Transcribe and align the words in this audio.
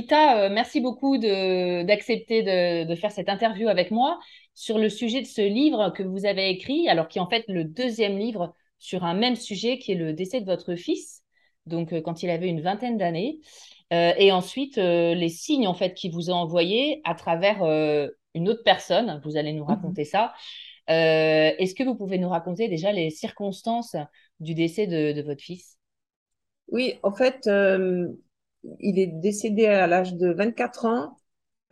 Lita, 0.00 0.44
euh, 0.44 0.48
merci 0.50 0.80
beaucoup 0.80 1.18
d'accepter 1.18 2.42
de, 2.42 2.84
de 2.84 2.94
faire 2.94 3.12
cette 3.12 3.28
interview 3.28 3.68
avec 3.68 3.90
moi 3.90 4.18
sur 4.54 4.78
le 4.78 4.88
sujet 4.88 5.20
de 5.20 5.26
ce 5.26 5.42
livre 5.42 5.90
que 5.90 6.02
vous 6.02 6.26
avez 6.26 6.50
écrit, 6.50 6.88
alors 6.88 7.08
qui 7.08 7.18
est 7.18 7.20
en 7.20 7.28
fait 7.28 7.44
le 7.48 7.64
deuxième 7.64 8.18
livre 8.18 8.54
sur 8.78 9.04
un 9.04 9.14
même 9.14 9.36
sujet 9.36 9.78
qui 9.78 9.92
est 9.92 9.96
le 9.96 10.12
décès 10.12 10.40
de 10.40 10.46
votre 10.46 10.74
fils, 10.74 11.22
donc 11.66 11.92
euh, 11.92 12.00
quand 12.00 12.22
il 12.22 12.30
avait 12.30 12.48
une 12.48 12.62
vingtaine 12.62 12.96
d'années, 12.96 13.40
Euh, 13.92 14.14
et 14.18 14.30
ensuite 14.30 14.78
euh, 14.78 15.16
les 15.16 15.28
signes 15.28 15.66
en 15.66 15.74
fait 15.74 15.94
qu'il 15.94 16.12
vous 16.12 16.30
a 16.30 16.32
envoyés 16.32 17.00
à 17.02 17.16
travers 17.16 17.64
euh, 17.64 18.06
une 18.34 18.48
autre 18.48 18.62
personne. 18.62 19.20
Vous 19.24 19.36
allez 19.36 19.52
nous 19.52 19.64
raconter 19.64 20.04
ça. 20.04 20.32
Est-ce 20.86 21.74
que 21.74 21.82
vous 21.82 21.96
pouvez 21.96 22.18
nous 22.18 22.28
raconter 22.28 22.68
déjà 22.68 22.92
les 22.92 23.10
circonstances 23.10 23.96
du 24.38 24.54
décès 24.54 24.86
de, 24.86 25.10
de 25.10 25.22
votre 25.22 25.42
fils? 25.42 25.76
Oui, 26.68 26.94
en 27.02 27.10
fait, 27.10 27.50
il 28.80 28.98
est 28.98 29.06
décédé 29.06 29.66
à 29.66 29.86
l'âge 29.86 30.14
de 30.14 30.32
24 30.32 30.86
ans. 30.86 31.18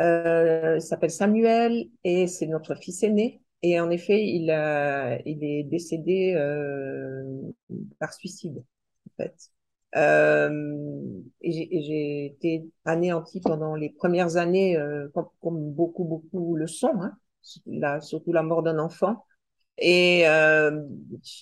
Euh, 0.00 0.76
il 0.76 0.82
s'appelle 0.82 1.10
Samuel 1.10 1.88
et 2.04 2.26
c'est 2.26 2.46
notre 2.46 2.74
fils 2.74 3.02
aîné. 3.02 3.42
Et 3.62 3.80
en 3.80 3.90
effet, 3.90 4.24
il 4.24 4.50
il 5.26 5.44
est 5.44 5.64
décédé 5.64 6.34
euh, 6.36 7.24
par 7.98 8.12
suicide, 8.12 8.64
en 9.08 9.22
fait. 9.22 9.50
Euh, 9.96 10.50
j'ai 11.42 12.26
été 12.26 12.68
anéantie 12.84 13.40
pendant 13.40 13.74
les 13.74 13.90
premières 13.90 14.36
années, 14.36 14.76
euh, 14.76 15.08
comme, 15.14 15.28
comme 15.40 15.72
beaucoup, 15.72 16.04
beaucoup 16.04 16.56
le 16.56 16.66
sont, 16.66 16.92
hein, 17.00 17.16
la, 17.66 18.00
surtout 18.00 18.32
la 18.32 18.42
mort 18.42 18.62
d'un 18.62 18.78
enfant. 18.78 19.24
Et 19.80 20.26
euh, 20.28 20.82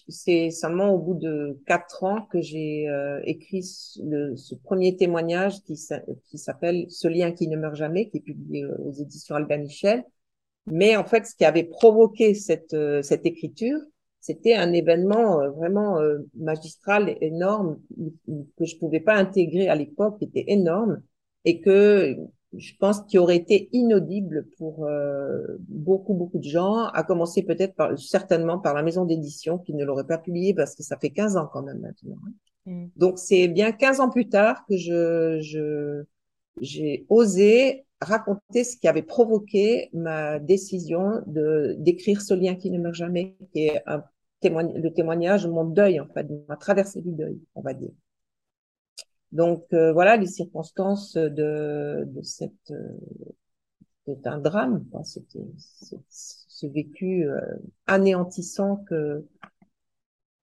c'est 0.08 0.50
seulement 0.50 0.90
au 0.90 0.98
bout 0.98 1.14
de 1.14 1.58
quatre 1.66 2.04
ans 2.04 2.22
que 2.30 2.40
j'ai 2.42 2.88
euh, 2.88 3.20
écrit 3.24 3.64
le- 4.04 4.36
ce 4.36 4.54
premier 4.54 4.96
témoignage 4.96 5.62
qui, 5.62 5.76
s'a- 5.76 6.02
qui 6.24 6.38
s'appelle 6.38 6.86
Ce 6.90 7.08
lien 7.08 7.32
qui 7.32 7.48
ne 7.48 7.56
meurt 7.56 7.76
jamais, 7.76 8.08
qui 8.10 8.18
est 8.18 8.20
publié 8.20 8.66
aux 8.66 8.92
éditions 8.92 9.36
Albin 9.36 9.58
Michel. 9.58 10.04
Mais 10.66 10.96
en 10.96 11.04
fait, 11.04 11.26
ce 11.26 11.36
qui 11.36 11.44
avait 11.44 11.64
provoqué 11.64 12.34
cette, 12.34 12.74
euh, 12.74 13.02
cette 13.02 13.26
écriture, 13.26 13.78
c'était 14.20 14.54
un 14.54 14.72
événement 14.72 15.48
vraiment 15.52 16.00
magistral 16.34 17.16
énorme 17.20 17.78
que 18.56 18.64
je 18.64 18.76
pouvais 18.76 19.00
pas 19.00 19.14
intégrer 19.14 19.68
à 19.68 19.74
l'époque, 19.76 20.18
qui 20.18 20.24
était 20.24 20.44
énorme 20.48 21.00
et 21.44 21.60
que 21.60 22.16
je 22.54 22.72
pense 22.78 23.02
qu'il 23.02 23.18
aurait 23.20 23.36
été 23.36 23.68
inaudible 23.72 24.46
pour 24.58 24.86
euh, 24.86 25.42
beaucoup, 25.68 26.14
beaucoup 26.14 26.38
de 26.38 26.44
gens, 26.44 26.86
à 26.86 27.02
commencer 27.02 27.42
peut-être 27.42 27.74
par, 27.74 27.98
certainement 27.98 28.58
par 28.58 28.74
la 28.74 28.82
maison 28.82 29.04
d'édition 29.04 29.58
qui 29.58 29.74
ne 29.74 29.84
l'aurait 29.84 30.06
pas 30.06 30.18
publié 30.18 30.54
parce 30.54 30.74
que 30.74 30.82
ça 30.82 30.96
fait 30.96 31.10
15 31.10 31.36
ans 31.36 31.48
quand 31.52 31.62
même 31.62 31.80
maintenant. 31.80 32.16
hein. 32.26 32.32
Mm. 32.66 32.86
Donc 32.96 33.18
c'est 33.18 33.48
bien 33.48 33.72
15 33.72 34.00
ans 34.00 34.10
plus 34.10 34.28
tard 34.28 34.64
que 34.68 34.76
je, 34.76 35.38
je, 35.40 36.04
j'ai 36.60 37.06
osé 37.08 37.84
raconter 38.00 38.64
ce 38.64 38.76
qui 38.76 38.88
avait 38.88 39.02
provoqué 39.02 39.88
ma 39.92 40.38
décision 40.38 41.22
de 41.26 41.74
d'écrire 41.78 42.20
ce 42.20 42.34
lien 42.34 42.54
qui 42.54 42.70
ne 42.70 42.78
meurt 42.78 42.94
jamais, 42.94 43.36
qui 43.52 43.66
est 43.66 43.82
un 43.86 44.04
témoignage, 44.40 44.82
le 44.82 44.92
témoignage 44.92 45.44
de 45.44 45.50
mon 45.50 45.64
deuil, 45.64 46.00
en 46.00 46.06
fait, 46.06 46.24
de 46.24 46.44
ma 46.48 46.56
traversée 46.56 47.00
du 47.00 47.12
deuil, 47.12 47.40
on 47.54 47.62
va 47.62 47.72
dire. 47.74 47.90
Donc 49.36 49.66
euh, 49.74 49.92
voilà 49.92 50.16
les 50.16 50.26
circonstances 50.26 51.14
de, 51.14 52.04
de 52.06 52.22
cette 52.22 52.70
euh, 52.70 52.88
c'est 54.06 54.26
un 54.26 54.38
drame, 54.38 54.86
quoi. 54.90 55.02
C'était 55.04 55.44
ce 56.08 56.66
vécu 56.66 57.24
euh, 57.28 57.40
anéantissant 57.86 58.76
que 58.88 59.26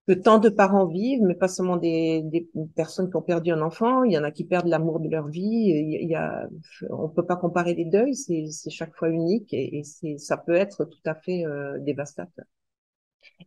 que 0.06 0.12
tant 0.12 0.38
de 0.38 0.50
parents 0.50 0.86
vivent, 0.86 1.22
mais 1.22 1.34
pas 1.34 1.48
seulement 1.48 1.78
des, 1.78 2.20
des 2.24 2.46
personnes 2.76 3.08
qui 3.08 3.16
ont 3.16 3.22
perdu 3.22 3.50
un 3.52 3.62
enfant. 3.62 4.04
Il 4.04 4.12
y 4.12 4.18
en 4.18 4.22
a 4.22 4.30
qui 4.30 4.44
perdent 4.44 4.66
l'amour 4.66 5.00
de 5.00 5.08
leur 5.08 5.28
vie. 5.28 5.40
Il 5.42 6.08
y 6.08 6.14
a, 6.14 6.46
on 6.90 7.08
peut 7.08 7.24
pas 7.24 7.36
comparer 7.36 7.74
les 7.74 7.86
deuils. 7.86 8.14
C'est 8.14 8.44
c'est 8.50 8.70
chaque 8.70 8.94
fois 8.94 9.08
unique 9.08 9.48
et, 9.54 9.82
c'est 9.82 10.18
ça 10.18 10.36
peut 10.36 10.54
être 10.54 10.84
tout 10.84 11.00
à 11.06 11.14
fait 11.14 11.44
dévastateur. 11.80 12.44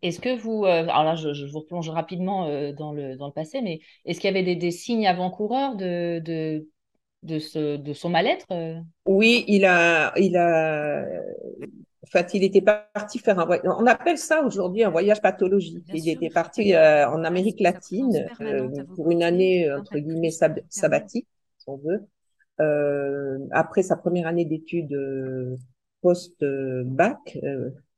Est-ce 0.02 0.20
que 0.20 0.36
vous, 0.38 0.66
euh, 0.66 0.84
alors 0.84 1.04
là, 1.04 1.16
je, 1.16 1.34
je 1.34 1.46
vous 1.46 1.60
replonge 1.60 1.90
rapidement 1.90 2.48
euh, 2.48 2.74
dans 2.74 2.92
le, 2.94 3.16
dans 3.18 3.28
le 3.28 3.34
passé, 3.34 3.62
mais 3.62 3.80
est-ce 4.06 4.20
qu'il 4.20 4.28
y 4.30 4.32
avait 4.34 4.44
des, 4.44 4.56
des 4.56 4.72
signes 4.72 5.08
avant-coureurs 5.08 5.76
de, 5.76 6.20
de, 6.24 6.68
de, 7.24 7.40
ce, 7.40 7.78
de 7.78 7.94
son 7.94 8.10
mal-être? 8.10 8.46
euh? 8.52 8.80
Oui, 9.06 9.46
il 9.48 9.64
a, 9.66 10.14
il 10.20 10.36
a, 10.36 11.02
en 12.04 12.08
fait, 12.08 12.34
il 12.34 12.44
était 12.44 12.62
parti 12.62 13.20
faire 13.20 13.40
un 13.40 13.46
voyage. 13.46 13.66
On 13.66 13.86
appelle 13.86 14.18
ça 14.18 14.44
aujourd'hui 14.44 14.84
un 14.84 14.90
voyage 14.90 15.22
pathologique. 15.22 15.86
Il 15.94 16.10
était 16.10 16.30
parti 16.30 16.74
euh, 16.76 17.10
en 17.10 17.24
Amérique 17.24 17.60
latine 17.62 18.30
pour 18.96 19.10
une 19.12 19.24
année 19.24 19.72
entre 19.72 19.98
guillemets 19.98 20.32
sab- 20.32 20.62
sabbatique, 20.70 21.28
si 21.58 21.70
on 21.70 21.78
veut. 21.78 22.08
Après 23.52 23.84
sa 23.84 23.96
première 23.98 24.28
année 24.28 24.46
d'études 24.46 24.96
post-bac, 26.02 27.38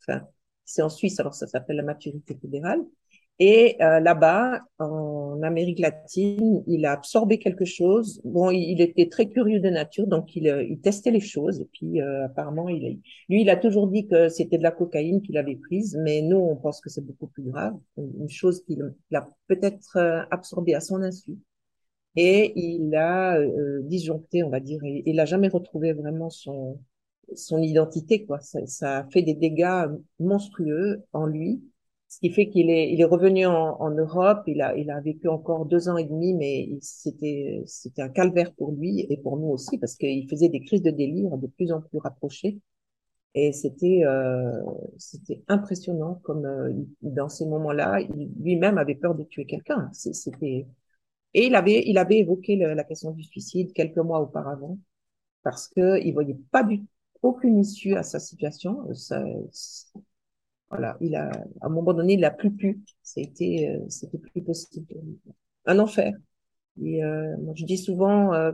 enfin, 0.02 0.28
c'est 0.70 0.82
en 0.82 0.90
Suisse, 0.90 1.20
alors 1.20 1.34
ça 1.34 1.48
s'appelle 1.48 1.78
la 1.78 1.84
maturité 1.84 2.38
fédérale. 2.40 2.82
Et 3.42 3.78
euh, 3.82 4.02
là-bas, 4.02 4.60
en 4.80 5.42
Amérique 5.44 5.80
latine, 5.80 6.62
il 6.68 6.86
a 6.86 6.92
absorbé 6.92 7.40
quelque 7.40 7.64
chose. 7.64 8.22
Bon, 8.26 8.52
il, 8.52 8.82
était 8.82 9.08
très 9.08 9.30
curieux 9.30 9.62
de 9.62 9.70
nature, 9.70 10.08
donc 10.08 10.36
il, 10.36 10.50
euh, 10.50 10.62
il 10.64 10.82
testait 10.82 11.12
les 11.12 11.22
choses. 11.22 11.62
Et 11.62 11.70
puis, 11.72 12.02
euh, 12.02 12.26
apparemment, 12.26 12.68
il, 12.68 13.00
lui, 13.30 13.42
il 13.42 13.50
a 13.50 13.56
toujours 13.56 13.88
dit 13.88 14.08
que 14.08 14.28
c'était 14.28 14.58
de 14.58 14.64
la 14.64 14.72
cocaïne 14.72 15.22
qu'il 15.22 15.38
avait 15.38 15.56
prise, 15.56 15.98
mais 16.04 16.22
nous, 16.22 16.38
on 16.38 16.58
pense 16.58 16.82
que 16.82 16.90
c'est 16.90 17.06
beaucoup 17.06 17.28
plus 17.28 17.44
grave. 17.44 17.76
Une 17.98 18.30
chose 18.30 18.62
qu'il 18.66 18.84
a 19.14 19.28
peut-être 19.48 19.96
euh, 19.96 20.22
absorbée 20.32 20.76
à 20.76 20.82
son 20.82 21.02
insu. 21.02 21.38
Et 22.16 22.52
il 22.60 22.94
a 22.96 23.38
euh, 23.38 23.82
disjoncté, 23.84 24.44
on 24.44 24.50
va 24.50 24.60
dire. 24.60 24.82
Il 24.84 25.16
n'a 25.16 25.26
jamais 25.26 25.48
retrouvé 25.48 25.94
vraiment 25.94 26.30
son, 26.30 26.80
son 27.36 27.62
identité, 27.62 28.26
quoi. 28.26 28.40
Ça, 28.42 28.66
ça 28.68 29.00
a 29.00 29.04
fait 29.10 29.22
des 29.22 29.34
dégâts 29.34 29.88
monstrueux 30.20 31.04
en 31.14 31.26
lui. 31.26 31.62
Ce 32.08 32.20
qui 32.20 32.32
fait 32.32 32.50
qu'il 32.50 32.70
est, 32.72 32.92
il 32.92 33.02
est 33.02 33.06
revenu 33.06 33.46
en, 33.46 33.80
en 33.80 33.92
Europe. 33.92 34.44
Il 34.48 34.62
a, 34.62 34.76
il 34.76 34.90
a 34.92 35.00
vécu 35.02 35.28
encore 35.28 35.66
deux 35.66 35.90
ans 35.90 35.98
et 35.98 36.06
demi, 36.06 36.34
mais 36.34 36.70
c'était, 36.82 37.62
c'était 37.68 38.02
un 38.02 38.10
calvaire 38.10 38.54
pour 38.56 38.72
lui 38.72 39.06
et 39.10 39.18
pour 39.18 39.38
nous 39.38 39.48
aussi 39.50 39.78
parce 39.78 39.96
qu'il 39.96 40.28
faisait 40.30 40.50
des 40.50 40.62
crises 40.62 40.82
de 40.82 40.92
délire 40.92 41.38
de 41.38 41.48
plus 41.48 41.72
en 41.72 41.82
plus 41.82 42.00
rapprochées. 42.00 42.60
Et 43.36 43.52
c'était, 43.54 44.02
euh, 44.06 44.62
c'était 44.98 45.44
impressionnant 45.48 46.16
comme 46.24 46.46
euh, 46.46 46.74
dans 47.02 47.30
ces 47.30 47.46
moments-là, 47.46 48.00
lui-même 48.40 48.78
avait 48.78 48.96
peur 48.96 49.16
de 49.16 49.24
tuer 49.24 49.46
quelqu'un. 49.46 49.90
C'était, 49.94 50.66
Et 51.34 51.48
il 51.48 51.56
avait, 51.56 51.84
il 51.88 51.98
avait 51.98 52.20
évoqué 52.20 52.56
la 52.58 52.84
question 52.84 53.12
du 53.12 53.24
suicide 53.24 53.74
quelques 53.74 53.98
mois 53.98 54.22
auparavant 54.22 54.78
parce 55.44 55.68
que 55.70 56.00
il 56.04 56.14
voyait 56.14 56.38
pas 56.52 56.64
du 56.64 56.82
aucune 57.22 57.60
issue 57.60 57.96
à 57.96 58.04
sa 58.04 58.20
situation. 58.20 58.94
Ça, 58.94 59.24
voilà, 60.70 60.98
il 61.02 61.16
a, 61.16 61.30
à 61.62 61.66
un 61.68 61.70
moment 61.70 61.94
donné, 61.94 62.14
il 62.14 62.26
a 62.26 62.32
plus 62.32 62.52
pu. 62.52 62.82
C'était, 63.02 63.80
euh, 63.82 63.90
c'était 63.90 64.18
plus 64.20 64.42
possible. 64.44 64.86
Un 65.66 65.80
enfer. 65.80 66.14
Et 66.84 67.04
euh, 67.04 67.38
moi, 67.40 67.54
je 67.58 67.66
dis 67.66 67.78
souvent, 67.78 68.34
euh, 68.34 68.54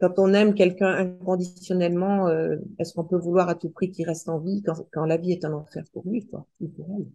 quand 0.00 0.18
on 0.18 0.34
aime 0.34 0.54
quelqu'un 0.54 0.88
inconditionnellement, 0.88 2.28
euh, 2.28 2.56
est-ce 2.78 2.94
qu'on 2.94 3.04
peut 3.04 3.18
vouloir 3.18 3.48
à 3.50 3.56
tout 3.56 3.70
prix 3.70 3.90
qu'il 3.92 4.06
reste 4.06 4.28
en 4.28 4.38
vie 4.40 4.62
quand, 4.64 4.86
quand 4.92 5.06
la 5.06 5.18
vie 5.18 5.32
est 5.32 5.44
un 5.46 5.52
enfer 5.54 5.84
pour 5.92 6.04
lui, 6.08 6.26
quoi, 6.26 6.46
pour 6.76 6.86
elle? 6.98 7.06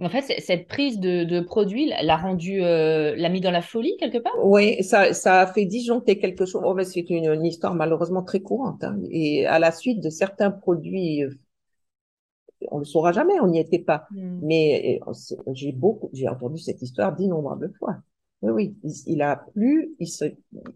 En 0.00 0.08
fait, 0.08 0.40
cette 0.40 0.68
prise 0.68 1.00
de, 1.00 1.24
de 1.24 1.40
produit 1.40 1.90
l'a 2.02 2.16
rendu, 2.16 2.62
euh, 2.62 3.16
l'a 3.16 3.28
mis 3.28 3.40
dans 3.40 3.50
la 3.50 3.62
folie 3.62 3.96
quelque 3.98 4.18
part? 4.18 4.32
Oui, 4.44 4.82
ça, 4.84 5.12
ça 5.12 5.40
a 5.40 5.46
fait 5.48 5.64
disjoncter 5.64 6.18
quelque 6.18 6.46
chose. 6.46 6.62
Oh, 6.64 6.76
c'est 6.84 7.10
une, 7.10 7.24
une, 7.24 7.44
histoire 7.44 7.74
malheureusement 7.74 8.22
très 8.22 8.38
courante. 8.40 8.84
Hein. 8.84 9.00
Et 9.10 9.44
à 9.46 9.58
la 9.58 9.72
suite 9.72 10.00
de 10.00 10.08
certains 10.08 10.52
produits, 10.52 11.24
euh, 11.24 11.30
on 12.70 12.78
le 12.78 12.84
saura 12.84 13.10
jamais, 13.10 13.40
on 13.40 13.48
n'y 13.48 13.58
était 13.58 13.80
pas. 13.80 14.06
Mm. 14.12 14.38
Mais 14.42 15.00
j'ai 15.52 15.72
beaucoup, 15.72 16.10
j'ai 16.12 16.28
entendu 16.28 16.58
cette 16.58 16.80
histoire 16.80 17.16
d'innombrables 17.16 17.72
fois. 17.78 17.96
Oui, 18.42 18.52
oui, 18.52 18.76
il, 18.84 19.14
il, 19.14 19.22
a 19.22 19.44
plus, 19.52 19.96
il, 19.98 20.06
se, 20.06 20.26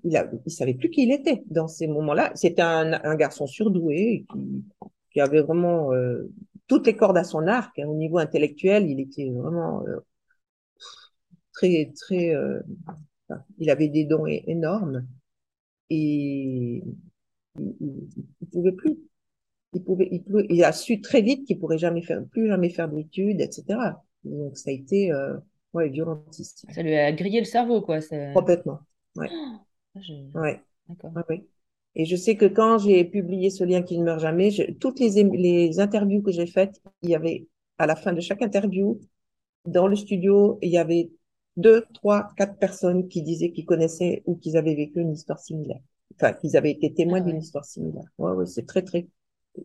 il, 0.02 0.16
a, 0.16 0.28
il 0.44 0.50
savait 0.50 0.74
plus 0.74 0.90
qui 0.90 1.04
il 1.04 1.12
était 1.12 1.44
dans 1.46 1.68
ces 1.68 1.86
moments-là. 1.86 2.32
C'était 2.34 2.62
un, 2.62 2.92
un 3.04 3.14
garçon 3.14 3.46
surdoué 3.46 4.26
qui, 4.32 4.64
qui 5.12 5.20
avait 5.20 5.42
vraiment 5.42 5.92
euh, 5.92 6.28
toutes 6.66 6.86
les 6.86 6.96
cordes 6.96 7.18
à 7.18 7.24
son 7.24 7.46
arc. 7.46 7.78
Hein, 7.78 7.86
au 7.86 7.96
niveau 7.96 8.18
intellectuel, 8.18 8.88
il 8.88 9.00
était 9.00 9.30
vraiment 9.30 9.84
euh, 9.86 10.00
très, 11.52 11.92
très. 11.94 12.34
Euh, 12.34 12.60
il 13.58 13.70
avait 13.70 13.88
des 13.88 14.04
dons 14.04 14.26
énormes 14.26 15.06
et 15.88 16.82
il, 17.58 18.08
il, 18.40 18.48
pouvait 18.52 18.72
plus. 18.72 18.98
Il 19.72 19.82
pouvait, 19.82 20.08
il, 20.10 20.22
pouvait, 20.22 20.46
il 20.50 20.64
a 20.64 20.72
su 20.72 21.00
très 21.00 21.22
vite 21.22 21.46
qu'il 21.46 21.58
pourrait 21.58 21.78
jamais 21.78 22.02
faire, 22.02 22.22
plus 22.26 22.48
jamais 22.48 22.68
faire 22.68 22.88
d'études, 22.88 23.40
etc. 23.40 23.78
Donc 24.24 24.58
ça 24.58 24.70
a 24.70 24.72
été 24.72 25.12
euh, 25.12 25.36
ouais 25.72 25.88
violentiste. 25.88 26.66
Ça 26.70 26.82
lui 26.82 26.94
a 26.94 27.10
grillé 27.12 27.40
le 27.40 27.46
cerveau, 27.46 27.80
quoi. 27.80 28.00
Complètement. 28.34 28.80
Ouais. 29.16 29.30
Oh, 29.32 30.00
je... 30.00 30.38
Ouais. 30.38 30.60
D'accord. 30.88 31.12
Ouais. 31.28 31.46
Et 31.94 32.04
je 32.06 32.16
sais 32.16 32.36
que 32.36 32.46
quand 32.46 32.78
j'ai 32.78 33.04
publié 33.04 33.50
ce 33.50 33.64
lien 33.64 33.82
qui 33.82 33.98
ne 33.98 34.04
meurt 34.04 34.20
jamais, 34.20 34.50
je, 34.50 34.70
toutes 34.72 34.98
les, 34.98 35.22
les 35.24 35.80
interviews 35.80 36.22
que 36.22 36.32
j'ai 36.32 36.46
faites, 36.46 36.80
il 37.02 37.10
y 37.10 37.14
avait 37.14 37.46
à 37.78 37.86
la 37.86 37.96
fin 37.96 38.12
de 38.12 38.20
chaque 38.20 38.42
interview, 38.42 39.00
dans 39.66 39.86
le 39.86 39.96
studio, 39.96 40.58
il 40.62 40.70
y 40.70 40.78
avait 40.78 41.10
deux, 41.56 41.84
trois, 41.94 42.28
quatre 42.36 42.58
personnes 42.58 43.08
qui 43.08 43.22
disaient 43.22 43.52
qu'ils 43.52 43.66
connaissaient 43.66 44.22
ou 44.26 44.36
qu'ils 44.36 44.56
avaient 44.56 44.74
vécu 44.74 45.00
une 45.00 45.12
histoire 45.12 45.38
similaire. 45.38 45.80
Enfin, 46.14 46.32
qu'ils 46.32 46.56
avaient 46.56 46.70
été 46.70 46.92
témoins 46.92 47.20
ah 47.20 47.24
ouais. 47.24 47.32
d'une 47.32 47.40
histoire 47.40 47.64
similaire. 47.64 48.04
Ouais, 48.18 48.32
ouais, 48.32 48.46
c'est 48.46 48.66
très, 48.66 48.82
très, 48.82 49.06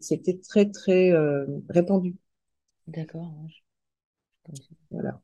c'était 0.02 0.38
très, 0.38 0.70
très 0.70 1.12
euh, 1.12 1.46
répandu. 1.70 2.16
D'accord. 2.88 3.32
Voilà. 4.92 5.22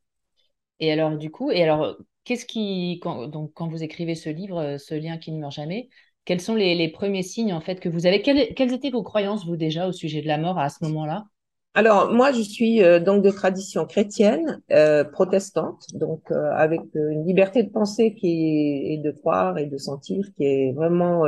Et 0.80 0.92
alors, 0.92 1.16
du 1.16 1.30
coup, 1.30 1.50
et 1.50 1.62
alors, 1.62 1.96
qu'est-ce 2.24 2.46
qui, 2.46 2.98
quand, 3.02 3.28
donc, 3.28 3.52
quand 3.54 3.68
vous 3.68 3.82
écrivez 3.82 4.14
ce 4.14 4.28
livre, 4.28 4.76
ce 4.78 4.94
lien 4.94 5.18
qui 5.18 5.32
ne 5.32 5.38
meurt 5.38 5.52
jamais, 5.52 5.88
quels 6.24 6.40
sont 6.40 6.54
les, 6.54 6.74
les, 6.74 6.88
premiers 6.88 7.22
signes 7.22 7.52
en 7.52 7.60
fait 7.60 7.80
que 7.80 7.88
vous 7.88 8.06
avez 8.06 8.22
quelles, 8.22 8.54
quelles, 8.54 8.72
étaient 8.72 8.90
vos 8.90 9.02
croyances 9.02 9.46
vous 9.46 9.56
déjà 9.56 9.86
au 9.88 9.92
sujet 9.92 10.22
de 10.22 10.26
la 10.26 10.38
mort 10.38 10.58
à 10.58 10.68
ce 10.68 10.84
moment-là? 10.84 11.26
Alors 11.74 12.12
moi 12.12 12.30
je 12.30 12.40
suis 12.40 12.82
euh, 12.82 13.00
donc 13.00 13.24
de 13.24 13.30
tradition 13.30 13.84
chrétienne, 13.84 14.62
euh, 14.70 15.02
protestante, 15.02 15.86
donc 15.94 16.30
euh, 16.30 16.52
avec 16.52 16.80
une 16.94 17.26
liberté 17.26 17.64
de 17.64 17.70
penser 17.70 18.14
qui 18.14 18.28
est, 18.28 18.94
et 18.94 18.98
de 18.98 19.10
croire 19.10 19.58
et 19.58 19.66
de 19.66 19.76
sentir 19.76 20.24
qui 20.36 20.44
est 20.44 20.72
vraiment, 20.72 21.24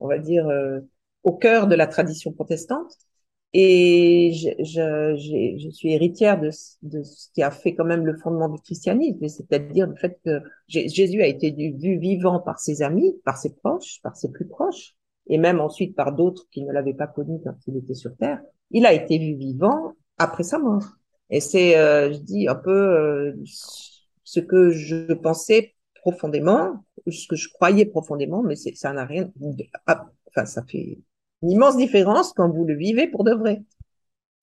on 0.00 0.08
va 0.08 0.18
dire, 0.18 0.48
au 1.22 1.32
cœur 1.32 1.66
de 1.66 1.74
la 1.74 1.86
tradition 1.86 2.32
protestante. 2.32 2.92
Et 3.56 4.32
je, 4.32 4.48
je, 4.64 5.56
je, 5.62 5.70
suis 5.70 5.92
héritière 5.92 6.40
de, 6.40 6.50
de, 6.82 7.02
ce 7.04 7.28
qui 7.32 7.40
a 7.40 7.52
fait 7.52 7.72
quand 7.76 7.84
même 7.84 8.04
le 8.04 8.16
fondement 8.18 8.48
du 8.48 8.60
christianisme, 8.60 9.28
c'est-à-dire 9.28 9.86
le 9.86 9.94
fait 9.94 10.18
que 10.24 10.42
Jésus 10.66 11.22
a 11.22 11.28
été 11.28 11.52
vu 11.52 11.98
vivant 11.98 12.40
par 12.40 12.58
ses 12.58 12.82
amis, 12.82 13.14
par 13.24 13.36
ses 13.36 13.54
proches, 13.54 14.00
par 14.02 14.16
ses 14.16 14.32
plus 14.32 14.48
proches, 14.48 14.96
et 15.28 15.38
même 15.38 15.60
ensuite 15.60 15.94
par 15.94 16.12
d'autres 16.12 16.48
qui 16.50 16.64
ne 16.64 16.72
l'avaient 16.72 16.94
pas 16.94 17.06
connu 17.06 17.38
quand 17.44 17.54
il 17.68 17.76
était 17.76 17.94
sur 17.94 18.16
terre. 18.16 18.40
Il 18.72 18.86
a 18.86 18.92
été 18.92 19.18
vu 19.18 19.36
vivant 19.36 19.92
après 20.18 20.42
sa 20.42 20.58
mort. 20.58 20.84
Et 21.30 21.38
c'est, 21.38 21.78
euh, 21.78 22.12
je 22.12 22.18
dis, 22.18 22.48
un 22.48 22.56
peu 22.56 22.72
euh, 22.72 23.34
ce 23.44 24.40
que 24.40 24.70
je 24.70 25.12
pensais 25.12 25.74
profondément, 25.94 26.84
ce 27.06 27.28
que 27.28 27.36
je 27.36 27.48
croyais 27.52 27.86
profondément, 27.86 28.42
mais 28.42 28.56
ça 28.56 28.92
n'a 28.92 29.04
rien, 29.04 29.30
enfin, 29.86 30.44
ça 30.44 30.64
fait 30.64 30.98
une 31.44 31.50
immense 31.50 31.76
différence 31.76 32.32
quand 32.32 32.48
vous 32.50 32.64
le 32.64 32.74
vivez 32.74 33.06
pour 33.06 33.22
de 33.22 33.32
vrai. 33.32 33.62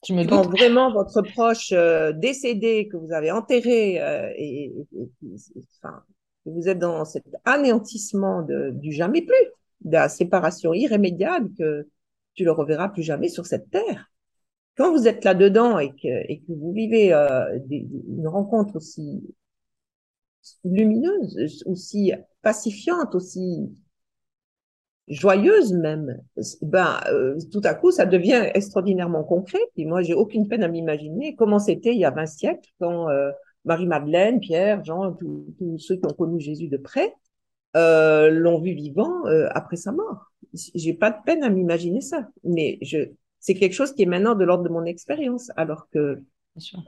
Je 0.07 0.13
me 0.13 0.23
quand 0.23 0.47
vraiment 0.47 0.93
votre 0.93 1.23
proche 1.23 1.71
euh, 1.73 2.11
décédé 2.11 2.87
que 2.87 2.97
vous 2.97 3.11
avez 3.11 3.31
enterré 3.31 3.99
euh, 3.99 4.31
et, 4.35 4.65
et, 4.65 5.09
et, 5.25 5.35
enfin, 5.83 6.03
vous 6.45 6.69
êtes 6.69 6.77
dans 6.77 7.03
cet 7.05 7.23
anéantissement 7.43 8.43
de, 8.43 8.69
du 8.71 8.91
jamais 8.91 9.23
plus, 9.23 9.47
de 9.81 9.93
la 9.93 10.09
séparation 10.09 10.75
irrémédiable 10.75 11.49
que 11.57 11.87
tu 12.35 12.43
le 12.43 12.51
reverras 12.51 12.89
plus 12.89 13.03
jamais 13.03 13.29
sur 13.29 13.47
cette 13.47 13.71
terre. 13.71 14.11
Quand 14.77 14.91
vous 14.91 15.07
êtes 15.07 15.23
là-dedans 15.23 15.79
et 15.79 15.89
que, 15.89 16.31
et 16.31 16.39
que 16.39 16.53
vous 16.53 16.71
vivez 16.71 17.13
euh, 17.13 17.57
des, 17.65 17.87
une 18.09 18.27
rencontre 18.27 18.75
aussi 18.75 19.23
lumineuse, 20.63 21.63
aussi 21.65 22.11
pacifiante, 22.43 23.15
aussi 23.15 23.71
joyeuse 25.07 25.73
même, 25.73 26.17
ben 26.61 26.99
euh, 27.11 27.37
tout 27.51 27.61
à 27.63 27.73
coup 27.73 27.91
ça 27.91 28.05
devient 28.05 28.49
extraordinairement 28.53 29.23
concret. 29.23 29.59
Puis 29.75 29.85
moi 29.85 30.01
j'ai 30.01 30.13
aucune 30.13 30.47
peine 30.47 30.63
à 30.63 30.67
m'imaginer 30.67 31.35
comment 31.35 31.59
c'était 31.59 31.93
il 31.93 31.99
y 31.99 32.05
a 32.05 32.11
20 32.11 32.25
siècles 32.25 32.69
quand 32.79 33.09
euh, 33.09 33.31
Marie-Madeleine, 33.65 34.39
Pierre, 34.39 34.83
Jean, 34.83 35.13
tous 35.13 35.77
ceux 35.77 35.97
qui 35.97 36.05
ont 36.05 36.13
connu 36.13 36.39
Jésus 36.39 36.67
de 36.67 36.77
près 36.77 37.13
euh, 37.77 38.29
l'ont 38.29 38.59
vu 38.59 38.73
vivant 38.73 39.25
euh, 39.27 39.47
après 39.51 39.77
sa 39.77 39.91
mort. 39.91 40.31
J'ai 40.53 40.93
pas 40.93 41.11
de 41.11 41.17
peine 41.25 41.43
à 41.43 41.49
m'imaginer 41.49 42.01
ça, 42.01 42.27
mais 42.43 42.77
je 42.81 43.11
c'est 43.39 43.55
quelque 43.55 43.73
chose 43.73 43.93
qui 43.93 44.03
est 44.03 44.05
maintenant 44.05 44.35
de 44.35 44.43
l'ordre 44.43 44.63
de 44.63 44.69
mon 44.69 44.85
expérience, 44.85 45.51
alors 45.55 45.89
que 45.89 46.21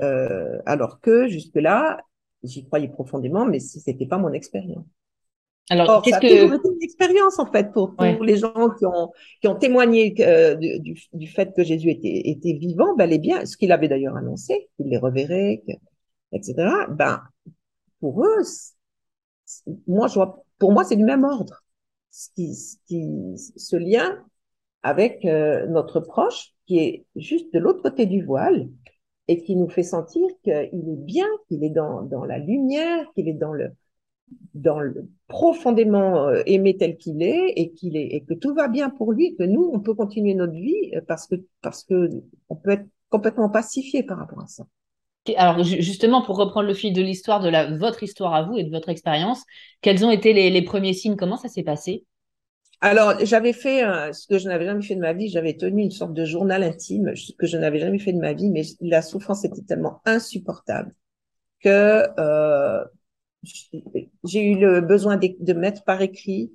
euh, 0.01 0.61
alors 0.65 0.99
que 0.99 1.27
jusque 1.27 1.55
là 1.55 2.01
j'y 2.43 2.65
croyais 2.65 2.89
profondément, 2.89 3.45
mais 3.45 3.59
c'était 3.59 4.05
pas 4.05 4.17
mon 4.17 4.33
expérience. 4.33 4.85
Alors, 5.69 6.01
qu'est-ce 6.01 6.19
que 6.19 6.25
été 6.55 6.67
une 6.67 6.81
expérience 6.81 7.39
en 7.39 7.45
fait 7.45 7.71
pour, 7.71 7.95
pour 7.95 8.03
ouais. 8.03 8.17
les 8.21 8.35
gens 8.35 8.69
qui 8.77 8.85
ont 8.85 9.11
qui 9.41 9.47
ont 9.47 9.55
témoigné 9.55 10.13
euh, 10.19 10.55
du, 10.55 10.95
du, 11.13 11.27
fait 11.27 11.53
que 11.55 11.63
Jésus 11.63 11.89
était 11.89 12.29
était 12.29 12.53
vivant, 12.53 12.95
bel 12.95 13.13
et 13.13 13.17
bien, 13.17 13.45
ce 13.45 13.55
qu'il 13.55 13.71
avait 13.71 13.87
d'ailleurs 13.87 14.17
annoncé, 14.17 14.69
qu'il 14.75 14.87
les 14.87 14.97
reverrait, 14.97 15.63
que, 15.65 15.73
etc. 16.33 16.55
Ben 16.89 17.21
pour 18.01 18.25
eux, 18.25 18.41
moi 19.87 20.07
je 20.07 20.15
vois, 20.15 20.43
pour 20.59 20.73
moi 20.73 20.83
c'est 20.83 20.97
du 20.97 21.05
même 21.05 21.23
ordre. 21.23 21.63
Ce 22.11 22.29
qui, 22.35 22.53
ce, 22.53 22.75
qui, 22.85 23.07
ce 23.55 23.75
lien 23.75 24.21
avec 24.83 25.23
euh, 25.25 25.65
notre 25.67 26.01
proche 26.01 26.51
qui 26.67 26.79
est 26.79 27.05
juste 27.15 27.53
de 27.53 27.59
l'autre 27.59 27.81
côté 27.81 28.05
du 28.05 28.23
voile 28.23 28.67
et 29.29 29.41
qui 29.41 29.55
nous 29.55 29.69
fait 29.69 29.83
sentir 29.83 30.27
qu'il 30.43 30.53
est 30.53 31.03
bien, 31.05 31.27
qu'il 31.47 31.63
est 31.63 31.69
dans 31.69 32.01
dans 32.01 32.25
la 32.25 32.37
lumière, 32.37 33.05
qu'il 33.15 33.29
est 33.29 33.33
dans 33.33 33.53
le 33.53 33.71
dans 34.53 34.79
le, 34.79 35.09
profondément 35.27 36.27
euh, 36.27 36.41
aimé 36.45 36.77
tel 36.77 36.97
qu'il 36.97 37.21
est 37.21 37.53
et 37.55 37.71
qu'il 37.71 37.97
est 37.97 38.07
et 38.07 38.21
que 38.23 38.33
tout 38.33 38.53
va 38.53 38.67
bien 38.67 38.89
pour 38.89 39.11
lui, 39.11 39.35
que 39.35 39.43
nous 39.43 39.69
on 39.73 39.79
peut 39.79 39.93
continuer 39.93 40.33
notre 40.33 40.53
vie 40.53 40.91
euh, 40.95 41.01
parce 41.07 41.27
que 41.27 41.35
parce 41.61 41.83
que 41.83 42.09
on 42.49 42.55
peut 42.55 42.71
être 42.71 42.85
complètement 43.09 43.49
pacifié 43.49 44.03
par 44.03 44.17
rapport 44.17 44.41
à 44.41 44.47
ça. 44.47 44.65
Alors 45.37 45.63
justement, 45.63 46.21
pour 46.21 46.37
reprendre 46.37 46.67
le 46.67 46.73
fil 46.73 46.93
de 46.93 47.01
l'histoire 47.01 47.39
de 47.39 47.49
la, 47.49 47.77
votre 47.77 48.03
histoire 48.03 48.33
à 48.33 48.43
vous 48.43 48.57
et 48.57 48.63
de 48.63 48.69
votre 48.69 48.89
expérience, 48.89 49.43
quels 49.81 50.03
ont 50.05 50.11
été 50.11 50.33
les, 50.33 50.49
les 50.49 50.61
premiers 50.61 50.93
signes? 50.93 51.15
Comment 51.15 51.37
ça 51.37 51.47
s'est 51.47 51.63
passé? 51.63 52.05
Alors, 52.83 53.13
j'avais 53.23 53.53
fait 53.53 53.85
euh, 53.85 54.11
ce 54.11 54.27
que 54.27 54.37
je 54.37 54.49
n'avais 54.49 54.65
jamais 54.65 54.81
fait 54.81 54.95
de 54.95 54.99
ma 54.99 55.13
vie. 55.13 55.29
J'avais 55.29 55.55
tenu 55.55 55.83
une 55.83 55.91
sorte 55.91 56.13
de 56.13 56.25
journal 56.25 56.63
intime, 56.63 57.15
ce 57.15 57.31
que 57.31 57.47
je 57.47 57.55
n'avais 57.55 57.79
jamais 57.79 57.97
fait 57.97 58.11
de 58.11 58.19
ma 58.19 58.33
vie, 58.33 58.49
mais 58.49 58.63
la 58.81 59.01
souffrance 59.01 59.45
était 59.45 59.61
tellement 59.61 60.01
insupportable 60.03 60.93
que 61.61 62.03
euh, 62.19 62.83
j'ai 63.43 64.51
eu 64.51 64.57
le 64.57 64.81
besoin 64.81 65.17
de, 65.17 65.53
mettre 65.53 65.83
par 65.83 66.01
écrit 66.01 66.51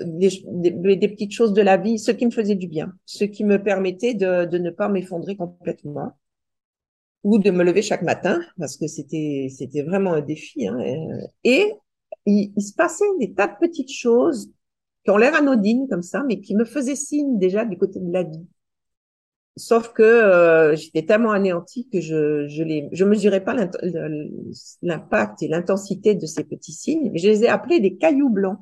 euh, 0.00 0.04
des, 0.06 1.08
petites 1.08 1.32
choses 1.32 1.52
de 1.52 1.62
la 1.62 1.76
vie, 1.76 1.98
ce 1.98 2.10
qui 2.12 2.26
me 2.26 2.30
faisait 2.30 2.54
du 2.54 2.68
bien, 2.68 2.92
ce 3.04 3.24
qui 3.24 3.44
me 3.44 3.62
permettait 3.62 4.14
de, 4.14 4.58
ne 4.58 4.70
pas 4.70 4.88
m'effondrer 4.88 5.36
complètement 5.36 6.12
ou 7.22 7.38
de 7.38 7.50
me 7.50 7.64
lever 7.64 7.82
chaque 7.82 8.02
matin 8.02 8.40
parce 8.58 8.76
que 8.76 8.86
c'était 8.86 9.82
vraiment 9.84 10.14
un 10.14 10.22
défi. 10.22 10.66
Hein, 10.66 10.78
et 11.44 11.72
il, 12.26 12.52
il, 12.56 12.62
se 12.62 12.74
passait 12.74 13.04
des 13.18 13.34
tas 13.34 13.48
de 13.48 13.56
petites 13.60 13.92
choses 13.92 14.50
qui 15.04 15.10
ont 15.10 15.16
l'air 15.16 15.34
anodines 15.34 15.86
comme 15.88 16.02
ça, 16.02 16.22
mais 16.22 16.40
qui 16.40 16.54
me 16.54 16.64
faisaient 16.64 16.96
signe 16.96 17.38
déjà 17.38 17.64
du 17.64 17.76
côté 17.76 18.00
de 18.00 18.12
la 18.12 18.22
vie. 18.22 18.46
Sauf 19.56 19.92
que 19.92 20.02
euh, 20.02 20.76
j'étais 20.76 21.02
tellement 21.02 21.32
anéantie 21.32 21.88
que 21.92 22.00
je 22.00 22.46
je 22.48 22.62
les 22.62 22.88
je 22.92 23.04
mesurais 23.04 23.42
pas 23.42 23.54
l'impact 24.82 25.42
et 25.42 25.48
l'intensité 25.48 26.14
de 26.14 26.26
ces 26.26 26.44
petits 26.44 26.72
signes, 26.72 27.10
je 27.14 27.28
les 27.28 27.44
ai 27.44 27.48
appelés 27.48 27.80
des 27.80 27.96
cailloux 27.96 28.30
blancs. 28.30 28.58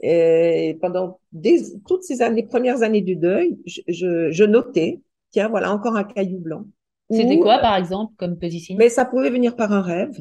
Et 0.00 0.78
pendant 0.80 1.20
des, 1.32 1.62
toutes 1.86 2.02
ces 2.02 2.22
années, 2.22 2.42
premières 2.42 2.82
années 2.82 3.02
du 3.02 3.14
deuil, 3.14 3.58
je, 3.66 3.82
je, 3.86 4.30
je 4.32 4.44
notais, 4.44 5.00
tiens, 5.30 5.48
voilà 5.48 5.72
encore 5.72 5.96
un 5.96 6.04
caillou 6.04 6.38
blanc. 6.38 6.64
C'était 7.10 7.38
quoi, 7.38 7.58
par 7.58 7.76
exemple, 7.76 8.14
comme 8.16 8.38
petit 8.38 8.58
signe? 8.58 8.76
Mais 8.78 8.88
ça 8.88 9.04
pouvait 9.04 9.30
venir 9.30 9.54
par 9.54 9.72
un 9.72 9.82
rêve 9.82 10.16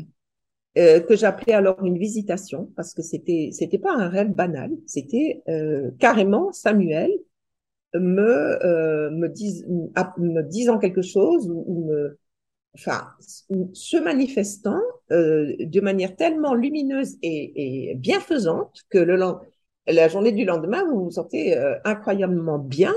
euh, 0.77 0.99
que 0.99 1.15
j'appelais 1.15 1.53
alors 1.53 1.83
une 1.83 1.97
visitation 1.97 2.69
parce 2.75 2.93
que 2.93 3.01
c'était 3.01 3.49
c'était 3.51 3.77
pas 3.77 3.93
un 3.93 4.07
rêve 4.07 4.33
banal, 4.33 4.71
c'était 4.85 5.41
euh, 5.49 5.91
carrément 5.99 6.51
Samuel 6.51 7.11
me 7.95 8.23
euh, 8.65 9.09
me, 9.11 9.27
me 10.17 10.41
disant 10.43 10.79
quelque 10.79 11.01
chose 11.01 11.49
ou, 11.49 11.85
me 11.87 12.17
enfin 12.75 13.09
se 13.73 13.97
manifestant 13.97 14.79
euh, 15.11 15.53
de 15.59 15.81
manière 15.81 16.15
tellement 16.15 16.53
lumineuse 16.53 17.17
et, 17.21 17.91
et 17.91 17.95
bienfaisante 17.95 18.83
que 18.89 18.97
le 18.97 19.17
la 19.87 20.07
journée 20.07 20.31
du 20.31 20.45
lendemain 20.45 20.83
vous 20.85 21.05
vous 21.05 21.11
sentez 21.11 21.57
euh, 21.57 21.77
incroyablement 21.83 22.59
bien 22.59 22.93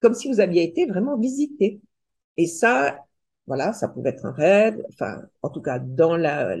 comme 0.00 0.14
si 0.14 0.28
vous 0.28 0.40
aviez 0.40 0.64
été 0.64 0.86
vraiment 0.86 1.16
visité. 1.18 1.80
Et 2.36 2.46
ça 2.46 2.98
voilà 3.46 3.72
ça 3.72 3.88
pouvait 3.88 4.10
être 4.10 4.24
un 4.26 4.32
rêve 4.32 4.82
enfin 4.88 5.22
en 5.42 5.50
tout 5.50 5.60
cas 5.62 5.78
dans 5.78 6.16
la, 6.16 6.56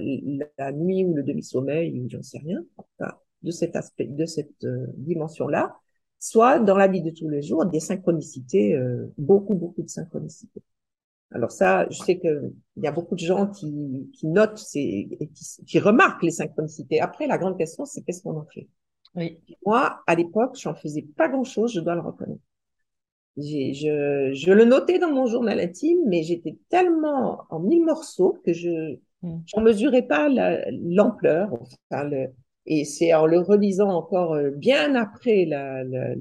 la 0.58 0.72
nuit 0.72 1.04
ou 1.04 1.14
le 1.14 1.22
demi-sommeil 1.22 2.08
j'en 2.10 2.22
sais 2.22 2.38
rien 2.38 2.64
enfin, 2.76 3.12
de 3.42 3.50
cet 3.52 3.76
aspect 3.76 4.06
de 4.06 4.26
cette 4.26 4.64
euh, 4.64 4.86
dimension 4.96 5.48
là 5.48 5.76
soit 6.22 6.60
dans 6.60 6.76
la 6.76 6.86
vie 6.86 7.02
de 7.02 7.10
tous 7.10 7.28
les 7.28 7.42
jours, 7.42 7.66
des 7.66 7.80
synchronicités, 7.80 8.76
euh, 8.76 9.12
beaucoup, 9.18 9.54
beaucoup 9.54 9.82
de 9.82 9.88
synchronicités. 9.88 10.62
Alors 11.32 11.50
ça, 11.50 11.88
je 11.90 11.98
sais 11.98 12.20
qu'il 12.20 12.52
y 12.76 12.86
a 12.86 12.92
beaucoup 12.92 13.16
de 13.16 13.20
gens 13.20 13.48
qui, 13.48 14.08
qui 14.14 14.28
notent 14.28 14.58
ces, 14.58 15.08
et 15.18 15.26
qui, 15.34 15.64
qui, 15.66 15.78
remarquent 15.80 16.22
les 16.22 16.30
synchronicités. 16.30 17.00
Après, 17.00 17.26
la 17.26 17.38
grande 17.38 17.58
question, 17.58 17.84
c'est 17.86 18.02
qu'est-ce 18.02 18.22
qu'on 18.22 18.38
en 18.38 18.46
fait? 18.54 18.68
Oui. 19.16 19.40
Moi, 19.66 20.00
à 20.06 20.14
l'époque, 20.14 20.56
je 20.56 20.68
n'en 20.68 20.76
faisais 20.76 21.02
pas 21.16 21.28
grand-chose, 21.28 21.72
je 21.72 21.80
dois 21.80 21.96
le 21.96 22.02
reconnaître. 22.02 22.40
Je, 23.36 24.30
je 24.32 24.52
le 24.52 24.64
notais 24.64 25.00
dans 25.00 25.10
mon 25.10 25.26
journal 25.26 25.58
intime, 25.58 26.02
mais 26.06 26.22
j'étais 26.22 26.56
tellement 26.68 27.46
en 27.50 27.58
mille 27.58 27.84
morceaux 27.84 28.38
que 28.44 28.52
je 28.52 28.98
n'en 29.24 29.42
mm. 29.56 29.62
mesurais 29.64 30.02
pas 30.02 30.28
l'ampleur, 30.70 31.52
enfin, 31.90 32.04
le, 32.04 32.28
et 32.66 32.84
c'est 32.84 33.12
en 33.14 33.26
le 33.26 33.40
relisant 33.40 33.90
encore 33.90 34.34
euh, 34.34 34.50
bien 34.50 34.94
après 34.94 35.44
la, 35.46 35.82
la, 35.84 36.14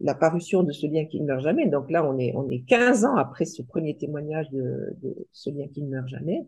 la, 0.00 0.14
parution 0.14 0.62
de 0.62 0.72
ce 0.72 0.86
lien 0.86 1.04
qui 1.04 1.20
ne 1.20 1.26
meurt 1.26 1.42
jamais. 1.42 1.68
Donc 1.68 1.90
là, 1.90 2.04
on 2.04 2.18
est, 2.18 2.32
on 2.34 2.48
est 2.48 2.64
15 2.66 3.04
ans 3.04 3.16
après 3.16 3.44
ce 3.44 3.62
premier 3.62 3.96
témoignage 3.96 4.50
de, 4.50 4.96
de 5.02 5.28
ce 5.32 5.50
lien 5.50 5.66
qui 5.68 5.82
ne 5.82 5.90
meurt 5.90 6.08
jamais. 6.08 6.46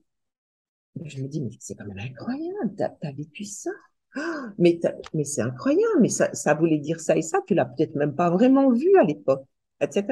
Je 1.04 1.22
me 1.22 1.28
dis, 1.28 1.40
mais 1.40 1.50
c'est 1.58 1.74
quand 1.74 1.86
même 1.86 1.98
incroyable, 1.98 2.74
t'as 2.76 2.90
as 3.02 3.12
vécu 3.12 3.44
ça. 3.44 3.70
Ah, 4.14 4.48
mais 4.58 4.78
mais 5.14 5.24
c'est 5.24 5.40
incroyable, 5.40 6.00
mais 6.00 6.10
ça, 6.10 6.32
ça 6.34 6.52
voulait 6.52 6.78
dire 6.78 7.00
ça 7.00 7.16
et 7.16 7.22
ça, 7.22 7.38
tu 7.46 7.54
l'as 7.54 7.64
peut-être 7.64 7.94
même 7.94 8.14
pas 8.14 8.28
vraiment 8.28 8.70
vu 8.70 8.94
à 8.98 9.04
l'époque, 9.04 9.44
etc. 9.80 10.04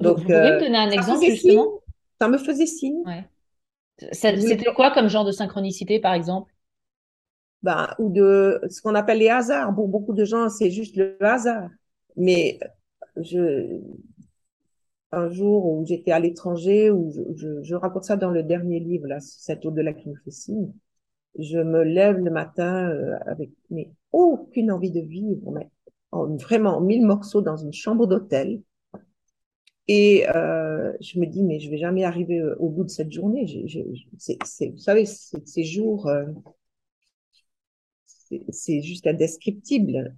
Donc, 0.00 0.18
vous 0.18 0.24
pouvez 0.24 0.34
me 0.34 0.60
donner 0.60 0.78
un 0.78 0.90
exemple 0.90 1.24
justement? 1.24 1.80
Ça 2.20 2.28
me 2.28 2.38
faisait 2.38 2.66
signe. 2.66 3.02
Ouais. 3.06 3.24
C'était 4.12 4.72
quoi 4.74 4.90
comme 4.90 5.08
genre 5.08 5.24
de 5.24 5.30
synchronicité, 5.30 6.00
par 6.00 6.14
exemple? 6.14 6.53
Ben, 7.64 7.88
ou 7.98 8.10
de 8.10 8.60
ce 8.70 8.80
qu'on 8.82 8.94
appelle 8.94 9.18
les 9.18 9.30
hasards. 9.30 9.74
Pour 9.74 9.88
beaucoup 9.88 10.12
de 10.12 10.24
gens, 10.24 10.48
c'est 10.48 10.70
juste 10.70 10.96
le 10.96 11.16
hasard. 11.20 11.70
Mais 12.16 12.60
je, 13.16 13.80
un 15.12 15.30
jour 15.30 15.66
où 15.66 15.84
j'étais 15.86 16.12
à 16.12 16.20
l'étranger, 16.20 16.90
où 16.90 17.10
je, 17.36 17.62
je, 17.62 17.74
raconte 17.74 18.04
ça 18.04 18.16
dans 18.16 18.30
le 18.30 18.42
dernier 18.42 18.80
livre, 18.80 19.06
là, 19.06 19.18
cette 19.20 19.64
au-delà 19.66 19.92
qui 19.94 20.08
me 20.10 20.14
fait 20.24 20.30
je 21.38 21.58
me 21.58 21.82
lève 21.82 22.18
le 22.18 22.30
matin 22.30 22.88
euh, 22.90 23.18
avec 23.26 23.50
mais 23.70 23.90
aucune 24.12 24.70
envie 24.70 24.92
de 24.92 25.00
vivre, 25.00 25.50
mais 25.50 25.68
vraiment 26.12 26.80
mille 26.80 27.04
morceaux 27.04 27.40
dans 27.40 27.56
une 27.56 27.72
chambre 27.72 28.06
d'hôtel. 28.06 28.62
Et 29.88 30.26
euh, 30.34 30.92
je 31.00 31.18
me 31.18 31.26
dis, 31.26 31.42
mais 31.42 31.60
je 31.60 31.70
vais 31.70 31.78
jamais 31.78 32.04
arriver 32.04 32.38
euh, 32.40 32.56
au 32.58 32.68
bout 32.68 32.84
de 32.84 32.90
cette 32.90 33.12
journée. 33.12 33.46
Je, 33.46 33.66
je, 33.66 33.80
c'est, 34.18 34.68
vous 34.68 34.78
savez, 34.78 35.04
ces 35.06 35.64
jours, 35.64 36.06
euh, 36.08 36.24
c'est 38.50 38.82
juste 38.82 39.06
indescriptible. 39.06 40.14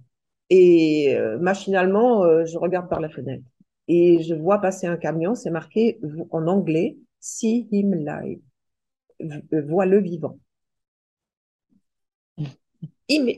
Et 0.49 1.15
euh, 1.15 1.37
machinalement, 1.39 2.23
euh, 2.23 2.45
je 2.45 2.57
regarde 2.57 2.89
par 2.89 3.01
la 3.01 3.09
fenêtre 3.09 3.43
et 3.87 4.21
je 4.23 4.33
vois 4.33 4.59
passer 4.59 4.87
un 4.87 4.97
camion, 4.97 5.35
c'est 5.35 5.49
marqué 5.49 5.99
en 6.31 6.47
anglais 6.47 6.97
See 7.19 7.67
him 7.71 7.93
live, 7.95 8.39
euh, 9.21 9.61
vois 9.63 9.85
le 9.85 9.99
vivant. 9.99 10.39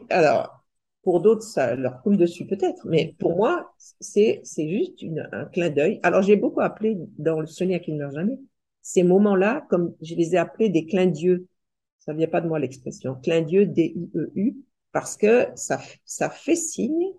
Alors, 0.10 0.64
pour 1.04 1.22
d'autres, 1.22 1.44
ça 1.44 1.76
leur 1.76 2.02
coule 2.02 2.18
dessus 2.18 2.46
peut-être, 2.46 2.86
mais 2.88 3.16
pour 3.20 3.36
moi, 3.36 3.74
c'est 4.00 4.44
juste 4.58 5.02
une, 5.02 5.28
un 5.32 5.46
clin 5.46 5.70
d'œil. 5.70 6.00
Alors, 6.04 6.22
j'ai 6.22 6.36
beaucoup 6.36 6.62
appelé 6.62 6.98
dans 7.18 7.40
le 7.40 7.48
Sonia 7.48 7.80
qui 7.80 7.94
ne 7.94 8.00
meurt 8.00 8.14
jamais 8.14 8.38
ces 8.82 9.04
moments-là, 9.04 9.66
comme 9.70 9.96
je 10.02 10.16
les 10.16 10.36
ai 10.36 10.38
appelés 10.38 10.70
des 10.70 10.86
clins 10.86 11.06
d'yeux. 11.06 11.48
Ça 12.00 12.14
vient 12.14 12.28
pas 12.28 12.42
de 12.42 12.48
moi 12.48 12.60
l'expression. 12.60 13.16
Clin 13.16 13.42
d'yeux, 13.42 13.66
D-I-E-U, 13.66 14.56
parce 14.92 15.18
que 15.18 15.48
ça, 15.56 15.80
ça 16.06 16.30
fait 16.30 16.56
signe, 16.56 17.14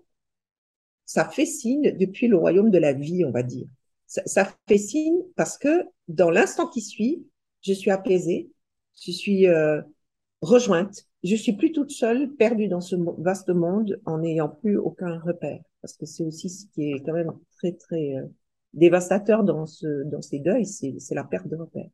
ça 1.05 1.27
fait 1.27 1.45
signe 1.45 1.95
depuis 1.97 2.27
le 2.27 2.37
royaume 2.37 2.71
de 2.71 2.77
la 2.77 2.93
vie, 2.93 3.25
on 3.25 3.31
va 3.31 3.43
dire. 3.43 3.67
Ça, 4.07 4.21
ça 4.25 4.53
fait 4.67 4.77
signe 4.77 5.21
parce 5.35 5.57
que 5.57 5.85
dans 6.07 6.29
l'instant 6.29 6.67
qui 6.67 6.81
suit, 6.81 7.25
je 7.61 7.73
suis 7.73 7.91
apaisée, 7.91 8.51
je 9.05 9.11
suis 9.11 9.47
euh, 9.47 9.81
rejointe, 10.41 11.07
je 11.23 11.35
suis 11.35 11.53
plus 11.53 11.71
toute 11.71 11.91
seule, 11.91 12.31
perdue 12.35 12.67
dans 12.67 12.81
ce 12.81 12.95
vaste 13.19 13.49
monde 13.49 13.99
en 14.05 14.19
n'ayant 14.19 14.49
plus 14.49 14.77
aucun 14.77 15.19
repère. 15.19 15.61
Parce 15.81 15.95
que 15.95 16.05
c'est 16.05 16.23
aussi 16.23 16.49
ce 16.49 16.65
qui 16.67 16.91
est 16.91 17.03
quand 17.05 17.13
même 17.13 17.31
très 17.57 17.73
très 17.73 18.15
euh, 18.15 18.25
dévastateur 18.73 19.43
dans 19.43 19.65
ce 19.65 20.03
dans 20.03 20.21
ces 20.21 20.39
deuils, 20.39 20.65
c'est 20.65 21.15
la 21.15 21.23
perte 21.23 21.47
de 21.47 21.55
repère. 21.55 21.89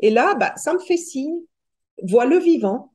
Et 0.00 0.10
là, 0.10 0.34
bah, 0.34 0.54
ça 0.56 0.74
me 0.74 0.78
fait 0.80 0.96
signe, 0.96 1.40
vois 2.02 2.26
le 2.26 2.38
vivant, 2.38 2.91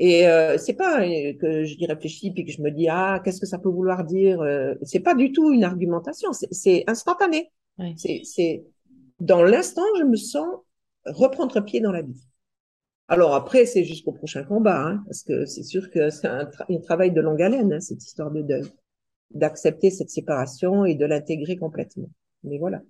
et 0.00 0.26
euh, 0.26 0.56
c'est 0.56 0.72
pas 0.72 1.02
euh, 1.02 1.34
que 1.34 1.64
je 1.64 1.76
réfléchis 1.86 2.30
puis 2.30 2.46
que 2.46 2.50
je 2.50 2.62
me 2.62 2.70
dis 2.70 2.88
ah 2.88 3.20
qu'est-ce 3.22 3.38
que 3.38 3.46
ça 3.46 3.58
peut 3.58 3.68
vouloir 3.68 4.04
dire. 4.04 4.40
Euh, 4.40 4.74
c'est 4.82 5.00
pas 5.00 5.14
du 5.14 5.30
tout 5.30 5.52
une 5.52 5.62
argumentation, 5.62 6.30
c'est 6.32 6.84
instantané. 6.86 7.52
C'est 7.96 8.64
dans 9.20 9.42
l'instant 9.42 9.82
je 9.98 10.04
me 10.04 10.16
sens 10.16 10.48
reprendre 11.04 11.62
pied 11.62 11.80
dans 11.80 11.92
la 11.92 12.00
vie. 12.00 12.26
Alors 13.08 13.34
après 13.34 13.66
c'est 13.66 13.84
jusqu'au 13.84 14.12
prochain 14.12 14.42
combat 14.42 14.80
hein, 14.86 15.02
parce 15.04 15.22
que 15.22 15.44
c'est 15.44 15.64
sûr 15.64 15.90
que 15.90 16.08
c'est 16.08 16.28
un, 16.28 16.48
travail 16.82 17.12
de 17.12 17.20
longue 17.20 17.42
haleine 17.42 17.74
hein, 17.74 17.80
cette 17.80 18.02
histoire 18.02 18.30
de 18.30 18.40
deuil, 18.40 18.64
d'accepter 19.32 19.90
cette 19.90 20.10
séparation 20.10 20.86
et 20.86 20.94
de 20.94 21.04
l'intégrer 21.04 21.58
complètement. 21.58 22.08
Mais 22.42 22.56
voilà. 22.56 22.80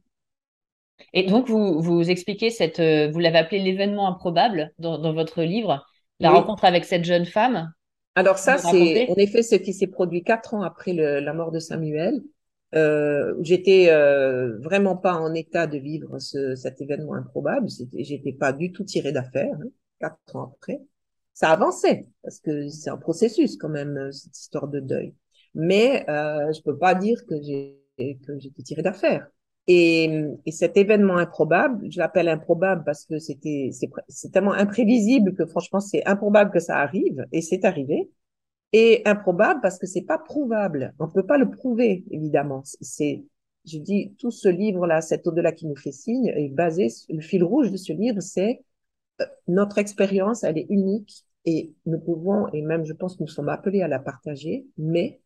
Et 1.12 1.24
donc 1.24 1.48
vous 1.48 1.80
vous 1.80 2.08
expliquez 2.08 2.50
cette 2.50 2.80
vous 2.80 3.18
l'avez 3.18 3.38
appelé 3.38 3.58
l'événement 3.58 4.06
improbable 4.06 4.72
dans, 4.78 4.96
dans 4.96 5.12
votre 5.12 5.42
livre. 5.42 5.84
La 6.20 6.30
rencontre 6.30 6.64
avec 6.64 6.84
cette 6.84 7.04
jeune 7.04 7.26
femme 7.26 7.72
Alors 8.14 8.38
ça, 8.38 8.58
c'est 8.58 9.08
en 9.10 9.14
effet 9.16 9.42
ce 9.42 9.56
qui 9.56 9.72
s'est 9.72 9.86
produit 9.86 10.22
quatre 10.22 10.54
ans 10.54 10.62
après 10.62 10.92
le, 10.92 11.20
la 11.20 11.32
mort 11.32 11.50
de 11.50 11.58
Samuel. 11.58 12.20
Euh, 12.74 13.34
j'étais 13.40 13.88
euh, 13.90 14.58
vraiment 14.58 14.96
pas 14.96 15.14
en 15.14 15.34
état 15.34 15.66
de 15.66 15.78
vivre 15.78 16.18
ce, 16.18 16.54
cet 16.54 16.80
événement 16.80 17.14
improbable. 17.14 17.66
J'étais 17.94 18.32
pas 18.32 18.52
du 18.52 18.70
tout 18.70 18.84
tiré 18.84 19.12
d'affaire. 19.12 19.54
Hein, 19.60 19.68
quatre 19.98 20.36
ans 20.36 20.52
après, 20.54 20.80
ça 21.34 21.50
avançait 21.50 22.06
parce 22.22 22.38
que 22.38 22.68
c'est 22.68 22.90
un 22.90 22.96
processus 22.96 23.56
quand 23.56 23.68
même 23.68 24.12
cette 24.12 24.38
histoire 24.38 24.68
de 24.68 24.80
deuil. 24.80 25.14
Mais 25.54 26.08
euh, 26.08 26.52
je 26.52 26.62
peux 26.62 26.78
pas 26.78 26.94
dire 26.94 27.24
que 27.26 27.34
j'ai 27.42 27.76
que 27.98 28.38
j'étais 28.38 28.62
tiré 28.62 28.82
d'affaire. 28.82 29.26
Et, 29.66 30.24
et, 30.46 30.52
cet 30.52 30.76
événement 30.76 31.16
improbable, 31.16 31.86
je 31.90 31.98
l'appelle 31.98 32.28
improbable 32.28 32.82
parce 32.84 33.04
que 33.04 33.18
c'était 33.18 33.70
c'est 34.08 34.32
tellement 34.32 34.52
imprévisible 34.52 35.34
que 35.34 35.46
franchement 35.46 35.80
c'est 35.80 36.04
improbable 36.06 36.50
que 36.50 36.58
ça 36.58 36.78
arrive 36.78 37.24
et 37.32 37.40
c'est 37.40 37.64
arrivé. 37.64 38.10
Et 38.72 39.02
improbable 39.04 39.60
parce 39.62 39.78
que 39.78 39.86
c'est 39.86 40.02
pas 40.02 40.18
prouvable. 40.18 40.94
On 40.98 41.08
peut 41.08 41.26
pas 41.26 41.38
le 41.38 41.50
prouver 41.50 42.04
évidemment. 42.10 42.62
C'est 42.80 43.24
je 43.66 43.78
dis 43.78 44.14
tout 44.18 44.30
ce 44.30 44.48
livre 44.48 44.86
là, 44.86 45.00
cet 45.00 45.26
au-delà 45.26 45.52
qui 45.52 45.66
nous 45.66 45.76
fait 45.76 45.92
signe 45.92 46.28
est 46.28 46.48
basé 46.48 46.88
le 47.08 47.20
fil 47.20 47.44
rouge 47.44 47.70
de 47.70 47.76
ce 47.76 47.92
livre, 47.92 48.20
c'est 48.20 48.62
euh, 49.20 49.26
notre 49.48 49.78
expérience, 49.78 50.44
elle 50.44 50.58
est 50.58 50.66
unique 50.70 51.24
et 51.44 51.72
nous 51.86 51.98
pouvons 52.00 52.48
et 52.52 52.62
même 52.62 52.84
je 52.84 52.92
pense 52.92 53.16
que 53.16 53.22
nous 53.22 53.28
sommes 53.28 53.48
appelés 53.48 53.82
à 53.82 53.88
la 53.88 53.98
partager, 53.98 54.66
mais 54.78 55.20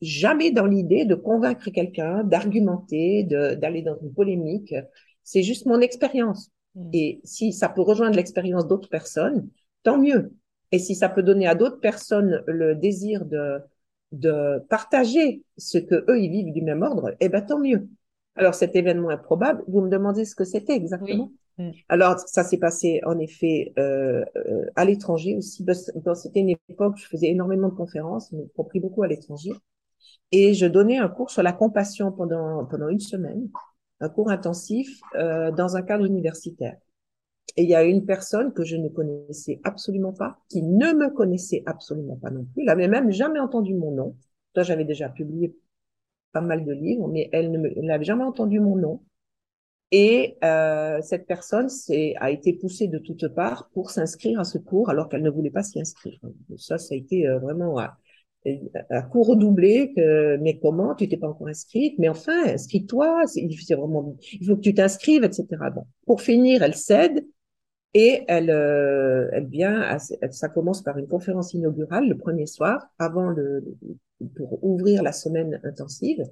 jamais 0.00 0.50
dans 0.50 0.66
l'idée 0.66 1.04
de 1.04 1.14
convaincre 1.14 1.70
quelqu'un, 1.70 2.24
d'argumenter, 2.24 3.24
d'aller 3.24 3.82
dans 3.82 3.98
une 4.00 4.12
polémique. 4.12 4.74
C'est 5.24 5.42
juste 5.42 5.66
mon 5.66 5.80
expérience. 5.80 6.50
Mm. 6.74 6.90
Et 6.92 7.20
si 7.24 7.52
ça 7.52 7.68
peut 7.68 7.82
rejoindre 7.82 8.16
l'expérience 8.16 8.66
d'autres 8.66 8.88
personnes, 8.88 9.48
tant 9.82 9.98
mieux. 9.98 10.32
Et 10.70 10.78
si 10.78 10.94
ça 10.94 11.08
peut 11.08 11.22
donner 11.22 11.46
à 11.46 11.54
d'autres 11.54 11.80
personnes 11.80 12.42
le 12.46 12.74
désir 12.74 13.24
de 13.24 13.60
de 14.12 14.64
partager 14.70 15.42
ce 15.58 15.76
que 15.76 16.04
eux 16.10 16.18
ils 16.18 16.30
vivent 16.30 16.52
du 16.52 16.62
même 16.62 16.82
ordre, 16.82 17.14
eh 17.20 17.28
ben 17.28 17.42
tant 17.42 17.58
mieux. 17.58 17.88
Alors 18.36 18.54
cet 18.54 18.76
événement 18.76 19.10
improbable, 19.10 19.62
vous 19.68 19.80
me 19.80 19.90
demandez 19.90 20.24
ce 20.24 20.34
que 20.34 20.44
c'était 20.44 20.74
exactement? 20.74 21.30
Mm. 21.58 21.70
Alors 21.88 22.18
ça 22.20 22.44
s'est 22.44 22.58
passé 22.58 23.00
en 23.04 23.18
effet 23.18 23.72
euh, 23.78 24.24
euh, 24.36 24.66
à 24.76 24.84
l'étranger 24.84 25.36
aussi. 25.36 25.64
C'était 26.14 26.40
une 26.40 26.50
époque 26.50 26.94
où 26.94 26.98
je 26.98 27.06
faisais 27.06 27.28
énormément 27.28 27.68
de 27.68 27.74
conférences, 27.74 28.30
j'ai 28.32 28.48
compris 28.56 28.80
beaucoup 28.80 29.02
à 29.02 29.08
l'étranger, 29.08 29.52
et 30.32 30.54
je 30.54 30.66
donnais 30.66 30.98
un 30.98 31.08
cours 31.08 31.30
sur 31.30 31.42
la 31.42 31.52
compassion 31.52 32.12
pendant 32.12 32.64
pendant 32.66 32.88
une 32.88 33.00
semaine, 33.00 33.48
un 34.00 34.08
cours 34.08 34.30
intensif 34.30 35.00
euh, 35.16 35.50
dans 35.50 35.76
un 35.76 35.82
cadre 35.82 36.04
universitaire. 36.04 36.76
Et 37.56 37.62
il 37.64 37.68
y 37.68 37.74
a 37.74 37.82
une 37.82 38.06
personne 38.06 38.52
que 38.52 38.64
je 38.64 38.76
ne 38.76 38.88
connaissais 38.88 39.60
absolument 39.64 40.12
pas, 40.12 40.38
qui 40.48 40.62
ne 40.62 40.92
me 40.92 41.10
connaissait 41.10 41.64
absolument 41.66 42.16
pas 42.16 42.30
non 42.30 42.44
plus. 42.44 42.62
Elle 42.62 42.68
avait 42.68 42.88
même 42.88 43.10
jamais 43.10 43.40
entendu 43.40 43.74
mon 43.74 43.90
nom. 43.90 44.16
Toi, 44.54 44.62
j'avais 44.62 44.84
déjà 44.84 45.08
publié 45.08 45.56
pas 46.32 46.40
mal 46.40 46.64
de 46.64 46.72
livres, 46.72 47.08
mais 47.08 47.28
elle 47.32 47.50
n'avait 47.82 48.04
jamais 48.04 48.22
entendu 48.22 48.60
mon 48.60 48.76
nom. 48.76 49.02
Et 49.90 50.36
euh, 50.44 51.00
cette 51.02 51.26
personne 51.26 51.68
a 52.16 52.30
été 52.30 52.52
poussée 52.52 52.88
de 52.88 52.98
toutes 52.98 53.28
parts 53.28 53.70
pour 53.72 53.90
s'inscrire 53.90 54.38
à 54.40 54.44
ce 54.44 54.58
cours 54.58 54.90
alors 54.90 55.08
qu'elle 55.08 55.22
ne 55.22 55.30
voulait 55.30 55.50
pas 55.50 55.62
s'y 55.62 55.80
inscrire. 55.80 56.20
Ça, 56.58 56.76
ça 56.76 56.94
a 56.94 56.98
été 56.98 57.26
euh, 57.26 57.38
vraiment 57.38 57.78
à, 57.78 57.96
à 58.90 59.02
cours 59.02 59.28
redoublé 59.28 59.92
que 59.96 60.36
mais 60.38 60.58
comment? 60.58 60.94
Tu 60.94 61.08
t'es 61.08 61.16
pas 61.16 61.28
encore 61.28 61.48
inscrite 61.48 61.98
mais 61.98 62.08
enfin 62.08 62.46
inscris-toi 62.46 63.22
c'est 63.26 63.74
vraiment 63.74 64.16
il 64.32 64.46
faut 64.46 64.56
que 64.56 64.60
tu 64.60 64.74
t'inscrives 64.74 65.24
etc 65.24 65.46
bon 65.74 65.84
pour 66.06 66.22
finir 66.22 66.62
elle 66.62 66.74
cède 66.74 67.24
et 67.94 68.24
elle, 68.28 68.50
euh, 68.50 69.28
elle 69.32 69.46
vient, 69.46 69.98
ça 70.30 70.48
commence 70.48 70.82
par 70.82 70.98
une 70.98 71.08
conférence 71.08 71.54
inaugurale 71.54 72.08
le 72.08 72.16
premier 72.16 72.46
soir, 72.46 72.86
avant 72.98 73.28
le, 73.30 73.64
pour 74.36 74.62
ouvrir 74.62 75.02
la 75.02 75.12
semaine 75.12 75.60
intensive. 75.64 76.22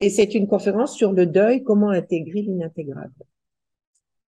Et 0.00 0.10
c'est 0.10 0.34
une 0.34 0.46
conférence 0.46 0.96
sur 0.96 1.12
le 1.12 1.26
deuil, 1.26 1.62
comment 1.62 1.90
intégrer 1.90 2.42
l'inintégrable. 2.42 3.12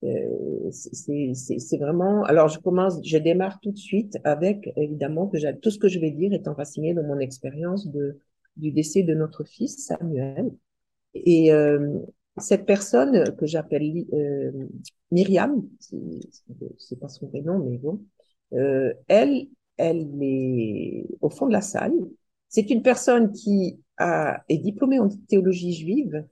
Euh, 0.04 0.70
c'est 0.70 1.78
vraiment. 1.78 2.24
Alors 2.24 2.48
je 2.48 2.58
commence, 2.58 2.98
je 3.04 3.18
démarre 3.18 3.60
tout 3.60 3.70
de 3.70 3.78
suite 3.78 4.18
avec 4.24 4.72
évidemment 4.76 5.28
que 5.28 5.52
tout 5.52 5.70
ce 5.70 5.78
que 5.78 5.88
je 5.88 6.00
vais 6.00 6.10
dire 6.10 6.32
est 6.32 6.48
enraciné 6.48 6.92
dans 6.92 7.04
mon 7.04 7.20
expérience 7.20 7.86
de 7.86 8.18
du 8.56 8.70
décès 8.72 9.02
de 9.02 9.14
notre 9.14 9.44
fils 9.44 9.86
Samuel. 9.86 10.52
Et 11.14 11.52
euh, 11.52 11.98
cette 12.38 12.66
personne 12.66 13.34
que 13.36 13.46
j'appelle 13.46 14.04
euh, 14.12 14.68
Myriam, 15.10 15.62
c'est 16.78 16.98
pas 16.98 17.08
son 17.08 17.28
prénom, 17.28 17.58
mais 17.58 17.78
bon, 17.78 18.00
euh, 18.54 18.92
elle, 19.08 19.48
elle 19.76 20.08
est 20.20 21.06
au 21.20 21.30
fond 21.30 21.46
de 21.46 21.52
la 21.52 21.60
salle. 21.60 21.92
C'est 22.52 22.70
une 22.70 22.82
personne 22.82 23.32
qui 23.32 23.80
a, 23.96 24.42
est 24.48 24.58
diplômée 24.58 25.00
en 25.00 25.08
théologie 25.08 25.72
juive 25.72 26.26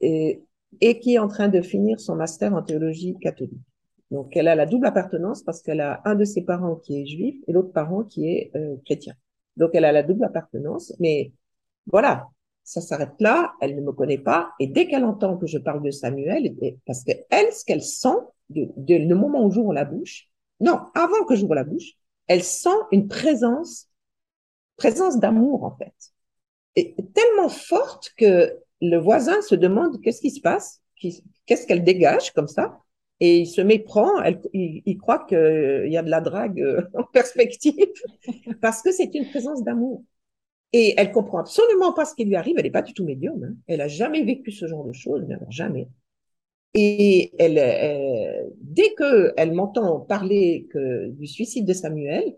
et, 0.00 0.42
et 0.80 0.98
qui 0.98 1.14
est 1.14 1.18
en 1.18 1.28
train 1.28 1.48
de 1.48 1.62
finir 1.62 2.00
son 2.00 2.16
master 2.16 2.52
en 2.52 2.62
théologie 2.62 3.16
catholique. 3.20 3.62
Donc, 4.10 4.36
elle 4.36 4.48
a 4.48 4.54
la 4.54 4.66
double 4.66 4.86
appartenance 4.86 5.42
parce 5.42 5.62
qu'elle 5.62 5.80
a 5.80 6.00
un 6.04 6.16
de 6.16 6.24
ses 6.24 6.42
parents 6.42 6.76
qui 6.76 7.00
est 7.00 7.06
juif 7.06 7.36
et 7.46 7.52
l'autre 7.52 7.72
parent 7.72 8.02
qui 8.02 8.26
est 8.28 8.50
euh, 8.56 8.76
chrétien. 8.84 9.14
Donc, 9.56 9.70
elle 9.74 9.84
a 9.84 9.92
la 9.92 10.02
double 10.02 10.24
appartenance, 10.24 10.92
mais 10.98 11.32
voilà, 11.86 12.26
ça 12.64 12.80
s'arrête 12.80 13.20
là, 13.20 13.52
elle 13.60 13.76
ne 13.76 13.80
me 13.80 13.92
connaît 13.92 14.18
pas, 14.18 14.50
et 14.60 14.66
dès 14.66 14.86
qu'elle 14.86 15.04
entend 15.04 15.36
que 15.36 15.46
je 15.46 15.58
parle 15.58 15.82
de 15.82 15.90
Samuel, 15.90 16.54
parce 16.86 17.04
que 17.04 17.12
elle, 17.30 17.52
ce 17.52 17.64
qu'elle 17.64 17.82
sent, 17.82 18.18
de, 18.50 18.68
le 18.88 19.14
moment 19.14 19.44
où 19.44 19.50
j'ouvre 19.50 19.72
la 19.72 19.84
bouche, 19.84 20.28
non, 20.60 20.80
avant 20.94 21.24
que 21.24 21.34
j'ouvre 21.34 21.54
la 21.54 21.64
bouche, 21.64 21.94
elle 22.26 22.42
sent 22.42 22.76
une 22.92 23.08
présence, 23.08 23.87
présence 24.78 25.18
d'amour 25.18 25.64
en 25.64 25.76
fait, 25.76 25.94
et 26.76 26.94
tellement 27.14 27.50
forte 27.50 28.14
que 28.16 28.56
le 28.80 28.96
voisin 28.96 29.42
se 29.42 29.54
demande 29.54 30.00
qu'est-ce 30.00 30.22
qui 30.22 30.30
se 30.30 30.40
passe, 30.40 30.80
qu'est-ce 30.96 31.66
qu'elle 31.66 31.84
dégage 31.84 32.32
comme 32.32 32.48
ça, 32.48 32.80
et 33.20 33.38
il 33.40 33.46
se 33.46 33.60
méprend, 33.60 34.22
elle, 34.22 34.40
il, 34.52 34.96
croit 34.96 35.24
qu'il 35.24 35.88
y 35.90 35.96
a 35.96 36.02
de 36.02 36.10
la 36.10 36.20
drague 36.20 36.60
euh, 36.60 36.82
en 36.94 37.04
perspective, 37.04 37.74
parce 38.60 38.82
que 38.82 38.92
c'est 38.92 39.12
une 39.14 39.28
présence 39.28 39.64
d'amour. 39.64 40.04
Et 40.72 40.94
elle 40.98 41.10
comprend 41.12 41.38
absolument 41.38 41.92
pas 41.92 42.04
ce 42.04 42.14
qui 42.14 42.24
lui 42.24 42.36
arrive. 42.36 42.56
Elle 42.58 42.64
n'est 42.64 42.70
pas 42.70 42.82
du 42.82 42.92
tout 42.92 43.04
médium. 43.04 43.42
Hein. 43.42 43.54
Elle 43.66 43.80
a 43.80 43.88
jamais 43.88 44.22
vécu 44.22 44.52
ce 44.52 44.66
genre 44.66 44.84
de 44.84 44.92
choses, 44.92 45.26
jamais. 45.48 45.88
Et 46.74 47.32
elle, 47.38 48.52
dès 48.60 48.92
que 48.92 49.32
elle 49.38 49.52
m'entend 49.52 50.00
parler 50.00 50.68
que, 50.70 51.08
du 51.08 51.26
suicide 51.26 51.66
de 51.66 51.72
Samuel, 51.72 52.36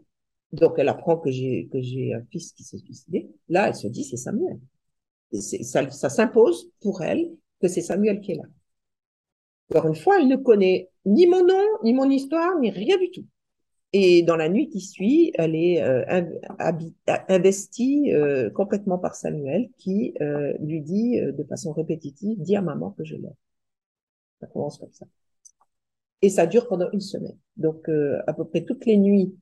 donc 0.53 0.75
elle 0.79 0.89
apprend 0.89 1.17
que 1.17 1.31
j'ai 1.31 1.69
que 1.73 1.81
j'ai 1.81 2.15
un 2.15 2.23
fils 2.31 2.53
qui 2.53 2.65
s'est 2.65 2.79
suicidé. 2.79 3.31
Là, 3.49 3.69
elle 3.69 3.75
se 3.75 3.87
dit 3.87 4.05
c'est 4.05 4.17
Samuel. 4.17 4.59
Ça, 5.33 5.89
ça 5.91 6.09
s'impose 6.09 6.71
pour 6.81 7.03
elle 7.03 7.31
que 7.61 7.69
c'est 7.69 7.83
Samuel 7.83 8.21
qui 8.21 8.33
est 8.33 8.37
là. 8.37 8.45
Encore 9.71 9.89
une 9.89 9.97
fois, 9.97 10.21
elle 10.21 10.27
ne 10.27 10.37
connaît 10.37 10.91
ni 11.07 11.27
mon 11.27 11.47
nom, 11.47 11.65
ni 11.85 11.95
mon 11.95 12.11
histoire, 12.11 12.59
ni 12.59 12.71
rien 12.71 12.99
du 12.99 13.11
tout. 13.11 13.25
Et 13.93 14.23
dans 14.23 14.37
la 14.37 14.49
nuit 14.49 14.69
qui 14.69 14.81
suit, 14.81 15.33
elle 15.35 15.57
est 15.57 15.83
euh, 15.83 16.05
investie 17.29 18.13
euh, 18.15 18.49
complètement 18.51 18.99
par 18.99 19.17
Samuel, 19.17 19.69
qui 19.79 20.15
euh, 20.21 20.53
lui 20.61 20.81
dit 20.81 21.21
de 21.21 21.45
façon 21.45 21.73
répétitive, 21.73 22.41
dis 22.41 22.55
à 22.55 22.63
maman 22.63 22.93
que 22.93 23.05
je 23.05 23.17
l'aime. 23.17 23.35
Ça 24.41 24.47
commence 24.47 24.79
comme 24.79 24.93
ça. 24.93 25.07
Et 26.23 26.29
ça 26.29 26.47
dure 26.47 26.69
pendant 26.69 26.91
une 26.93 27.01
semaine. 27.01 27.37
Donc 27.57 27.89
à 28.27 28.33
peu 28.33 28.45
près 28.45 28.65
toutes 28.65 28.87
les 28.87 28.97
nuits. 28.97 29.35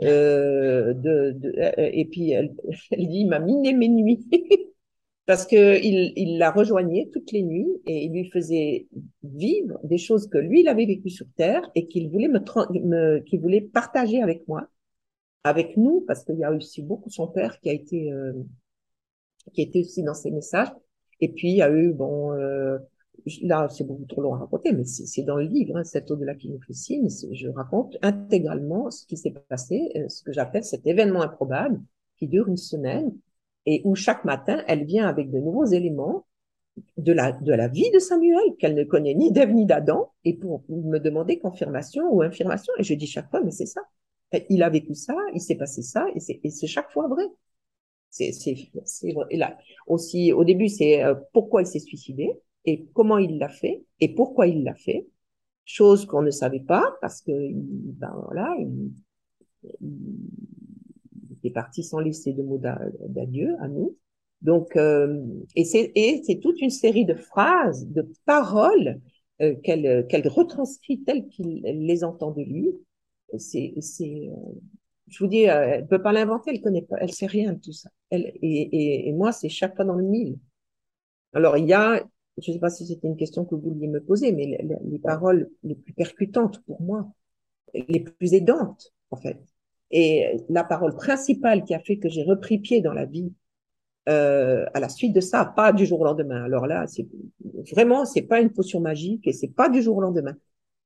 De, 0.00 1.32
de 1.32 1.52
et 1.78 2.04
puis 2.06 2.30
elle, 2.30 2.54
elle 2.90 3.08
dit, 3.08 3.24
m'a 3.24 3.38
miné 3.38 3.72
mes 3.72 3.88
nuits. 3.88 4.26
parce 5.26 5.44
que 5.46 5.82
il, 5.82 6.12
il 6.16 6.38
la 6.38 6.50
rejoignait 6.50 7.10
toutes 7.12 7.32
les 7.32 7.42
nuits 7.42 7.82
et 7.86 8.04
il 8.04 8.12
lui 8.12 8.30
faisait 8.30 8.86
vivre 9.24 9.78
des 9.82 9.98
choses 9.98 10.28
que 10.28 10.38
lui 10.38 10.60
il 10.60 10.68
avait 10.68 10.86
vécues 10.86 11.10
sur 11.10 11.26
terre 11.36 11.68
et 11.74 11.86
qu'il 11.88 12.08
voulait 12.10 12.28
me, 12.28 12.40
me 12.80 13.18
qu'il 13.20 13.40
voulait 13.40 13.60
partager 13.60 14.22
avec 14.22 14.46
moi, 14.46 14.68
avec 15.44 15.76
nous, 15.76 16.04
parce 16.06 16.24
qu'il 16.24 16.38
y 16.38 16.44
a 16.44 16.52
aussi 16.52 16.82
beaucoup 16.82 17.10
son 17.10 17.26
père 17.26 17.60
qui 17.60 17.70
a 17.70 17.72
été 17.72 18.12
euh, 18.12 18.32
qui 19.52 19.62
était 19.62 19.80
aussi 19.80 20.02
dans 20.02 20.14
ses 20.14 20.30
messages. 20.30 20.72
Et 21.20 21.28
puis 21.32 21.50
il 21.50 21.56
y 21.56 21.62
a 21.62 21.70
eu 21.70 21.92
bon 21.92 22.32
euh, 22.32 22.78
là 23.42 23.68
c'est 23.68 23.84
beaucoup 23.84 24.04
trop 24.06 24.22
long 24.22 24.34
à 24.34 24.38
raconter, 24.38 24.72
mais 24.72 24.84
c'est 24.84 25.22
dans 25.22 25.36
le 25.36 25.44
livre, 25.44 25.76
hein, 25.76 25.84
cet 25.84 26.10
au-delà 26.10 26.34
qui 26.34 26.48
nous 26.48 26.60
fait. 26.60 26.74
Je 27.32 27.48
raconte 27.48 27.96
intégralement 28.02 28.90
ce 28.90 29.06
qui 29.06 29.16
s'est 29.16 29.34
passé, 29.48 29.90
euh, 29.96 30.08
ce 30.08 30.22
que 30.22 30.32
j'appelle 30.32 30.64
cet 30.64 30.86
événement 30.86 31.22
improbable 31.22 31.80
qui 32.18 32.26
dure 32.28 32.48
une 32.48 32.56
semaine 32.56 33.12
et 33.66 33.82
où 33.84 33.94
chaque 33.94 34.24
matin, 34.24 34.62
elle 34.68 34.84
vient 34.84 35.06
avec 35.06 35.30
de 35.30 35.38
nouveaux 35.38 35.64
éléments 35.66 36.24
de 36.98 37.12
la, 37.12 37.32
de 37.32 37.52
la 37.52 37.68
vie 37.68 37.90
de 37.90 37.98
Samuel, 37.98 38.56
qu'elle 38.58 38.74
ne 38.74 38.84
connaît 38.84 39.14
ni 39.14 39.32
d'Ève 39.32 39.52
ni 39.52 39.66
d'Adam, 39.66 40.12
et 40.24 40.34
pour 40.34 40.62
me 40.68 40.98
demander 40.98 41.38
confirmation 41.38 42.04
ou 42.12 42.22
infirmation. 42.22 42.72
Et 42.78 42.84
je 42.84 42.94
dis 42.94 43.06
chaque 43.06 43.30
fois, 43.30 43.42
mais 43.42 43.50
c'est 43.50 43.66
ça. 43.66 43.80
Il 44.50 44.62
a 44.62 44.70
vécu 44.70 44.94
ça, 44.94 45.14
il 45.34 45.40
s'est 45.40 45.54
passé 45.54 45.82
ça, 45.82 46.06
et 46.14 46.20
c'est 46.20 46.66
chaque 46.66 46.90
fois 46.90 47.08
vrai. 47.08 47.24
C'est 48.10 48.32
vrai. 49.12 49.26
Et 49.30 49.36
là, 49.36 49.58
aussi, 49.86 50.32
au 50.32 50.44
début, 50.44 50.68
c'est 50.68 51.04
euh, 51.04 51.14
pourquoi 51.32 51.62
il 51.62 51.66
s'est 51.66 51.80
suicidé, 51.80 52.32
et 52.66 52.86
comment 52.92 53.18
il 53.18 53.38
l'a 53.38 53.48
fait, 53.48 53.84
et 54.00 54.14
pourquoi 54.14 54.46
il 54.46 54.64
l'a 54.64 54.74
fait. 54.74 55.06
Chose 55.64 56.06
qu'on 56.06 56.22
ne 56.22 56.30
savait 56.30 56.60
pas, 56.60 56.84
parce 57.00 57.20
que, 57.22 57.32
ben 57.32 58.14
voilà, 58.24 58.54
il, 58.60 58.92
est 61.42 61.50
parti 61.50 61.82
sans 61.82 61.98
laisser 61.98 62.32
de 62.32 62.42
mots 62.42 62.60
d'adieu 63.08 63.56
à 63.60 63.68
nous. 63.68 63.96
Donc, 64.42 64.76
euh, 64.76 65.24
et 65.56 65.64
c'est 65.64 65.92
et 65.94 66.40
toute 66.40 66.60
une 66.60 66.70
série 66.70 67.04
de 67.04 67.14
phrases, 67.14 67.88
de 67.88 68.08
paroles 68.26 69.00
euh, 69.40 69.54
qu'elle 69.62 70.06
qu'elle 70.08 70.28
retranscrit 70.28 71.02
telles 71.02 71.26
qu'il 71.28 71.62
les 71.62 72.04
entend 72.04 72.30
de 72.32 72.42
lui. 72.42 72.70
C'est 73.38 73.74
c'est 73.80 74.28
euh, 74.30 74.52
je 75.08 75.18
vous 75.18 75.30
dis, 75.30 75.42
elle 75.42 75.86
peut 75.86 76.02
pas 76.02 76.12
l'inventer, 76.12 76.50
elle 76.52 76.60
connaît 76.60 76.82
pas, 76.82 76.96
elle 77.00 77.12
sait 77.12 77.26
rien 77.26 77.52
de 77.52 77.60
tout 77.60 77.72
ça. 77.72 77.90
Elle, 78.10 78.32
et, 78.42 79.08
et, 79.08 79.12
moi, 79.12 79.32
c'est 79.32 79.48
chaque 79.48 79.76
fois 79.76 79.84
dans 79.84 79.94
le 79.94 80.04
mille. 80.04 80.36
Alors, 81.32 81.56
il 81.56 81.66
y 81.66 81.72
a, 81.72 82.02
je 82.38 82.52
sais 82.52 82.58
pas 82.58 82.70
si 82.70 82.86
c'était 82.86 83.08
une 83.08 83.16
question 83.16 83.44
que 83.44 83.54
vous 83.54 83.70
vouliez 83.70 83.88
me 83.88 84.00
poser, 84.00 84.32
mais 84.32 84.46
les, 84.46 84.76
les 84.84 84.98
paroles 84.98 85.50
les 85.62 85.74
plus 85.74 85.92
percutantes 85.92 86.62
pour 86.64 86.80
moi, 86.82 87.10
les 87.74 88.00
plus 88.00 88.34
aidantes, 88.34 88.92
en 89.10 89.16
fait, 89.16 89.38
et 89.90 90.36
la 90.48 90.64
parole 90.64 90.94
principale 90.96 91.64
qui 91.64 91.74
a 91.74 91.80
fait 91.80 91.98
que 91.98 92.08
j'ai 92.08 92.24
repris 92.24 92.58
pied 92.58 92.80
dans 92.80 92.92
la 92.92 93.04
vie 93.04 93.32
euh, 94.08 94.66
à 94.74 94.80
la 94.80 94.88
suite 94.88 95.14
de 95.14 95.20
ça, 95.20 95.44
pas 95.44 95.72
du 95.72 95.86
jour 95.86 96.00
au 96.00 96.04
lendemain. 96.04 96.44
Alors 96.44 96.66
là, 96.66 96.86
c'est 96.86 97.06
vraiment, 97.72 98.04
c'est 98.04 98.22
pas 98.22 98.40
une 98.40 98.50
potion 98.50 98.80
magique 98.80 99.26
et 99.26 99.32
c'est 99.32 99.48
pas 99.48 99.68
du 99.68 99.82
jour 99.82 99.96
au 99.96 100.00
lendemain, 100.00 100.36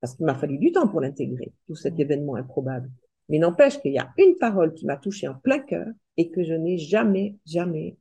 parce 0.00 0.14
qu'il 0.14 0.26
m'a 0.26 0.34
fallu 0.34 0.58
du 0.58 0.72
temps 0.72 0.88
pour 0.88 1.00
l'intégrer, 1.00 1.52
tout 1.66 1.74
cet 1.74 1.98
mmh. 1.98 2.00
événement 2.00 2.34
improbable. 2.36 2.90
Mais 3.28 3.38
n'empêche 3.38 3.80
qu'il 3.80 3.92
y 3.92 3.98
a 3.98 4.10
une 4.18 4.36
parole 4.36 4.74
qui 4.74 4.86
m'a 4.86 4.96
touché 4.96 5.28
en 5.28 5.34
plein 5.34 5.60
cœur 5.60 5.86
et 6.16 6.30
que 6.30 6.42
je 6.42 6.54
n'ai 6.54 6.78
jamais, 6.78 7.36
jamais 7.46 7.96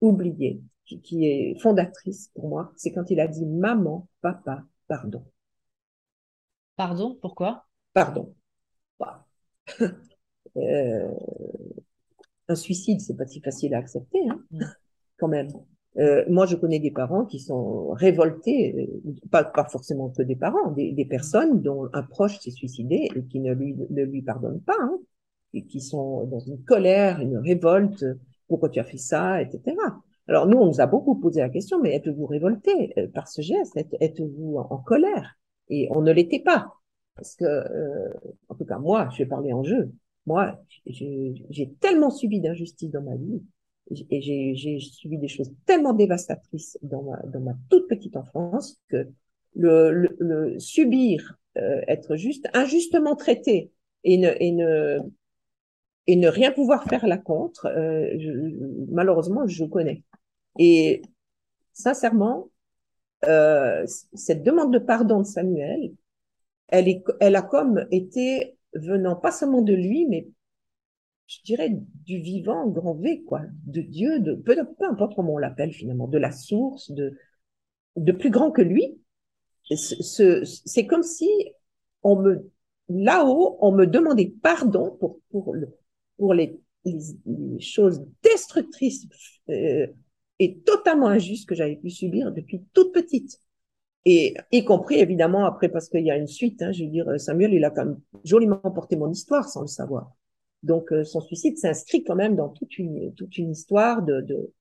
oubliée, 0.00 0.60
qui, 0.88 1.00
qui 1.00 1.26
est 1.26 1.58
fondatrice 1.60 2.30
pour 2.34 2.48
moi. 2.48 2.72
C'est 2.76 2.92
quand 2.92 3.10
il 3.10 3.20
a 3.20 3.28
dit 3.28 3.46
maman, 3.46 4.08
papa, 4.22 4.64
pardon. 4.88 5.24
Pardon, 6.76 7.18
pourquoi? 7.20 7.66
Pardon. 7.92 8.34
Euh, 10.56 11.06
un 12.48 12.54
suicide, 12.56 13.00
c'est 13.00 13.16
pas 13.16 13.26
si 13.26 13.40
facile 13.40 13.74
à 13.74 13.78
accepter, 13.78 14.18
hein, 14.28 14.42
quand 15.18 15.28
même. 15.28 15.50
Euh, 15.98 16.24
moi, 16.28 16.46
je 16.46 16.56
connais 16.56 16.80
des 16.80 16.90
parents 16.90 17.26
qui 17.26 17.38
sont 17.38 17.90
révoltés, 17.90 18.88
euh, 19.06 19.12
pas, 19.30 19.44
pas 19.44 19.66
forcément 19.66 20.08
que 20.08 20.22
des 20.22 20.34
parents, 20.34 20.72
des, 20.72 20.92
des 20.92 21.04
personnes 21.04 21.60
dont 21.60 21.88
un 21.92 22.02
proche 22.02 22.40
s'est 22.40 22.50
suicidé 22.50 23.08
et 23.14 23.24
qui 23.24 23.38
ne 23.38 23.52
lui, 23.52 23.76
ne 23.90 24.02
lui 24.02 24.22
pardonnent 24.22 24.62
pas, 24.62 24.78
hein, 24.80 24.98
et 25.52 25.64
qui 25.64 25.80
sont 25.80 26.24
dans 26.24 26.40
une 26.40 26.64
colère, 26.64 27.20
une 27.20 27.36
révolte, 27.36 28.04
pourquoi 28.48 28.70
tu 28.70 28.80
as 28.80 28.84
fait 28.84 28.98
ça, 28.98 29.40
etc. 29.42 29.76
Alors 30.28 30.46
nous, 30.46 30.58
on 30.58 30.66
nous 30.66 30.80
a 30.80 30.86
beaucoup 30.86 31.14
posé 31.14 31.40
la 31.40 31.48
question, 31.48 31.80
mais 31.80 31.94
êtes-vous 31.94 32.26
révolté 32.26 32.92
euh, 32.98 33.08
par 33.08 33.28
ce 33.28 33.40
geste? 33.40 33.78
Êtes-vous 34.00 34.58
en, 34.58 34.78
colère? 34.78 35.38
Et 35.70 35.88
on 35.90 36.02
ne 36.02 36.12
l'était 36.12 36.40
pas. 36.40 36.74
Parce 37.16 37.34
que, 37.34 37.44
euh, 37.44 38.12
en 38.48 38.54
tout 38.54 38.64
cas, 38.64 38.78
moi, 38.78 39.08
je 39.12 39.18
vais 39.18 39.26
parler 39.26 39.52
en 39.52 39.64
jeu. 39.64 39.90
Moi, 40.26 40.60
j'ai 40.86 41.72
tellement 41.80 42.10
subi 42.10 42.40
d'injustice 42.40 42.90
dans 42.90 43.02
ma 43.02 43.16
vie 43.16 43.42
et 44.10 44.54
j'ai 44.54 44.78
subi 44.80 45.16
des 45.16 45.28
choses 45.28 45.50
tellement 45.64 45.94
dévastatrices 45.94 46.78
dans 46.82 47.02
ma, 47.02 47.16
dans 47.22 47.40
ma 47.40 47.54
toute 47.70 47.88
petite 47.88 48.16
enfance 48.16 48.78
que 48.88 49.08
le, 49.54 49.90
le, 50.18 50.58
subir, 50.58 51.38
euh, 51.56 51.80
être 51.88 52.16
juste 52.16 52.46
injustement 52.52 53.16
traité 53.16 53.72
et 54.04 54.18
ne, 54.18 54.30
et 54.38 54.52
ne 54.52 54.98
et 56.08 56.16
ne 56.16 56.28
rien 56.28 56.50
pouvoir 56.50 56.84
faire 56.84 57.06
la 57.06 57.18
contre, 57.18 57.66
euh, 57.66 58.16
malheureusement, 58.90 59.46
je 59.46 59.64
connais. 59.66 60.02
Et 60.58 61.02
sincèrement, 61.72 62.50
euh, 63.24 63.84
cette 64.14 64.42
demande 64.42 64.72
de 64.72 64.78
pardon 64.78 65.20
de 65.20 65.26
Samuel, 65.26 65.92
elle, 66.68 66.88
est, 66.88 67.04
elle 67.20 67.36
a 67.36 67.42
comme 67.42 67.86
été 67.90 68.56
venant 68.74 69.16
pas 69.16 69.32
seulement 69.32 69.62
de 69.62 69.74
lui, 69.74 70.06
mais 70.06 70.28
je 71.26 71.38
dirais 71.44 71.70
du 71.70 72.20
vivant 72.20 72.66
grand 72.68 72.94
V, 72.94 73.22
quoi, 73.22 73.42
de 73.66 73.80
Dieu, 73.80 74.18
de 74.20 74.34
peu, 74.34 74.56
peu 74.78 74.84
importe 74.86 75.14
comment 75.14 75.34
on 75.34 75.38
l'appelle 75.38 75.72
finalement, 75.72 76.08
de 76.08 76.18
la 76.18 76.32
source, 76.32 76.90
de, 76.90 77.16
de 77.96 78.12
plus 78.12 78.30
grand 78.30 78.50
que 78.50 78.62
lui. 78.62 78.98
C'est 79.70 80.86
comme 80.86 81.02
si 81.02 81.28
on 82.02 82.16
me, 82.16 82.50
là-haut, 82.88 83.58
on 83.60 83.72
me 83.72 83.86
demandait 83.86 84.32
pardon 84.42 84.96
pour, 84.98 85.20
pour 85.30 85.54
le, 85.54 85.68
pour 86.16 86.32
les, 86.32 86.58
les, 86.84 87.60
choses 87.60 88.02
destructrices 88.22 89.06
euh, 89.50 89.86
et 90.38 90.58
totalement 90.60 91.08
injustes 91.08 91.48
que 91.48 91.54
j'avais 91.54 91.76
pu 91.76 91.90
subir 91.90 92.32
depuis 92.32 92.64
toute 92.72 92.92
petite. 92.92 93.40
Et 94.04 94.34
y 94.52 94.64
compris 94.64 94.96
évidemment 94.96 95.44
après 95.44 95.68
parce 95.68 95.88
qu'il 95.88 96.04
y 96.04 96.10
a 96.10 96.16
une 96.16 96.28
suite. 96.28 96.62
Hein, 96.62 96.72
je 96.72 96.84
veux 96.84 96.90
dire, 96.90 97.20
Samuel, 97.20 97.52
il 97.52 97.64
a 97.64 97.70
quand 97.70 97.84
même 97.84 98.00
joliment 98.24 98.56
porté 98.56 98.96
mon 98.96 99.10
histoire 99.10 99.48
sans 99.48 99.62
le 99.62 99.66
savoir. 99.66 100.12
Donc 100.62 100.92
euh, 100.92 101.04
son 101.04 101.20
suicide 101.20 101.58
s'inscrit 101.58 102.04
quand 102.04 102.16
même 102.16 102.34
dans 102.34 102.48
toute 102.48 102.78
une 102.78 103.14
toute 103.14 103.38
une 103.38 103.52
histoire 103.52 104.02
de 104.02 104.20
de, 104.22 104.52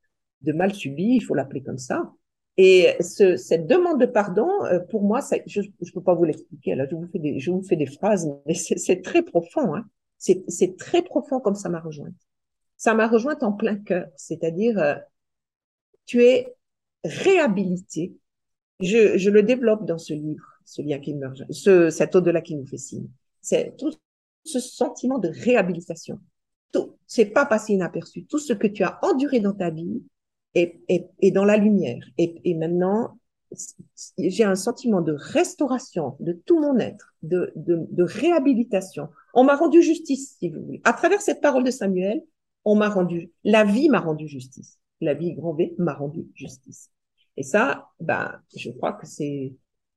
de 0.42 0.54
mal 0.54 0.74
subi, 0.74 1.16
il 1.16 1.22
faut 1.22 1.34
l'appeler 1.34 1.64
comme 1.64 1.78
ça. 1.78 2.12
Et 2.58 2.96
ce, 3.02 3.38
cette 3.38 3.68
demande 3.68 4.02
de 4.02 4.08
pardon, 4.08 4.50
euh, 4.66 4.80
pour 4.80 5.04
moi, 5.04 5.22
ça, 5.22 5.38
je 5.46 5.62
ne 5.62 5.92
peux 5.94 6.02
pas 6.02 6.16
vous 6.16 6.24
l'expliquer. 6.24 6.74
Là, 6.74 6.88
je 6.90 6.96
vous 6.96 7.08
fais 7.08 7.20
des 7.20 7.40
je 7.40 7.52
vous 7.52 7.62
fais 7.62 7.76
des 7.76 7.86
phrases, 7.86 8.28
mais 8.46 8.54
c'est 8.56 9.02
très 9.02 9.22
profond. 9.22 9.76
Hein. 9.76 9.86
C'est 10.18 10.78
très 10.78 11.04
profond 11.04 11.40
comme 11.40 11.56
ça 11.56 11.70
m'a 11.70 11.80
rejointe. 11.80 12.16
Ça 12.76 12.94
m'a 12.96 13.08
rejointe 13.08 13.44
en 13.44 13.54
plein 13.54 13.76
cœur, 13.76 14.08
c'est-à-dire 14.16 14.78
euh, 14.80 14.96
tu 16.08 16.24
es 16.24 16.56
réhabilité. 17.04 18.16
Je, 18.80 19.18
je, 19.18 19.30
le 19.30 19.44
développe 19.44 19.86
dans 19.86 20.00
ce 20.00 20.14
livre, 20.14 20.46
ce 20.66 20.82
lien 20.82 21.00
qui 21.00 21.14
meurt, 21.14 21.40
ce, 21.52 21.92
cet 21.92 22.16
au-delà 22.16 22.42
qui 22.42 22.56
nous 22.56 22.66
fait 22.66 22.78
signe. 22.78 23.08
C'est 23.42 23.76
tout 23.78 23.92
ce 24.44 24.60
sentiment 24.60 25.20
de 25.20 25.30
réhabilitation. 25.30 26.20
Tout, 26.72 26.98
c'est 27.06 27.26
pas 27.26 27.46
passé 27.46 27.74
inaperçu. 27.74 28.26
Tout 28.26 28.40
ce 28.40 28.54
que 28.54 28.68
tu 28.68 28.84
as 28.84 29.00
enduré 29.04 29.40
dans 29.40 29.54
ta 29.54 29.70
vie 29.70 30.02
est, 30.56 30.80
est, 30.88 31.10
est 31.22 31.32
dans 31.32 31.46
la 31.46 31.58
lumière. 31.58 32.04
Et, 32.18 32.42
et 32.44 32.56
maintenant, 32.56 33.20
j'ai 34.18 34.44
un 34.44 34.56
sentiment 34.56 35.02
de 35.02 35.14
restauration 35.14 36.18
de 36.20 36.34
tout 36.34 36.60
mon 36.60 36.78
être, 36.78 37.16
de, 37.24 37.52
de, 37.56 37.88
de 37.90 38.04
réhabilitation. 38.04 39.10
On 39.34 39.44
m'a 39.44 39.56
rendu 39.56 39.82
justice, 39.82 40.36
si 40.40 40.50
vous 40.50 40.64
voulez. 40.66 40.82
À 40.84 40.94
travers 40.94 41.22
cette 41.22 41.42
parole 41.42 41.64
de 41.64 41.72
Samuel, 41.72 42.22
on 42.66 42.76
m'a 42.76 42.90
rendu, 42.90 43.32
la 43.44 43.64
vie 43.64 43.90
m'a 43.90 44.00
rendu 44.00 44.28
justice. 44.28 44.78
La 45.02 45.14
vie 45.14 45.34
grand 45.34 45.54
V 45.54 45.76
m'a 45.78 45.94
rendu 45.94 46.28
justice. 46.36 46.92
Et 47.38 47.44
ça, 47.44 47.90
ben, 48.00 48.42
je 48.56 48.72
crois 48.72 48.94
que 48.94 49.06
c'est 49.06 49.54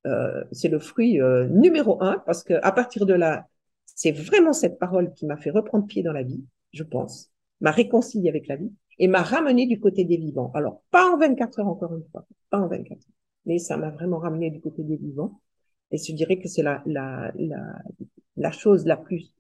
euh, 0.07 0.45
c'est 0.53 0.69
le 0.69 0.79
fruit 0.79 1.21
euh, 1.21 1.47
numéro 1.49 2.03
un 2.03 2.19
parce 2.21 2.43
que 2.43 2.55
à 2.63 2.73
partir 2.73 3.05
de 3.05 3.13
là, 3.15 3.47
c'est 3.85 4.13
vraiment 4.13 4.53
cette 4.53 4.79
parole 4.79 5.13
qui 5.13 5.27
m'a 5.27 5.37
fait 5.37 5.51
reprendre 5.51 5.87
pied 5.87 6.03
dans 6.03 6.13
la 6.13 6.23
vie, 6.23 6.43
je 6.73 6.83
pense, 6.83 7.31
m'a 7.61 7.71
réconcilié 7.71 8.29
avec 8.31 8.47
la 8.47 8.57
vie 8.57 8.73
et 8.99 9.09
m'a 9.09 9.23
ramené 9.23 9.67
du 9.67 9.79
côté 9.79 10.05
des 10.05 10.17
vivants. 10.17 10.53
Alors 10.55 10.83
pas 10.91 11.11
en 11.11 11.19
24 11.19 11.61
heures 11.61 11.69
encore 11.69 11.95
une 11.95 12.05
fois, 12.11 12.27
pas 12.49 12.59
en 12.59 12.69
24 12.69 12.93
heures, 12.93 13.15
mais 13.47 13.59
ça 13.59 13.77
m'a 13.77 13.91
vraiment 13.91 14.19
ramené 14.19 14.51
du 14.51 14.61
côté 14.61 14.83
des 14.85 14.97
vivants. 14.97 15.41
Et 15.91 15.99
je 15.99 16.13
dirais 16.15 16.39
que 16.39 16.49
c'est 16.49 16.63
la, 16.63 16.83
la, 16.87 17.33
la, 17.37 17.59
la 18.37 18.53
chose 18.53 18.87
la 18.87 18.97
plus 18.97 19.35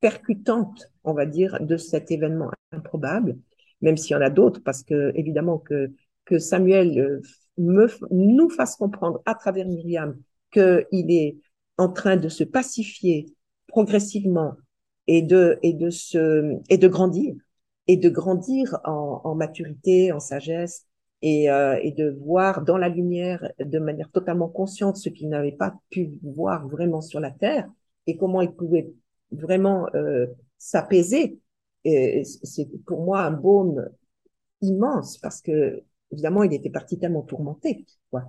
percutante, 0.00 0.92
on 1.04 1.12
va 1.12 1.26
dire, 1.26 1.58
de 1.60 1.76
cet 1.76 2.10
événement 2.10 2.50
improbable, 2.72 3.38
même 3.80 3.96
s'il 3.96 4.12
y 4.12 4.16
en 4.16 4.22
a 4.22 4.30
d'autres, 4.30 4.60
parce 4.62 4.82
que 4.82 5.12
évidemment 5.14 5.58
que, 5.58 5.92
que 6.24 6.38
Samuel 6.38 6.98
euh, 6.98 7.20
me, 7.58 7.88
nous 8.10 8.50
fasse 8.50 8.76
comprendre 8.76 9.20
à 9.26 9.34
travers 9.34 9.66
Myriam 9.66 10.16
qu'il 10.50 11.10
est 11.10 11.36
en 11.78 11.88
train 11.88 12.16
de 12.16 12.28
se 12.28 12.44
pacifier 12.44 13.26
progressivement 13.66 14.56
et 15.06 15.22
de, 15.22 15.58
et 15.62 15.72
de 15.72 15.90
se, 15.90 16.56
et 16.68 16.78
de 16.78 16.88
grandir, 16.88 17.34
et 17.86 17.96
de 17.96 18.08
grandir 18.08 18.78
en, 18.84 19.20
en 19.24 19.34
maturité, 19.34 20.12
en 20.12 20.20
sagesse, 20.20 20.86
et, 21.22 21.50
euh, 21.50 21.78
et, 21.82 21.92
de 21.92 22.16
voir 22.22 22.62
dans 22.64 22.78
la 22.78 22.88
lumière 22.88 23.50
de 23.58 23.78
manière 23.78 24.10
totalement 24.10 24.48
consciente 24.48 24.96
ce 24.96 25.08
qu'il 25.08 25.28
n'avait 25.28 25.52
pas 25.52 25.74
pu 25.90 26.12
voir 26.22 26.66
vraiment 26.66 27.00
sur 27.02 27.20
la 27.20 27.30
terre 27.30 27.68
et 28.06 28.16
comment 28.16 28.40
il 28.40 28.52
pouvait 28.52 28.90
vraiment 29.30 29.86
euh, 29.94 30.26
s'apaiser. 30.58 31.38
C'est 31.84 32.68
pour 32.86 33.02
moi 33.02 33.22
un 33.22 33.32
baume 33.32 33.88
immense 34.60 35.18
parce 35.18 35.40
que 35.40 35.82
évidemment 36.12 36.42
il 36.42 36.52
était 36.52 36.70
parti 36.70 36.98
tellement 36.98 37.22
tourmenté. 37.22 37.86
Quoi. 38.10 38.24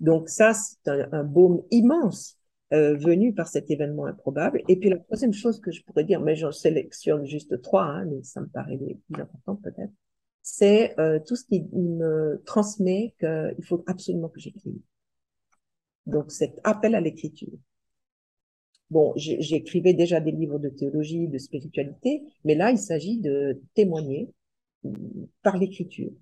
Donc 0.00 0.28
ça 0.28 0.54
c'est 0.54 0.88
un, 0.88 1.08
un, 1.12 1.24
baume 1.24 1.62
immense 1.70 2.38
euh, 2.72 2.96
venu 2.96 3.34
par 3.34 3.48
cet 3.48 3.70
événement 3.70 4.06
improbable. 4.06 4.62
Et 4.68 4.76
puis 4.76 4.88
la 4.88 4.98
troisième 4.98 5.34
chose 5.34 5.60
que 5.60 5.70
je 5.70 5.82
pourrais 5.84 6.04
dire, 6.04 6.20
mais 6.20 6.36
j'en 6.36 6.52
sélectionne 6.52 7.26
juste 7.26 7.60
trois, 7.62 7.84
hein, 7.84 8.06
mais 8.06 8.22
ça 8.22 8.40
me 8.40 8.48
paraît 8.48 8.76
les 8.76 8.98
plus 9.06 9.20
importantes 9.20 9.60
peut-être 9.62 9.92
c'est 10.48 10.94
euh, 11.00 11.18
tout 11.26 11.34
ce 11.34 11.44
qui 11.44 11.64
me 11.72 12.40
transmet 12.46 13.16
qu'il 13.18 13.64
faut 13.64 13.82
absolument 13.88 14.28
que 14.28 14.38
j'écrive. 14.38 14.78
Donc, 16.06 16.30
cet 16.30 16.60
appel 16.62 16.94
à 16.94 17.00
l'écriture. 17.00 17.58
Bon, 18.90 19.12
j'écrivais 19.16 19.94
déjà 19.94 20.20
des 20.20 20.30
livres 20.30 20.58
de 20.58 20.68
théologie, 20.68 21.26
de 21.28 21.38
spiritualité, 21.38 22.22
mais 22.44 22.54
là, 22.54 22.70
il 22.70 22.78
s'agit 22.78 23.18
de 23.18 23.60
témoigner 23.74 24.28
par 25.42 25.56
l'écriture. 25.58 26.12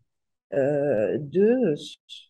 Euh, 0.52 1.18
de, 1.18 1.74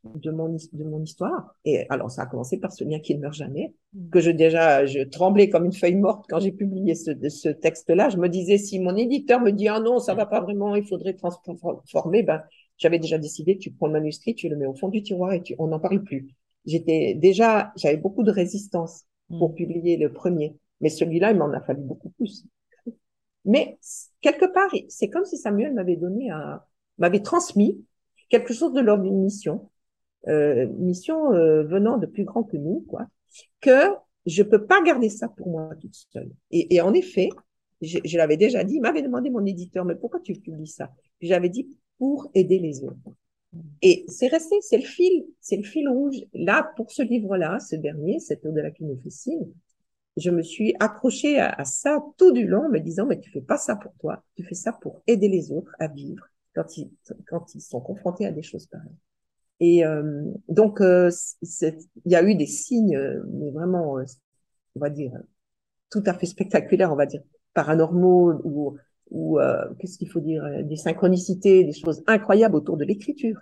de, 0.04 0.30
mon, 0.30 0.56
de 0.72 0.84
mon 0.84 1.02
histoire. 1.02 1.54
Et 1.66 1.84
alors, 1.90 2.10
ça 2.10 2.22
a 2.22 2.26
commencé 2.26 2.58
par 2.58 2.72
ce 2.72 2.82
lien 2.82 2.98
qui 2.98 3.14
ne 3.14 3.20
meurt 3.20 3.34
jamais, 3.34 3.74
mm. 3.92 4.08
que 4.08 4.20
je 4.20 4.30
déjà, 4.30 4.86
je 4.86 5.00
tremblais 5.00 5.50
comme 5.50 5.66
une 5.66 5.74
feuille 5.74 5.96
morte 5.96 6.24
quand 6.30 6.40
j'ai 6.40 6.52
publié 6.52 6.94
ce, 6.94 7.10
ce 7.28 7.50
texte-là. 7.50 8.08
Je 8.08 8.16
me 8.16 8.28
disais, 8.28 8.56
si 8.56 8.78
mon 8.78 8.96
éditeur 8.96 9.40
me 9.40 9.50
dit, 9.50 9.68
ah 9.68 9.78
non, 9.78 9.98
ça 9.98 10.14
va 10.14 10.24
pas 10.24 10.40
vraiment, 10.40 10.74
il 10.74 10.86
faudrait 10.86 11.14
transformer, 11.14 12.22
ben, 12.22 12.42
j'avais 12.78 12.98
déjà 12.98 13.18
décidé, 13.18 13.58
tu 13.58 13.72
prends 13.72 13.88
le 13.88 13.92
manuscrit, 13.92 14.34
tu 14.34 14.48
le 14.48 14.56
mets 14.56 14.66
au 14.66 14.74
fond 14.74 14.88
du 14.88 15.02
tiroir 15.02 15.32
et 15.34 15.42
tu, 15.42 15.54
on 15.58 15.66
n'en 15.66 15.80
parle 15.80 16.02
plus. 16.02 16.28
J'étais 16.64 17.14
déjà, 17.14 17.72
j'avais 17.76 17.98
beaucoup 17.98 18.22
de 18.22 18.30
résistance 18.30 19.04
pour 19.28 19.50
mm. 19.50 19.54
publier 19.54 19.96
le 19.96 20.12
premier. 20.12 20.56
Mais 20.80 20.88
celui-là, 20.88 21.32
il 21.32 21.38
m'en 21.38 21.52
a 21.52 21.60
fallu 21.60 21.82
beaucoup 21.82 22.10
plus. 22.10 22.44
Mais 23.44 23.78
quelque 24.20 24.46
part, 24.46 24.70
c'est 24.88 25.08
comme 25.08 25.24
si 25.24 25.36
Samuel 25.36 25.74
m'avait 25.74 25.96
donné 25.96 26.30
un, 26.30 26.62
m'avait 26.98 27.22
transmis 27.22 27.84
quelque 28.30 28.54
chose 28.54 28.72
de 28.72 28.80
l'ordre 28.80 29.04
d'une 29.04 29.22
mission, 29.22 29.70
euh, 30.28 30.66
mission 30.78 31.32
euh, 31.34 31.62
venant 31.64 31.98
de 31.98 32.06
plus 32.06 32.24
grand 32.24 32.42
que 32.42 32.56
nous, 32.56 32.84
quoi, 32.88 33.06
que 33.60 33.94
je 34.26 34.42
peux 34.42 34.66
pas 34.66 34.82
garder 34.82 35.10
ça 35.10 35.28
pour 35.28 35.48
moi 35.48 35.70
toute 35.80 35.94
seule. 35.94 36.30
Et, 36.50 36.74
et 36.74 36.80
en 36.80 36.94
effet, 36.94 37.28
je, 37.82 37.98
je 38.04 38.16
l'avais 38.16 38.38
déjà 38.38 38.64
dit, 38.64 38.76
il 38.76 38.80
m'avait 38.80 39.02
demandé 39.02 39.28
mon 39.28 39.44
éditeur, 39.44 39.84
mais 39.84 39.94
pourquoi 39.94 40.20
tu 40.20 40.32
publies 40.32 40.66
ça? 40.66 40.90
J'avais 41.20 41.50
dit 41.50 41.68
pour 41.98 42.30
aider 42.34 42.58
les 42.58 42.82
autres. 42.82 42.96
Et 43.82 44.04
c'est 44.08 44.28
resté, 44.28 44.56
c'est 44.60 44.78
le 44.78 44.84
fil, 44.84 45.26
c'est 45.40 45.56
le 45.56 45.62
fil 45.62 45.88
rouge. 45.88 46.16
Là, 46.32 46.70
pour 46.76 46.90
ce 46.90 47.02
livre-là, 47.02 47.58
ce 47.60 47.76
dernier, 47.76 48.18
cet 48.18 48.44
au-delà 48.46 48.70
qui 48.70 48.84
nous 48.84 48.98
fait 49.02 49.10
signe, 49.10 49.46
je 50.16 50.30
me 50.30 50.42
suis 50.42 50.74
accrochée 50.80 51.38
à, 51.38 51.50
à, 51.50 51.64
ça 51.64 51.98
tout 52.16 52.32
du 52.32 52.46
long, 52.46 52.68
me 52.68 52.78
disant, 52.78 53.06
mais 53.06 53.18
tu 53.18 53.30
fais 53.30 53.40
pas 53.40 53.56
ça 53.56 53.76
pour 53.76 53.92
toi, 53.94 54.22
tu 54.36 54.44
fais 54.44 54.54
ça 54.54 54.72
pour 54.72 55.02
aider 55.06 55.28
les 55.28 55.50
autres 55.50 55.72
à 55.78 55.88
vivre 55.88 56.24
quand 56.54 56.76
ils, 56.76 56.90
quand 57.26 57.54
ils 57.54 57.60
sont 57.60 57.80
confrontés 57.80 58.26
à 58.26 58.30
des 58.30 58.42
choses 58.42 58.66
pareilles. 58.66 58.96
Et 59.60 59.84
euh, 59.84 60.24
donc, 60.48 60.80
euh, 60.80 61.10
il 61.42 62.12
y 62.12 62.16
a 62.16 62.22
eu 62.22 62.34
des 62.34 62.46
signes, 62.46 62.96
euh, 62.96 63.22
mais 63.32 63.50
vraiment, 63.50 63.98
euh, 63.98 64.04
on 64.76 64.80
va 64.80 64.90
dire, 64.90 65.12
tout 65.90 66.02
à 66.06 66.14
fait 66.14 66.26
spectaculaires, 66.26 66.92
on 66.92 66.96
va 66.96 67.06
dire, 67.06 67.22
paranormaux, 67.54 68.40
ou 68.44 68.76
ou 69.10 69.38
qu'est-ce 69.78 69.98
qu'il 69.98 70.10
faut 70.10 70.20
dire, 70.20 70.44
des 70.64 70.76
synchronicités, 70.76 71.64
des 71.64 71.72
choses 71.72 72.02
incroyables 72.06 72.56
autour 72.56 72.76
de 72.76 72.84
l'écriture. 72.84 73.38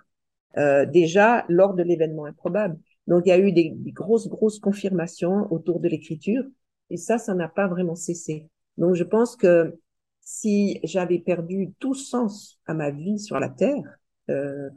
déjà 0.56 1.44
lors 1.48 1.74
de 1.74 1.82
l'événement 1.82 2.26
improbable. 2.26 2.78
Donc 3.06 3.22
il 3.26 3.30
y 3.30 3.32
a 3.32 3.38
eu 3.38 3.52
des, 3.52 3.72
des 3.74 3.92
grosses 3.92 4.28
grosses 4.28 4.58
confirmations 4.58 5.50
autour 5.52 5.80
de 5.80 5.88
l'écriture 5.88 6.44
et 6.90 6.96
ça, 6.96 7.18
ça 7.18 7.34
n'a 7.34 7.48
pas 7.48 7.68
vraiment 7.68 7.94
cessé. 7.94 8.48
Donc 8.76 8.94
je 8.94 9.04
pense 9.04 9.34
que 9.34 9.78
si 10.20 10.78
j'avais 10.84 11.18
perdu 11.18 11.72
tout 11.78 11.94
sens 11.94 12.60
à 12.66 12.74
ma 12.74 12.90
vie 12.90 13.18
sur 13.18 13.40
la 13.40 13.48
terre, 13.48 13.82
euh, 14.30 14.68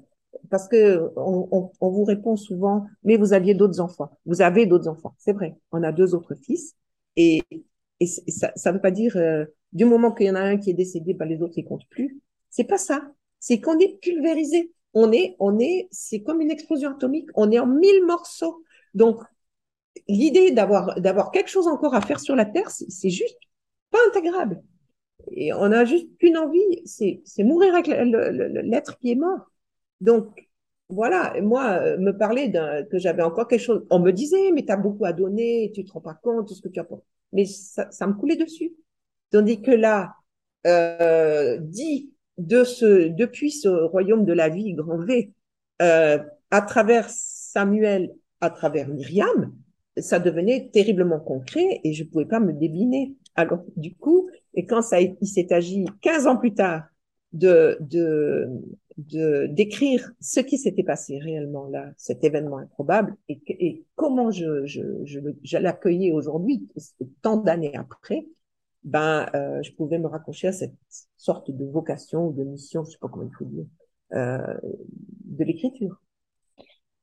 parce 0.50 0.68
que 0.68 1.12
on, 1.16 1.48
on, 1.52 1.72
on, 1.80 1.90
vous 1.90 2.04
répond 2.04 2.36
souvent, 2.36 2.86
mais 3.04 3.18
vous 3.18 3.34
aviez 3.34 3.54
d'autres 3.54 3.80
enfants. 3.80 4.18
Vous 4.26 4.42
avez 4.42 4.66
d'autres 4.66 4.88
enfants, 4.88 5.16
c'est 5.18 5.34
vrai. 5.34 5.56
On 5.72 5.84
a 5.84 5.92
deux 5.92 6.16
autres 6.16 6.36
fils, 6.36 6.76
et, 7.16 7.42
et 8.00 8.08
ça 8.08 8.52
ne 8.72 8.74
veut 8.76 8.82
pas 8.82 8.92
dire 8.92 9.16
euh, 9.18 9.46
du 9.76 9.86
moment 9.86 10.12
qu'il 10.12 10.26
y 10.26 10.32
en 10.32 10.36
a 10.36 10.42
un 10.42 10.58
qui 10.58 10.72
est 10.72 10.74
décédé, 10.74 11.14
bah, 11.14 11.26
les 11.26 11.42
autres 11.42 11.58
ils 11.58 11.66
comptent 11.66 11.88
plus. 11.90 12.20
C'est 12.50 12.64
pas 12.64 12.80
ça. 12.80 13.12
C'est 13.40 13.62
qu'on 13.62 13.78
est 13.78 14.00
pulvérisé. 14.02 14.72
On 14.94 15.12
est, 15.12 15.36
on 15.40 15.60
est, 15.60 15.88
c'est 15.92 16.24
comme 16.24 16.42
une 16.42 16.50
explosion 16.50 16.92
atomique. 16.92 17.30
On 17.36 17.52
est 17.52 17.60
en 17.60 17.68
mille 17.68 18.04
morceaux. 18.06 18.64
Donc 18.94 19.22
l'idée 20.08 20.52
d'avoir 20.52 21.00
d'avoir 21.00 21.32
quelque 21.32 21.50
chose 21.50 21.68
encore 21.68 21.94
à 21.94 22.02
faire 22.02 22.20
sur 22.20 22.36
la 22.36 22.46
terre, 22.46 22.70
c'est 22.72 23.10
juste 23.10 23.38
pas 23.92 24.00
intégrable. 24.10 24.62
Et 25.32 25.54
on 25.54 25.72
a 25.72 25.86
juste 25.86 26.08
qu'une 26.20 26.38
envie, 26.38 26.82
c'est 26.86 27.44
mourir 27.44 27.74
avec 27.76 27.88
l'être 27.88 28.98
qui 29.00 29.12
est 29.12 29.16
mort. 29.16 29.52
Donc, 30.02 30.48
voilà, 30.90 31.34
moi, 31.42 31.80
euh, 31.82 31.98
me 31.98 32.12
parler 32.12 32.52
que 32.92 33.00
j'avais 33.00 33.24
encore 33.24 33.48
quelque 33.48 33.62
chose, 33.62 33.86
on 33.90 34.00
me 34.00 34.12
disait, 34.12 34.52
mais 34.54 34.66
tu 34.66 34.72
as 34.72 34.78
beaucoup 34.78 35.06
à 35.06 35.14
donner, 35.14 35.72
tu 35.74 35.84
te 35.84 35.92
rends 35.92 36.02
pas 36.02 36.14
compte 36.14 36.50
de 36.50 36.54
ce 36.54 36.62
que 36.62 36.70
tu 36.70 36.80
as 36.80 36.88
Mais 37.34 37.46
ça, 37.46 37.90
ça 37.92 38.08
me 38.08 38.14
coulait 38.14 38.36
dessus. 38.36 38.74
Tandis 39.36 39.62
que 39.62 39.72
là, 39.72 40.16
euh, 40.66 41.58
dit 41.60 42.14
de 42.38 42.64
ce, 42.64 43.10
depuis 43.10 43.52
ce 43.52 43.68
royaume 43.68 44.24
de 44.24 44.32
la 44.32 44.48
vie, 44.48 44.72
grand 44.72 44.98
V, 44.98 45.34
euh, 45.82 46.20
à 46.52 46.62
travers 46.62 47.10
Samuel, 47.10 48.14
à 48.40 48.50
travers 48.50 48.88
Myriam, 48.88 49.54
ça 49.98 50.20
devenait 50.20 50.70
terriblement 50.72 51.20
concret 51.20 51.82
et 51.84 51.92
je 51.92 52.06
pouvais 52.06 52.28
pas 52.28 52.40
me 52.40 52.54
débiner. 52.54 53.14
Alors, 53.36 53.60
du 53.76 53.94
coup, 53.94 54.30
et 54.54 54.66
quand 54.66 54.82
ça, 54.82 55.02
il 55.02 55.28
s'est 55.28 55.52
agi 55.52 55.84
15 56.00 56.28
ans 56.28 56.38
plus 56.38 56.54
tard 56.54 56.84
de, 57.34 57.78
de, 57.82 58.48
de, 58.96 59.48
d'écrire 59.48 60.14
ce 60.22 60.40
qui 60.40 60.58
s'était 60.58 60.84
passé 60.84 61.20
réellement 61.20 61.68
là, 61.68 61.92
cet 61.98 62.24
événement 62.24 62.60
improbable 62.60 63.18
et, 63.28 63.84
comment 63.96 64.32
je, 64.32 64.66
je, 64.66 64.80
je 65.04 65.58
l'accueillais 65.58 66.14
aujourd'hui, 66.14 66.66
tant 67.22 67.36
d'années 67.36 67.76
après, 67.76 68.26
ben, 68.86 69.28
euh, 69.36 69.62
je 69.64 69.72
pouvais 69.74 70.00
me 70.00 70.08
raccrocher 70.08 70.48
à 70.48 70.54
cette 70.54 70.76
sorte 71.18 71.52
de 71.52 71.66
vocation 71.66 72.28
ou 72.28 72.34
de 72.34 72.44
mission, 72.44 72.84
je 72.86 72.92
sais 72.92 72.98
pas 73.00 73.10
comment 73.10 73.26
il 73.26 73.36
faut 73.36 73.46
dire, 73.46 73.66
euh, 74.14 74.58
de 75.26 75.44
l'écriture. 75.44 76.00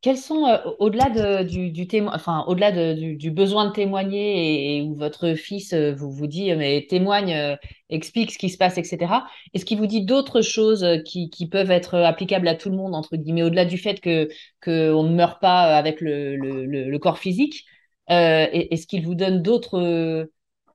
Quels 0.02 0.16
sont, 0.18 0.46
euh, 0.48 0.58
au-delà 0.80 1.44
du, 1.44 1.70
du, 1.70 1.86
enfin, 2.08 2.44
au-delà 2.48 2.72
du, 2.94 3.14
du, 3.14 3.30
besoin 3.30 3.66
de 3.68 3.72
témoigner 3.72 4.78
et, 4.78 4.82
où 4.82 4.96
votre 4.96 5.34
fils 5.34 5.72
euh, 5.72 5.94
vous, 5.94 6.10
vous 6.10 6.26
dit, 6.26 6.52
mais 6.56 6.86
témoigne, 6.90 7.32
euh, 7.34 7.56
explique 7.88 8.32
ce 8.32 8.38
qui 8.38 8.50
se 8.50 8.58
passe, 8.58 8.78
etc., 8.78 9.12
est-ce 9.54 9.64
qu'il 9.64 9.78
vous 9.78 9.86
dit 9.86 10.04
d'autres 10.04 10.40
choses 10.42 10.84
qui, 11.06 11.30
qui, 11.30 11.48
peuvent 11.48 11.70
être 11.70 11.96
applicables 11.98 12.48
à 12.48 12.56
tout 12.56 12.68
le 12.68 12.76
monde, 12.76 12.96
entre 12.96 13.16
guillemets, 13.16 13.44
au-delà 13.44 13.64
du 13.64 13.78
fait 13.78 14.00
que 14.00 14.28
qu'on 14.64 15.04
ne 15.04 15.14
meurt 15.14 15.40
pas 15.40 15.76
avec 15.76 16.00
le, 16.00 16.36
le, 16.36 16.66
le, 16.66 16.98
corps 16.98 17.18
physique 17.18 17.64
Est-ce 18.08 18.86
qu'il 18.88 19.04
vous 19.04 19.14
donne 19.14 19.40
d'autres 19.40 20.28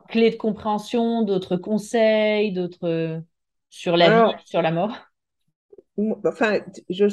clés 0.08 0.32
de 0.32 0.36
compréhension, 0.36 1.24
d'autres 1.24 1.58
conseils, 1.58 2.52
d'autres 2.52 3.22
sur 3.70 3.98
la 3.98 4.28
vie, 4.28 4.36
sur 4.46 4.62
la 4.62 4.72
mort? 4.72 4.96
Enfin, 6.26 6.60
je 6.90 7.08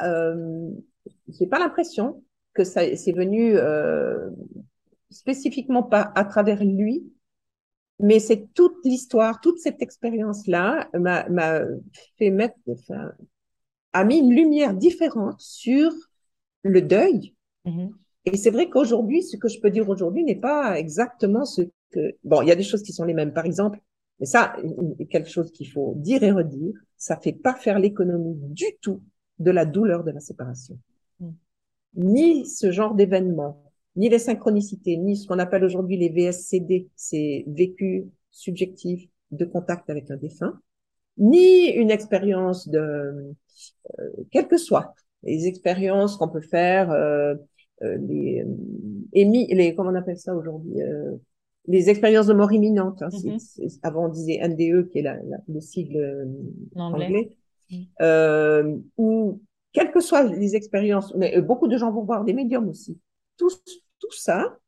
j'ai 0.00 1.46
pas 1.46 1.58
l'impression 1.58 2.22
que 2.54 2.64
ça 2.64 2.96
c'est 2.96 3.12
venu 3.12 3.56
euh, 3.56 4.30
spécifiquement 5.10 5.82
pas 5.82 6.12
à 6.14 6.24
travers 6.24 6.62
lui, 6.62 7.04
mais 7.98 8.18
c'est 8.18 8.52
toute 8.54 8.84
l'histoire, 8.84 9.40
toute 9.40 9.58
cette 9.58 9.80
expérience 9.82 10.46
là 10.46 10.88
m'a 10.94 11.62
fait 12.18 12.30
mettre, 12.30 12.56
enfin, 12.68 13.12
a 13.92 14.04
mis 14.04 14.18
une 14.18 14.34
lumière 14.34 14.74
différente 14.74 15.40
sur 15.40 15.92
le 16.62 16.82
deuil. 16.82 17.34
Mm-hmm. 17.64 17.90
Et 18.24 18.36
c'est 18.36 18.50
vrai 18.50 18.68
qu'aujourd'hui, 18.68 19.22
ce 19.22 19.36
que 19.36 19.48
je 19.48 19.60
peux 19.60 19.70
dire 19.70 19.88
aujourd'hui 19.88 20.24
n'est 20.24 20.36
pas 20.36 20.78
exactement 20.78 21.44
ce 21.44 21.62
que 21.90 22.16
bon, 22.24 22.42
il 22.42 22.48
y 22.48 22.52
a 22.52 22.56
des 22.56 22.62
choses 22.62 22.82
qui 22.82 22.92
sont 22.92 23.04
les 23.04 23.14
mêmes. 23.14 23.32
Par 23.32 23.46
exemple, 23.46 23.80
mais 24.20 24.26
ça, 24.26 24.54
quelque 25.10 25.28
chose 25.28 25.50
qu'il 25.50 25.68
faut 25.68 25.94
dire 25.96 26.22
et 26.22 26.30
redire, 26.30 26.74
ça 26.96 27.16
fait 27.16 27.32
pas 27.32 27.54
faire 27.54 27.78
l'économie 27.78 28.36
du 28.36 28.66
tout 28.80 29.02
de 29.40 29.50
la 29.50 29.66
douleur 29.66 30.04
de 30.04 30.12
la 30.12 30.20
séparation. 30.20 30.78
Mm. 31.18 31.30
Ni 31.96 32.46
ce 32.46 32.70
genre 32.70 32.94
d'événement, 32.94 33.60
ni 33.96 34.08
les 34.08 34.20
synchronicités, 34.20 34.96
ni 34.96 35.16
ce 35.16 35.26
qu'on 35.26 35.40
appelle 35.40 35.64
aujourd'hui 35.64 35.96
les 35.96 36.08
VSCD, 36.08 36.88
c'est 36.94 37.44
vécu 37.48 38.06
subjectif 38.30 39.08
de 39.32 39.44
contact 39.44 39.90
avec 39.90 40.10
un 40.10 40.16
défunt, 40.16 40.60
ni 41.18 41.70
une 41.70 41.90
expérience 41.90 42.68
de, 42.68 42.78
euh, 42.78 44.10
quelle 44.30 44.46
que 44.46 44.56
soit, 44.56 44.94
les 45.24 45.46
expériences 45.46 46.16
qu'on 46.16 46.28
peut 46.28 46.40
faire, 46.40 46.90
euh 46.92 47.34
les, 47.82 48.44
émis, 49.12 49.46
les, 49.52 49.74
comment 49.74 49.90
on 49.90 49.94
appelle 49.94 50.18
ça 50.18 50.34
aujourd'hui, 50.34 50.80
euh, 50.82 51.12
les 51.66 51.90
expériences 51.90 52.26
de 52.26 52.34
mort 52.34 52.52
imminente. 52.52 53.02
Hein, 53.02 53.08
mm-hmm. 53.08 53.78
avant 53.82 54.06
on 54.06 54.08
disait 54.08 54.40
NDE 54.46 54.88
qui 54.88 54.98
est 54.98 55.02
la, 55.02 55.16
le 55.48 55.60
sigle 55.60 55.96
euh, 55.96 56.24
anglais 56.76 57.36
euh, 58.00 58.76
ou 58.98 59.40
quelles 59.72 59.90
que 59.90 60.00
soient 60.00 60.24
les 60.24 60.54
expériences, 60.54 61.14
mais 61.14 61.36
euh, 61.36 61.42
beaucoup 61.42 61.68
de 61.68 61.76
gens 61.76 61.90
vont 61.90 62.04
voir 62.04 62.24
des 62.24 62.34
médiums 62.34 62.68
aussi. 62.68 62.98
Tout, 63.38 63.48
tout 63.98 64.12
ça, 64.12 64.58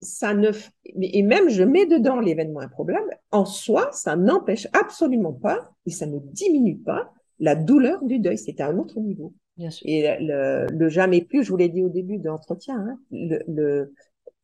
ça 0.00 0.32
ne, 0.32 0.50
et 0.84 1.22
même 1.22 1.48
je 1.50 1.62
mets 1.62 1.86
dedans 1.86 2.18
l'événement 2.18 2.60
improbable, 2.60 3.18
en 3.30 3.44
soi, 3.44 3.90
ça 3.92 4.16
n'empêche 4.16 4.66
absolument 4.72 5.32
pas 5.32 5.72
et 5.86 5.90
ça 5.90 6.06
ne 6.06 6.18
diminue 6.18 6.78
pas 6.78 7.12
la 7.38 7.54
douleur 7.54 8.02
du 8.04 8.18
deuil. 8.18 8.38
C'est 8.38 8.60
à 8.60 8.68
un 8.68 8.78
autre 8.78 8.98
niveau. 9.00 9.34
Et 9.84 10.16
le, 10.20 10.66
le, 10.70 10.88
jamais 10.88 11.22
plus, 11.22 11.44
je 11.44 11.50
vous 11.50 11.56
l'ai 11.56 11.68
dit 11.68 11.82
au 11.82 11.88
début 11.88 12.18
de 12.18 12.26
l'entretien, 12.26 12.76
hein, 12.78 12.98
le, 13.10 13.42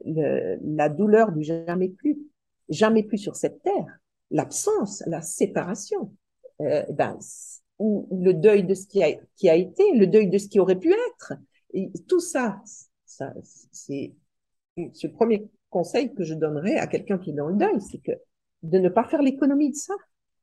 le, 0.05 0.59
la 0.63 0.89
douleur 0.89 1.33
du 1.33 1.43
jamais 1.43 1.89
plus, 1.89 2.19
jamais 2.69 3.03
plus 3.03 3.19
sur 3.19 3.37
cette 3.37 3.63
terre, 3.63 4.01
l'absence, 4.31 5.03
la 5.07 5.23
séparation, 5.23 6.13
euh, 6.61 6.83
ben, 6.91 7.19
ou 7.79 8.09
le 8.11 8.35
deuil 8.35 8.65
de 8.65 8.75
ce 8.75 8.87
qui 8.87 9.03
a, 9.03 9.17
qui 9.37 9.49
a 9.49 9.55
été, 9.55 9.83
le 9.95 10.07
deuil 10.07 10.29
de 10.29 10.39
ce 10.39 10.49
qui 10.49 10.61
aurait 10.61 10.79
pu 10.79 10.93
être. 10.93 11.35
Et 11.73 11.91
tout 12.09 12.21
ça, 12.21 12.61
ça 13.05 13.33
c'est 13.73 14.15
ce 14.93 15.07
premier 15.07 15.49
conseil 15.71 16.15
que 16.15 16.25
je 16.25 16.35
donnerais 16.35 16.77
à 16.77 16.87
quelqu'un 16.87 17.19
qui 17.19 17.31
est 17.31 17.35
dans 17.35 17.49
le 17.49 17.57
deuil, 17.57 17.81
c'est 17.81 17.99
que 17.99 18.13
de 18.63 18.79
ne 18.79 18.89
pas 18.89 19.05
faire 19.05 19.23
l'économie 19.23 19.71
de 19.71 19.77
ça. 19.77 19.95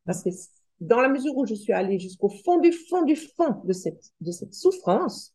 Parce 0.06 0.24
que 0.24 0.30
dans 0.80 1.02
la 1.02 1.10
mesure 1.10 1.36
où 1.38 1.46
je 1.46 1.56
suis 1.56 1.74
allée 1.74 2.00
jusqu'au 2.00 2.30
fond 2.30 2.60
du 2.60 2.72
fond 2.72 3.04
du 3.04 3.16
fond 3.16 3.62
de 3.64 3.74
cette, 3.74 4.12
de 4.22 4.32
cette 4.32 4.54
souffrance, 4.54 5.34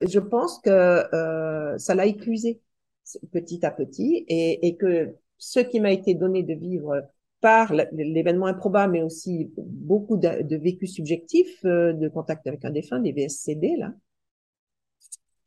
je 0.00 0.18
pense 0.18 0.58
que 0.60 0.70
euh, 0.70 1.78
ça 1.78 1.94
l'a 1.94 2.06
éclusé 2.06 2.60
petit 3.32 3.64
à 3.64 3.70
petit 3.70 4.24
et, 4.28 4.66
et 4.66 4.76
que 4.76 5.14
ce 5.38 5.60
qui 5.60 5.80
m'a 5.80 5.92
été 5.92 6.14
donné 6.14 6.42
de 6.42 6.54
vivre 6.54 7.02
par 7.40 7.72
l'événement 7.72 8.46
improbable, 8.46 8.92
mais 8.92 9.02
aussi 9.02 9.50
beaucoup 9.56 10.16
de, 10.16 10.42
de 10.42 10.56
vécus 10.56 10.94
subjectifs, 10.94 11.64
euh, 11.64 11.92
de 11.92 12.08
contact 12.08 12.46
avec 12.46 12.64
un 12.64 12.70
défunt, 12.70 13.00
des 13.00 13.12
VSCD, 13.12 13.76
là, 13.78 13.92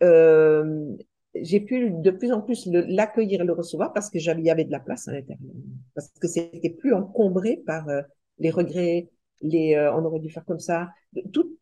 euh, 0.01 0.95
j'ai 1.35 1.59
pu 1.59 1.91
de 1.91 2.11
plus 2.11 2.31
en 2.31 2.41
plus 2.41 2.67
l'accueillir 2.67 3.41
et 3.41 3.43
le 3.43 3.53
recevoir 3.53 3.93
parce 3.93 4.09
que 4.09 4.19
j'avais, 4.19 4.41
y 4.43 4.51
avait 4.51 4.65
de 4.65 4.71
la 4.71 4.79
place 4.79 5.07
à 5.07 5.13
l'intérieur. 5.13 5.53
Parce 5.95 6.09
que 6.19 6.27
c'était 6.27 6.69
plus 6.69 6.93
encombré 6.93 7.61
par 7.65 7.87
euh, 7.89 8.01
les 8.39 8.49
regrets, 8.51 9.09
les, 9.41 9.75
euh, 9.75 9.93
on 9.93 10.05
aurait 10.05 10.19
dû 10.19 10.29
faire 10.29 10.45
comme 10.45 10.59
ça. 10.59 10.89
Tout 11.31 11.57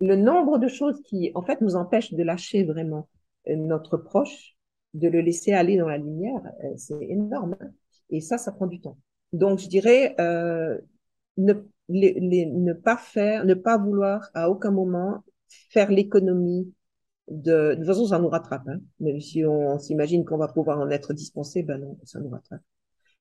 le 0.00 0.16
nombre 0.16 0.58
de 0.58 0.68
choses 0.68 1.00
qui, 1.02 1.30
en 1.34 1.42
fait, 1.42 1.60
nous 1.60 1.76
empêchent 1.76 2.14
de 2.14 2.22
lâcher 2.22 2.64
vraiment 2.64 3.08
notre 3.46 3.96
proche, 3.96 4.56
de 4.94 5.08
le 5.08 5.20
laisser 5.20 5.52
aller 5.52 5.76
dans 5.76 5.88
la 5.88 5.98
lumière, 5.98 6.40
c'est 6.76 7.02
énorme. 7.02 7.56
Hein. 7.60 7.70
Et 8.10 8.20
ça, 8.20 8.38
ça 8.38 8.52
prend 8.52 8.66
du 8.66 8.80
temps. 8.80 8.98
Donc, 9.32 9.58
je 9.60 9.68
dirais 9.68 10.14
euh, 10.20 10.78
ne, 11.36 11.54
ne 11.88 12.72
pas 12.72 12.96
faire, 12.96 13.44
ne 13.44 13.54
pas 13.54 13.78
vouloir 13.78 14.30
à 14.34 14.50
aucun 14.50 14.70
moment 14.70 15.22
faire 15.70 15.90
l'économie 15.90 16.72
de. 17.28 17.72
De 17.72 17.74
toute 17.76 17.86
façon, 17.86 18.06
ça 18.06 18.18
nous 18.18 18.28
rattrape. 18.28 18.66
Hein. 18.68 18.80
Même 18.98 19.20
si 19.20 19.44
on, 19.44 19.78
s'imagine 19.78 20.24
qu'on 20.24 20.38
va 20.38 20.48
pouvoir 20.48 20.80
en 20.80 20.90
être 20.90 21.12
dispensé, 21.12 21.62
ben 21.62 21.78
non, 21.78 21.98
ça 22.04 22.20
nous 22.20 22.30
rattrape. 22.30 22.62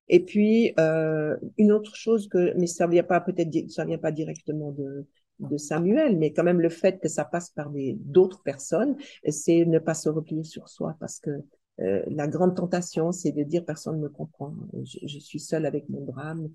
Et 0.10 0.24
puis 0.24 0.74
euh, 0.80 1.38
une 1.58 1.72
autre 1.72 1.96
chose 1.96 2.28
que, 2.28 2.54
mais 2.58 2.68
ça 2.68 2.88
vient 2.88 3.04
pas 3.04 3.22
peut-être, 3.22 3.70
ça 3.70 3.86
vient 3.86 3.98
pas 3.98 4.12
directement 4.12 4.72
de 4.72 5.06
de 5.40 5.58
Samuel, 5.58 6.18
mais 6.18 6.34
quand 6.34 6.44
même 6.44 6.60
le 6.60 6.70
fait 6.70 7.00
que 7.00 7.08
ça 7.08 7.26
passe 7.26 7.50
par 7.50 7.70
des 7.70 7.98
d'autres 8.00 8.44
personnes, 8.44 8.98
c'est 9.28 9.66
ne 9.66 9.80
pas 9.80 9.94
se 9.94 10.10
replier 10.10 10.44
sur 10.44 10.68
soi 10.68 10.96
parce 11.00 11.20
que 11.20 11.32
euh, 11.82 12.04
la 12.08 12.28
grande 12.28 12.56
tentation, 12.56 13.12
c'est 13.12 13.32
de 13.32 13.44
dire 13.44 13.66
personne 13.66 13.98
ne 13.98 14.04
me 14.04 14.10
comprend. 14.10 14.54
Je, 14.84 15.20
suis 15.20 15.40
seule 15.40 15.66
avec 15.66 15.88
mon 15.90 16.04
drame. 16.04 16.50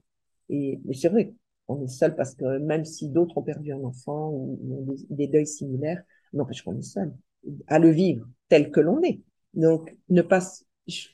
Et, 0.51 0.81
c'est 0.93 1.09
vrai, 1.09 1.35
on 1.67 1.83
est 1.83 1.89
seul 1.89 2.15
parce 2.15 2.35
que 2.35 2.59
même 2.59 2.85
si 2.85 3.09
d'autres 3.09 3.39
ont 3.39 3.43
perdu 3.43 3.73
un 3.73 3.83
enfant 3.85 4.31
ou, 4.31 4.59
ont 4.71 4.95
des, 5.09 5.27
deuils 5.29 5.47
similaires, 5.47 6.03
n'empêche 6.35 6.63
qu'on 6.63 6.79
est 6.79 6.83
seul 6.83 7.13
à 7.67 7.79
le 7.79 7.91
vivre 7.91 8.27
tel 8.49 8.71
que 8.71 8.81
l'on 8.81 9.03
est. 9.03 9.21
Donc, 9.55 9.97
ne 10.11 10.23
pas, 10.23 10.41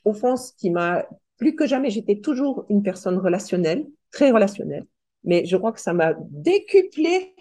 au 0.03 0.13
fond, 0.13 0.35
ce 0.35 0.51
qui 0.53 0.71
m'a, 0.71 1.05
plus 1.41 1.55
que 1.55 1.65
jamais, 1.65 1.89
j'étais 1.89 2.19
toujours 2.21 2.65
une 2.69 2.83
personne 2.83 3.17
relationnelle, 3.17 3.87
très 4.11 4.29
relationnelle, 4.29 4.85
mais 5.23 5.43
je 5.45 5.57
crois 5.57 5.71
que 5.73 5.81
ça 5.81 5.91
m'a 5.91 6.13
décuplé 6.29 7.33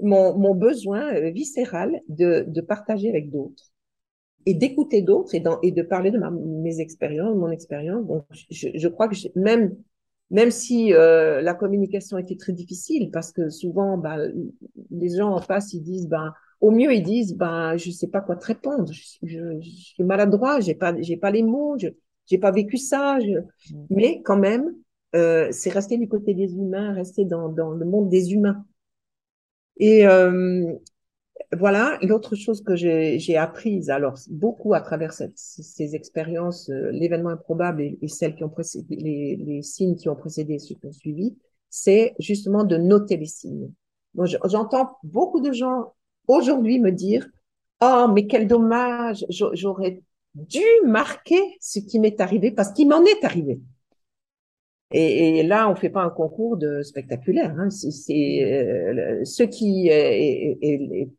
mon, 0.00 0.36
mon 0.36 0.56
besoin 0.56 1.14
euh, 1.14 1.30
viscéral 1.30 2.00
de, 2.08 2.44
de 2.48 2.60
partager 2.60 3.08
avec 3.10 3.30
d'autres 3.30 3.70
et 4.44 4.54
d'écouter 4.54 5.02
d'autres 5.02 5.36
et, 5.36 5.44
et 5.62 5.70
de 5.70 5.82
parler 5.82 6.10
de 6.10 6.18
mes 6.64 6.80
expériences, 6.80 7.36
mon 7.36 7.52
expérience. 7.52 8.04
Donc, 8.06 8.24
je, 8.50 8.68
je 8.74 8.88
crois 8.88 9.08
que 9.08 9.14
même 9.36 9.76
même 10.30 10.50
si 10.50 10.92
euh, 10.92 11.42
la 11.42 11.54
communication 11.54 12.18
était 12.18 12.36
très 12.36 12.52
difficile, 12.52 13.10
parce 13.12 13.30
que 13.30 13.50
souvent, 13.50 13.98
bah, 13.98 14.16
les 14.90 15.16
gens 15.16 15.32
en 15.32 15.40
face, 15.40 15.74
ils 15.74 15.82
disent, 15.82 16.08
ben, 16.08 16.32
au 16.60 16.70
mieux, 16.70 16.92
ils 16.92 17.02
disent, 17.02 17.36
ben, 17.36 17.76
je 17.76 17.90
sais 17.90 18.08
pas 18.08 18.20
quoi 18.22 18.36
te 18.36 18.46
répondre, 18.46 18.90
je, 18.92 19.02
je, 19.22 19.60
je 19.60 19.70
suis 19.70 20.02
maladroit, 20.02 20.60
j'ai 20.60 20.74
pas, 20.74 20.94
pas 21.20 21.30
les 21.30 21.42
mots, 21.42 21.76
je, 21.78 21.88
j'ai 22.26 22.38
pas 22.38 22.50
vécu 22.50 22.76
ça, 22.76 23.18
je... 23.20 23.38
Mm. 23.74 23.86
mais 23.90 24.22
quand 24.22 24.38
même, 24.38 24.74
euh, 25.14 25.48
c'est 25.52 25.70
rester 25.70 25.96
du 25.96 26.08
côté 26.08 26.34
des 26.34 26.54
humains, 26.54 26.92
rester 26.92 27.24
dans, 27.24 27.48
dans 27.48 27.70
le 27.70 27.84
monde 27.86 28.08
des 28.08 28.32
humains. 28.32 28.64
Et 29.76 30.06
euh, 30.06 30.72
voilà, 31.52 31.98
l'autre 32.02 32.34
chose 32.34 32.62
que 32.62 32.74
j'ai 32.76 33.36
apprise, 33.36 33.90
alors 33.90 34.18
beaucoup 34.30 34.74
à 34.74 34.80
travers 34.80 35.12
cette, 35.12 35.38
ces 35.38 35.94
expériences, 35.94 36.70
euh, 36.70 36.90
l'événement 36.90 37.30
improbable 37.30 37.82
et, 37.82 37.98
et, 38.02 38.08
celles 38.08 38.34
qui 38.34 38.44
ont 38.44 38.48
précédé, 38.48 38.96
les, 38.96 39.36
les, 39.36 39.62
signes 39.62 39.96
qui 39.96 40.08
ont 40.08 40.16
précédé 40.16 40.58
ceux 40.58 40.74
qui 40.74 40.86
ont 40.86 40.92
suivi, 40.92 41.36
c'est 41.70 42.14
justement 42.18 42.64
de 42.64 42.76
noter 42.76 43.16
les 43.16 43.26
signes. 43.26 43.70
J'entends 44.44 44.96
beaucoup 45.02 45.40
de 45.40 45.52
gens 45.52 45.94
aujourd'hui 46.28 46.78
me 46.78 46.90
dire, 46.90 47.26
oh 47.80 48.06
mais 48.12 48.26
quel 48.26 48.46
dommage, 48.46 49.26
j'aurais 49.28 50.02
dû 50.34 50.64
marquer 50.84 51.56
ce 51.60 51.78
qui 51.78 52.00
m'est 52.00 52.20
arrivé 52.20 52.50
parce 52.50 52.72
qu'il 52.72 52.88
m'en 52.88 53.04
est 53.04 53.24
arrivé. 53.24 53.60
Et, 54.96 55.42
là, 55.42 55.68
on 55.68 55.74
fait 55.74 55.90
pas 55.90 56.02
un 56.02 56.10
concours 56.10 56.56
de 56.56 56.82
spectaculaire. 56.82 57.52
Hein. 57.58 57.68
C'est 57.70 58.44
euh, 58.44 59.24
ce 59.24 59.42
qui 59.42 59.88
est, 59.88 60.56
est, 60.62 61.10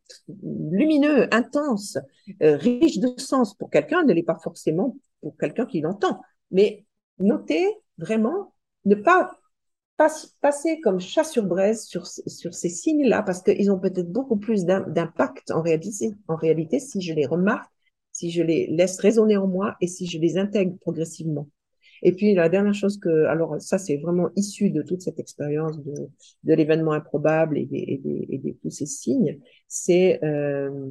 lumineux, 0.43 1.27
intense, 1.33 1.97
euh, 2.41 2.55
riche 2.55 2.99
de 2.99 3.09
sens 3.17 3.53
pour 3.53 3.69
quelqu'un 3.69 4.03
ne 4.03 4.13
l'est 4.13 4.23
pas 4.23 4.39
forcément 4.41 4.95
pour 5.21 5.35
quelqu'un 5.37 5.65
qui 5.65 5.81
l'entend. 5.81 6.21
Mais 6.51 6.85
notez 7.19 7.67
vraiment, 7.97 8.53
ne 8.85 8.95
pas, 8.95 9.31
pas 9.97 10.09
passer 10.39 10.79
comme 10.79 11.01
chat 11.01 11.25
sur 11.25 11.43
braise 11.43 11.83
sur, 11.85 12.07
sur 12.07 12.53
ces 12.53 12.69
signes-là, 12.69 13.23
parce 13.23 13.41
qu'ils 13.41 13.71
ont 13.71 13.79
peut-être 13.79 14.11
beaucoup 14.11 14.37
plus 14.37 14.63
d'impact 14.65 15.51
en 15.51 15.61
réalité, 15.61 16.13
en 16.29 16.35
réalité 16.35 16.79
si 16.79 17.01
je 17.01 17.13
les 17.13 17.25
remarque, 17.25 17.74
si 18.15 18.31
je 18.31 18.41
les 18.41 18.67
laisse 18.67 18.97
résonner 18.99 19.35
en 19.35 19.45
moi 19.45 19.75
et 19.81 19.87
si 19.87 20.07
je 20.07 20.17
les 20.19 20.37
intègre 20.37 20.77
progressivement. 20.79 21.49
Et 22.01 22.13
puis 22.13 22.33
la 22.33 22.47
dernière 22.47 22.73
chose 22.73 22.97
que, 22.97 23.25
alors 23.25 23.61
ça 23.61 23.77
c'est 23.77 23.97
vraiment 23.97 24.29
issu 24.37 24.69
de 24.69 24.81
toute 24.83 25.01
cette 25.01 25.19
expérience 25.19 25.83
de, 25.83 25.93
de 26.43 26.53
l'événement 26.53 26.93
improbable 26.93 27.57
et, 27.57 27.65
des, 27.65 27.85
et, 27.89 27.97
des, 27.97 28.27
et 28.29 28.57
tous 28.61 28.69
ces 28.69 28.85
signes, 28.85 29.39
c'est 29.67 30.23
euh, 30.23 30.89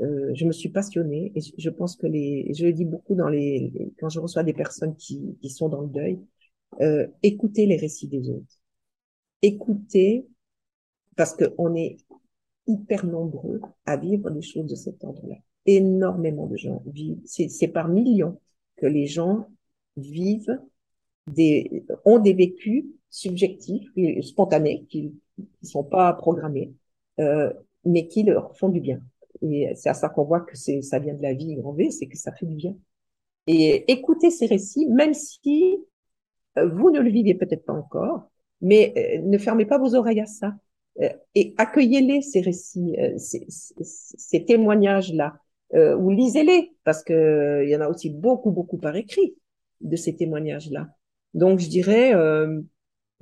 euh, 0.00 0.32
je 0.34 0.44
me 0.44 0.50
suis 0.50 0.70
passionnée 0.70 1.30
et 1.36 1.40
je, 1.56 1.70
pense 1.70 1.94
que 1.94 2.08
les, 2.08 2.52
je 2.52 2.66
le 2.66 2.72
dis 2.72 2.84
beaucoup 2.84 3.14
dans 3.14 3.28
les, 3.28 3.92
quand 4.00 4.08
je 4.08 4.18
reçois 4.18 4.42
des 4.42 4.52
personnes 4.54 4.96
qui, 4.96 5.38
qui 5.40 5.50
sont 5.50 5.68
dans 5.68 5.82
le 5.82 5.88
deuil, 5.88 6.18
euh, 6.80 7.06
écoutez 7.22 7.66
les 7.66 7.76
récits 7.76 8.08
des 8.08 8.28
autres, 8.28 8.60
écoutez 9.40 10.26
parce 11.16 11.36
que 11.36 11.54
on 11.58 11.76
est 11.76 11.98
hyper 12.66 13.06
nombreux 13.06 13.60
à 13.86 13.96
vivre 13.96 14.30
des 14.30 14.42
choses 14.42 14.66
de 14.66 14.74
cet 14.74 15.04
ordre-là. 15.04 15.36
Énormément 15.66 16.46
de 16.46 16.56
gens 16.56 16.82
vivent, 16.86 17.20
c'est 17.24 17.68
par 17.68 17.88
millions 17.88 18.40
que 18.76 18.86
les 18.86 19.06
gens 19.06 19.46
vivent 19.96 20.58
des, 21.26 21.84
ont 22.04 22.18
des 22.18 22.32
vécus 22.32 22.84
subjectifs, 23.10 23.90
spontanés, 24.22 24.86
qui 24.88 25.12
ne 25.38 25.66
sont 25.66 25.84
pas 25.84 26.12
programmés, 26.14 26.72
euh, 27.18 27.52
mais 27.84 28.08
qui 28.08 28.22
leur 28.22 28.56
font 28.56 28.68
du 28.68 28.80
bien. 28.80 29.00
Et 29.42 29.72
c'est 29.74 29.88
à 29.88 29.94
ça 29.94 30.08
qu'on 30.08 30.24
voit 30.24 30.40
que 30.40 30.56
ça 30.56 30.98
vient 30.98 31.14
de 31.14 31.22
la 31.22 31.34
vie 31.34 31.54
grand 31.56 31.72
V, 31.72 31.90
c'est 31.90 32.06
que 32.06 32.16
ça 32.16 32.32
fait 32.32 32.46
du 32.46 32.54
bien. 32.54 32.74
Et 33.46 33.90
écoutez 33.90 34.30
ces 34.30 34.46
récits, 34.46 34.86
même 34.86 35.14
si 35.14 35.78
euh, 36.58 36.68
vous 36.68 36.90
ne 36.90 37.00
le 37.00 37.10
vivez 37.10 37.34
peut-être 37.34 37.64
pas 37.64 37.72
encore, 37.72 38.30
mais 38.60 38.92
euh, 38.96 39.22
ne 39.22 39.38
fermez 39.38 39.66
pas 39.66 39.78
vos 39.78 39.94
oreilles 39.94 40.20
à 40.20 40.26
ça. 40.26 40.54
Euh, 41.00 41.08
et 41.34 41.54
accueillez-les, 41.56 42.22
ces 42.22 42.40
récits, 42.40 42.96
ces, 43.16 43.46
ces 43.48 44.44
témoignages-là, 44.44 45.38
ou 45.74 46.10
lisez-les, 46.10 46.72
parce 46.84 47.02
que 47.02 47.62
il 47.64 47.70
y 47.70 47.76
en 47.76 47.80
a 47.80 47.88
aussi 47.88 48.10
beaucoup, 48.10 48.50
beaucoup 48.50 48.78
par 48.78 48.96
écrit 48.96 49.34
de 49.80 49.96
ces 49.96 50.16
témoignages-là. 50.16 50.88
Donc, 51.34 51.60
je 51.60 51.68
dirais 51.68 52.14
euh, 52.14 52.60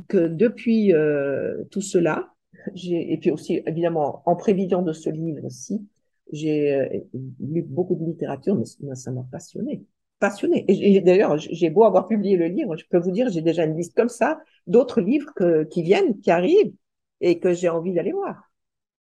que 0.09 0.29
depuis 0.29 0.93
euh, 0.93 1.65
tout 1.71 1.81
cela, 1.81 2.33
et 2.75 3.19
puis 3.19 3.31
aussi, 3.31 3.63
évidemment, 3.67 4.23
en 4.27 4.37
prévision 4.37 4.83
de 4.83 4.93
ce 4.93 5.11
livre 5.11 5.45
aussi, 5.45 5.87
j'ai 6.33 6.75
euh, 6.75 6.89
lu 7.41 7.63
beaucoup 7.63 7.95
de 7.95 8.05
littérature, 8.05 8.57
mais 8.81 8.95
ça 8.95 9.11
m'a 9.11 9.25
passionné. 9.31 9.85
Passionné. 10.19 10.65
Et, 10.69 11.01
d'ailleurs, 11.01 11.39
j'ai 11.39 11.71
beau 11.71 11.85
avoir 11.85 12.09
publié 12.09 12.37
le 12.37 12.47
livre, 12.47 12.77
je 12.77 12.85
peux 12.91 12.99
vous 12.99 13.13
dire, 13.13 13.31
j'ai 13.31 13.43
déjà 13.43 13.65
une 13.65 13.77
liste 13.77 13.95
comme 13.95 14.09
ça 14.09 14.41
d'autres 14.67 15.01
livres 15.01 15.33
que, 15.35 15.65
qui 15.65 15.83
viennent, 15.83 16.19
qui 16.21 16.31
arrivent, 16.31 16.75
et 17.21 17.39
que 17.39 17.53
j'ai 17.53 17.69
envie 17.69 17.93
d'aller 17.93 18.13
voir. 18.13 18.48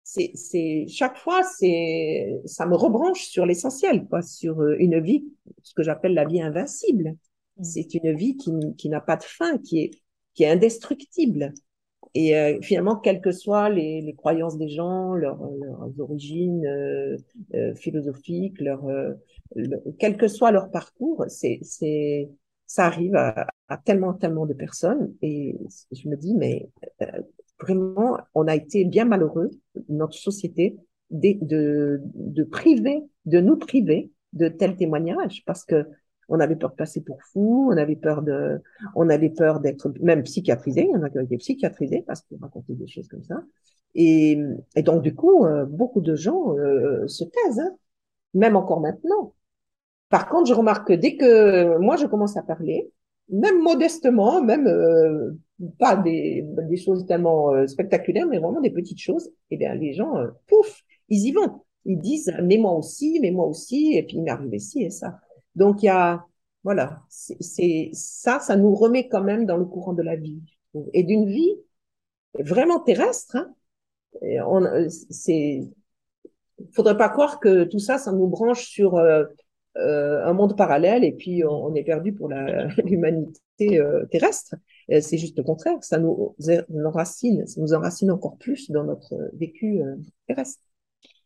C'est, 0.06 0.32
c'est 0.34 0.84
chaque 0.86 1.16
fois, 1.16 1.42
c'est, 1.42 2.40
ça 2.44 2.66
me 2.66 2.76
rebranche 2.76 3.24
sur 3.24 3.46
l'essentiel, 3.46 4.06
quoi, 4.06 4.20
sur 4.20 4.62
une 4.62 5.00
vie, 5.00 5.24
ce 5.62 5.72
que 5.72 5.82
j'appelle 5.82 6.12
la 6.12 6.26
vie 6.26 6.42
invincible. 6.42 7.16
Mm. 7.56 7.64
C'est 7.64 7.94
une 7.94 8.14
vie 8.14 8.36
qui, 8.36 8.52
qui 8.76 8.90
n'a 8.90 9.00
pas 9.00 9.16
de 9.16 9.22
fin, 9.22 9.56
qui 9.58 9.80
est, 9.80 9.90
qui 10.34 10.44
est 10.44 10.50
indestructible. 10.50 11.54
Et 12.12 12.36
euh, 12.36 12.60
finalement, 12.60 12.96
quelles 12.96 13.20
que 13.20 13.32
soient 13.32 13.70
les, 13.70 14.02
les 14.02 14.14
croyances 14.14 14.56
des 14.58 14.68
gens, 14.68 15.14
leurs, 15.14 15.42
leurs 15.42 15.98
origines 15.98 16.64
euh, 16.66 17.16
euh, 17.54 17.74
philosophiques, 17.74 18.60
leur, 18.60 18.84
quel 19.98 20.16
que 20.16 20.28
soit 20.28 20.52
leur 20.52 20.70
parcours, 20.70 21.24
c'est, 21.28 21.58
c'est, 21.62 22.28
ça 22.66 22.86
arrive 22.86 23.16
à, 23.16 23.46
à, 23.68 23.78
tellement, 23.78 24.12
tellement 24.14 24.46
de 24.46 24.54
personnes. 24.54 25.14
Et 25.22 25.56
je 25.92 26.08
me 26.08 26.16
dis, 26.16 26.34
mais 26.34 26.68
vraiment, 27.60 28.18
on 28.34 28.46
a 28.46 28.54
été 28.54 28.84
bien 28.84 29.04
malheureux, 29.04 29.50
notre 29.88 30.14
société, 30.14 30.76
de, 31.10 31.36
de, 31.42 32.00
de 32.14 32.44
priver, 32.44 33.02
de 33.26 33.40
nous 33.40 33.56
priver 33.56 34.10
de 34.32 34.48
tels 34.48 34.76
témoignages, 34.76 35.44
parce 35.46 35.64
que 35.64 35.86
on 36.28 36.40
avait 36.40 36.56
peur 36.56 36.70
de 36.70 36.76
passer 36.76 37.02
pour 37.02 37.22
fou, 37.22 37.68
on 37.70 37.76
avait 37.76 37.96
peur 37.96 38.22
de, 38.22 38.60
on 38.94 39.08
avait 39.10 39.30
peur 39.30 39.60
d'être 39.60 39.92
même 40.00 40.22
psychiatrisé. 40.22 40.82
Il 40.88 40.90
y 40.90 40.96
en 40.96 41.02
a 41.02 41.10
qui 41.10 41.18
ont 41.18 41.22
été 41.22 41.36
psychiatrisés 41.36 42.02
parce 42.06 42.22
qu'ils 42.22 42.38
racontaient 42.40 42.74
des 42.74 42.86
choses 42.86 43.08
comme 43.08 43.22
ça. 43.22 43.42
Et, 43.94 44.38
et 44.74 44.82
donc 44.82 45.02
du 45.02 45.14
coup, 45.14 45.44
euh, 45.44 45.66
beaucoup 45.66 46.00
de 46.00 46.14
gens 46.16 46.56
euh, 46.56 47.06
se 47.06 47.24
taisent, 47.24 47.60
hein, 47.60 47.76
même 48.32 48.56
encore 48.56 48.80
maintenant. 48.80 49.34
Par 50.08 50.28
contre, 50.28 50.48
je 50.48 50.54
remarque 50.54 50.88
que 50.88 50.92
dès 50.94 51.16
que 51.16 51.76
moi 51.78 51.96
je 51.96 52.06
commence 52.06 52.36
à 52.36 52.42
parler, 52.42 52.90
même 53.28 53.62
modestement, 53.62 54.42
même 54.42 54.66
euh, 54.66 55.32
pas 55.78 55.96
des, 55.96 56.44
des 56.68 56.76
choses 56.76 57.06
tellement 57.06 57.66
spectaculaires, 57.66 58.26
mais 58.26 58.38
vraiment 58.38 58.60
des 58.60 58.70
petites 58.70 59.00
choses, 59.00 59.30
eh 59.50 59.56
bien 59.56 59.74
les 59.74 59.92
gens, 59.92 60.14
pouf, 60.46 60.82
ils 61.08 61.26
y 61.26 61.32
vont. 61.32 61.62
Ils 61.84 61.98
disent 61.98 62.34
mais 62.42 62.56
moi 62.58 62.72
aussi, 62.72 63.18
mais 63.20 63.30
moi 63.30 63.46
aussi, 63.46 63.94
et 63.96 64.02
puis 64.02 64.16
il 64.16 64.22
m'est 64.22 64.30
arrivé 64.30 64.58
ci 64.58 64.82
et 64.82 64.90
ça. 64.90 65.20
Donc, 65.54 65.82
il 65.82 65.86
y 65.86 65.88
a, 65.88 66.26
voilà, 66.64 67.02
c'est 67.08 67.90
ça, 67.92 68.40
ça 68.40 68.56
nous 68.56 68.74
remet 68.74 69.08
quand 69.08 69.22
même 69.22 69.46
dans 69.46 69.56
le 69.56 69.64
courant 69.64 69.92
de 69.92 70.02
la 70.02 70.16
vie. 70.16 70.40
Et 70.92 71.04
d'une 71.04 71.26
vie 71.26 71.56
vraiment 72.38 72.80
terrestre. 72.80 73.36
Hein. 73.36 73.54
on, 74.46 74.88
c'est, 74.88 75.62
faudrait 76.72 76.96
pas 76.96 77.08
croire 77.08 77.40
que 77.40 77.64
tout 77.64 77.78
ça, 77.78 77.98
ça 77.98 78.12
nous 78.12 78.26
branche 78.26 78.66
sur 78.66 78.96
euh, 78.96 79.24
euh, 79.76 80.24
un 80.24 80.32
monde 80.32 80.56
parallèle 80.56 81.04
et 81.04 81.12
puis 81.12 81.44
on, 81.44 81.74
est 81.74 81.84
perdu 81.84 82.12
pour 82.12 82.28
l'humanité 82.84 83.78
euh, 83.78 84.06
terrestre. 84.06 84.56
C'est 84.88 85.18
juste 85.18 85.36
le 85.36 85.42
contraire, 85.42 85.76
ça 85.82 85.98
nous 85.98 86.34
enracine, 86.84 87.46
ça 87.46 87.60
nous 87.60 87.74
enracine 87.74 88.10
encore 88.10 88.36
plus 88.38 88.70
dans 88.70 88.84
notre 88.84 89.14
vécu 89.34 89.80
terrestre. 90.26 90.62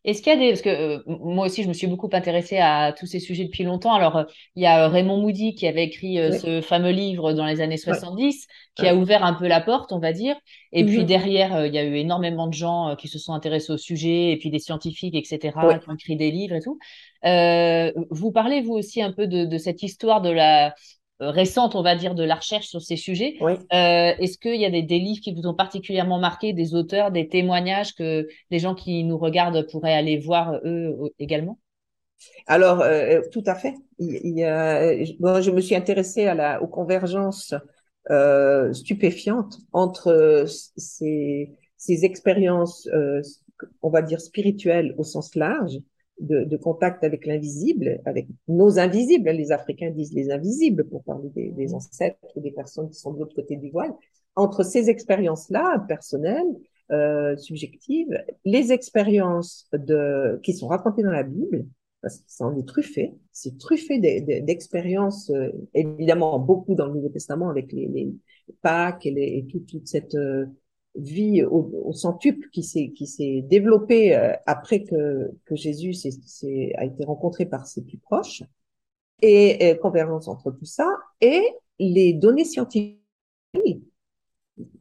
Est-ce 0.04 0.22
qu'il 0.22 0.32
y 0.32 0.36
a 0.36 0.38
des... 0.38 0.48
Parce 0.50 0.62
que 0.62 0.68
euh, 0.68 1.02
moi 1.06 1.46
aussi, 1.46 1.64
je 1.64 1.68
me 1.68 1.72
suis 1.72 1.86
beaucoup 1.86 2.08
intéressée 2.12 2.58
à 2.58 2.94
tous 2.96 3.06
ces 3.06 3.18
sujets 3.18 3.44
depuis 3.44 3.64
longtemps. 3.64 3.92
Alors, 3.92 4.16
euh, 4.16 4.24
il 4.54 4.62
y 4.62 4.66
a 4.66 4.84
euh, 4.84 4.88
Raymond 4.88 5.18
Moody 5.18 5.54
qui 5.54 5.66
avait 5.66 5.84
écrit 5.84 6.16
ce 6.16 6.60
fameux 6.60 6.92
livre 6.92 7.32
dans 7.32 7.44
les 7.44 7.60
années 7.60 7.76
70, 7.76 8.46
qui 8.76 8.86
a 8.86 8.94
ouvert 8.94 9.24
un 9.24 9.34
peu 9.34 9.48
la 9.48 9.60
porte, 9.60 9.92
on 9.92 9.98
va 9.98 10.12
dire. 10.12 10.36
Et 10.72 10.84
puis 10.84 11.00
mhm. 11.00 11.04
derrière, 11.04 11.66
il 11.66 11.74
y 11.74 11.78
a 11.78 11.84
eu 11.84 11.96
énormément 11.96 12.46
de 12.46 12.54
gens 12.54 12.94
qui 12.96 13.08
se 13.08 13.18
sont 13.18 13.34
intéressés 13.34 13.72
au 13.72 13.76
sujet, 13.76 14.30
et 14.32 14.38
puis 14.38 14.50
des 14.50 14.60
scientifiques, 14.60 15.14
etc., 15.14 15.54
qui 15.80 15.90
ont 15.90 15.94
écrit 15.94 16.16
des 16.16 16.30
livres 16.30 16.54
et 16.54 16.60
tout. 16.60 16.78
vous 18.10 18.32
parlez, 18.32 18.62
vous 18.62 18.74
aussi, 18.74 19.02
un 19.02 19.12
peu 19.12 19.26
de, 19.26 19.44
de 19.44 19.58
cette 19.58 19.82
histoire 19.82 20.22
de 20.22 20.30
la 20.30 20.74
récente, 21.20 21.74
on 21.74 21.82
va 21.82 21.96
dire, 21.96 22.14
de 22.14 22.22
la 22.22 22.36
recherche 22.36 22.66
sur 22.68 22.80
ces 22.80 22.96
sujets. 22.96 23.36
Oui. 23.40 23.54
Est-ce 23.70 24.38
qu'il 24.38 24.60
y 24.60 24.64
a 24.64 24.70
des, 24.70 24.82
des, 24.82 24.98
livres 24.98 25.20
qui 25.20 25.34
vous 25.34 25.46
ont 25.46 25.54
particulièrement 25.54 26.18
marqué, 26.18 26.52
des 26.52 26.74
auteurs, 26.74 27.10
des 27.10 27.28
témoignages 27.28 27.94
que 27.94 28.28
les 28.50 28.58
gens 28.58 28.74
qui 28.74 29.04
nous 29.04 29.18
regardent 29.18 29.66
pourraient 29.70 29.94
aller 29.94 30.18
voir 30.18 30.60
eux 30.64 30.96
également? 31.18 31.58
Alors, 32.46 32.80
euh, 32.80 33.20
tout 33.32 33.42
à 33.46 33.54
fait. 33.54 33.74
Il, 33.98 34.20
il 34.24 35.16
bon, 35.20 35.40
je 35.40 35.50
me 35.50 35.60
suis 35.60 35.74
intéressée 35.74 36.26
à 36.26 36.34
la, 36.34 36.62
aux 36.62 36.66
convergences 36.66 37.54
euh, 38.10 38.72
stupéfiantes 38.72 39.58
entre 39.72 40.46
ces, 40.76 41.50
ces 41.76 42.04
expériences, 42.04 42.88
euh, 42.92 43.20
on 43.82 43.90
va 43.90 44.02
dire 44.02 44.20
spirituelles 44.20 44.94
au 44.98 45.04
sens 45.04 45.34
large, 45.34 45.78
de, 46.20 46.44
de 46.44 46.56
contact 46.56 47.04
avec 47.04 47.26
l'invisible, 47.26 48.00
avec 48.04 48.26
nos 48.48 48.78
invisibles. 48.78 49.30
Les 49.30 49.52
Africains 49.52 49.90
disent 49.90 50.12
les 50.12 50.30
invisibles 50.30 50.84
pour 50.84 51.02
parler 51.04 51.28
des, 51.30 51.50
des 51.50 51.74
ancêtres 51.74 52.18
ou 52.36 52.40
des 52.40 52.50
personnes 52.50 52.88
qui 52.90 52.98
sont 52.98 53.12
de 53.12 53.18
l'autre 53.18 53.34
côté 53.34 53.56
du 53.56 53.70
voile. 53.70 53.92
Entre 54.36 54.62
ces 54.62 54.88
expériences-là, 54.88 55.84
personnelles, 55.88 56.46
euh, 56.90 57.36
subjectives, 57.36 58.08
les 58.44 58.72
expériences 58.72 59.68
de, 59.72 60.40
qui 60.42 60.54
sont 60.54 60.68
racontées 60.68 61.02
dans 61.02 61.10
la 61.10 61.22
Bible, 61.22 61.66
parce 62.00 62.18
que 62.18 62.24
ça 62.28 62.46
en 62.46 62.56
est 62.56 62.66
truffé. 62.66 63.14
C'est 63.32 63.58
truffé 63.58 63.98
d'expériences, 63.98 65.30
euh, 65.30 65.50
évidemment 65.74 66.38
beaucoup 66.38 66.74
dans 66.74 66.86
le 66.86 66.94
Nouveau 66.94 67.08
Testament 67.08 67.50
avec 67.50 67.72
les, 67.72 67.88
les 67.88 68.14
Pâques 68.62 69.04
et, 69.04 69.10
les, 69.10 69.44
et 69.50 69.64
toute 69.66 69.86
cette 69.86 70.14
euh, 70.14 70.46
vie 70.98 71.42
au, 71.44 71.70
au, 71.84 71.92
centuple 71.92 72.48
qui 72.50 72.62
s'est 72.62 72.90
qui 72.90 73.06
s'est 73.06 73.42
développée 73.48 74.14
euh, 74.16 74.32
après 74.46 74.82
que 74.84 75.30
que 75.44 75.56
Jésus 75.56 75.94
a 76.76 76.84
été 76.84 77.04
rencontré 77.04 77.46
par 77.46 77.66
ses 77.66 77.82
plus 77.82 77.98
proches 77.98 78.42
et, 79.22 79.70
et 79.70 79.78
convergence 79.78 80.28
entre 80.28 80.50
tout 80.50 80.64
ça 80.64 80.88
et 81.20 81.42
les 81.78 82.12
données 82.12 82.44
scientifiques 82.44 83.00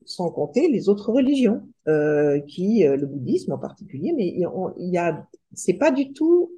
sans 0.05 0.31
compter 0.31 0.67
les 0.69 0.89
autres 0.89 1.11
religions 1.11 1.61
euh, 1.87 2.39
qui 2.41 2.83
le 2.83 3.05
bouddhisme 3.05 3.53
en 3.53 3.59
particulier 3.59 4.13
mais 4.15 4.27
il 4.27 4.89
y, 4.91 4.97
a 4.97 5.27
c'est 5.53 5.75
pas 5.75 5.91
du 5.91 6.13
tout 6.13 6.51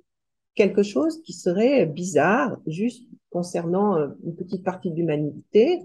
quelque 0.55 0.83
chose 0.83 1.21
qui 1.23 1.33
serait 1.33 1.85
bizarre 1.85 2.57
juste 2.67 3.07
concernant 3.29 3.97
euh, 3.97 4.07
une 4.23 4.35
petite 4.35 4.63
partie 4.63 4.91
de 4.91 4.95
l'humanité. 4.95 5.79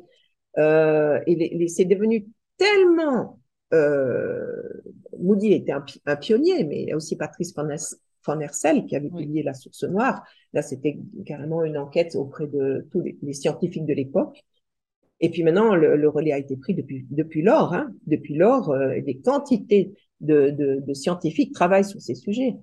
Euh, 0.58 1.20
et 1.26 1.68
c'est 1.68 1.84
devenu 1.84 2.26
tellement... 2.56 3.38
Euh, 3.72 4.62
Moody 5.18 5.52
était 5.52 5.72
un, 5.72 5.84
un, 6.06 6.16
pionnier, 6.16 6.64
mais 6.64 6.82
il 6.82 6.88
y 6.88 6.92
a 6.92 6.96
aussi 6.96 7.16
Patrice 7.16 7.54
Van 8.26 8.40
Hersel 8.40 8.86
qui 8.86 8.96
avait 8.96 9.08
publié 9.08 9.42
La 9.42 9.54
Source 9.54 9.84
Noire. 9.84 10.24
Là, 10.52 10.62
c'était 10.62 10.98
carrément 11.26 11.64
une 11.64 11.78
enquête 11.78 12.14
auprès 12.14 12.46
de 12.46 12.86
tous 12.90 13.00
les, 13.00 13.32
scientifiques 13.32 13.86
de 13.86 13.94
l'époque. 13.94 14.44
Et 15.20 15.30
puis 15.30 15.42
maintenant, 15.42 15.74
le, 15.74 15.96
le, 15.96 16.08
relais 16.08 16.32
a 16.32 16.38
été 16.38 16.56
pris 16.56 16.74
depuis, 16.74 17.06
depuis 17.10 17.42
lors. 17.42 17.72
Hein. 17.72 17.92
Depuis 18.06 18.34
lors, 18.34 18.70
euh, 18.70 19.00
des 19.00 19.18
quantités 19.18 19.94
de, 20.20 20.50
de, 20.50 20.82
de, 20.84 20.94
scientifiques 20.94 21.52
travaillent 21.52 21.84
sur 21.84 22.00
ces 22.00 22.14
sujets. 22.14 22.56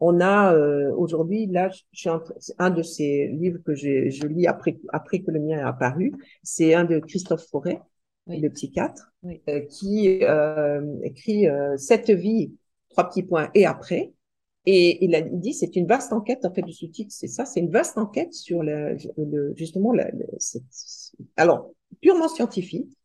On 0.00 0.20
a 0.20 0.54
euh, 0.54 0.92
aujourd'hui, 0.94 1.46
là, 1.46 1.70
je 1.92 2.10
un 2.58 2.70
de 2.70 2.82
ces 2.82 3.28
livres 3.28 3.58
que 3.64 3.74
je 3.74 4.26
lis 4.26 4.46
après, 4.46 4.78
après 4.92 5.20
que 5.20 5.30
le 5.30 5.40
mien 5.40 5.58
est 5.58 5.62
apparu, 5.62 6.12
c'est 6.42 6.74
un 6.74 6.84
de 6.84 7.00
Christophe 7.00 7.46
Forêt, 7.50 7.80
le 8.28 8.48
psychiatre, 8.48 9.12
euh, 9.48 9.60
qui 9.70 10.22
euh, 10.22 10.82
écrit 11.02 11.46
Cette 11.76 12.10
vie, 12.10 12.52
trois 12.90 13.08
petits 13.08 13.22
points, 13.22 13.50
et 13.54 13.66
après. 13.66 14.12
Et 14.66 15.02
il 15.04 15.14
a 15.14 15.22
dit, 15.22 15.54
c'est 15.54 15.76
une 15.76 15.86
vaste 15.86 16.12
enquête, 16.12 16.44
en 16.44 16.52
fait, 16.52 16.60
le 16.60 16.72
sous-titre, 16.72 17.10
c'est 17.10 17.28
ça, 17.28 17.46
c'est 17.46 17.60
une 17.60 17.70
vaste 17.70 17.96
enquête 17.96 18.34
sur 18.34 18.62
le, 18.62 18.98
le 19.16 19.54
justement, 19.56 19.92
le, 19.92 20.04
alors, 21.36 21.72
purement 22.02 22.28
scientifique, 22.28 22.98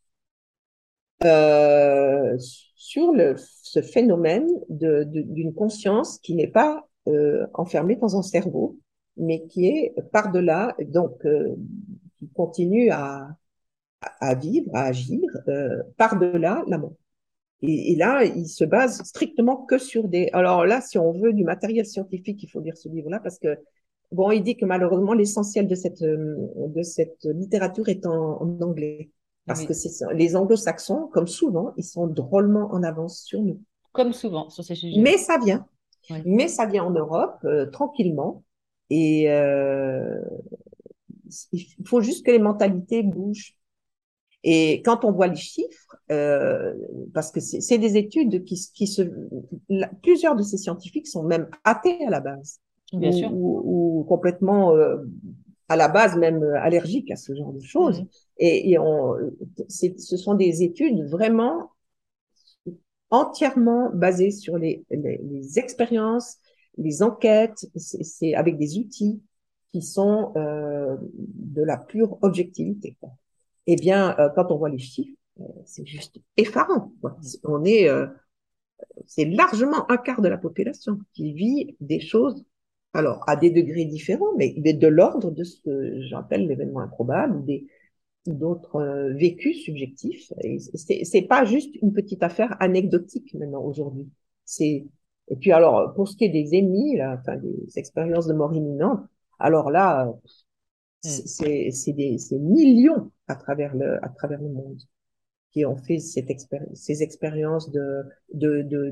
euh, 1.24 2.36
sur 2.76 3.14
le, 3.14 3.36
ce 3.38 3.82
phénomène 3.82 4.48
d'une 4.70 5.10
de, 5.12 5.56
conscience 5.56 6.20
qui 6.20 6.36
n'est 6.36 6.48
pas 6.48 6.86
euh, 7.08 7.48
enfermée 7.54 7.96
dans 7.96 8.18
un 8.18 8.22
cerveau, 8.22 8.78
mais 9.16 9.46
qui 9.48 9.68
est 9.68 9.94
par-delà, 10.12 10.76
donc 10.88 11.26
euh, 11.26 11.56
qui 12.20 12.30
continue 12.30 12.90
à, 12.92 13.30
à 14.20 14.36
vivre, 14.36 14.70
à 14.74 14.84
agir 14.86 15.22
euh, 15.48 15.82
par-delà 15.98 16.64
la 16.68 16.78
mort. 16.78 16.94
Et, 17.62 17.94
et, 17.94 17.96
là, 17.96 18.26
il 18.26 18.48
se 18.48 18.66
base 18.66 19.02
strictement 19.04 19.58
que 19.58 19.78
sur 19.78 20.08
des. 20.08 20.30
Alors 20.34 20.66
là, 20.66 20.82
si 20.82 20.98
on 20.98 21.12
veut 21.14 21.34
du 21.34 21.44
matériel 21.44 21.86
scientifique, 21.86 22.44
il 22.44 22.50
faut 22.50 22.60
lire 22.60 22.78
ce 22.78 22.90
livre-là 22.90 23.20
parce 23.20 23.40
que 23.40 23.58
bon, 24.12 24.32
il 24.32 24.44
dit 24.44 24.58
que 24.58 24.66
malheureusement 24.66 25.14
l'essentiel 25.14 25.68
de 25.68 25.76
cette 25.76 26.04
de 26.04 26.84
cette 26.84 27.24
littérature 27.24 27.88
est 27.88 28.06
en, 28.06 28.42
en 28.42 28.62
anglais. 28.62 29.10
Parce 29.46 29.66
que 29.66 29.74
c'est 29.74 30.14
les 30.14 30.36
anglo-saxons, 30.36 31.10
comme 31.12 31.28
souvent, 31.28 31.74
ils 31.78 31.84
sont 31.84 32.08
drôlement 32.08 32.72
en 32.74 32.82
avance 32.82 33.24
sur 33.24 33.42
nous. 33.42 33.62
Comme 33.92 34.14
souvent 34.14 34.50
sur 34.50 34.64
ces 34.64 34.76
sujets. 34.76 35.02
Mais 35.02 35.18
ça 35.18 35.38
vient. 35.38 35.68
Oui. 36.10 36.18
Mais 36.26 36.48
ça 36.48 36.66
vient 36.66 36.86
en 36.86 36.92
Europe 36.92 37.38
euh, 37.44 37.66
tranquillement. 37.68 38.44
Et 38.90 39.30
euh, 39.30 40.20
il 41.52 41.88
faut 41.88 42.02
juste 42.02 42.26
que 42.26 42.32
les 42.32 42.40
mentalités 42.40 43.04
bougent. 43.04 43.56
Et 44.44 44.82
quand 44.84 45.06
on 45.06 45.12
voit 45.12 45.28
les 45.28 45.36
chiffres, 45.36 45.98
euh, 46.12 46.74
parce 47.14 47.32
que 47.32 47.40
c'est 47.40 47.78
des 47.78 47.98
études 47.98 48.44
qui, 48.44 48.60
qui 48.74 48.88
se, 48.88 49.04
la, 49.70 49.88
plusieurs 50.02 50.36
de 50.36 50.44
ces 50.44 50.58
scientifiques 50.58 51.08
sont 51.08 51.24
même 51.24 51.48
athées 51.64 52.06
à 52.06 52.10
la 52.10 52.20
base, 52.20 52.60
Bien 52.92 53.10
ou, 53.10 53.18
sûr. 53.18 53.34
ou, 53.34 54.00
ou 54.00 54.04
complètement 54.04 54.76
euh, 54.76 54.98
à 55.70 55.76
la 55.76 55.88
base 55.88 56.18
même 56.18 56.44
allergiques 56.62 57.10
à 57.12 57.16
ce 57.16 57.34
genre 57.34 57.54
de 57.54 57.62
choses. 57.62 58.02
Mhm. 58.02 58.08
Et, 58.40 58.72
et 58.72 58.80
on, 58.80 59.16
ce 59.70 60.18
sont 60.18 60.36
des 60.36 60.64
études 60.64 61.04
vraiment 61.08 61.72
entièrement 63.12 63.92
basées 63.94 64.32
sur 64.32 64.58
les, 64.58 64.84
les, 64.90 65.20
les 65.24 65.60
expériences, 65.60 66.38
les 66.78 67.04
enquêtes, 67.04 67.68
c'est 67.76 68.34
avec 68.34 68.58
des 68.58 68.78
outils 68.78 69.22
qui 69.72 69.82
sont 69.82 70.34
euh, 70.36 70.98
de 71.14 71.62
la 71.64 71.78
pure 71.78 72.18
objectivité. 72.22 72.98
Quoi. 73.00 73.12
Eh 73.68 73.76
bien, 73.76 74.16
euh, 74.20 74.30
quand 74.36 74.52
on 74.52 74.58
voit 74.58 74.70
les 74.70 74.80
chiffres, 74.80 75.18
euh, 75.40 75.44
c'est 75.66 75.86
juste 75.86 76.20
effarant. 76.38 76.92
Quoi. 77.02 77.18
On 77.44 77.64
est, 77.64 77.90
euh, 77.90 78.08
c'est 79.08 79.26
largement 79.26 79.90
un 79.92 79.98
quart 79.98 80.22
de 80.22 80.28
la 80.28 80.38
population 80.38 81.00
qui 81.14 81.34
vit 81.34 81.76
des 81.80 82.00
choses 82.00 82.46
alors 82.94 83.24
à 83.28 83.36
des 83.36 83.50
degrés 83.50 83.86
différents, 83.86 84.36
mais 84.38 84.54
de 84.54 84.88
l'ordre 84.88 85.32
de 85.32 85.44
ce 85.44 85.60
que 85.62 86.02
j'appelle 86.10 86.48
l'événement 86.48 86.82
improbable 86.82 87.38
ou 87.38 87.42
des 87.44 87.68
d'autres 88.28 88.78
euh, 88.78 89.14
vécus 89.14 89.64
subjectifs. 89.64 90.32
Et 90.44 90.60
c'est 90.60 91.24
pas 91.24 91.46
juste 91.46 91.76
une 91.82 91.94
petite 91.94 92.24
affaire 92.24 92.56
anecdotique 92.62 93.34
maintenant 93.36 93.64
aujourd'hui. 93.64 94.10
C'est 94.46 94.86
et 95.30 95.36
puis 95.38 95.52
alors 95.54 95.94
pour 95.96 96.08
ce 96.08 96.18
qui 96.18 96.26
est 96.26 96.30
des 96.30 96.56
ennemis, 96.58 96.98
là, 96.98 97.18
enfin 97.20 97.38
des 97.38 97.78
expériences 97.78 98.28
de 98.28 98.34
mort 98.34 98.54
imminente, 98.56 99.02
alors 99.40 99.72
là 99.72 100.14
c'est 101.02 101.72
c'est 101.72 101.94
des 101.94 102.18
c'est 102.18 102.40
millions 102.40 103.12
à 103.28 103.36
travers 103.36 103.76
le 103.76 104.04
à 104.04 104.10
travers 104.10 104.42
le 104.42 104.50
monde 104.50 104.82
qui 105.52 105.66
ont 105.66 105.78
fait 105.78 106.00
cette 106.00 106.30
expéri 106.30 106.66
ces 106.76 107.04
expériences 107.04 107.72
de 107.72 108.04
de 108.34 108.62
de 108.62 108.92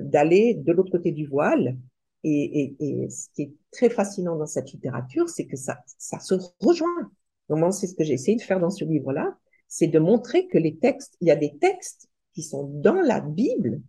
d'aller 0.00 0.54
de, 0.54 0.60
de, 0.60 0.64
de 0.64 0.72
l'autre 0.72 0.92
côté 0.92 1.12
du 1.12 1.26
voile 1.26 1.76
et, 2.24 2.74
et, 2.80 3.04
et, 3.04 3.10
ce 3.10 3.28
qui 3.34 3.42
est 3.42 3.52
très 3.70 3.90
fascinant 3.90 4.36
dans 4.36 4.46
cette 4.46 4.72
littérature, 4.72 5.28
c'est 5.28 5.44
que 5.46 5.56
ça, 5.56 5.78
ça 5.98 6.18
se 6.18 6.34
rejoint. 6.60 7.10
Moi, 7.50 7.70
c'est 7.70 7.86
ce 7.86 7.94
que 7.94 8.02
j'ai 8.02 8.14
essayé 8.14 8.36
de 8.36 8.42
faire 8.42 8.60
dans 8.60 8.70
ce 8.70 8.84
livre-là, 8.84 9.36
c'est 9.68 9.86
de 9.88 9.98
montrer 9.98 10.46
que 10.48 10.56
les 10.56 10.76
textes, 10.76 11.16
il 11.20 11.28
y 11.28 11.30
a 11.30 11.36
des 11.36 11.58
textes 11.58 12.08
qui 12.32 12.42
sont 12.42 12.64
dans 12.64 13.00
la 13.00 13.20
Bible 13.20 13.82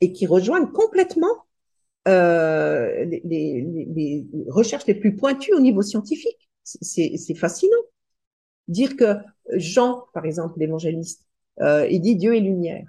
et 0.00 0.12
qui 0.12 0.26
rejoignent 0.26 0.72
complètement 0.72 1.44
euh, 2.08 3.04
les, 3.04 3.20
les, 3.24 3.60
les, 3.94 4.26
recherches 4.48 4.86
les 4.86 4.94
plus 4.94 5.14
pointues 5.14 5.52
au 5.52 5.60
niveau 5.60 5.82
scientifique. 5.82 6.48
C'est 6.64 7.34
fascinant. 7.34 7.76
Dire 8.72 8.96
que 8.96 9.16
Jean, 9.52 10.04
par 10.14 10.24
exemple, 10.24 10.58
l'évangéliste, 10.58 11.26
euh, 11.60 11.86
il 11.90 12.00
dit 12.00 12.16
Dieu 12.16 12.36
est 12.36 12.40
lumière. 12.40 12.86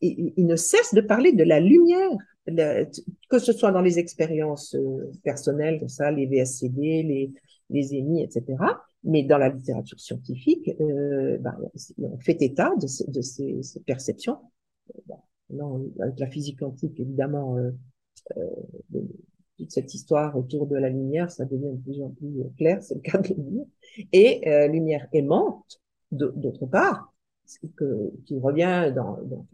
Il, 0.00 0.46
ne 0.46 0.56
cesse 0.56 0.94
de 0.94 1.00
parler 1.00 1.32
de 1.32 1.42
la 1.42 1.60
lumière 1.60 2.10
que 2.46 3.38
ce 3.38 3.52
soit 3.52 3.70
dans 3.70 3.80
les 3.80 3.98
expériences 3.98 4.74
euh, 4.74 5.10
personnelles, 5.22 5.78
comme 5.78 5.88
ça, 5.88 6.10
les 6.10 6.26
VSCD, 6.26 7.02
les, 7.04 7.32
les 7.70 8.22
etc., 8.22 8.56
mais 9.04 9.22
dans 9.24 9.38
la 9.38 9.48
littérature 9.48 9.98
scientifique, 9.98 10.70
euh, 10.80 11.38
ben, 11.38 11.56
on 11.98 12.18
fait 12.18 12.40
état 12.42 12.72
de, 12.80 12.86
ces, 12.86 13.80
perceptions. 13.84 14.38
Avec 16.00 16.18
la 16.18 16.26
physique 16.28 16.60
quantique, 16.60 16.98
évidemment, 16.98 17.56
euh, 17.56 17.70
euh, 18.36 19.00
toute 19.62 19.70
cette 19.70 19.94
histoire 19.94 20.36
autour 20.36 20.66
de 20.66 20.76
la 20.76 20.88
lumière, 20.88 21.30
ça 21.30 21.44
devient 21.44 21.70
de 21.72 21.82
plus 21.82 22.02
en 22.02 22.08
plus 22.10 22.42
clair, 22.58 22.82
c'est 22.82 22.96
le 22.96 23.00
cas 23.00 23.18
de 23.18 23.28
le 23.28 23.42
dire. 23.42 23.64
Et 24.12 24.48
euh, 24.48 24.66
lumière 24.66 25.06
aimante, 25.12 25.80
d'autre 26.10 26.66
part, 26.66 27.14
que, 27.76 28.10
qui 28.24 28.40
revient 28.40 28.92
dans, 28.94 29.18
dans 29.22 29.46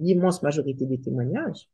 l'immense 0.00 0.42
majorité 0.42 0.86
des 0.86 0.98
témoignages, 0.98 1.68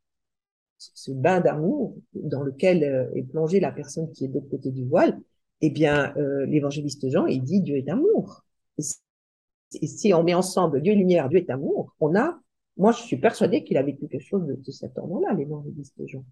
ce 0.77 1.11
bain 1.11 1.39
d'amour 1.39 1.95
dans 2.13 2.43
lequel 2.43 2.83
euh, 2.83 3.09
est 3.15 3.23
plongée 3.23 3.61
la 3.61 3.71
personne 3.71 4.11
qui 4.11 4.25
est 4.25 4.27
de 4.27 4.33
l'autre 4.33 4.49
côté 4.49 4.71
du 4.71 4.85
voile, 4.85 5.17
eh 5.61 5.69
bien, 5.69 6.13
euh, 6.17 6.45
l'évangéliste 6.45 7.09
Jean, 7.09 7.25
il 7.25 7.41
dit 7.41 7.61
Dieu 7.61 7.77
est 7.77 7.87
amour. 7.87 8.43
Et 8.77 9.87
si 9.87 10.13
on 10.13 10.23
met 10.23 10.33
ensemble 10.33 10.81
Dieu 10.81 10.91
est 10.91 10.97
lumière, 10.97 11.29
Dieu 11.29 11.39
est 11.39 11.49
amour, 11.49 11.95
on 12.01 12.15
a, 12.15 12.37
moi 12.75 12.91
je 12.91 13.01
suis 13.01 13.17
persuadée 13.17 13.63
qu'il 13.63 13.77
a 13.77 13.83
vécu 13.83 14.09
quelque 14.09 14.25
chose 14.25 14.45
de, 14.45 14.55
de 14.55 14.71
cet 14.71 14.97
ordre-là, 14.97 15.33
l'évangéliste 15.33 16.05
Jean. 16.05 16.25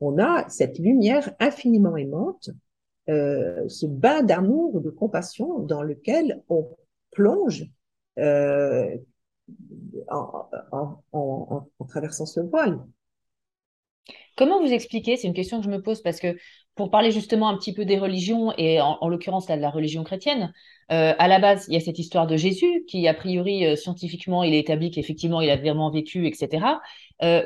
On 0.00 0.18
a 0.18 0.48
cette 0.48 0.78
lumière 0.78 1.30
infiniment 1.38 1.96
aimante, 1.96 2.50
euh, 3.08 3.68
ce 3.68 3.86
bain 3.86 4.22
d'amour, 4.22 4.80
de 4.80 4.90
compassion 4.90 5.58
dans 5.60 5.82
lequel 5.82 6.42
on 6.48 6.68
plonge 7.10 7.66
euh, 8.18 8.96
en, 10.08 11.66
traversant 11.88 12.24
ce 12.24 12.40
voile. 12.40 12.78
Comment 14.36 14.60
vous 14.60 14.72
expliquez, 14.72 15.16
c'est 15.16 15.26
une 15.26 15.34
question 15.34 15.58
que 15.58 15.64
je 15.64 15.70
me 15.70 15.82
pose 15.82 16.02
parce 16.02 16.20
que 16.20 16.36
pour 16.76 16.90
parler 16.90 17.10
justement 17.10 17.48
un 17.48 17.58
petit 17.58 17.74
peu 17.74 17.84
des 17.84 17.98
religions 17.98 18.54
et 18.56 18.80
en, 18.80 19.06
l'occurrence 19.08 19.46
de 19.46 19.54
la 19.54 19.70
religion 19.70 20.02
chrétienne, 20.02 20.52
euh, 20.92 21.12
à 21.18 21.28
la 21.28 21.40
base 21.40 21.66
il 21.68 21.74
y 21.74 21.76
a 21.76 21.80
cette 21.80 21.98
histoire 21.98 22.26
de 22.26 22.36
Jésus 22.36 22.84
qui 22.86 23.06
a 23.06 23.12
priori 23.12 23.76
scientifiquement 23.76 24.44
il 24.44 24.54
est 24.54 24.60
établi 24.60 24.90
qu'effectivement 24.90 25.40
il 25.42 25.50
a 25.50 25.56
vraiment 25.56 25.90
vécu, 25.90 26.26
etc. 26.26 26.80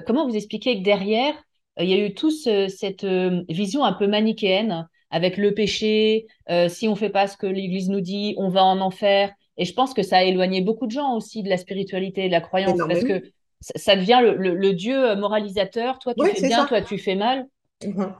Comment 0.07 0.28
vous 0.28 0.36
expliquez 0.36 0.78
que 0.78 0.84
derrière 0.84 1.34
il 1.79 1.89
y 1.89 1.95
a 1.95 2.07
eu 2.07 2.14
tous 2.14 2.49
cette 2.68 3.05
vision 3.49 3.85
un 3.85 3.93
peu 3.93 4.07
manichéenne 4.07 4.89
avec 5.11 5.37
le 5.37 5.55
péché, 5.55 6.27
si 6.68 6.89
on 6.89 6.95
fait 6.95 7.11
pas 7.11 7.27
ce 7.27 7.37
que 7.37 7.47
l'Église 7.47 7.89
nous 7.89 8.01
dit, 8.01 8.35
on 8.39 8.49
va 8.49 8.64
en 8.64 8.81
enfer. 8.81 9.33
Et 9.57 9.64
je 9.64 9.72
pense 9.72 9.95
que 9.95 10.03
ça 10.03 10.18
a 10.18 10.22
éloigné 10.22 10.61
beaucoup 10.61 10.87
de 10.87 10.93
gens 10.93 11.16
aussi 11.16 11.43
de 11.43 11.49
la 11.49 11.57
spiritualité, 11.57 12.27
de 12.27 12.33
la 12.33 12.41
croyance, 12.41 12.79
parce 12.79 13.05
que 13.05 13.22
ça 13.61 13.97
devient 13.97 14.20
le, 14.37 14.72
Dieu 14.72 15.14
moralisateur. 15.16 15.99
Toi, 15.99 16.14
tu 16.14 16.27
fais 16.37 16.49
bien, 16.49 16.66
toi, 16.66 16.83
tu 16.83 16.99
fais 16.99 17.14
mal. 17.14 17.47
Mhm. 17.85 18.14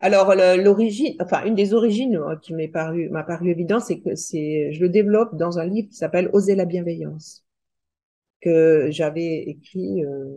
Alors, 0.00 0.34
l'origine, 0.34 1.14
enfin, 1.20 1.44
une 1.44 1.54
des 1.54 1.72
origines 1.72 2.16
euh, 2.16 2.36
qui 2.36 2.52
m'est 2.52 2.68
paru, 2.68 3.08
m'a 3.08 3.22
paru 3.22 3.50
évident, 3.50 3.80
c'est 3.80 3.98
que 4.00 4.14
c'est, 4.14 4.70
je 4.72 4.80
le 4.80 4.90
développe 4.90 5.36
dans 5.36 5.58
un 5.58 5.64
livre 5.64 5.88
qui 5.88 5.96
s'appelle 5.96 6.28
Oser 6.34 6.54
la 6.54 6.66
bienveillance, 6.66 7.44
que 8.42 8.88
j'avais 8.90 9.38
écrit. 9.44 10.04
Euh... 10.04 10.36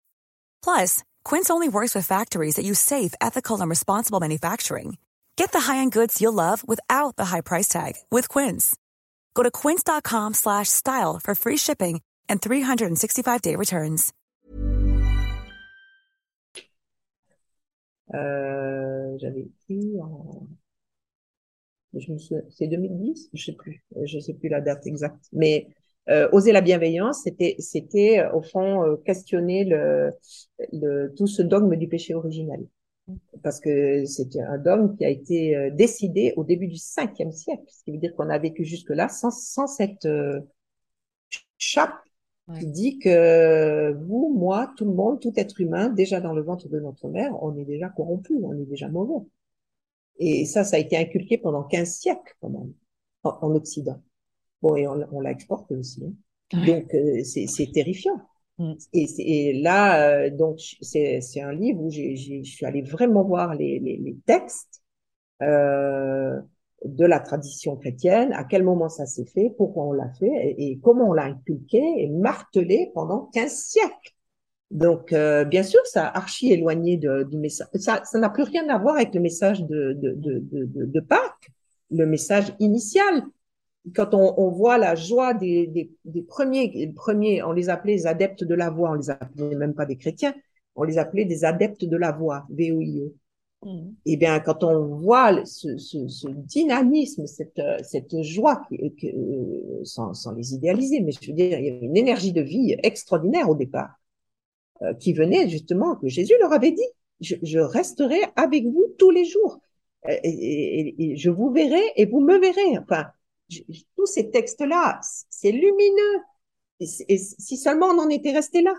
Plus, 0.63 1.03
Quince 1.25 1.49
only 1.49 1.67
works 1.67 1.93
with 1.93 2.07
factories 2.07 2.55
that 2.55 2.65
use 2.65 2.79
safe, 2.79 3.13
ethical, 3.19 3.59
and 3.59 3.69
responsible 3.69 4.21
manufacturing. 4.21 4.97
Get 5.35 5.51
the 5.51 5.61
high-end 5.61 5.91
goods 5.91 6.21
you'll 6.21 6.33
love 6.33 6.65
without 6.65 7.17
the 7.17 7.25
high 7.25 7.41
price 7.41 7.67
tag 7.67 7.95
with 8.09 8.29
Quince. 8.29 8.77
Go 9.33 9.43
to 9.43 9.51
quince.com/style 9.51 11.19
for 11.19 11.35
free 11.35 11.57
shipping 11.57 12.01
and 12.29 12.41
365-day 12.41 13.55
returns. 13.57 14.13
Euh, 18.13 19.17
j'avais 19.19 19.47
en 20.01 20.47
je 21.93 22.11
me 22.11 22.17
c'est 22.49 22.67
2010, 22.67 23.29
je 23.33 23.45
sais 23.45 23.53
plus, 23.53 23.83
je 24.03 24.19
sais 24.19 24.33
plus 24.33 24.49
la 24.49 24.61
date 24.61 24.85
exacte, 24.87 25.25
mais 25.33 25.67
euh, 26.09 26.27
oser 26.31 26.51
la 26.51 26.61
bienveillance, 26.61 27.23
c'était, 27.23 27.55
c'était 27.59 28.19
euh, 28.19 28.33
au 28.33 28.41
fond 28.41 28.83
euh, 28.83 28.95
questionner 28.97 29.63
le, 29.65 30.11
le, 30.71 31.13
tout 31.15 31.27
ce 31.27 31.41
dogme 31.41 31.75
du 31.75 31.87
péché 31.87 32.13
originel, 32.15 32.65
parce 33.43 33.59
que 33.59 34.05
c'était 34.05 34.41
un 34.41 34.57
dogme 34.57 34.95
qui 34.95 35.05
a 35.05 35.09
été 35.09 35.55
euh, 35.55 35.69
décidé 35.71 36.33
au 36.37 36.43
début 36.43 36.67
du 36.67 36.79
5e 36.79 37.31
siècle, 37.31 37.63
ce 37.67 37.83
qui 37.83 37.91
veut 37.91 37.97
dire 37.97 38.15
qu'on 38.15 38.29
a 38.29 38.39
vécu 38.39 38.65
jusque-là 38.65 39.09
sans, 39.09 39.31
sans 39.31 39.67
cette 39.67 40.07
chape 41.57 41.93
qui 42.59 42.67
dit 42.67 42.99
que 42.99 43.93
vous, 43.93 44.33
moi, 44.37 44.73
tout 44.75 44.85
le 44.85 44.93
monde, 44.93 45.21
tout 45.21 45.31
être 45.37 45.61
humain, 45.61 45.89
déjà 45.89 46.19
dans 46.19 46.33
le 46.33 46.41
ventre 46.41 46.67
de 46.67 46.79
notre 46.79 47.07
mère, 47.07 47.31
on 47.41 47.55
est 47.55 47.63
déjà 47.63 47.87
corrompu, 47.89 48.33
on 48.43 48.53
est 48.59 48.65
déjà 48.65 48.89
mauvais. 48.89 49.25
Et 50.19 50.45
ça, 50.45 50.63
ça 50.63 50.75
a 50.75 50.79
été 50.79 50.97
inculqué 50.97 51.37
pendant 51.37 51.63
15 51.63 51.89
siècles 51.89 52.35
quand 52.41 52.49
même 52.49 52.73
en 53.23 53.55
Occident. 53.55 54.01
Bon, 54.61 54.75
et 54.75 54.87
on, 54.87 55.05
on 55.11 55.21
l'a 55.21 55.31
exporté 55.31 55.75
aussi. 55.75 56.03
Hein. 56.05 56.13
Donc, 56.65 56.93
euh, 56.93 57.23
c'est 57.23 57.71
terrifiant. 57.71 58.21
Mm. 58.57 58.73
Et, 58.93 59.07
et, 59.49 59.53
là, 59.61 60.25
euh, 60.25 60.29
donc, 60.29 60.59
c'est 60.81 61.41
un 61.41 61.53
livre 61.53 61.81
où 61.81 61.89
je 61.89 62.43
suis 62.43 62.65
allée 62.65 62.81
vraiment 62.81 63.23
voir 63.23 63.55
les, 63.55 63.79
les, 63.79 63.97
les 63.97 64.17
textes 64.25 64.81
euh, 65.41 66.39
de 66.85 67.05
la 67.05 67.19
tradition 67.19 67.75
chrétienne, 67.75 68.33
à 68.33 68.43
quel 68.43 68.63
moment 68.63 68.89
ça 68.89 69.05
s'est 69.05 69.25
fait, 69.25 69.53
pourquoi 69.57 69.85
on 69.85 69.91
l'a 69.93 70.09
fait, 70.19 70.31
et, 70.57 70.71
et, 70.71 70.79
comment 70.79 71.09
on 71.09 71.13
l'a 71.13 71.25
inculqué 71.25 71.81
et 71.97 72.07
martelé 72.09 72.91
pendant 72.93 73.29
15 73.33 73.51
siècles. 73.51 74.15
Donc, 74.71 75.11
euh, 75.11 75.43
bien 75.43 75.63
sûr, 75.63 75.81
ça 75.85 76.07
a 76.07 76.17
archi 76.17 76.51
éloigné 76.53 76.97
de, 76.97 77.23
du 77.23 77.37
message. 77.37 77.67
Ça 77.75 78.01
n'a 78.15 78.29
plus 78.29 78.43
rien 78.43 78.67
à 78.69 78.77
voir 78.77 78.95
avec 78.95 79.13
le 79.13 79.19
message 79.19 79.63
de, 79.63 79.93
de, 79.93 80.13
de, 80.13 80.39
de, 80.39 80.85
de 80.85 80.99
Pâques, 81.01 81.51
le 81.91 82.05
message 82.05 82.53
initial 82.59 83.23
quand 83.95 84.13
on, 84.13 84.33
on, 84.37 84.49
voit 84.49 84.77
la 84.77 84.95
joie 84.95 85.33
des, 85.33 85.67
des, 85.67 85.91
des 86.05 86.21
premiers, 86.21 86.91
premiers, 86.95 87.41
on 87.43 87.51
les 87.51 87.69
appelait 87.69 87.93
les 87.93 88.07
adeptes 88.07 88.43
de 88.43 88.53
la 88.53 88.69
voix, 88.69 88.91
on 88.91 88.93
les 88.93 89.09
appelait 89.09 89.55
même 89.55 89.73
pas 89.73 89.85
des 89.85 89.97
chrétiens, 89.97 90.33
on 90.75 90.83
les 90.83 90.97
appelait 90.97 91.25
des 91.25 91.45
adeptes 91.45 91.85
de 91.85 91.97
la 91.97 92.11
voix, 92.11 92.45
V-O-I-E. 92.49 93.13
Mm. 93.63 93.89
Et 94.05 94.13
eh 94.13 94.17
bien, 94.17 94.39
quand 94.39 94.63
on 94.63 94.85
voit 94.95 95.45
ce, 95.45 95.77
ce, 95.77 96.07
ce 96.07 96.27
dynamisme, 96.27 97.25
cette, 97.25 97.61
cette 97.83 98.21
joie, 98.21 98.61
que, 98.69 99.07
sans, 99.83 100.13
sans, 100.13 100.33
les 100.33 100.53
idéaliser, 100.53 101.01
mais 101.01 101.11
je 101.11 101.27
veux 101.27 101.33
dire, 101.35 101.59
il 101.59 101.65
y 101.65 101.69
avait 101.69 101.85
une 101.85 101.97
énergie 101.97 102.33
de 102.33 102.41
vie 102.41 102.75
extraordinaire 102.83 103.49
au 103.49 103.55
départ, 103.55 103.95
euh, 104.83 104.93
qui 104.93 105.13
venait 105.13 105.49
justement, 105.49 105.95
que 105.95 106.07
Jésus 106.07 106.33
leur 106.39 106.53
avait 106.53 106.71
dit, 106.71 106.87
je, 107.19 107.35
je 107.43 107.59
resterai 107.59 108.19
avec 108.35 108.65
vous 108.65 108.93
tous 108.97 109.11
les 109.11 109.25
jours, 109.25 109.59
et, 110.07 110.19
et, 110.23 111.11
et, 111.11 111.15
je 111.17 111.29
vous 111.29 111.51
verrai 111.51 111.81
et 111.95 112.05
vous 112.05 112.21
me 112.21 112.39
verrez. 112.39 112.79
Enfin, 112.79 113.05
tous 113.95 114.05
ces 114.05 114.29
textes-là, 114.29 114.99
c'est 115.29 115.51
lumineux. 115.51 116.19
Et, 116.79 116.87
si 116.87 117.57
seulement 117.57 117.87
on 117.87 117.99
en 117.99 118.09
était 118.09 118.31
resté 118.31 118.61
là. 118.61 118.73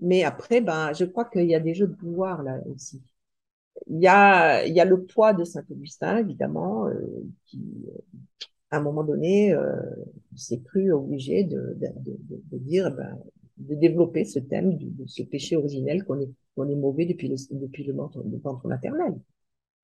Mais 0.00 0.24
après, 0.24 0.60
ben, 0.60 0.92
je 0.92 1.04
crois 1.04 1.24
qu'il 1.26 1.46
y 1.46 1.54
a 1.54 1.60
des 1.60 1.74
jeux 1.74 1.86
de 1.86 1.94
pouvoir 1.94 2.42
là 2.42 2.58
aussi. 2.72 3.02
Il 3.86 4.00
y 4.00 4.08
a, 4.08 4.66
il 4.66 4.74
y 4.74 4.80
a 4.80 4.84
le 4.84 5.04
poids 5.04 5.32
de 5.32 5.44
Saint-Augustin, 5.44 6.18
évidemment, 6.18 6.86
euh, 6.88 7.24
qui, 7.46 7.60
à 8.70 8.78
un 8.78 8.80
moment 8.80 9.04
donné, 9.04 9.52
euh, 9.52 9.74
s'est 10.36 10.60
cru 10.60 10.92
obligé 10.92 11.44
de, 11.44 11.76
de, 11.76 12.16
de, 12.50 12.58
dire, 12.58 12.90
ben, 12.94 13.18
de 13.58 13.74
développer 13.74 14.24
ce 14.24 14.38
thème 14.38 14.76
de, 14.76 15.06
ce 15.06 15.22
péché 15.22 15.56
originel 15.56 16.04
qu'on 16.04 16.20
est, 16.20 16.30
qu'on 16.54 16.68
est 16.68 16.76
mauvais 16.76 17.06
depuis 17.06 17.28
le, 17.28 17.36
depuis 17.50 17.84
le 17.84 17.94
ventre, 17.94 18.22
le 18.22 18.38
ventre 18.38 18.66
maternel. 18.68 19.14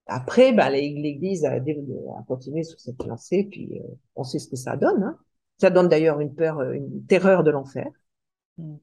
Après, 0.07 0.53
bah, 0.53 0.71
l'Église 0.71 1.45
a, 1.45 1.55
a, 1.55 2.23
continué 2.27 2.63
sur 2.63 2.79
cette 2.79 3.05
lancée, 3.05 3.49
puis 3.51 3.81
euh, 3.81 3.95
on 4.15 4.23
sait 4.23 4.39
ce 4.39 4.49
que 4.49 4.57
ça 4.57 4.77
donne. 4.77 5.03
Hein. 5.03 5.19
Ça 5.59 5.71
donne 5.71 5.89
d'ailleurs 5.89 6.21
une 6.21 6.35
peur, 6.35 6.61
euh, 6.61 6.73
une 6.73 7.05
terreur 7.07 7.43
de 7.43 7.51
l'enfer. 7.51 7.89
Mm. 8.59 8.77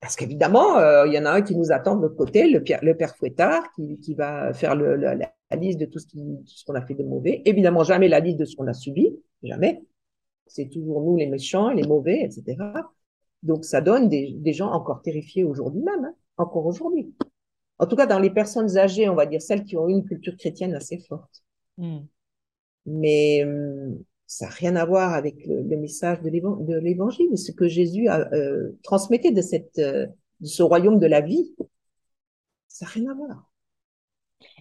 Parce 0.00 0.14
qu'évidemment, 0.14 0.78
euh, 0.78 1.08
il 1.08 1.12
y 1.12 1.18
en 1.18 1.24
a 1.24 1.32
un 1.32 1.42
qui 1.42 1.56
nous 1.56 1.72
attend 1.72 1.96
de 1.96 2.02
l'autre 2.02 2.14
côté, 2.14 2.48
le, 2.48 2.62
le 2.82 2.96
père 2.96 3.16
Fouettard, 3.16 3.72
qui, 3.72 3.98
qui 3.98 4.14
va 4.14 4.52
faire 4.52 4.76
le, 4.76 4.94
la, 4.94 5.16
la, 5.16 5.56
liste 5.56 5.80
de 5.80 5.86
tout 5.86 5.98
ce 5.98 6.64
qu'on 6.64 6.74
a 6.74 6.86
fait 6.86 6.94
de 6.94 7.02
mauvais. 7.02 7.42
Évidemment, 7.44 7.82
jamais 7.82 8.06
la 8.06 8.20
liste 8.20 8.38
de 8.38 8.44
ce 8.44 8.54
qu'on 8.54 8.68
a 8.68 8.74
subi, 8.74 9.18
jamais. 9.42 9.82
C'est 10.46 10.68
toujours 10.68 11.02
nous 11.02 11.16
les 11.16 11.26
méchants, 11.26 11.70
les 11.70 11.82
mauvais, 11.82 12.22
etc. 12.22 12.56
Donc 13.42 13.64
ça 13.64 13.80
donne 13.80 14.08
des, 14.08 14.34
des 14.36 14.52
gens 14.52 14.70
encore 14.70 15.02
terrifiés 15.02 15.42
aujourd'hui 15.42 15.82
même, 15.82 16.04
hein, 16.04 16.14
encore 16.36 16.66
aujourd'hui 16.66 17.12
en 17.78 17.86
tout 17.86 17.96
cas 17.96 18.06
dans 18.06 18.18
les 18.18 18.30
personnes 18.30 18.76
âgées, 18.76 19.08
on 19.08 19.14
va 19.14 19.26
dire 19.26 19.42
celles 19.42 19.64
qui 19.64 19.76
ont 19.76 19.88
une 19.88 20.04
culture 20.04 20.36
chrétienne 20.36 20.74
assez 20.74 20.98
forte. 20.98 21.42
Mm. 21.76 21.98
Mais 22.86 23.44
hum, 23.44 24.02
ça 24.26 24.46
n'a 24.46 24.52
rien 24.52 24.76
à 24.76 24.84
voir 24.84 25.14
avec 25.14 25.46
le, 25.46 25.76
message 25.76 26.20
de 26.20 26.78
l'évangile, 26.78 27.36
ce 27.38 27.52
que 27.52 27.66
Jésus 27.66 28.08
a, 28.08 28.28
euh, 28.32 28.78
transmettait 28.82 29.32
de, 29.32 29.40
cette, 29.40 29.78
euh, 29.78 30.06
de 30.40 30.46
ce 30.46 30.62
royaume 30.62 30.98
de 30.98 31.06
la 31.06 31.22
vie. 31.22 31.54
Ça 32.68 32.84
n'a 32.84 32.92
rien 32.92 33.10
à 33.10 33.14
voir. 33.14 33.50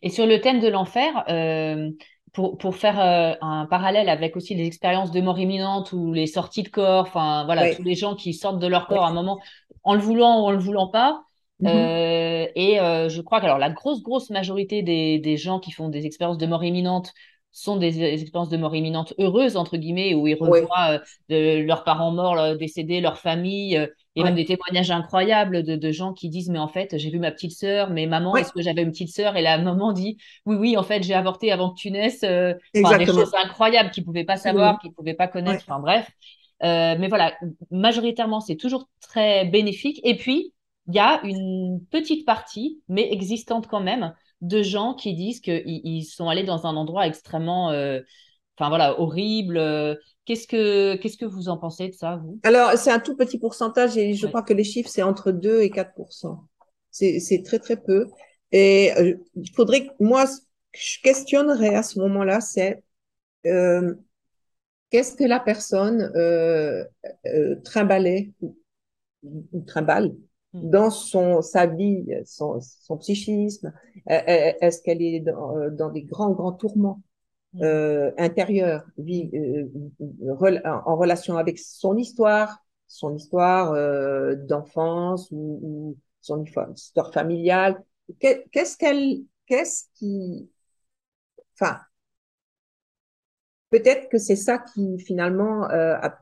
Et 0.01 0.09
sur 0.09 0.26
le 0.26 0.39
thème 0.39 0.59
de 0.59 0.68
l'enfer, 0.68 1.24
euh, 1.30 1.89
pour, 2.34 2.57
pour 2.57 2.76
faire 2.76 2.99
euh, 2.99 3.34
un 3.41 3.65
parallèle 3.65 4.09
avec 4.09 4.36
aussi 4.36 4.55
les 4.55 4.65
expériences 4.65 5.11
de 5.11 5.22
mort 5.22 5.39
imminente 5.39 5.91
ou 5.91 6.13
les 6.13 6.28
sorties 6.28 6.63
de 6.63 6.70
corps, 6.70 7.05
enfin 7.05 7.45
voilà, 7.45 7.76
tous 7.76 7.84
les 7.84 7.95
gens 7.95 8.15
qui 8.15 8.34
sortent 8.34 8.59
de 8.59 8.68
leur 8.68 8.88
corps 8.88 9.03
à 9.03 9.09
un 9.09 9.13
moment 9.13 9.39
en 9.84 9.95
le 9.95 9.99
voulant 9.99 10.41
ou 10.41 10.45
en 10.45 10.51
le 10.51 10.59
voulant 10.59 10.88
pas. 10.88 11.24
Mhm. 11.59 11.69
Euh, 11.69 12.45
et 12.55 12.79
euh, 12.79 13.09
je 13.09 13.21
crois 13.21 13.39
que 13.39 13.45
alors 13.45 13.57
la 13.57 13.71
grosse 13.71 14.03
grosse 14.03 14.29
majorité 14.29 14.83
des, 14.83 15.17
des 15.17 15.37
gens 15.37 15.59
qui 15.59 15.71
font 15.71 15.89
des 15.89 16.05
expériences 16.05 16.37
de 16.37 16.45
mort 16.45 16.63
imminente 16.63 17.13
sont 17.51 17.77
des, 17.77 18.03
expériences 18.03 18.49
de 18.49 18.57
mort 18.57 18.75
imminente 18.75 19.15
heureuses 19.17 19.57
entre 19.57 19.77
guillemets 19.77 20.13
où 20.13 20.27
ils 20.27 20.35
revoient 20.35 21.01
de, 21.29 21.61
leurs 21.61 21.83
parents 21.83 22.11
morts, 22.11 22.55
décédés, 22.57 23.01
leur 23.01 23.17
famille 23.17 23.75
et 24.15 24.23
même 24.23 24.35
des 24.35 24.45
témoignages 24.45 24.91
incroyables 24.91 25.63
de, 25.63 25.75
de, 25.75 25.91
gens 25.91 26.13
qui 26.13 26.29
disent 26.29 26.49
mais 26.49 26.59
en 26.59 26.67
fait 26.67 26.95
j'ai 26.97 27.09
vu 27.09 27.17
ma 27.17 27.31
petite 27.31 27.53
sœur 27.53 27.89
mais 27.89 28.05
maman 28.05 28.35
est-ce 28.35 28.51
que 28.51 28.61
j'avais 28.61 28.83
une 28.83 28.91
petite 28.91 29.09
sœur? 29.09 29.35
Et 29.37 29.41
la 29.41 29.57
maman 29.57 29.93
dit 29.93 30.17
oui 30.45 30.55
oui 30.57 30.77
en 30.77 30.83
fait 30.83 31.01
j'ai 31.01 31.15
avorté 31.15 31.51
avant 31.51 31.71
que 31.71 31.79
tu 31.79 31.89
naisses 31.89 32.23
euh, 32.23 32.53
des 32.75 32.83
choses 33.07 33.33
incroyables 33.43 33.89
qu'ils 33.89 34.05
pouvaient 34.05 34.25
pas 34.25 34.37
savoir 34.37 34.77
qu'ils 34.77 34.93
pouvaient 34.93 35.15
pas 35.15 35.27
connaître 35.27 35.63
enfin 35.67 35.79
bref. 35.79 36.11
Euh, 36.63 36.95
mais 36.99 37.07
voilà 37.07 37.33
majoritairement 37.71 38.39
c'est 38.39 38.55
toujours 38.55 38.87
très 39.01 39.45
bénéfique. 39.45 39.99
Et 40.03 40.15
puis 40.15 40.53
il 40.88 40.95
y 40.95 40.99
a 40.99 41.21
une 41.23 41.81
petite 41.91 42.25
partie 42.25 42.81
mais 42.88 43.11
existante 43.11 43.67
quand 43.67 43.81
même 43.81 44.13
de 44.41 44.61
gens 44.61 44.93
qui 44.93 45.15
disent 45.15 45.41
qu'ils 45.41 45.63
ils 45.65 46.03
sont 46.03 46.29
allés 46.29 46.43
dans 46.43 46.65
un 46.67 46.75
endroit 46.75 47.07
extrêmement 47.07 47.71
euh, 47.71 48.01
enfin 48.55 48.69
voilà 48.69 48.99
horrible 48.99 49.59
Qu'est-ce 50.27 50.45
que, 50.45 50.97
qu'est-ce 50.97 51.15
que 51.15 51.23
vous 51.23 51.47
en 51.47 51.57
pensez 51.57 51.88
de 51.88 51.93
ça, 51.93 52.17
vous? 52.17 52.38
Alors, 52.43 52.73
c'est 52.73 52.91
un 52.91 52.99
tout 52.99 53.15
petit 53.15 53.39
pourcentage 53.39 53.97
et 53.97 54.13
je 54.13 54.27
crois 54.27 54.43
que 54.43 54.53
les 54.53 54.65
chiffres, 54.65 54.89
c'est 54.89 55.01
entre 55.01 55.31
2 55.31 55.61
et 55.61 55.69
4 55.69 55.93
C'est, 56.91 57.21
c'est 57.21 57.43
très, 57.43 57.59
très 57.59 57.77
peu. 57.77 58.09
Et 58.51 58.91
euh, 58.97 59.15
il 59.35 59.49
faudrait 59.55 59.88
que 59.88 59.93
moi, 60.01 60.27
ce 60.27 60.41
que 60.41 60.79
je 60.79 61.01
questionnerais 61.01 61.75
à 61.75 61.81
ce 61.81 61.97
moment-là, 61.99 62.41
c'est 62.41 62.83
euh, 63.45 63.95
qu'est-ce 64.89 65.15
que 65.15 65.23
la 65.23 65.39
personne 65.39 66.11
euh, 66.17 66.83
euh 67.25 67.55
trimballait 67.63 68.33
ou, 68.41 68.53
trimballe. 69.65 70.13
Dans 70.63 70.89
son 70.89 71.41
sa 71.41 71.65
vie, 71.65 72.05
son, 72.25 72.59
son 72.59 72.97
psychisme 72.97 73.73
Est-ce 74.05 74.81
qu'elle 74.81 75.01
est 75.01 75.19
dans, 75.19 75.69
dans 75.71 75.89
des 75.89 76.03
grands, 76.03 76.31
grands 76.31 76.53
tourments 76.53 77.01
Mm. 77.53 77.63
euh, 77.63 78.11
intérieure, 78.17 78.83
vie, 78.97 79.29
euh, 79.33 79.65
en 80.63 80.95
relation 80.95 81.37
avec 81.37 81.59
son 81.59 81.97
histoire, 81.97 82.63
son 82.87 83.15
histoire 83.15 83.71
euh, 83.71 84.35
d'enfance 84.35 85.29
ou, 85.31 85.59
ou, 85.63 85.97
son 86.21 86.43
histoire 86.75 87.13
familiale? 87.13 87.83
Qu'est-ce 88.19 88.77
qu'elle, 88.77 89.23
qu'est-ce 89.45 89.85
qui, 89.95 90.49
enfin, 91.53 91.79
peut-être 93.69 94.09
que 94.09 94.17
c'est 94.17 94.35
ça 94.35 94.57
qui 94.57 94.99
finalement 94.99 95.69
euh, 95.69 95.95
a, 96.01 96.19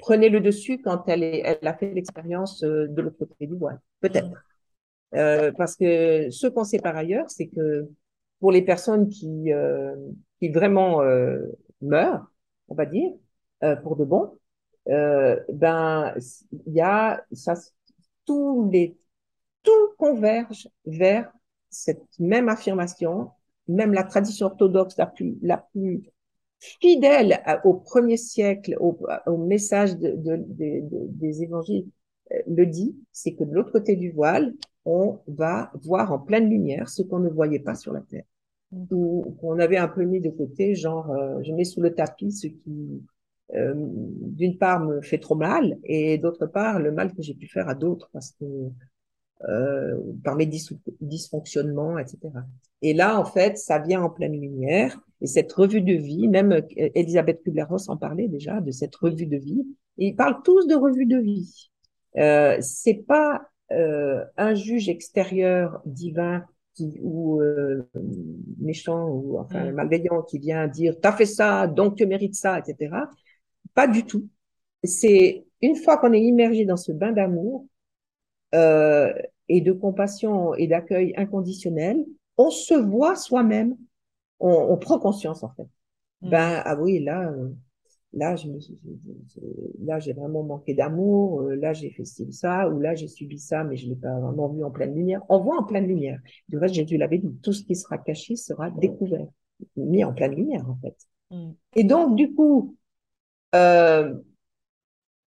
prenait 0.00 0.28
le 0.28 0.40
dessus 0.40 0.78
quand 0.78 1.08
elle, 1.08 1.22
est, 1.22 1.42
elle 1.44 1.66
a 1.66 1.74
fait 1.74 1.92
l'expérience 1.92 2.62
euh, 2.64 2.88
de 2.88 3.02
l'autre 3.02 3.18
côté 3.18 3.46
du 3.46 3.54
voile. 3.54 3.78
Peut-être. 4.00 4.28
Mm. 4.28 5.16
Euh, 5.16 5.52
parce 5.56 5.76
que 5.76 6.30
ce 6.30 6.46
qu'on 6.46 6.64
sait 6.64 6.78
par 6.78 6.96
ailleurs, 6.96 7.28
c'est 7.30 7.48
que 7.48 7.88
pour 8.38 8.52
les 8.52 8.62
personnes 8.62 9.08
qui 9.08 9.52
euh, 9.52 9.94
qui 10.38 10.48
vraiment 10.48 11.02
euh, 11.02 11.38
meurt, 11.82 12.24
on 12.68 12.74
va 12.74 12.86
dire, 12.86 13.10
euh, 13.62 13.76
pour 13.76 13.96
de 13.96 14.04
bon, 14.04 14.38
euh, 14.88 15.38
ben 15.52 16.14
il 16.66 16.72
y 16.72 16.80
a 16.80 17.22
ça, 17.32 17.54
tous 18.24 18.70
les 18.72 18.96
tout 19.62 19.94
converge 19.98 20.68
vers 20.86 21.30
cette 21.68 22.02
même 22.18 22.48
affirmation, 22.48 23.30
même 23.68 23.92
la 23.92 24.04
tradition 24.04 24.46
orthodoxe 24.46 24.96
la 24.96 25.06
plus 25.06 25.36
la 25.42 25.58
plus 25.58 26.02
fidèle 26.60 27.42
au 27.64 27.74
premier 27.74 28.16
siècle, 28.16 28.76
au, 28.80 28.98
au 29.26 29.36
message 29.38 29.96
de, 29.96 30.10
de, 30.16 30.36
de, 30.36 31.06
des 31.08 31.42
évangiles, 31.42 31.86
euh, 32.32 32.36
le 32.46 32.66
dit, 32.66 32.96
c'est 33.12 33.34
que 33.34 33.44
de 33.44 33.52
l'autre 33.54 33.72
côté 33.72 33.96
du 33.96 34.10
voile, 34.10 34.54
on 34.84 35.18
va 35.26 35.70
voir 35.82 36.12
en 36.12 36.18
pleine 36.18 36.48
lumière 36.48 36.88
ce 36.88 37.02
qu'on 37.02 37.18
ne 37.18 37.28
voyait 37.28 37.58
pas 37.60 37.74
sur 37.74 37.92
la 37.92 38.00
terre. 38.00 38.24
Où 38.72 39.36
on 39.42 39.58
avait 39.58 39.78
un 39.78 39.88
peu 39.88 40.04
mis 40.04 40.20
de 40.20 40.30
côté, 40.30 40.74
genre 40.74 41.10
euh, 41.10 41.42
je 41.42 41.52
mets 41.52 41.64
sous 41.64 41.80
le 41.80 41.94
tapis 41.94 42.30
ce 42.32 42.46
qui, 42.46 43.02
euh, 43.54 43.74
d'une 43.76 44.58
part, 44.58 44.80
me 44.80 45.00
fait 45.02 45.18
trop 45.18 45.34
mal, 45.34 45.78
et 45.84 46.18
d'autre 46.18 46.46
part, 46.46 46.78
le 46.78 46.92
mal 46.92 47.12
que 47.14 47.22
j'ai 47.22 47.34
pu 47.34 47.48
faire 47.48 47.68
à 47.68 47.74
d'autres 47.74 48.08
parce 48.12 48.32
que 48.32 48.44
par 50.22 50.36
mes 50.36 50.46
dysfonctionnements, 51.00 51.98
etc. 51.98 52.18
Et 52.82 52.92
là, 52.92 53.18
en 53.18 53.24
fait, 53.24 53.56
ça 53.56 53.78
vient 53.78 54.02
en 54.02 54.10
pleine 54.10 54.38
lumière, 54.38 55.00
et 55.22 55.26
cette 55.26 55.52
revue 55.52 55.80
de 55.80 55.94
vie, 55.94 56.28
même 56.28 56.62
Elisabeth 56.76 57.42
Kubler-Ross 57.42 57.88
en 57.88 57.96
parlait 57.96 58.28
déjà 58.28 58.60
de 58.60 58.70
cette 58.70 58.94
revue 58.96 59.26
de 59.26 59.36
vie, 59.36 59.66
et 59.98 60.08
ils 60.08 60.16
parlent 60.16 60.42
tous 60.44 60.66
de 60.66 60.74
revue 60.74 61.06
de 61.06 61.18
vie. 61.18 61.70
Euh, 62.16 62.56
c'est 62.60 63.04
pas 63.06 63.42
euh, 63.72 64.24
un 64.36 64.54
juge 64.54 64.88
extérieur 64.88 65.80
divin 65.84 66.44
ou 67.02 67.40
euh, 67.40 67.88
méchant 68.58 69.08
ou 69.08 69.38
enfin 69.38 69.70
mm. 69.70 69.74
malveillant 69.74 70.22
qui 70.22 70.38
vient 70.38 70.66
dire 70.66 70.94
t'as 71.00 71.12
fait 71.12 71.26
ça 71.26 71.66
donc 71.66 71.96
tu 71.96 72.06
mérites 72.06 72.34
ça 72.34 72.58
etc 72.58 72.96
pas 73.74 73.86
du 73.86 74.04
tout 74.04 74.26
c'est 74.82 75.44
une 75.60 75.76
fois 75.76 75.98
qu'on 75.98 76.12
est 76.12 76.22
immergé 76.22 76.64
dans 76.64 76.78
ce 76.78 76.90
bain 76.90 77.12
d'amour 77.12 77.66
euh, 78.54 79.12
et 79.48 79.60
de 79.60 79.72
compassion 79.72 80.54
et 80.54 80.66
d'accueil 80.66 81.14
inconditionnel 81.16 82.04
on 82.36 82.50
se 82.50 82.74
voit 82.74 83.16
soi-même 83.16 83.76
on, 84.38 84.50
on, 84.50 84.76
prend 84.76 84.98
conscience 84.98 85.42
en 85.42 85.50
fait 85.50 85.68
mm. 86.22 86.30
ben 86.30 86.62
ah 86.64 86.76
oui 86.80 87.00
là 87.00 87.30
euh, 87.30 87.50
là, 88.12 88.36
je 88.36 88.48
me, 88.48 88.58
là, 89.84 89.98
j'ai 89.98 90.12
vraiment 90.12 90.42
manqué 90.42 90.74
d'amour, 90.74 91.42
euh, 91.42 91.54
là, 91.54 91.72
j'ai 91.72 91.90
fait 91.90 92.04
ça, 92.04 92.68
ou 92.68 92.80
là, 92.80 92.94
j'ai 92.94 93.08
subi 93.08 93.38
ça, 93.38 93.64
mais 93.64 93.76
je 93.76 93.88
l'ai 93.88 93.96
pas 93.96 94.18
vraiment 94.18 94.48
vu 94.48 94.64
en 94.64 94.70
pleine 94.70 94.94
lumière. 94.94 95.22
On 95.28 95.38
voit 95.38 95.58
en 95.58 95.64
pleine 95.64 95.86
lumière. 95.86 96.20
Du 96.48 96.58
reste, 96.58 96.74
Jésus 96.74 96.96
l'avait 96.96 97.18
dit, 97.18 97.32
tout 97.42 97.52
ce 97.52 97.62
qui 97.62 97.74
sera 97.74 97.98
caché 97.98 98.36
sera 98.36 98.70
découvert, 98.70 99.26
mis 99.76 100.04
en 100.04 100.12
pleine 100.12 100.34
lumière, 100.34 100.68
en 100.68 100.78
fait. 100.80 100.96
Mm. 101.30 101.52
Et 101.76 101.84
donc, 101.84 102.16
du 102.16 102.34
coup, 102.34 102.76
euh, 103.54 104.14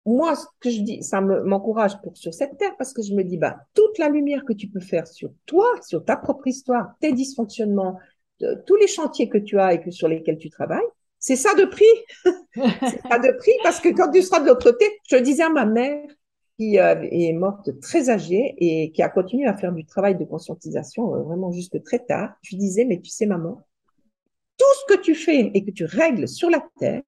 moi, 0.08 0.36
ce 0.36 0.46
que 0.60 0.70
je 0.70 0.80
dis, 0.80 1.02
ça 1.02 1.20
m'encourage 1.20 2.00
pour 2.02 2.16
sur 2.16 2.32
cette 2.32 2.56
terre 2.58 2.74
parce 2.78 2.92
que 2.92 3.02
je 3.02 3.14
me 3.14 3.22
dis, 3.22 3.36
bah, 3.36 3.58
toute 3.74 3.98
la 3.98 4.08
lumière 4.08 4.44
que 4.44 4.52
tu 4.52 4.68
peux 4.68 4.80
faire 4.80 5.06
sur 5.06 5.30
toi, 5.46 5.66
sur 5.82 6.04
ta 6.04 6.16
propre 6.16 6.46
histoire, 6.46 6.94
tes 7.00 7.12
dysfonctionnements, 7.12 7.98
tous 8.66 8.76
les 8.76 8.86
chantiers 8.86 9.28
que 9.28 9.38
tu 9.38 9.58
as 9.58 9.74
et 9.74 9.80
que 9.80 9.90
sur 9.90 10.08
lesquels 10.08 10.38
tu 10.38 10.50
travailles, 10.50 10.86
c'est 11.18 11.36
ça 11.36 11.54
de 11.54 11.64
prix. 11.64 11.84
c'est 12.54 13.02
ça 13.08 13.18
de 13.18 13.36
prix 13.36 13.52
parce 13.62 13.80
que 13.80 13.88
quand 13.88 14.10
tu 14.10 14.22
seras 14.22 14.40
de 14.40 14.46
l'autre 14.46 14.70
côté, 14.70 14.84
je 15.10 15.16
disais 15.16 15.42
à 15.42 15.50
ma 15.50 15.66
mère 15.66 16.06
qui 16.56 16.78
euh, 16.78 17.06
est 17.10 17.32
morte 17.32 17.78
très 17.80 18.10
âgée 18.10 18.54
et 18.58 18.90
qui 18.92 19.02
a 19.02 19.08
continué 19.08 19.46
à 19.46 19.56
faire 19.56 19.72
du 19.72 19.84
travail 19.84 20.16
de 20.16 20.24
conscientisation 20.24 21.14
euh, 21.14 21.22
vraiment 21.22 21.52
jusque 21.52 21.82
très 21.82 22.00
tard. 22.00 22.34
Je 22.42 22.56
disais, 22.56 22.84
mais 22.84 23.00
tu 23.00 23.10
sais, 23.10 23.26
maman, 23.26 23.62
tout 24.56 24.64
ce 24.80 24.94
que 24.94 25.00
tu 25.00 25.14
fais 25.14 25.50
et 25.54 25.64
que 25.64 25.70
tu 25.70 25.84
règles 25.84 26.26
sur 26.26 26.50
la 26.50 26.64
terre, 26.78 27.02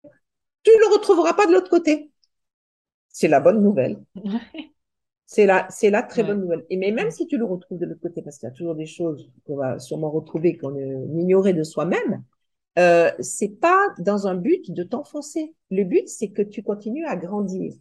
tu 0.63 0.71
ne 0.71 0.79
le 0.79 0.95
retrouveras 0.95 1.35
pas 1.35 1.47
de 1.47 1.53
l'autre 1.53 1.71
côté. 1.71 2.11
C'est 3.13 3.29
la 3.29 3.41
bonne 3.41 3.63
nouvelle. 3.63 3.99
C'est 5.27 5.47
la, 5.47 5.67
c'est 5.71 5.91
la 5.91 6.03
très 6.03 6.25
bonne 6.25 6.41
nouvelle. 6.41 6.67
Et 6.71 6.77
mais 6.77 6.91
même 6.91 7.11
si 7.13 7.27
tu 7.27 7.39
le 7.39 7.45
retrouves 7.45 7.79
de 7.79 7.87
l'autre 7.87 8.01
côté, 8.01 8.21
parce 8.21 8.39
qu'il 8.39 8.49
y 8.49 8.51
a 8.51 8.55
toujours 8.55 8.75
des 8.75 8.87
choses 8.87 9.31
qu'on 9.47 9.57
va 9.57 9.79
sûrement 9.79 10.11
retrouver 10.11 10.57
qu'on 10.57 10.77
ignorait 10.77 11.53
de 11.55 11.63
soi-même, 11.63 12.25
euh, 12.79 13.11
c'est 13.21 13.61
pas 13.61 13.81
dans 13.99 14.27
un 14.27 14.35
but 14.35 14.73
de 14.73 14.83
t'enfoncer. 14.83 15.55
Le 15.71 15.85
but, 15.85 16.09
c'est 16.09 16.31
que 16.31 16.43
tu 16.43 16.63
continues 16.65 17.07
à 17.07 17.17
grandir, 17.17 17.75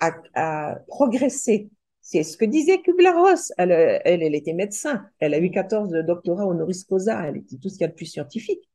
à, 0.00 0.12
à 0.34 0.76
progresser. 0.86 1.68
C'est 2.00 2.22
ce 2.22 2.36
que 2.36 2.44
disait 2.44 2.80
Kubler-Ross. 2.82 3.52
Elle, 3.58 3.72
elle, 3.72 4.22
elle, 4.22 4.34
était 4.34 4.52
médecin. 4.52 5.04
Elle 5.18 5.34
a 5.34 5.40
eu 5.40 5.50
14 5.50 5.90
doctorats 6.06 6.46
honoris 6.46 6.84
causa. 6.84 7.26
Elle 7.26 7.38
était 7.38 7.56
tout 7.56 7.68
ce 7.70 7.74
qu'il 7.74 7.82
y 7.82 7.84
a 7.84 7.88
de 7.88 7.94
plus 7.94 8.06
scientifique. 8.06 8.68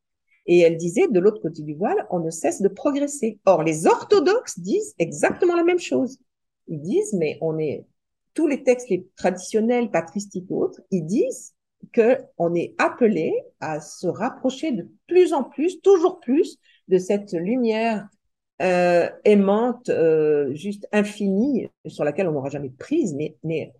Et 0.46 0.60
elle 0.60 0.76
disait, 0.76 1.08
de 1.08 1.20
l'autre 1.20 1.40
côté 1.40 1.62
du 1.62 1.74
voile, 1.74 2.06
on 2.10 2.18
ne 2.20 2.30
cesse 2.30 2.62
de 2.62 2.68
progresser. 2.68 3.38
Or, 3.44 3.62
les 3.62 3.86
orthodoxes 3.86 4.58
disent 4.58 4.94
exactement 4.98 5.54
la 5.54 5.64
même 5.64 5.78
chose. 5.78 6.18
Ils 6.68 6.80
disent, 6.80 7.12
mais 7.14 7.38
on 7.40 7.58
est, 7.58 7.86
tous 8.34 8.46
les 8.46 8.62
textes 8.62 8.92
traditionnels, 9.16 9.90
patristiques 9.90 10.46
ou 10.48 10.62
autres, 10.62 10.80
ils 10.90 11.04
disent, 11.04 11.54
que 11.92 12.18
on 12.38 12.54
est 12.54 12.74
appelé 12.78 13.32
à 13.60 13.80
se 13.80 14.06
rapprocher 14.06 14.72
de 14.72 14.88
plus 15.06 15.32
en 15.32 15.44
plus, 15.44 15.80
toujours 15.80 16.20
plus, 16.20 16.58
de 16.88 16.98
cette 16.98 17.32
lumière 17.32 18.08
euh, 18.62 19.08
aimante, 19.24 19.88
euh, 19.88 20.52
juste 20.54 20.86
infinie, 20.92 21.68
sur 21.86 22.04
laquelle 22.04 22.28
on 22.28 22.32
n'aura 22.32 22.50
jamais 22.50 22.70
prise, 22.70 23.16
mais 23.42 23.72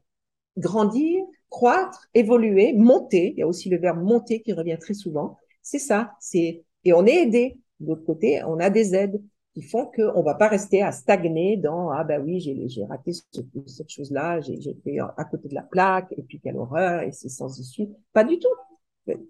grandir, 0.57 1.25
croître, 1.51 2.09
évoluer, 2.15 2.73
monter. 2.73 3.33
Il 3.33 3.39
y 3.39 3.43
a 3.43 3.47
aussi 3.47 3.69
le 3.69 3.79
verbe 3.79 4.03
monter 4.03 4.41
qui 4.41 4.53
revient 4.53 4.79
très 4.81 4.95
souvent. 4.95 5.39
C'est 5.71 5.79
ça. 5.79 6.13
C'est 6.21 6.65
et 6.85 6.93
on 6.93 7.07
est 7.07 7.23
aidé. 7.23 7.59
De 7.79 7.89
l'autre 7.89 8.05
côté, 8.05 8.43
on 8.45 8.59
a 8.59 8.71
des 8.71 8.95
aides 8.95 9.21
qui 9.55 9.63
font 9.63 9.87
qu'on 9.87 10.23
va 10.23 10.35
pas 10.35 10.49
rester 10.49 10.83
à 10.83 10.93
stagner 10.93 11.57
dans 11.57 11.91
ah 11.91 12.05
ben 12.05 12.23
oui 12.23 12.39
j'ai 12.39 12.69
j'ai 12.69 12.85
raté 12.85 13.11
cette 13.13 13.91
chose 13.91 14.13
là 14.13 14.41
j'ai 14.41 14.55
été 14.55 15.01
à 15.01 15.25
côté 15.25 15.49
de 15.49 15.55
la 15.55 15.63
plaque 15.63 16.13
et 16.17 16.23
puis 16.23 16.39
quelle 16.39 16.57
horreur 16.57 17.03
et 17.03 17.11
c'est 17.11 17.29
sans 17.29 17.59
issue 17.59 17.89
pas 18.13 18.23
du 18.23 18.39
tout 18.39 18.47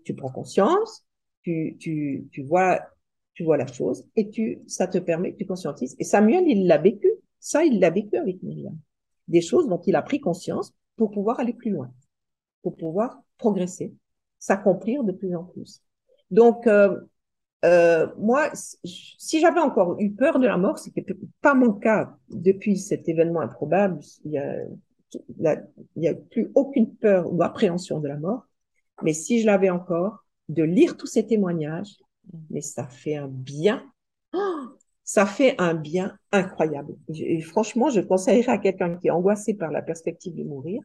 tu 0.05 0.15
prends 0.15 0.31
conscience, 0.31 1.05
tu, 1.43 1.77
tu, 1.79 2.29
tu 2.33 2.43
vois, 2.43 2.81
tu 3.35 3.45
vois 3.45 3.57
la 3.57 3.67
chose 3.67 4.05
et 4.17 4.31
tu, 4.31 4.61
ça 4.67 4.87
te 4.87 4.99
permet, 4.99 5.35
tu 5.35 5.47
conscientises. 5.47 5.97
Et 5.99 6.05
Samuel, 6.05 6.45
il 6.47 6.67
l'a 6.67 6.79
vécu. 6.79 7.09
Ça, 7.39 7.65
il 7.65 7.81
l'a 7.81 7.91
vécu 7.91 8.17
avec 8.17 8.43
Myriam. 8.43 8.77
Des 9.29 9.41
choses 9.41 9.69
dont 9.69 9.81
il 9.87 9.97
a 9.97 10.03
pris 10.03 10.21
conscience 10.21 10.75
pour 10.97 11.11
pouvoir 11.11 11.41
aller 11.41 11.55
plus 11.55 11.71
loin, 11.71 11.91
pour 12.63 12.77
pouvoir 12.77 13.23
progresser, 13.39 13.95
s'accomplir 14.39 15.05
de 15.05 15.13
plus 15.13 15.35
en 15.35 15.45
plus. 15.45 15.83
Donc, 16.31 16.67
euh, 16.67 17.01
euh, 17.65 18.07
moi, 18.17 18.51
si 18.55 19.41
j'avais 19.41 19.61
encore 19.61 20.01
eu 20.01 20.11
peur 20.11 20.39
de 20.39 20.47
la 20.47 20.57
mort, 20.57 20.79
ce 20.79 20.89
n'était 20.89 21.15
pas 21.41 21.55
mon 21.55 21.73
cas 21.73 22.17
depuis 22.31 22.79
cet 22.79 23.09
événement 23.09 23.41
improbable. 23.41 24.01
Il 24.25 24.33
y 24.33 24.39
a, 24.39 24.57
il 25.97 26.03
y 26.03 26.09
a 26.09 26.15
plus 26.15 26.51
aucune 26.55 26.95
peur 26.95 27.33
ou 27.33 27.43
appréhension 27.43 28.01
de 28.01 28.09
la 28.09 28.17
mort. 28.17 28.47
Mais 29.03 29.13
si 29.13 29.41
je 29.41 29.47
l'avais 29.47 29.71
encore, 29.71 30.25
de 30.49 30.63
lire 30.63 30.97
tous 30.97 31.07
ces 31.07 31.27
témoignages, 31.27 32.01
mais 32.51 32.61
ça 32.61 32.87
fait 32.87 33.17
un 33.17 33.29
bien. 33.29 33.83
Oh, 34.33 34.79
ça 35.05 35.27
fait 35.27 35.55
un 35.59 35.75
bien 35.75 36.17
incroyable. 36.33 36.95
Et 37.15 37.41
franchement, 37.41 37.91
je 37.91 38.01
conseillerais 38.01 38.53
à 38.53 38.59
quelqu'un 38.59 38.97
qui 38.97 39.09
est 39.09 39.11
angoissé 39.11 39.55
par 39.55 39.71
la 39.71 39.83
perspective 39.83 40.35
de 40.35 40.45
mourir, 40.45 40.83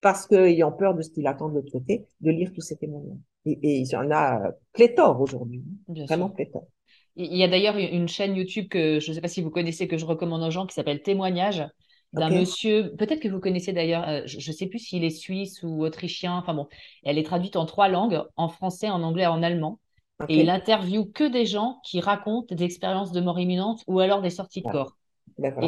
parce 0.00 0.26
qu'ayant 0.26 0.72
peur 0.72 0.94
de 0.94 1.02
ce 1.02 1.10
qu'il 1.10 1.26
attend 1.26 1.48
de 1.48 1.54
l'autre 1.54 1.72
côté, 1.72 2.06
de 2.20 2.30
lire 2.30 2.52
tous 2.52 2.60
ces 2.60 2.76
témoignages. 2.76 3.18
Et, 3.46 3.80
il 3.80 3.86
y 3.86 3.96
en 3.96 4.10
a 4.10 4.52
pléthore 4.72 5.20
aujourd'hui, 5.20 5.62
vraiment 5.88 6.30
pléthore. 6.30 6.66
Il 7.16 7.36
y 7.36 7.44
a 7.44 7.48
d'ailleurs 7.48 7.76
une 7.76 8.08
chaîne 8.08 8.34
YouTube 8.34 8.68
que 8.68 8.98
je 8.98 9.10
ne 9.10 9.14
sais 9.14 9.20
pas 9.20 9.28
si 9.28 9.40
vous 9.40 9.50
connaissez, 9.50 9.86
que 9.86 9.98
je 9.98 10.04
recommande 10.04 10.42
aux 10.42 10.50
gens, 10.50 10.66
qui 10.66 10.74
s'appelle 10.74 11.02
Témoignages, 11.02 11.64
d'un 12.12 12.30
monsieur, 12.30 12.94
peut-être 12.96 13.20
que 13.20 13.28
vous 13.28 13.40
connaissez 13.40 13.72
d'ailleurs, 13.72 14.08
euh, 14.08 14.22
je 14.26 14.36
ne 14.36 14.54
sais 14.54 14.66
plus 14.66 14.78
s'il 14.78 15.04
est 15.04 15.10
suisse 15.10 15.62
ou 15.62 15.84
autrichien, 15.84 16.36
enfin 16.36 16.54
bon, 16.54 16.68
elle 17.02 17.18
est 17.18 17.24
traduite 17.24 17.56
en 17.56 17.66
trois 17.66 17.88
langues, 17.88 18.22
en 18.36 18.48
français, 18.48 18.88
en 18.88 19.02
anglais, 19.02 19.26
en 19.26 19.42
allemand. 19.42 19.80
Et 20.28 20.40
il 20.40 20.48
interviewe 20.48 21.06
que 21.06 21.24
des 21.24 21.44
gens 21.44 21.80
qui 21.84 22.00
racontent 22.00 22.54
des 22.54 22.62
expériences 22.62 23.10
de 23.10 23.20
mort 23.20 23.40
imminente 23.40 23.82
ou 23.88 23.98
alors 23.98 24.22
des 24.22 24.30
sorties 24.30 24.62
de 24.62 24.70
corps. 24.70 24.96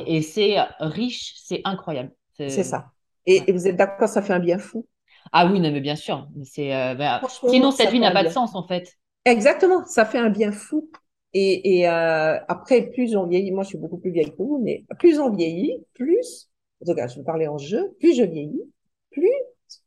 Et, 0.07 0.23
c'est 0.23 0.57
riche, 0.79 1.35
c'est 1.37 1.63
incroyable. 1.65 2.13
C'est 2.37 2.63
ça. 2.63 2.93
Et, 3.27 3.51
vous 3.51 3.67
êtes 3.67 3.77
d'accord, 3.77 4.09
ça 4.09 4.23
fait 4.23 4.33
un 4.33 4.39
bien 4.39 4.59
fou? 4.59 4.87
Ah 5.33 5.47
oui, 5.47 5.61
non, 5.61 5.71
mais 5.73 5.81
bien 5.81 5.97
sûr. 5.97 6.29
C'est, 6.45 6.75
euh, 6.75 6.95
bah, 6.95 7.23
sinon, 7.49 7.71
cette 7.71 7.91
vie 7.91 8.01
n'a 8.01 8.11
pas 8.11 8.25
de 8.25 8.31
sens, 8.31 8.55
en 8.55 8.67
fait. 8.67 8.97
Exactement, 9.25 9.85
ça 9.87 10.05
fait 10.05 10.19
un 10.19 10.31
bien 10.31 10.53
fou. 10.53 10.89
Et, 11.33 11.81
et 11.81 11.89
euh, 11.89 12.39
après, 12.49 12.83
plus 12.91 13.17
on 13.17 13.27
vieillit, 13.27 13.51
moi 13.51 13.63
je 13.63 13.69
suis 13.69 13.79
beaucoup 13.79 13.99
plus 13.99 14.11
vieille 14.11 14.31
que 14.31 14.37
vous, 14.39 14.59
mais 14.63 14.85
plus 14.99 15.19
on 15.19 15.31
vieillit, 15.31 15.85
plus, 15.93 16.49
en 16.81 16.87
tout 16.87 16.95
cas, 16.95 17.09
je 17.09 17.17
vais 17.17 17.25
parler 17.25 17.47
en 17.47 17.59
jeu, 17.59 17.95
plus 17.99 18.17
je 18.17 18.23
vieillis, 18.23 18.63
plus, 19.11 19.31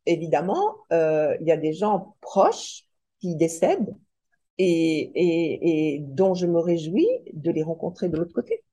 évidemment, 0.06 0.76
euh, 0.92 1.36
il 1.42 1.48
y 1.48 1.52
a 1.52 1.58
des 1.58 1.74
gens 1.74 2.16
proches 2.22 2.84
qui 3.20 3.36
décèdent 3.36 3.96
et, 4.58 5.12
et, 5.16 5.96
et 5.96 6.00
dont 6.00 6.36
je 6.36 6.48
me 6.48 6.60
réjouis 6.60 7.08
de 7.34 7.52
les 7.52 7.64
rencontrer 7.64 8.10
de 8.10 8.18
l'autre 8.18 8.34
côté. 8.34 8.64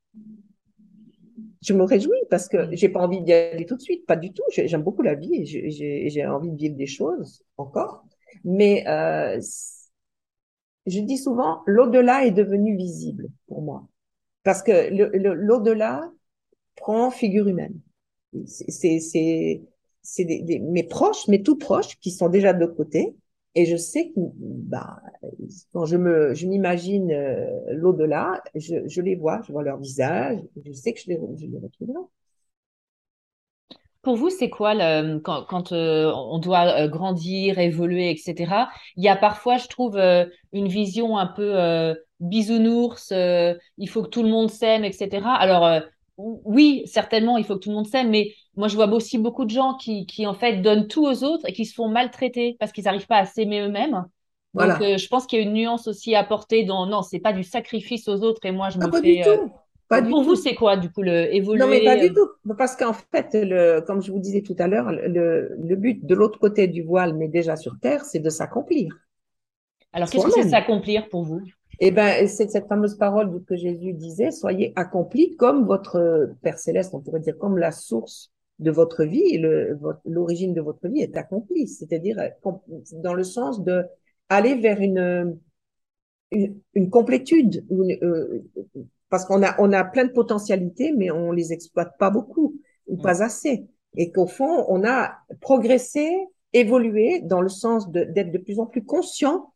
Je 1.67 1.73
me 1.73 1.83
réjouis 1.83 2.23
parce 2.31 2.49
que 2.49 2.69
j'ai 2.77 2.89
pas 2.89 3.01
envie 3.01 3.23
d'y 3.23 3.33
aller 3.33 3.67
tout 3.67 3.77
de 3.77 3.83
suite, 3.83 4.07
pas 4.07 4.15
du 4.15 4.33
tout. 4.33 4.45
J'aime 4.51 4.83
beaucoup 4.83 5.03
la 5.03 5.15
vie 5.15 5.35
et 5.35 6.11
j'ai 6.11 6.27
envie 6.27 6.53
de 6.53 6.57
vivre 6.57 6.77
des 6.77 6.87
choses 6.87 7.43
encore. 7.57 8.05
Mais 8.45 8.87
euh, 8.87 9.41
je 10.87 11.01
dis 11.01 11.19
souvent, 11.19 11.63
l'au-delà 11.67 12.25
est 12.25 12.31
devenu 12.31 12.77
visible 12.77 13.29
pour 13.49 13.63
moi. 13.63 13.89
Parce 14.45 14.63
que 14.63 14.91
l'au-delà 14.93 16.09
prend 16.77 17.11
figure 17.11 17.49
humaine. 17.49 17.81
C'est 18.47 19.01
c'est 20.03 20.25
des, 20.25 20.61
mes 20.61 20.85
proches, 20.85 21.27
mes 21.27 21.43
tout 21.43 21.59
proches, 21.59 21.99
qui 21.99 22.13
sont 22.13 22.29
déjà 22.29 22.53
de 22.53 22.61
l'autre 22.61 22.77
côté. 22.77 23.17
Et 23.57 23.65
je 23.65 23.77
sais 23.77 24.11
que 24.11 24.21
bah, 24.37 25.01
quand 25.73 25.87
je 25.87 25.97
me, 25.97 26.35
je 26.35 26.47
m'imagine 26.47 27.11
euh, 27.11 27.47
l'au-delà, 27.69 28.43
je, 28.55 28.87
je, 28.87 29.01
les 29.01 29.17
vois, 29.17 29.41
je 29.47 29.53
vois 29.53 29.63
leur 29.63 29.79
visage, 29.79 30.39
je 30.63 30.73
sais 30.73 30.93
que 30.93 31.01
je 31.01 31.09
les, 31.09 31.19
je 31.39 31.47
les 31.47 31.59
retrouverai. 31.59 31.99
Pour 34.03 34.17
vous, 34.17 34.29
c'est 34.29 34.51
quoi 34.51 34.75
le, 34.75 35.19
quand, 35.21 35.45
quand 35.47 35.73
euh, 35.73 36.13
on 36.15 36.39
doit 36.39 36.83
euh, 36.83 36.87
grandir, 36.87 37.59
évoluer, 37.59 38.11
etc. 38.11 38.69
Il 38.97 39.03
y 39.03 39.09
a 39.09 39.17
parfois, 39.17 39.57
je 39.57 39.69
trouve, 39.69 39.99
une 40.53 40.69
vision 40.69 41.17
un 41.17 41.27
peu 41.27 41.97
bisounours. 42.21 43.11
il 43.11 43.89
faut 43.89 44.03
que 44.03 44.11
tout 44.11 44.23
le 44.23 44.29
monde 44.29 44.51
s'aime, 44.51 44.85
etc. 44.85 45.27
Alors 45.39 45.81
oui, 46.19 46.83
certainement, 46.85 47.39
il 47.39 47.45
faut 47.45 47.55
que 47.55 47.61
tout 47.61 47.71
le 47.71 47.77
monde 47.77 47.87
s'aime, 47.87 48.11
mais 48.11 48.33
moi, 48.57 48.69
je 48.69 48.77
vois 48.77 48.89
aussi 48.89 49.19
beaucoup 49.19 49.45
de 49.45 49.51
gens 49.51 49.75
qui, 49.75 50.07
qui, 50.07 50.27
en 50.27 50.35
fait, 50.35 50.63
donnent 50.63 50.89
tout 50.89 51.05
aux 51.05 51.25
autres 51.25 51.49
et 51.49 51.53
qui 51.53 51.65
se 51.65 51.75
font 51.75 51.89
maltraiter 51.89 52.57
parce 52.59 52.73
qu'ils 52.73 52.85
n'arrivent 52.85 53.07
pas 53.07 53.19
à 53.19 53.25
s'aimer 53.27 53.61
eux-mêmes. 53.61 54.05
Donc, 54.55 54.81
je 54.81 55.09
pense 55.09 55.27
qu'il 55.27 55.39
y 55.39 55.43
a 55.43 55.45
une 55.45 55.53
nuance 55.53 55.87
aussi 55.87 56.15
à 56.15 56.21
apporter 56.21 56.65
dans 56.65 56.87
non, 56.87 57.03
c'est 57.03 57.19
pas 57.19 57.35
du 57.35 57.45
sacrifice 57.45 58.09
aux 58.09 58.23
autres 58.23 58.45
et 58.47 58.53
moi, 58.53 58.71
je 58.71 58.79
ah, 58.81 58.87
me 58.87 58.91
pas 58.91 59.01
fais. 59.03 59.17
Du 59.17 59.23
tout 59.23 59.53
pour 59.89 60.23
vous, 60.23 60.35
c'est 60.35 60.55
quoi, 60.55 60.77
du 60.77 60.91
coup, 60.91 61.03
le 61.03 61.33
évoluer 61.35 61.61
Non, 61.61 61.69
mais 61.69 61.85
pas 61.85 61.97
du 61.97 62.07
euh? 62.07 62.13
tout. 62.15 62.55
Parce 62.55 62.77
qu'en 62.77 62.93
fait, 62.93 63.29
le, 63.35 63.81
comme 63.81 64.03
je 64.03 64.11
vous 64.11 64.19
disais 64.19 64.43
tout 64.43 64.57
à 64.59 64.67
l'heure, 64.67 64.91
le, 64.91 65.57
le 65.57 65.77
but 65.77 66.05
de 66.05 66.15
l'autre 66.15 66.39
côté 66.39 66.67
du 66.67 66.83
voile, 66.83 67.15
mais 67.15 67.29
déjà 67.29 67.57
sur 67.57 67.79
Terre, 67.81 68.05
c'est 68.05 68.19
de 68.19 68.31
s'accomplir. 68.31 68.93
Alors, 69.93 70.11
qu'est-ce 70.11 70.27
que 70.27 70.33
c'est 70.33 70.49
s'accomplir 70.49 71.09
pour 71.09 71.23
vous? 71.23 71.41
Eh 71.79 71.91
ben, 71.91 72.27
c'est 72.27 72.51
cette 72.51 72.69
fameuse 72.69 72.97
parole 72.97 73.45
que 73.45 73.55
Jésus 73.55 73.93
disait, 73.93 74.31
soyez 74.31 74.73
accomplis 74.77 75.37
comme 75.37 75.67
votre 75.67 76.31
Père 76.43 76.59
Céleste, 76.59 76.95
on 76.95 77.01
pourrait 77.01 77.21
dire, 77.21 77.37
comme 77.39 77.59
la 77.59 77.71
source 77.71 78.33
de 78.59 78.71
votre 78.71 79.05
vie, 79.05 79.39
l'origine 80.05 80.55
de 80.55 80.61
votre 80.61 80.89
vie 80.89 81.01
est 81.01 81.17
accomplie. 81.17 81.69
C'est-à-dire, 81.69 82.17
dans 82.93 83.15
le 83.15 83.25
sens 83.25 83.63
de 83.63 83.85
aller 84.29 84.55
vers 84.55 84.81
une, 84.81 85.39
une, 86.31 86.61
une 86.75 86.91
complétude, 86.91 87.65
une, 87.71 87.99
euh, 88.03 88.45
parce 89.09 89.25
qu'on 89.25 89.43
a, 89.43 89.55
on 89.61 89.73
a 89.73 89.85
plein 89.85 90.05
de 90.05 90.13
potentialités, 90.13 90.93
mais 90.93 91.11
on 91.11 91.33
les 91.33 91.53
exploite 91.53 91.97
pas 91.99 92.11
beaucoup 92.11 92.61
ou 92.87 92.97
pas 92.97 93.23
assez. 93.23 93.67
Et 93.97 94.11
qu'au 94.11 94.27
fond, 94.27 94.65
on 94.69 94.85
a 94.85 95.19
progressé, 95.41 96.11
évolué 96.53 97.21
dans 97.23 97.41
le 97.41 97.49
sens 97.49 97.91
d'être 97.91 98.33
de, 98.33 98.39
plus 98.39 98.59
en 98.59 98.67
plus 98.67 98.85
conscient 98.85 99.53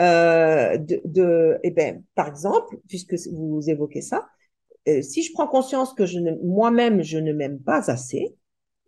euh, 0.00 0.76
de, 0.76 1.00
de 1.04 1.58
eh 1.62 1.70
ben, 1.70 2.02
par 2.14 2.28
exemple, 2.28 2.76
puisque 2.88 3.14
vous 3.32 3.62
évoquez 3.68 4.00
ça, 4.00 4.28
euh, 4.88 5.02
si 5.02 5.22
je 5.22 5.32
prends 5.32 5.46
conscience 5.46 5.94
que 5.94 6.06
je 6.06 6.18
ne, 6.18 6.32
moi-même, 6.42 7.02
je 7.02 7.18
ne 7.18 7.32
m'aime 7.32 7.60
pas 7.60 7.90
assez, 7.90 8.36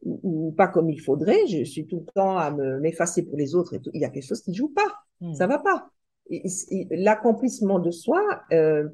ou, 0.03 0.53
pas 0.57 0.68
comme 0.68 0.90
il 0.90 1.01
faudrait, 1.01 1.47
je 1.49 1.64
suis 1.64 1.86
tout 1.86 2.05
le 2.07 2.12
temps 2.12 2.36
à 2.36 2.51
me 2.51 2.78
m'effacer 2.80 3.24
pour 3.24 3.36
les 3.36 3.55
autres 3.55 3.74
et 3.74 3.80
tout, 3.80 3.90
il 3.94 4.01
y 4.01 4.05
a 4.05 4.11
quelque 4.11 4.26
chose 4.26 4.42
qui 4.42 4.51
ne 4.51 4.57
joue 4.57 4.68
pas, 4.68 4.94
mmh. 5.20 5.34
ça 5.34 5.47
va 5.47 5.59
pas. 5.59 5.90
L'accomplissement 6.90 7.78
de 7.78 7.90
soi, 7.90 8.42
euh, 8.53 8.88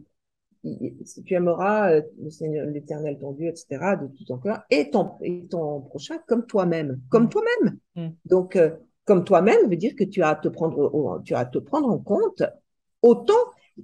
si 1.04 1.22
tu 1.24 1.34
aimeras 1.34 1.92
euh, 1.92 2.02
le 2.22 2.30
Seigneur, 2.30 2.66
l'éternel, 2.66 3.18
ton 3.18 3.32
Dieu, 3.32 3.48
etc., 3.48 3.96
de 4.00 4.06
tout 4.06 4.24
ton 4.24 4.38
cœur, 4.38 4.62
et 4.70 4.90
ton, 4.90 5.12
et 5.22 5.46
ton 5.48 5.80
prochain 5.80 6.18
comme 6.26 6.46
toi-même, 6.46 7.00
comme 7.08 7.24
mm. 7.24 7.28
toi-même. 7.28 7.78
Mm. 7.96 8.14
Donc, 8.26 8.56
euh, 8.56 8.70
comme 9.04 9.24
toi-même 9.24 9.68
veut 9.68 9.76
dire 9.76 9.96
que 9.96 10.04
tu 10.04 10.22
as 10.22 10.30
à 10.30 10.34
te 10.36 10.48
prendre, 10.48 11.20
tu 11.24 11.34
as 11.34 11.40
à 11.40 11.46
te 11.46 11.58
prendre 11.58 11.88
en 11.88 11.98
compte 11.98 12.42
autant, 13.02 13.32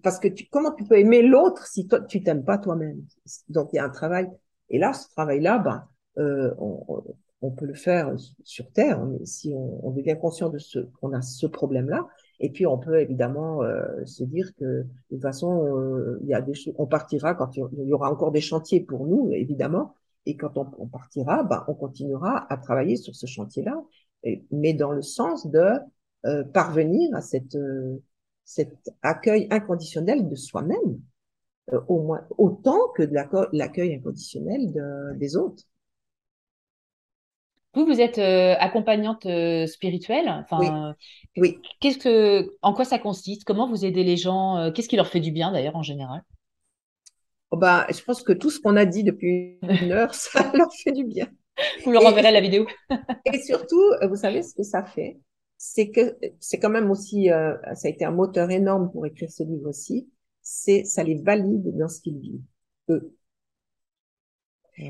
parce 0.03 0.19
que 0.19 0.29
tu, 0.29 0.47
comment 0.51 0.73
tu 0.73 0.85
peux 0.85 0.99
aimer 0.99 1.23
l'autre 1.23 1.67
si 1.67 1.87
toi, 1.87 2.01
tu 2.01 2.23
t'aimes 2.23 2.45
pas 2.45 2.59
toi-même? 2.59 3.03
Donc, 3.49 3.71
il 3.73 3.77
y 3.77 3.79
a 3.79 3.85
un 3.85 3.91
travail. 3.91 4.29
Et 4.71 4.79
là, 4.79 4.93
ce 4.93 5.09
travail-là, 5.11 5.59
ben, 5.59 5.85
euh, 6.19 6.55
on, 6.59 7.03
on, 7.43 7.51
peut 7.51 7.67
le 7.67 7.75
faire 7.75 8.15
sur 8.45 8.71
Terre, 8.73 9.03
si 9.25 9.53
on, 9.55 9.87
on 9.87 9.91
devient 9.91 10.17
conscient 10.21 10.51
de 10.51 10.59
ce, 10.59 10.81
qu'on 11.01 11.13
a 11.13 11.23
ce 11.23 11.47
problème-là, 11.47 12.07
et 12.41 12.51
puis, 12.51 12.67
on 12.67 12.79
peut 12.79 13.01
évidemment 13.01 13.63
euh, 13.63 14.05
se 14.05 14.23
dire 14.23 14.55
que 14.57 14.65
de 14.65 14.87
toute 15.11 15.23
façon, 15.23 15.77
euh, 15.77 16.21
il 16.23 16.29
y 16.29 16.35
a 16.35 16.41
des 16.41 16.53
on 16.77 16.87
partira 16.87 17.35
quand 17.35 17.57
il 17.57 17.65
y 17.85 17.93
aura 17.93 18.13
encore 18.13 18.31
des 18.31 18.41
chantiers 18.41 18.81
pour 18.81 19.07
nous, 19.07 19.33
évidemment. 19.33 19.95
Et 20.27 20.37
quand 20.37 20.57
on, 20.57 20.71
on 20.79 20.87
partira, 20.87 21.43
ben, 21.43 21.65
on 21.69 21.75
continuera 21.75 22.47
à 22.53 22.57
travailler 22.57 22.97
sur 22.97 23.17
ce 23.17 23.27
chantier-là, 23.27 23.83
mais 24.51 24.73
dans 24.73 24.93
le 24.93 25.03
sens 25.03 25.47
de 25.49 25.71
euh, 26.27 26.45
parvenir 26.45 27.15
à 27.15 27.23
cette, 27.23 27.57
cet 28.49 28.91
accueil 29.03 29.47
inconditionnel 29.51 30.27
de 30.27 30.35
soi-même, 30.35 31.03
au 31.87 32.01
moins 32.01 32.27
autant 32.39 32.89
que 32.97 33.03
de 33.03 33.15
l'accueil 33.53 33.95
inconditionnel 33.95 34.73
de, 34.73 35.19
des 35.19 35.37
autres. 35.37 35.65
Vous, 37.75 37.85
vous 37.85 38.01
êtes 38.01 38.17
euh, 38.17 38.55
accompagnante 38.59 39.27
euh, 39.27 39.67
spirituelle. 39.67 40.31
Enfin, 40.31 40.95
oui. 41.37 41.59
Qu'est-ce 41.81 41.99
que, 41.99 42.57
en 42.63 42.73
quoi 42.73 42.87
ça 42.87 42.99
consiste? 42.99 43.45
Comment 43.45 43.69
vous 43.69 43.85
aidez 43.85 44.03
les 44.03 44.17
gens 44.17 44.57
euh, 44.57 44.71
Qu'est-ce 44.73 44.89
qui 44.89 44.97
leur 44.97 45.09
fait 45.09 45.21
du 45.21 45.31
bien 45.31 45.53
d'ailleurs 45.53 45.77
en 45.77 45.83
général? 45.83 46.23
Oh 47.51 47.59
bah, 47.59 47.87
je 47.91 48.03
pense 48.03 48.23
que 48.23 48.33
tout 48.33 48.49
ce 48.49 48.61
qu'on 48.61 48.77
a 48.77 48.87
dit 48.87 49.05
depuis 49.05 49.59
une 49.83 49.93
heure, 49.93 50.15
ça 50.15 50.51
leur 50.55 50.73
fait 50.73 50.93
du 50.93 51.05
bien. 51.05 51.29
Vous 51.85 51.93
leur 51.93 52.07
enverrez 52.07 52.33
la 52.33 52.41
vidéo. 52.41 52.67
et 53.27 53.43
surtout, 53.43 53.85
vous 54.09 54.17
savez 54.17 54.43
ce 54.43 54.55
que 54.55 54.63
ça 54.63 54.85
fait? 54.85 55.19
C'est 55.59 55.91
que 55.91 56.17
c'est 56.41 56.59
quand 56.59 56.71
même 56.71 56.91
aussi, 56.91 57.27
ça 57.29 57.59
a 57.85 57.89
été 57.89 58.05
un 58.05 58.13
moteur 58.13 58.51
énorme 58.51 58.91
pour 58.91 59.07
écrire 59.07 59.31
ce 59.31 59.43
livre 59.43 59.69
aussi. 59.69 60.09
C'est 60.41 60.85
ça 60.85 61.03
les 61.03 61.17
valide 61.21 61.77
dans 61.77 61.89
ce 61.89 62.01
qu'ils 62.01 62.19
vivent 62.19 62.41
eux. 62.89 63.15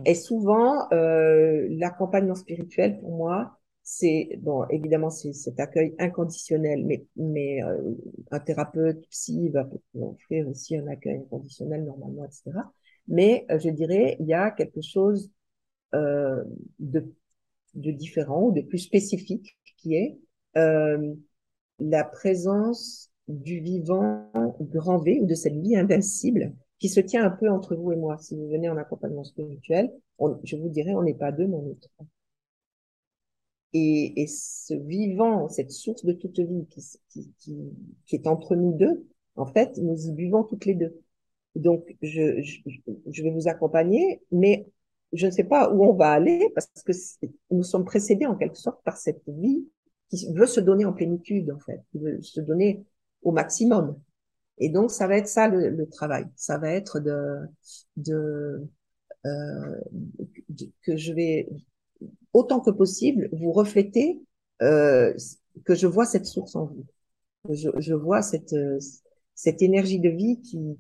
Et 0.04 0.14
souvent, 0.14 0.86
euh, 0.92 1.66
l'accompagnement 1.70 2.34
spirituel, 2.34 2.98
pour 3.00 3.16
moi, 3.16 3.58
c'est 3.82 4.38
bon, 4.42 4.66
évidemment, 4.68 5.08
c'est 5.08 5.32
cet 5.32 5.58
accueil 5.60 5.94
inconditionnel, 5.98 6.84
mais 6.84 7.06
mais 7.16 7.62
euh, 7.62 7.94
un 8.30 8.38
thérapeute 8.40 9.00
psy 9.08 9.48
va 9.48 9.66
offrir 9.94 10.46
aussi 10.48 10.76
un 10.76 10.86
accueil 10.88 11.20
inconditionnel 11.20 11.84
normalement, 11.84 12.26
etc. 12.26 12.70
Mais 13.08 13.46
euh, 13.50 13.58
je 13.58 13.70
dirais, 13.70 14.16
il 14.20 14.26
y 14.26 14.34
a 14.34 14.50
quelque 14.50 14.82
chose 14.82 15.30
euh, 15.94 16.44
de 16.78 17.14
de 17.74 17.90
différent 17.92 18.44
ou 18.48 18.52
de 18.52 18.60
plus 18.62 18.78
spécifique 18.78 19.56
qui 19.78 19.94
est 19.94 20.18
euh, 20.58 21.14
la 21.78 22.04
présence 22.04 23.10
du 23.28 23.60
vivant 23.60 24.30
grand 24.60 24.98
V 24.98 25.20
ou 25.20 25.26
de 25.26 25.34
cette 25.34 25.56
vie 25.56 25.76
invincible 25.76 26.54
qui 26.78 26.88
se 26.88 27.00
tient 27.00 27.24
un 27.24 27.30
peu 27.30 27.48
entre 27.50 27.74
vous 27.76 27.92
et 27.92 27.96
moi. 27.96 28.18
Si 28.18 28.34
vous 28.34 28.48
venez 28.48 28.68
en 28.68 28.76
accompagnement 28.76 29.24
spirituel, 29.24 29.90
je 30.44 30.56
vous 30.56 30.68
dirais, 30.68 30.94
on 30.94 31.02
n'est 31.02 31.14
pas 31.14 31.32
deux, 31.32 31.46
mais 31.46 31.56
on 31.56 31.70
est 31.70 31.80
trois. 31.80 32.06
Et, 33.74 34.26
ce 34.26 34.74
vivant, 34.74 35.48
cette 35.48 35.70
source 35.70 36.04
de 36.04 36.12
toute 36.12 36.38
vie 36.40 36.66
qui, 37.36 37.72
est 38.12 38.26
entre 38.26 38.56
nous 38.56 38.72
deux, 38.72 39.06
en 39.36 39.46
fait, 39.46 39.76
nous 39.76 40.08
y 40.08 40.30
toutes 40.48 40.64
les 40.64 40.74
deux. 40.74 41.00
Donc, 41.54 41.96
je 42.02 43.22
vais 43.22 43.30
vous 43.30 43.48
accompagner, 43.48 44.22
mais 44.32 44.66
je 45.12 45.26
ne 45.26 45.30
sais 45.30 45.44
pas 45.44 45.72
où 45.72 45.84
on 45.84 45.94
va 45.94 46.12
aller 46.12 46.50
parce 46.54 46.70
que 46.84 46.92
nous 47.50 47.62
sommes 47.62 47.84
précédés 47.84 48.26
en 48.26 48.36
quelque 48.36 48.58
sorte 48.58 48.82
par 48.84 48.96
cette 48.96 49.22
vie 49.26 49.66
qui 50.10 50.32
veut 50.32 50.46
se 50.46 50.60
donner 50.60 50.84
en 50.84 50.92
plénitude, 50.92 51.50
en 51.50 51.58
fait, 51.58 51.82
qui 51.90 51.98
veut 51.98 52.20
se 52.22 52.40
donner 52.40 52.84
au 53.22 53.32
maximum. 53.32 53.98
Et 54.58 54.70
donc, 54.70 54.90
ça 54.90 55.06
va 55.06 55.16
être 55.16 55.28
ça 55.28 55.48
le, 55.48 55.70
le 55.70 55.88
travail. 55.88 56.26
Ça 56.36 56.58
va 56.58 56.70
être 56.70 57.00
de, 57.00 57.38
de, 57.96 58.66
euh, 59.26 59.80
que 60.82 60.96
je 60.96 61.12
vais 61.12 61.48
autant 62.32 62.60
que 62.60 62.70
possible 62.70 63.28
vous 63.32 63.52
refléter 63.52 64.20
euh, 64.62 65.14
que 65.64 65.74
je 65.74 65.86
vois 65.86 66.06
cette 66.06 66.26
source 66.26 66.56
en 66.56 66.66
vous. 66.66 66.86
Je, 67.50 67.70
je 67.78 67.94
vois 67.94 68.22
cette 68.22 68.54
cette 69.38 69.62
énergie 69.62 70.00
de 70.00 70.08
vie 70.08 70.40
qui, 70.40 70.76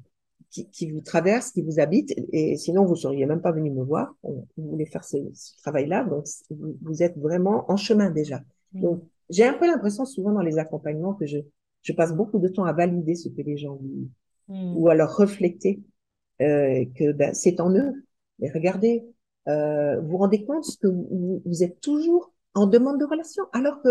qui, 0.50 0.68
qui 0.68 0.90
vous 0.90 1.00
traverse, 1.00 1.52
qui 1.52 1.62
vous 1.62 1.78
habite, 1.78 2.12
et 2.32 2.56
sinon 2.56 2.84
vous 2.84 2.96
seriez 2.96 3.24
même 3.24 3.40
pas 3.40 3.52
venu 3.52 3.70
me 3.70 3.84
voir. 3.84 4.16
Vous 4.24 4.44
voulez 4.56 4.84
faire 4.84 5.04
ce, 5.04 5.16
ce 5.32 5.56
travail-là, 5.58 6.02
donc 6.02 6.26
vous, 6.50 6.76
vous, 6.82 7.02
êtes 7.04 7.16
vraiment 7.18 7.70
en 7.70 7.76
chemin 7.76 8.10
déjà. 8.10 8.42
Donc 8.72 9.04
j'ai 9.30 9.44
un 9.44 9.54
peu 9.54 9.66
l'impression 9.66 10.04
souvent 10.04 10.32
dans 10.32 10.42
les 10.42 10.58
accompagnements 10.58 11.14
que 11.14 11.26
je 11.26 11.38
je 11.82 11.92
passe 11.92 12.14
beaucoup 12.14 12.38
de 12.38 12.48
temps 12.48 12.64
à 12.64 12.72
valider 12.72 13.14
ce 13.14 13.28
que 13.28 13.42
les 13.42 13.56
gens 13.56 13.76
vivent 13.76 14.08
mmh. 14.48 14.76
ou 14.76 14.88
à 14.88 14.94
leur 14.94 15.16
refléter 15.16 15.80
euh, 16.40 16.84
que 16.94 17.12
ben, 17.12 17.34
c'est 17.34 17.60
en 17.60 17.74
eux. 17.74 18.04
Mais 18.38 18.50
regardez, 18.50 19.04
euh, 19.48 20.00
vous 20.00 20.08
vous 20.08 20.16
rendez 20.18 20.44
compte 20.44 20.64
que 20.80 20.86
vous, 20.86 21.42
vous, 21.44 21.62
êtes 21.62 21.80
toujours 21.80 22.32
en 22.54 22.66
demande 22.66 23.00
de 23.00 23.04
relation, 23.04 23.44
alors 23.52 23.80
que 23.82 23.88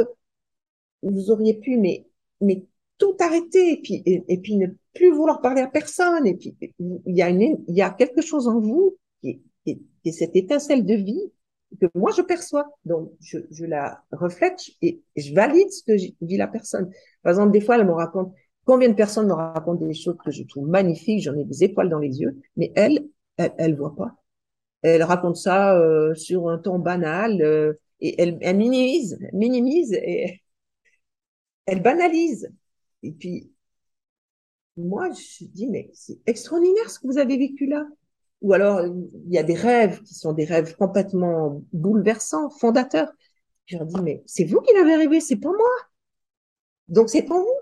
vous 1.01 1.31
auriez 1.31 1.55
pu, 1.55 1.77
mais, 1.77 2.07
mais 2.41 2.65
tout 2.97 3.15
arrêter 3.19 3.73
et 3.73 3.81
puis, 3.81 4.03
et, 4.05 4.23
et, 4.27 4.37
puis 4.37 4.57
ne 4.57 4.67
plus 4.93 5.11
vouloir 5.11 5.41
parler 5.41 5.61
à 5.61 5.67
personne. 5.67 6.25
Et 6.25 6.35
puis, 6.35 6.55
il 6.79 7.15
y 7.15 7.21
a 7.21 7.29
une, 7.29 7.63
il 7.67 7.75
y 7.75 7.81
a 7.81 7.89
quelque 7.89 8.21
chose 8.21 8.47
en 8.47 8.59
vous 8.59 8.97
qui 9.21 9.41
est, 9.65 9.79
qui 10.03 10.09
est 10.09 10.11
cette 10.11 10.35
étincelle 10.35 10.85
de 10.85 10.95
vie 10.95 11.31
que 11.79 11.85
moi 11.95 12.11
je 12.15 12.21
perçois. 12.21 12.65
Donc, 12.85 13.11
je, 13.19 13.39
je 13.51 13.65
la 13.65 14.03
reflète 14.11 14.61
et, 14.81 15.01
je 15.15 15.33
valide 15.33 15.69
ce 15.69 15.83
que 15.83 15.93
vit 16.21 16.37
la 16.37 16.47
personne. 16.47 16.89
Par 17.23 17.31
exemple, 17.31 17.51
des 17.51 17.61
fois, 17.61 17.77
elle 17.77 17.85
me 17.85 17.93
raconte, 17.93 18.33
combien 18.65 18.89
de 18.89 18.93
personnes 18.95 19.27
me 19.27 19.33
racontent 19.33 19.85
des 19.85 19.93
choses 19.93 20.17
que 20.23 20.31
je 20.31 20.43
trouve 20.43 20.67
magnifiques, 20.67 21.23
j'en 21.23 21.35
ai 21.35 21.45
des 21.45 21.63
étoiles 21.63 21.89
dans 21.89 21.99
les 21.99 22.19
yeux, 22.19 22.39
mais 22.55 22.71
elle, 22.75 23.07
elle, 23.37 23.53
elle 23.57 23.75
voit 23.75 23.95
pas. 23.95 24.15
Elle 24.81 25.03
raconte 25.03 25.37
ça 25.37 25.77
euh, 25.79 26.13
sur 26.15 26.49
un 26.49 26.57
ton 26.59 26.79
banal 26.79 27.41
euh, 27.41 27.73
et 27.99 28.21
elle, 28.21 28.37
elle, 28.41 28.57
minimise, 28.57 29.17
minimise 29.33 29.93
et 29.93 30.41
elle 31.65 31.81
banalise. 31.81 32.49
Et 33.03 33.11
puis, 33.11 33.51
moi, 34.77 35.09
je 35.11 35.45
dis, 35.45 35.67
mais 35.67 35.89
c'est 35.93 36.19
extraordinaire 36.25 36.89
ce 36.89 36.99
que 36.99 37.07
vous 37.07 37.17
avez 37.17 37.37
vécu 37.37 37.65
là. 37.65 37.85
Ou 38.41 38.53
alors, 38.53 38.85
il 38.85 39.33
y 39.33 39.37
a 39.37 39.43
des 39.43 39.55
rêves 39.55 40.01
qui 40.03 40.13
sont 40.13 40.33
des 40.33 40.45
rêves 40.45 40.75
complètement 40.75 41.61
bouleversants, 41.73 42.49
fondateurs. 42.49 43.11
Je 43.65 43.77
leur 43.77 43.87
dis, 43.87 44.01
mais 44.01 44.23
c'est 44.25 44.45
vous 44.45 44.61
qui 44.61 44.73
l'avez 44.73 44.95
rêvé, 44.95 45.19
c'est 45.19 45.37
pas 45.37 45.49
moi. 45.49 45.69
Donc, 46.87 47.09
c'est 47.09 47.23
pour 47.23 47.39
vous. 47.39 47.59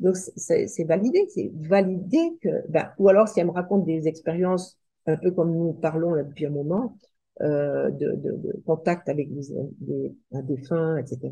Donc, 0.00 0.16
c'est 0.16 0.84
validé, 0.84 1.26
c'est 1.32 1.50
validé 1.54 2.18
que, 2.42 2.48
ben, 2.68 2.90
ou 2.98 3.08
alors 3.08 3.28
si 3.28 3.40
elle 3.40 3.46
me 3.46 3.52
raconte 3.52 3.84
des 3.84 4.08
expériences 4.08 4.78
un 5.06 5.16
peu 5.16 5.30
comme 5.30 5.52
nous 5.52 5.72
parlons 5.74 6.14
là 6.14 6.22
depuis 6.24 6.46
un 6.46 6.50
moment, 6.50 6.96
euh, 7.40 7.90
de, 7.90 8.12
de, 8.12 8.36
de, 8.36 8.62
contact 8.66 9.08
avec 9.08 9.32
des, 9.32 9.42
des, 9.80 10.12
un 10.32 10.42
défunt, 10.42 10.96
etc. 10.98 11.30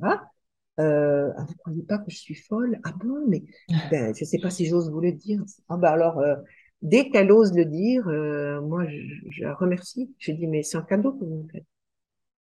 Euh, 0.78 1.30
ah, 1.36 1.44
vous 1.46 1.54
croyez 1.58 1.82
pas 1.82 1.98
que 1.98 2.10
je 2.10 2.16
suis 2.16 2.34
folle? 2.34 2.80
Ah 2.84 2.92
bon, 2.92 3.26
mais 3.28 3.42
ben, 3.90 4.14
je 4.14 4.24
sais 4.24 4.38
pas 4.38 4.50
si 4.50 4.66
j'ose 4.66 4.90
vous 4.90 5.00
le 5.00 5.12
dire. 5.12 5.42
Ah 5.68 5.76
ben 5.76 5.88
alors, 5.88 6.18
euh, 6.18 6.36
dès 6.82 7.10
qu'elle 7.10 7.32
ose 7.32 7.52
le 7.54 7.64
dire, 7.64 8.06
euh, 8.08 8.60
moi, 8.60 8.86
je, 8.88 8.98
je, 9.30 9.42
la 9.42 9.54
remercie. 9.54 10.14
Je 10.18 10.32
dis, 10.32 10.46
mais 10.46 10.62
c'est 10.62 10.76
un 10.78 10.82
cadeau 10.82 11.12
que 11.12 11.24
vous 11.24 11.42
me 11.44 11.48
faites. 11.48 11.66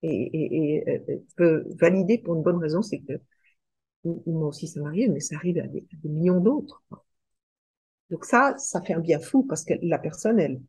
Et, 0.04 0.10
et, 0.10 0.76
et 0.78 0.84
elle 0.88 1.24
peut 1.36 1.66
valider 1.80 2.18
pour 2.20 2.36
une 2.36 2.44
bonne 2.44 2.58
raison, 2.58 2.82
c'est 2.82 3.00
que 3.00 3.14
moi 4.26 4.48
aussi 4.48 4.68
ça 4.68 4.80
m'arrive, 4.82 5.12
mais 5.12 5.20
ça 5.20 5.36
arrive 5.36 5.60
à 5.60 5.68
des, 5.68 5.80
à 5.94 5.96
des 6.02 6.10
millions 6.10 6.40
d'autres. 6.42 6.84
Donc 8.10 8.26
ça, 8.26 8.54
ça 8.58 8.82
fait 8.82 8.94
un 8.94 9.00
bien 9.00 9.20
fou 9.20 9.44
parce 9.44 9.64
que 9.64 9.74
la 9.82 9.98
personne, 9.98 10.40
elle, 10.42 10.62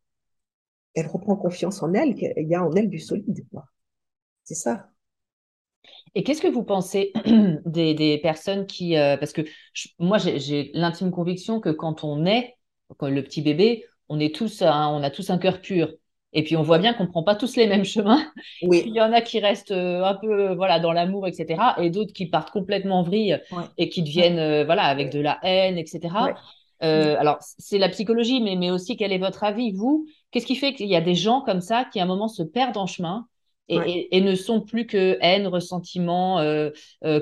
elle 0.94 1.06
reprend 1.06 1.34
confiance 1.34 1.82
en 1.82 1.94
elle, 1.94 2.14
qu'il 2.14 2.32
y 2.36 2.54
a 2.54 2.62
en 2.62 2.74
elle 2.74 2.90
du 2.90 2.98
solide. 2.98 3.46
C'est 4.44 4.54
ça. 4.54 4.90
Et 6.14 6.24
qu'est-ce 6.24 6.42
que 6.42 6.48
vous 6.48 6.64
pensez 6.64 7.12
des, 7.66 7.94
des 7.94 8.18
personnes 8.18 8.66
qui... 8.66 8.96
Euh, 8.96 9.16
parce 9.16 9.32
que 9.32 9.42
je, 9.72 9.88
moi, 9.98 10.18
j'ai 10.18 10.70
l'intime 10.74 11.10
conviction 11.10 11.60
que 11.60 11.70
quand 11.70 12.04
on 12.04 12.26
est, 12.26 12.56
quand 12.96 13.08
le 13.08 13.22
petit 13.22 13.42
bébé, 13.42 13.84
on, 14.08 14.18
est 14.20 14.34
tous 14.34 14.62
on 14.62 15.02
a 15.02 15.10
tous 15.10 15.30
un 15.30 15.38
cœur 15.38 15.60
pur. 15.60 15.92
Et 16.32 16.44
puis, 16.44 16.56
on 16.56 16.62
voit 16.62 16.78
bien 16.78 16.92
qu'on 16.92 17.04
ne 17.04 17.08
prend 17.08 17.22
pas 17.22 17.34
tous 17.34 17.56
les 17.56 17.66
mêmes 17.66 17.84
chemins. 17.84 18.24
Oui. 18.62 18.82
Il 18.86 18.94
y 18.94 19.00
en 19.00 19.12
a 19.12 19.20
qui 19.20 19.40
restent 19.40 19.70
euh, 19.70 20.04
un 20.04 20.14
peu 20.14 20.54
voilà, 20.54 20.80
dans 20.80 20.92
l'amour, 20.92 21.26
etc. 21.26 21.60
Et 21.78 21.90
d'autres 21.90 22.12
qui 22.12 22.26
partent 22.26 22.50
complètement 22.50 23.00
en 23.00 23.02
vrille 23.02 23.40
ouais. 23.50 23.64
et 23.78 23.88
qui 23.88 24.02
deviennent 24.02 24.38
euh, 24.38 24.64
voilà, 24.64 24.84
avec 24.84 25.10
de 25.10 25.20
la 25.20 25.38
haine, 25.42 25.78
etc. 25.78 26.00
Ouais. 26.24 26.34
Euh, 26.84 27.16
alors, 27.18 27.38
c'est 27.40 27.78
la 27.78 27.88
psychologie, 27.88 28.40
mais, 28.40 28.56
mais 28.56 28.70
aussi, 28.70 28.96
quel 28.96 29.12
est 29.12 29.18
votre 29.18 29.42
avis, 29.42 29.72
vous? 29.72 30.06
Qu'est-ce 30.30 30.46
qui 30.46 30.54
fait 30.54 30.74
qu'il 30.74 30.88
y 30.88 30.96
a 30.96 31.00
des 31.00 31.14
gens 31.14 31.40
comme 31.40 31.60
ça 31.60 31.86
qui, 31.92 31.98
à 31.98 32.04
un 32.04 32.06
moment, 32.06 32.28
se 32.28 32.42
perdent 32.42 32.76
en 32.76 32.86
chemin 32.86 33.26
et, 33.68 33.78
ouais. 33.78 33.90
et, 33.90 34.16
et 34.16 34.20
ne 34.20 34.34
sont 34.34 34.60
plus 34.60 34.86
que 34.86 35.18
haine, 35.20 35.46
ressentiment, 35.48 36.38
euh, 36.38 36.70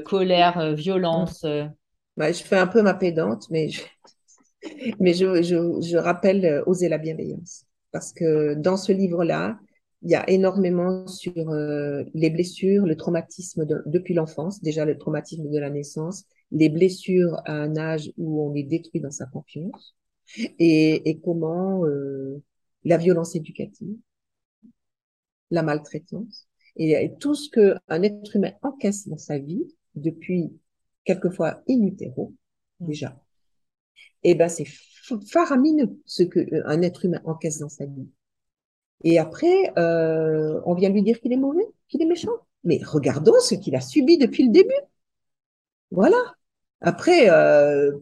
colère, 0.05 0.75
violence 0.75 1.45
ouais. 1.45 2.33
Je 2.35 2.43
fais 2.43 2.59
un 2.59 2.67
peu 2.67 2.83
ma 2.83 2.93
pédante, 2.93 3.47
mais 3.51 3.71
je, 3.71 3.81
mais 5.01 5.15
je, 5.15 5.43
je, 5.43 5.81
je 5.81 5.97
rappelle 5.97 6.45
euh, 6.45 6.63
Oser 6.67 6.89
la 6.89 6.99
bienveillance. 6.99 7.65
Parce 7.93 8.13
que 8.13 8.55
dans 8.55 8.77
ce 8.77 8.93
livre-là, 8.93 9.59
il 10.03 10.11
y 10.11 10.15
a 10.15 10.29
énormément 10.29 11.07
sur 11.07 11.51
euh, 11.51 12.05
les 12.15 12.31
blessures, 12.31 12.85
le 12.85 12.97
traumatisme 12.97 13.65
de, 13.65 13.83
depuis 13.87 14.15
l'enfance, 14.15 14.63
déjà 14.63 14.85
le 14.85 14.99
traumatisme 14.99 15.51
de 15.51 15.59
la 15.59 15.71
naissance, 15.71 16.25
les 16.53 16.69
blessures 16.69 17.41
à 17.45 17.53
un 17.53 17.77
âge 17.77 18.13
où 18.17 18.43
on 18.43 18.55
est 18.55 18.63
détruit 18.63 19.01
dans 19.01 19.11
sa 19.11 19.27
confiance, 19.27 19.97
et, 20.39 21.09
et 21.09 21.19
comment 21.21 21.85
euh, 21.87 22.43
la 22.85 22.99
violence 22.99 23.35
éducative, 23.35 23.97
la 25.51 25.63
maltraitance, 25.63 26.47
et, 26.77 26.93
et 26.93 27.15
tout 27.19 27.35
ce 27.35 27.49
que 27.49 27.77
un 27.89 28.03
être 28.03 28.37
humain 28.37 28.53
encaisse 28.63 29.09
dans 29.09 29.19
sa 29.19 29.39
vie 29.39 29.65
depuis 29.95 30.53
quelquefois 31.05 31.63
in 31.69 31.83
utero, 31.83 32.35
mmh. 32.81 32.87
déjà. 32.87 33.26
Et 34.23 34.35
ben 34.35 34.49
c'est 34.49 34.67
faramineux 35.31 35.99
ce 36.05 36.23
que 36.23 36.41
euh, 36.41 36.83
être 36.83 37.05
humain 37.05 37.21
encaisse 37.25 37.59
dans 37.59 37.69
sa 37.69 37.87
vie. 37.87 38.09
Et 39.05 39.19
après, 39.19 39.73
euh, 39.79 40.61
on 40.65 40.75
vient 40.75 40.89
lui 40.89 41.03
dire 41.03 41.21
qu'il 41.21 41.33
est 41.33 41.37
mauvais, 41.37 41.67
qu'il 41.89 42.03
est 42.03 42.07
méchant. 42.07 42.33
Mais 42.65 42.81
regardons 42.85 43.39
ce 43.41 43.55
qu'il 43.55 43.77
a 43.77 43.81
subi 43.81 44.19
depuis 44.19 44.45
le 44.45 44.53
début. 44.53 44.71
Voilà. 45.91 46.17
Après, 46.81 47.31
euh, 47.31 47.93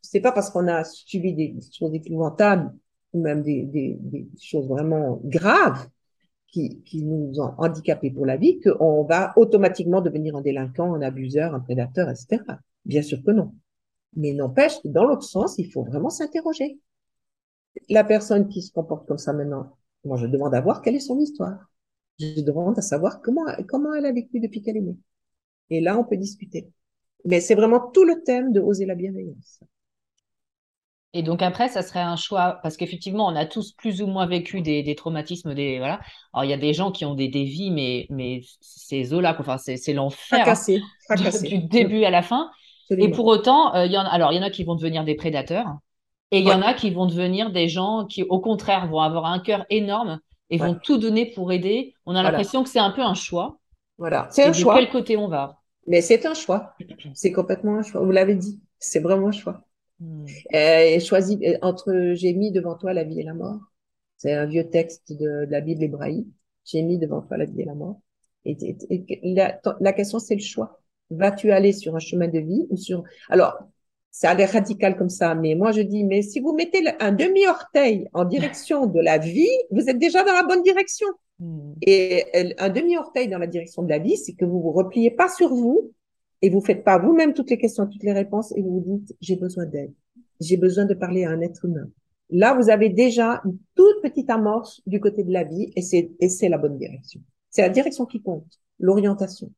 c'est 0.00 0.20
pas 0.20 0.32
parce 0.32 0.50
qu'on 0.50 0.68
a 0.68 0.84
subi 0.84 1.34
des 1.34 1.56
choses 1.76 1.94
épouvantables 1.94 2.72
ou 3.12 3.22
même 3.22 3.42
des 3.42 4.28
choses 4.40 4.68
vraiment 4.68 5.20
graves 5.24 5.88
qui, 6.48 6.82
qui, 6.84 7.02
nous 7.04 7.40
ont 7.40 7.52
handicapés 7.58 8.10
pour 8.10 8.26
la 8.26 8.36
vie 8.36 8.60
qu'on 8.60 9.02
va 9.04 9.32
automatiquement 9.36 10.00
devenir 10.00 10.36
un 10.36 10.40
délinquant, 10.40 10.94
un 10.94 11.02
abuseur, 11.02 11.54
un 11.54 11.60
prédateur, 11.60 12.08
etc. 12.08 12.42
Bien 12.84 13.02
sûr 13.02 13.22
que 13.24 13.32
non. 13.32 13.52
Mais 14.16 14.32
n'empêche 14.32 14.80
que 14.82 14.88
dans 14.88 15.04
l'autre 15.04 15.24
sens, 15.24 15.56
il 15.58 15.70
faut 15.70 15.84
vraiment 15.84 16.10
s'interroger. 16.10 16.78
La 17.88 18.04
personne 18.04 18.48
qui 18.48 18.62
se 18.62 18.72
comporte 18.72 19.06
comme 19.06 19.18
ça 19.18 19.32
maintenant, 19.32 19.76
moi 20.04 20.16
je 20.16 20.26
demande 20.26 20.54
à 20.54 20.60
voir 20.60 20.82
quelle 20.82 20.94
est 20.94 21.00
son 21.00 21.18
histoire. 21.18 21.58
Je 22.20 22.40
demande 22.40 22.78
à 22.78 22.82
savoir 22.82 23.20
comment, 23.22 23.44
comment 23.68 23.92
elle 23.94 24.06
a 24.06 24.12
vécu 24.12 24.40
depuis 24.40 24.62
qu'elle 24.62 24.76
est 24.76 24.82
née. 24.82 24.96
Et 25.70 25.80
là, 25.80 25.98
on 25.98 26.04
peut 26.04 26.16
discuter. 26.16 26.70
Mais 27.24 27.40
c'est 27.40 27.54
vraiment 27.54 27.90
tout 27.90 28.04
le 28.04 28.22
thème 28.22 28.52
de 28.52 28.60
oser 28.60 28.86
la 28.86 28.94
bienveillance. 28.94 29.60
Et 31.16 31.22
donc 31.22 31.42
après, 31.42 31.68
ça 31.68 31.82
serait 31.82 32.00
un 32.00 32.16
choix, 32.16 32.58
parce 32.62 32.76
qu'effectivement, 32.76 33.26
on 33.28 33.36
a 33.36 33.46
tous 33.46 33.72
plus 33.72 34.02
ou 34.02 34.08
moins 34.08 34.26
vécu 34.26 34.62
des, 34.62 34.82
des, 34.82 34.96
traumatismes, 34.96 35.54
des 35.54 35.78
voilà. 35.78 36.00
Alors 36.32 36.44
il 36.44 36.50
y 36.50 36.52
a 36.52 36.58
des 36.58 36.74
gens 36.74 36.90
qui 36.90 37.04
ont 37.04 37.14
des, 37.14 37.28
des 37.28 37.44
vies, 37.44 37.70
mais 37.70 38.06
mais 38.10 38.40
c'est 38.60 39.04
Zola, 39.04 39.36
enfin 39.38 39.56
c'est 39.56 39.92
l'enfer 39.92 40.44
hein, 40.48 41.16
du 41.44 41.58
début 41.68 42.02
à 42.02 42.10
la 42.10 42.22
fin. 42.22 42.50
Et 42.90 43.10
pour 43.10 43.26
autant, 43.26 43.74
euh, 43.74 43.86
il 43.86 43.92
y 43.92 43.98
en 43.98 44.04
alors 44.04 44.32
il 44.32 44.36
y 44.36 44.38
en 44.38 44.42
a 44.42 44.50
qui 44.50 44.64
vont 44.64 44.74
devenir 44.74 45.04
des 45.04 45.14
prédateurs, 45.14 45.66
et 46.30 46.38
il 46.38 46.46
y 46.46 46.52
en 46.52 46.62
a 46.62 46.74
qui 46.74 46.90
vont 46.90 47.06
devenir 47.06 47.50
des 47.52 47.68
gens 47.68 48.06
qui, 48.06 48.22
au 48.24 48.40
contraire, 48.40 48.88
vont 48.88 49.00
avoir 49.00 49.26
un 49.26 49.38
cœur 49.38 49.64
énorme 49.70 50.20
et 50.50 50.58
vont 50.58 50.74
tout 50.74 50.98
donner 50.98 51.26
pour 51.26 51.52
aider. 51.52 51.94
On 52.06 52.14
a 52.14 52.22
l'impression 52.22 52.62
que 52.62 52.68
c'est 52.68 52.80
un 52.80 52.90
peu 52.90 53.02
un 53.02 53.14
choix. 53.14 53.58
Voilà, 53.98 54.28
c'est 54.30 54.44
un 54.44 54.50
de 54.50 54.54
choix. 54.54 54.74
quel 54.76 54.90
côté 54.90 55.16
on 55.16 55.28
va? 55.28 55.60
Mais 55.86 56.00
c'est 56.00 56.26
un 56.26 56.34
choix. 56.34 56.74
C'est 57.14 57.32
complètement 57.32 57.76
un 57.76 57.82
choix. 57.82 58.00
Vous 58.00 58.10
l'avez 58.10 58.34
dit, 58.34 58.60
c'est 58.78 59.00
vraiment 59.00 59.28
un 59.28 59.32
choix. 59.32 59.64
Hmm. 60.00 60.24
Euh, 60.54 60.98
choisi 60.98 61.38
euh, 61.44 61.56
entre 61.62 62.12
j'ai 62.14 62.32
mis 62.32 62.50
devant 62.50 62.74
toi 62.74 62.92
la 62.92 63.04
vie 63.04 63.20
et 63.20 63.22
la 63.22 63.34
mort. 63.34 63.60
C'est 64.16 64.32
un 64.32 64.46
vieux 64.46 64.68
texte 64.68 65.12
de, 65.12 65.46
la 65.48 65.60
Bible 65.60 65.84
hébraïque. 65.84 66.26
J'ai 66.64 66.82
mis 66.82 66.98
devant 66.98 67.22
toi 67.22 67.36
la 67.36 67.44
vie 67.44 67.60
et 67.60 67.64
la 67.64 67.74
mort. 67.74 68.00
Et, 68.44 68.56
la, 69.22 69.60
la, 69.80 69.92
question 69.92 70.18
c'est 70.18 70.34
le 70.34 70.40
choix. 70.40 70.80
Vas-tu 71.10 71.52
aller 71.52 71.72
sur 71.72 71.94
un 71.96 72.00
chemin 72.00 72.28
de 72.28 72.38
vie 72.38 72.66
ou 72.70 72.76
sur 72.76 73.04
alors 73.28 73.58
ça 74.10 74.30
a 74.30 74.34
l'air 74.34 74.52
radical 74.52 74.96
comme 74.96 75.08
ça, 75.08 75.34
mais 75.34 75.56
moi 75.56 75.72
je 75.72 75.80
dis 75.82 76.04
mais 76.04 76.22
si 76.22 76.40
vous 76.40 76.54
mettez 76.54 76.84
un 77.00 77.12
demi 77.12 77.46
orteil 77.46 78.08
en 78.12 78.24
direction 78.24 78.86
de 78.86 79.00
la 79.00 79.18
vie, 79.18 79.48
vous 79.70 79.88
êtes 79.88 79.98
déjà 79.98 80.22
dans 80.22 80.32
la 80.32 80.44
bonne 80.44 80.62
direction. 80.62 81.08
Hmm. 81.40 81.72
Et 81.82 82.54
un 82.58 82.68
demi 82.68 82.96
orteil 82.96 83.28
dans 83.28 83.38
la 83.38 83.48
direction 83.48 83.82
de 83.82 83.88
la 83.88 83.98
vie, 83.98 84.16
c'est 84.16 84.34
que 84.34 84.44
vous 84.44 84.60
vous 84.60 84.70
repliez 84.70 85.10
pas 85.10 85.28
sur 85.28 85.48
vous, 85.48 85.92
et 86.44 86.50
vous 86.50 86.60
faites 86.60 86.84
pas 86.84 86.98
vous-même 86.98 87.32
toutes 87.32 87.48
les 87.48 87.56
questions, 87.56 87.86
toutes 87.86 88.02
les 88.02 88.12
réponses 88.12 88.52
et 88.54 88.60
vous 88.60 88.82
vous 88.82 88.98
dites 88.98 89.16
j'ai 89.22 89.36
besoin 89.36 89.64
d'aide, 89.64 89.94
j'ai 90.40 90.58
besoin 90.58 90.84
de 90.84 90.92
parler 90.92 91.24
à 91.24 91.30
un 91.30 91.40
être 91.40 91.64
humain. 91.64 91.88
Là, 92.28 92.52
vous 92.52 92.68
avez 92.68 92.90
déjà 92.90 93.40
une 93.46 93.56
toute 93.74 94.02
petite 94.02 94.28
amorce 94.28 94.82
du 94.86 95.00
côté 95.00 95.24
de 95.24 95.32
la 95.32 95.44
vie 95.44 95.72
et 95.74 95.80
c'est 95.80 96.10
et 96.20 96.28
c'est 96.28 96.50
la 96.50 96.58
bonne 96.58 96.76
direction. 96.76 97.20
C'est 97.48 97.62
la 97.62 97.70
direction 97.70 98.04
qui 98.04 98.20
compte, 98.20 98.60
l'orientation. 98.78 99.50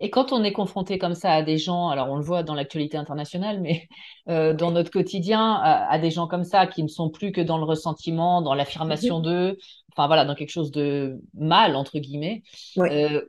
Et 0.00 0.10
quand 0.10 0.32
on 0.32 0.42
est 0.42 0.52
confronté 0.52 0.98
comme 0.98 1.14
ça 1.14 1.32
à 1.32 1.42
des 1.42 1.56
gens, 1.56 1.88
alors 1.88 2.10
on 2.10 2.16
le 2.16 2.24
voit 2.24 2.42
dans 2.42 2.54
l'actualité 2.54 2.96
internationale, 2.96 3.60
mais 3.60 3.88
euh, 4.28 4.52
dans 4.52 4.70
notre 4.72 4.90
quotidien, 4.90 5.54
à, 5.62 5.98
des 5.98 6.10
gens 6.10 6.26
comme 6.26 6.44
ça 6.44 6.66
qui 6.66 6.82
ne 6.82 6.88
sont 6.88 7.10
plus 7.10 7.30
que 7.32 7.40
dans 7.40 7.58
le 7.58 7.64
ressentiment, 7.64 8.42
dans 8.42 8.54
l'affirmation 8.54 9.20
d'eux, 9.20 9.56
enfin 9.92 10.06
voilà, 10.08 10.24
dans 10.24 10.34
quelque 10.34 10.50
chose 10.50 10.72
de 10.72 11.20
mal 11.34 11.76
entre 11.76 11.98
guillemets. 11.98 12.42
Euh, 12.78 13.22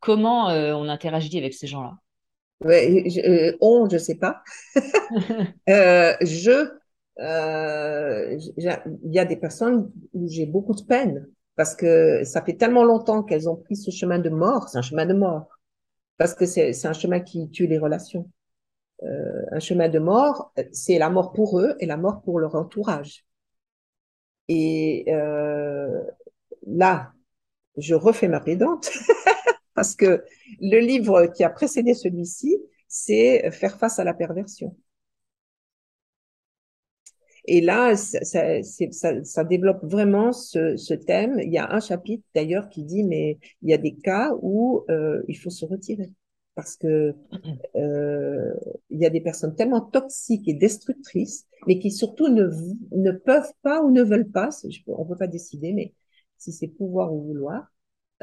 Comment 0.00 0.48
euh, 0.50 0.74
on 0.74 0.88
interagit 0.88 1.36
avec 1.38 1.54
ces 1.54 1.66
gens-là? 1.66 1.94
Ouais, 2.64 3.04
je, 3.06 3.56
On, 3.60 3.88
je 3.88 3.98
sais 3.98 4.16
pas. 4.16 4.42
je, 5.66 6.70
il 8.56 9.12
y 9.12 9.18
a 9.18 9.24
des 9.24 9.36
personnes 9.36 9.90
où 10.12 10.28
j'ai 10.28 10.46
beaucoup 10.46 10.74
de 10.74 10.82
peine 10.82 11.28
parce 11.56 11.74
que 11.74 12.22
ça 12.22 12.42
fait 12.42 12.54
tellement 12.54 12.84
longtemps 12.84 13.24
qu'elles 13.24 13.48
ont 13.48 13.56
pris 13.56 13.74
ce 13.74 13.90
chemin 13.90 14.20
de 14.20 14.30
mort. 14.30 14.68
C'est 14.68 14.78
un 14.78 14.82
chemin 14.82 15.06
de 15.06 15.14
mort 15.14 15.57
parce 16.18 16.34
que 16.34 16.46
c'est 16.46 16.86
un 16.86 16.92
chemin 16.92 17.20
qui 17.20 17.50
tue 17.50 17.66
les 17.66 17.78
relations. 17.78 18.30
Euh, 19.04 19.42
un 19.52 19.60
chemin 19.60 19.88
de 19.88 19.98
mort, 20.00 20.52
c'est 20.72 20.98
la 20.98 21.10
mort 21.10 21.32
pour 21.32 21.60
eux 21.60 21.76
et 21.80 21.86
la 21.86 21.96
mort 21.96 22.22
pour 22.22 22.40
leur 22.40 22.56
entourage. 22.56 23.24
Et 24.48 25.04
euh, 25.08 26.02
là, 26.66 27.12
je 27.76 27.94
refais 27.94 28.28
ma 28.28 28.40
pédante. 28.40 28.90
parce 29.74 29.94
que 29.94 30.24
le 30.60 30.80
livre 30.80 31.26
qui 31.26 31.44
a 31.44 31.50
précédé 31.50 31.94
celui-ci, 31.94 32.58
c'est 32.88 33.50
Faire 33.52 33.78
face 33.78 33.98
à 33.98 34.04
la 34.04 34.14
perversion. 34.14 34.76
Et 37.50 37.62
là, 37.62 37.96
ça, 37.96 39.44
développe 39.44 39.82
vraiment 39.82 40.32
ce, 40.32 40.94
thème. 40.94 41.40
Il 41.40 41.50
y 41.50 41.56
a 41.56 41.72
un 41.72 41.80
chapitre 41.80 42.22
d'ailleurs 42.34 42.68
qui 42.68 42.84
dit, 42.84 43.04
mais 43.04 43.38
il 43.62 43.70
y 43.70 43.72
a 43.72 43.78
des 43.78 43.94
cas 43.94 44.32
où 44.42 44.84
euh, 44.90 45.22
il 45.28 45.34
faut 45.34 45.48
se 45.48 45.64
retirer 45.64 46.12
parce 46.54 46.76
que 46.76 47.14
euh, 47.76 48.54
il 48.90 49.00
y 49.00 49.06
a 49.06 49.10
des 49.10 49.20
personnes 49.20 49.54
tellement 49.54 49.80
toxiques 49.80 50.48
et 50.48 50.54
destructrices, 50.54 51.46
mais 51.68 51.78
qui 51.78 51.92
surtout 51.92 52.26
ne, 52.28 52.48
ne 52.90 53.12
peuvent 53.12 53.52
pas 53.62 53.80
ou 53.80 53.92
ne 53.92 54.02
veulent 54.02 54.28
pas, 54.28 54.50
on 54.88 55.04
ne 55.04 55.08
peut 55.08 55.16
pas 55.16 55.28
décider, 55.28 55.72
mais 55.72 55.94
si 56.36 56.52
c'est 56.52 56.66
pouvoir 56.66 57.14
ou 57.14 57.22
vouloir, 57.22 57.70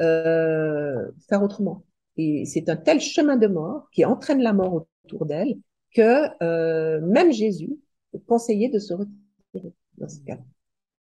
euh, 0.02 1.10
faire 1.30 1.42
autrement. 1.42 1.84
Et 2.18 2.44
c'est 2.44 2.68
un 2.68 2.76
tel 2.76 3.00
chemin 3.00 3.38
de 3.38 3.46
mort 3.46 3.88
qui 3.90 4.04
entraîne 4.04 4.42
la 4.42 4.52
mort 4.52 4.86
autour 5.04 5.24
d'elle 5.24 5.56
que 5.94 6.26
euh, 6.42 7.00
même 7.00 7.32
Jésus 7.32 7.78
conseillait 8.26 8.68
de 8.68 8.78
se 8.78 8.94
retirer 8.94 9.72
dans 9.98 10.08
ce 10.08 10.20
cas. 10.20 10.38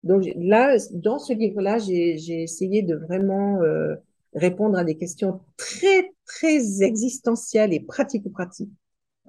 Donc 0.04 0.24
là, 0.36 0.78
dans 0.92 1.20
ce 1.20 1.34
livre-là, 1.34 1.78
j'ai 1.78 2.44
essayé 2.44 2.84
de 2.84 2.96
vraiment 2.96 3.62
euh, 3.62 3.96
répondre 4.34 4.78
à 4.78 4.84
des 4.84 4.96
questions 4.96 5.42
très 5.58 6.12
très 6.26 6.84
existentielles 6.84 7.74
et 7.74 7.80
pratico-pratiques 7.82 8.72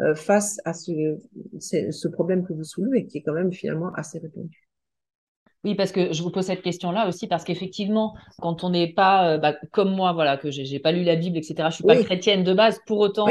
euh, 0.01 0.15
face 0.15 0.61
à 0.65 0.73
ce, 0.75 1.19
ce 1.59 2.09
problème 2.09 2.47
que 2.47 2.53
vous 2.53 2.65
soulevez, 2.65 3.07
qui 3.07 3.19
est 3.19 3.23
quand 3.23 3.35
même 3.35 3.53
finalement 3.53 3.93
assez 3.95 4.19
répandu. 4.19 4.70
Oui, 5.63 5.75
parce 5.75 5.93
que 5.93 6.15
je 6.15 6.23
vous 6.23 6.31
pose 6.31 6.47
cette 6.47 6.63
question-là 6.63 7.07
aussi 7.07 7.27
parce 7.27 7.45
qu'effectivement, 7.45 8.15
quand 8.39 8.65
on 8.65 8.71
n'est 8.71 8.95
pas 8.95 9.33
euh, 9.33 9.39
bah, 9.39 9.55
comme 9.73 9.95
moi, 9.95 10.15
voilà, 10.15 10.39
que 10.39 10.51
j'ai 10.51 10.79
pas 10.79 10.91
lu 10.91 11.05
la 11.05 11.17
Bible, 11.17 11.37
etc. 11.37 11.69
Je 11.69 11.75
suis 11.75 11.85
pas 11.85 12.03
chrétienne 12.03 12.45
de 12.45 12.55
base. 12.55 12.81
Pour 12.87 12.99
autant, 12.99 13.27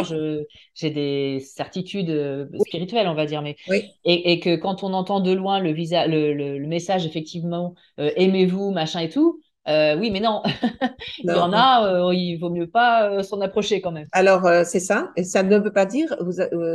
j'ai 0.75 0.89
des 0.91 1.39
certitudes 1.39 2.11
euh, 2.11 2.45
spirituelles, 2.67 3.07
on 3.07 3.15
va 3.15 3.25
dire. 3.25 3.41
Mais 3.41 3.55
et, 3.67 4.31
et, 4.31 4.39
que 4.39 4.55
quand 4.57 4.83
on 4.83 4.93
entend 4.93 5.21
de 5.21 5.31
loin 5.31 5.59
le, 5.59 5.71
visa, 5.71 6.05
le, 6.05 6.33
le, 6.33 6.67
message, 6.67 7.07
effectivement, 7.07 7.73
euh, 7.99 8.11
aimez-vous, 8.15 8.69
machin 8.69 8.99
et 8.99 9.09
tout. 9.09 9.41
oui, 9.67 10.11
mais 10.11 10.19
non. 10.19 10.43
il 11.23 11.31
y 11.31 11.33
en 11.33 11.51
a, 11.51 12.13
il 12.13 12.37
vaut 12.37 12.51
mieux 12.51 12.69
pas 12.69 13.23
s'en 13.23 13.41
approcher 13.41 13.81
quand 13.81 13.91
même. 13.91 14.07
Alors 14.11 14.47
c'est 14.65 14.79
ça, 14.79 15.09
et 15.15 15.23
ça 15.23 15.41
ne 15.41 15.57
veut 15.57 15.73
pas 15.73 15.87
dire 15.87 16.15
vous 16.19 16.33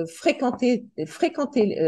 fréquenter, 0.09 0.85
fréquenter 1.07 1.79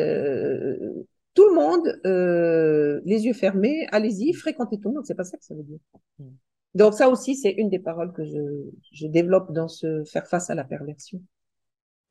tout 1.37 1.47
le 1.51 1.55
monde, 1.55 2.01
euh, 2.07 3.01
les 3.05 3.27
yeux 3.27 3.35
fermés, 3.35 3.87
allez-y, 3.93 4.33
fréquentez 4.33 4.81
tout 4.81 4.89
le 4.89 4.95
monde. 4.95 5.05
C'est 5.07 5.15
pas 5.15 5.25
ça 5.25 5.37
que 5.37 5.45
ça 5.45 5.55
veut 5.55 5.63
dire. 5.63 5.79
Hmm. 6.19 6.31
Donc 6.75 6.95
ça 6.95 7.09
aussi, 7.11 7.37
c'est 7.37 7.53
une 7.53 7.69
des 7.69 7.79
paroles 7.79 8.13
que 8.13 8.25
je, 8.25 8.71
je, 8.91 9.07
développe 9.07 9.53
dans 9.53 9.69
ce 9.69 10.03
faire 10.05 10.27
face 10.27 10.49
à 10.51 10.55
la 10.55 10.65
perversion. 10.65 11.23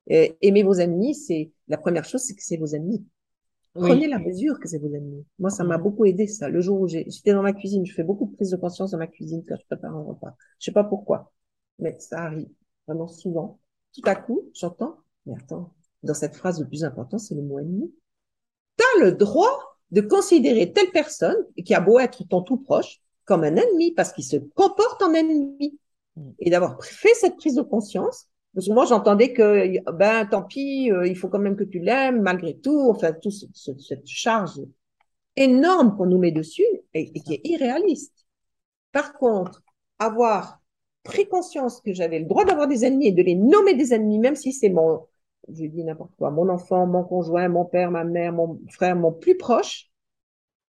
Et, 0.07 0.38
aimer 0.41 0.61
vos 0.61 0.76
ennemis, 0.76 1.15
c'est 1.15 1.51
la 1.67 1.78
première 1.78 2.05
chose, 2.05 2.21
c'est 2.21 2.36
que 2.36 2.43
c'est 2.43 2.57
vos 2.57 2.67
ennemis. 2.67 3.05
Prenez 3.73 4.07
la 4.07 4.19
mesure 4.19 4.57
que 4.59 4.69
c'est 4.69 4.78
vos 4.78 4.93
ennemis. 4.93 5.26
Moi, 5.39 5.49
ça 5.49 5.63
m'a 5.63 5.78
hmm. 5.78 5.84
beaucoup 5.84 6.05
aidé 6.05 6.28
ça. 6.28 6.47
Le 6.47 6.61
jour 6.61 6.80
où 6.80 6.88
j'étais 6.88 7.34
dans 7.34 7.41
ma 7.41 7.51
cuisine, 7.51 7.84
je 7.86 7.93
fais 7.93 8.03
beaucoup 8.03 8.28
de 8.28 8.36
prise 8.36 8.51
de 8.51 8.57
conscience 8.57 8.91
dans 8.91 8.99
ma 8.99 9.07
cuisine 9.07 9.43
quand 9.47 9.55
je 9.59 9.65
prépare 9.65 9.95
un 9.95 10.03
repas. 10.03 10.36
Je 10.59 10.65
sais 10.65 10.71
pas 10.71 10.84
pourquoi, 10.84 11.34
mais 11.80 11.97
ça 11.97 12.21
arrive 12.26 12.47
vraiment 12.88 13.07
souvent. 13.07 13.59
Tout 13.95 14.03
à 14.05 14.15
coup, 14.15 14.51
j'entends, 14.53 14.97
mais 15.26 15.34
attends, 15.34 15.73
dans 16.03 16.13
cette 16.13 16.36
phrase, 16.36 16.61
le 16.61 16.67
plus 16.67 16.84
important, 16.84 17.17
c'est 17.17 17.34
le 17.34 17.41
mot 17.41 17.59
ennemi 17.59 17.91
tu 18.78 18.84
as 18.84 19.05
le 19.05 19.11
droit 19.13 19.78
de 19.91 20.01
considérer 20.01 20.73
telle 20.73 20.91
personne, 20.91 21.38
qui 21.63 21.73
a 21.73 21.80
beau 21.80 21.99
être 21.99 22.23
ton 22.28 22.41
tout 22.41 22.57
proche, 22.57 22.99
comme 23.26 23.43
un 23.43 23.55
ennemi, 23.55 23.91
parce 23.93 24.11
qu'il 24.11 24.23
se 24.23 24.38
comporte 24.38 25.01
en 25.01 25.13
ennemi. 25.13 25.80
Et 26.39 26.49
d'avoir 26.49 26.84
fait 26.84 27.13
cette 27.13 27.36
prise 27.38 27.55
de 27.55 27.61
conscience, 27.61 28.28
parce 28.53 28.67
que 28.67 28.73
moi 28.73 28.86
j'entendais 28.86 29.34
que, 29.34 29.91
ben 29.91 30.26
tant 30.26 30.43
pis, 30.43 30.89
euh, 30.91 31.05
il 31.05 31.17
faut 31.17 31.28
quand 31.28 31.39
même 31.39 31.57
que 31.57 31.63
tu 31.63 31.80
l'aimes, 31.80 32.21
malgré 32.21 32.55
tout, 32.55 32.89
enfin, 32.89 33.11
toute 33.11 33.34
cette 33.34 34.07
charge 34.07 34.61
énorme 35.36 35.97
qu'on 35.97 36.05
nous 36.05 36.17
met 36.17 36.32
dessus 36.32 36.63
et 36.93 37.11
qui 37.11 37.34
est 37.34 37.41
irréaliste. 37.43 38.26
Par 38.93 39.13
contre, 39.17 39.61
avoir 39.99 40.61
pris 41.03 41.28
conscience 41.28 41.82
que 41.82 41.93
j'avais 41.93 42.19
le 42.19 42.26
droit 42.26 42.45
d'avoir 42.45 42.67
des 42.67 42.86
ennemis 42.86 43.07
et 43.07 43.11
de 43.11 43.21
les 43.21 43.36
nommer 43.36 43.76
des 43.76 43.93
ennemis, 43.93 44.19
même 44.19 44.36
si 44.36 44.53
c'est 44.53 44.69
mon, 44.69 45.05
je 45.49 45.65
dis 45.65 45.83
n'importe 45.83 46.15
quoi, 46.17 46.31
mon 46.31 46.49
enfant, 46.49 46.87
mon 46.87 47.03
conjoint, 47.03 47.47
mon 47.49 47.65
père, 47.65 47.91
ma 47.91 48.03
mère, 48.03 48.33
mon 48.33 48.59
frère, 48.69 48.95
mon 48.95 49.11
plus 49.11 49.37
proche, 49.37 49.89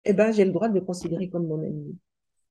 eh 0.04 0.12
ben, 0.12 0.32
j'ai 0.32 0.44
le 0.44 0.52
droit 0.52 0.68
de 0.68 0.74
le 0.74 0.80
considérer 0.80 1.28
comme 1.28 1.46
mon 1.46 1.62
ennemi. 1.62 1.98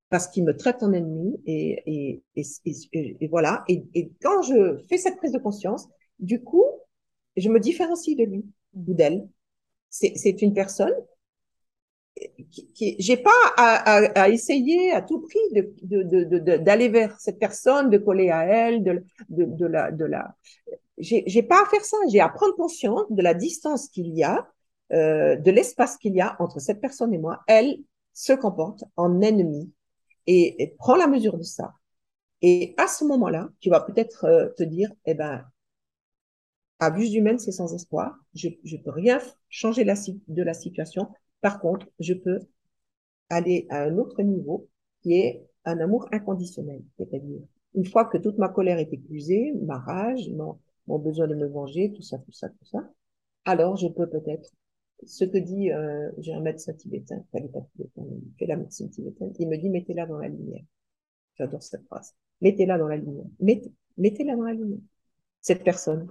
Parce 0.10 0.28
qu'il 0.28 0.44
me 0.44 0.56
traite 0.56 0.84
en 0.84 0.94
ennemi 0.94 1.40
et, 1.46 2.22
et, 2.36 2.46
et, 2.66 3.18
et 3.22 3.28
voilà. 3.28 3.64
Et, 3.68 4.12
quand 4.22 4.42
je 4.44 4.84
fais 4.88 4.98
cette 4.98 5.18
prise 5.18 5.32
de 5.32 5.40
conscience, 5.40 5.88
du 6.20 6.44
coup, 6.44 6.66
je 7.36 7.50
me 7.50 7.60
différencie 7.60 8.16
de 8.16 8.24
lui 8.24 8.46
ou 8.76 8.94
d'elle. 8.94 9.28
C'est 9.90 10.42
une 10.42 10.54
personne 10.54 10.94
qui, 12.52 12.72
qui 12.74 12.96
j'ai 13.00 13.18
pas 13.18 13.32
à, 13.58 13.98
à, 13.98 14.22
à, 14.24 14.30
essayer 14.30 14.92
à 14.92 15.02
tout 15.02 15.22
prix 15.22 15.40
de 15.52 15.74
d'aller 15.82 16.26
de, 16.26 16.40
de, 16.40 16.58
de, 16.58 16.92
vers 16.92 17.20
cette 17.20 17.40
personne, 17.40 17.90
de 17.90 17.98
coller 17.98 18.30
à 18.30 18.46
elle, 18.46 18.84
de, 18.84 19.04
de, 19.30 19.66
la 19.66 19.92
de 19.92 20.06
la 20.06 20.36
j'ai 20.98 21.44
pas 21.44 21.62
à 21.62 21.66
faire 21.66 21.84
ça. 21.84 21.98
J'ai 22.10 22.20
à 22.20 22.30
prendre 22.30 22.56
conscience 22.56 23.06
de 23.10 23.22
la 23.22 23.34
distance 23.34 23.90
qu'il 23.90 24.08
y 24.16 24.24
a, 24.24 24.48
euh, 24.94 25.36
de 25.36 25.52
l'espace 25.52 25.98
qu'il 25.98 26.16
y 26.16 26.22
a 26.22 26.36
entre 26.40 26.60
cette 26.60 26.82
personne 26.82 27.14
et 27.14 27.18
moi. 27.18 27.42
Elle 27.48 27.80
se 28.14 28.34
comporte 28.34 28.84
en 28.96 29.22
ennemi 29.22 29.72
et, 30.28 30.64
et 30.64 30.68
prend 30.78 30.96
la 30.96 31.08
mesure 31.08 31.38
de 31.38 31.44
ça. 31.44 31.74
Et 32.42 32.74
à 32.78 32.88
ce 32.88 33.04
moment-là, 33.06 33.50
tu 33.60 33.70
vas 33.70 33.82
peut-être 33.82 34.26
euh, 34.26 34.50
te 34.58 34.64
dire, 34.64 34.92
eh 35.06 35.14
ben, 35.16 35.46
vue 36.92 37.08
humaine, 37.14 37.40
c'est 37.40 37.52
sans 37.52 37.74
espoir. 37.74 38.16
Je 38.34 38.50
ne 38.50 38.78
peux 38.78 38.92
rien 38.92 39.20
changer 39.50 39.84
la, 39.84 39.96
de 40.28 40.44
la 40.44 40.54
situation. 40.54 41.08
Par 41.42 41.60
contre, 41.60 41.88
je 42.00 42.14
peux 42.14 42.40
aller 43.30 43.66
à 43.70 43.84
un 43.84 43.98
autre 43.98 44.22
niveau 44.22 44.70
qui 45.02 45.14
est 45.14 45.46
un 45.66 45.80
amour 45.80 46.08
inconditionnel. 46.12 46.84
C'est-à-dire, 46.98 47.42
une 47.74 47.86
fois 47.86 48.06
que 48.06 48.18
toute 48.18 48.38
ma 48.38 48.50
colère 48.50 48.78
est 48.78 48.94
épuisée, 48.94 49.54
ma 49.64 49.80
rage, 49.80 50.30
mon, 50.30 50.60
mon 50.88 51.00
besoin 51.00 51.28
de 51.28 51.36
me 51.36 51.48
venger, 51.48 51.92
tout 51.94 52.02
ça, 52.02 52.18
tout 52.20 52.32
ça, 52.32 52.50
tout 52.50 52.66
ça, 52.66 52.90
alors 53.46 53.78
je 53.78 53.88
peux 53.88 54.08
peut-être 54.08 54.52
ce 55.06 55.26
que 55.26 55.38
dit, 55.38 55.72
euh, 55.72 56.10
j'ai 56.18 56.34
un 56.34 56.40
médecin 56.40 56.74
tibétain, 56.74 57.24
pas 57.32 57.40
tibétain, 57.40 58.04
il 58.08 58.34
fait 58.40 58.46
la 58.46 58.56
médecine 58.56 58.90
tibétaine, 58.90 59.34
il 59.40 59.48
me 59.48 59.58
dit 59.58 59.70
mettez-la 59.70 60.06
dans 60.06 60.18
la 60.18 60.30
lumière. 60.30 60.64
J'adore 61.36 61.62
cette 61.62 61.86
phrase. 61.86 62.16
Mettez-la 62.42 62.78
dans 62.78 62.88
la 62.88 62.98
lumière. 62.98 63.26
Mettez, 63.40 63.72
mettez-la 63.98 64.36
dans 64.36 64.44
la 64.44 64.54
lumière. 64.54 64.80
Cette 65.42 65.64
personne, 65.64 66.08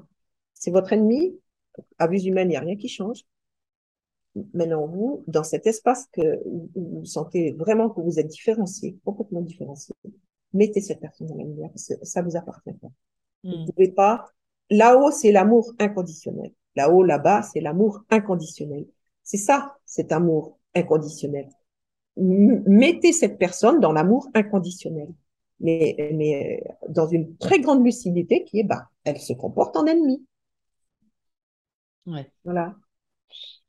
c'est 0.52 0.70
votre 0.70 0.92
ennemi. 0.92 1.38
À 1.98 2.06
vue 2.06 2.20
humaine, 2.20 2.48
il 2.48 2.50
n'y 2.50 2.56
a 2.56 2.60
rien 2.60 2.76
qui 2.76 2.88
change. 2.88 3.24
Maintenant, 4.52 4.86
vous, 4.86 5.24
dans 5.26 5.44
cet 5.44 5.66
espace 5.66 6.06
que 6.12 6.40
vous 6.74 7.04
sentez 7.04 7.52
vraiment 7.52 7.88
que 7.88 8.00
vous 8.00 8.18
êtes 8.18 8.26
différencié, 8.26 8.98
complètement 9.04 9.40
différencié, 9.40 9.94
mettez 10.52 10.80
cette 10.80 11.00
personne 11.00 11.28
dans 11.28 11.36
la 11.36 11.44
lumière 11.44 11.70
parce 11.70 11.88
que 11.88 11.94
ça 12.04 12.22
vous 12.22 12.36
appartient 12.36 12.72
pas. 12.74 12.90
Vous 13.42 13.50
ne 13.50 13.62
hmm. 13.62 13.66
pouvez 13.66 13.88
pas. 13.88 14.30
Là-haut, 14.70 15.10
c'est 15.10 15.32
l'amour 15.32 15.72
inconditionnel. 15.78 16.52
Là-haut, 16.76 17.02
là-bas, 17.02 17.42
c'est 17.42 17.60
l'amour 17.60 18.02
inconditionnel. 18.10 18.86
C'est 19.22 19.38
ça, 19.38 19.76
cet 19.86 20.12
amour 20.12 20.58
inconditionnel. 20.74 21.48
mettez 22.16 23.12
cette 23.12 23.38
personne 23.38 23.80
dans 23.80 23.92
l'amour 23.92 24.28
inconditionnel. 24.34 25.08
Mais, 25.60 25.96
mais 26.14 26.60
euh, 26.62 26.88
dans 26.88 27.06
une 27.06 27.36
très 27.36 27.60
grande 27.60 27.84
lucidité 27.84 28.44
qui 28.44 28.60
est, 28.60 28.64
bah, 28.64 28.88
elle 29.04 29.18
se 29.18 29.32
comporte 29.32 29.76
en 29.76 29.86
ennemi. 29.86 30.24
Ouais. 32.06 32.30
Voilà. 32.44 32.74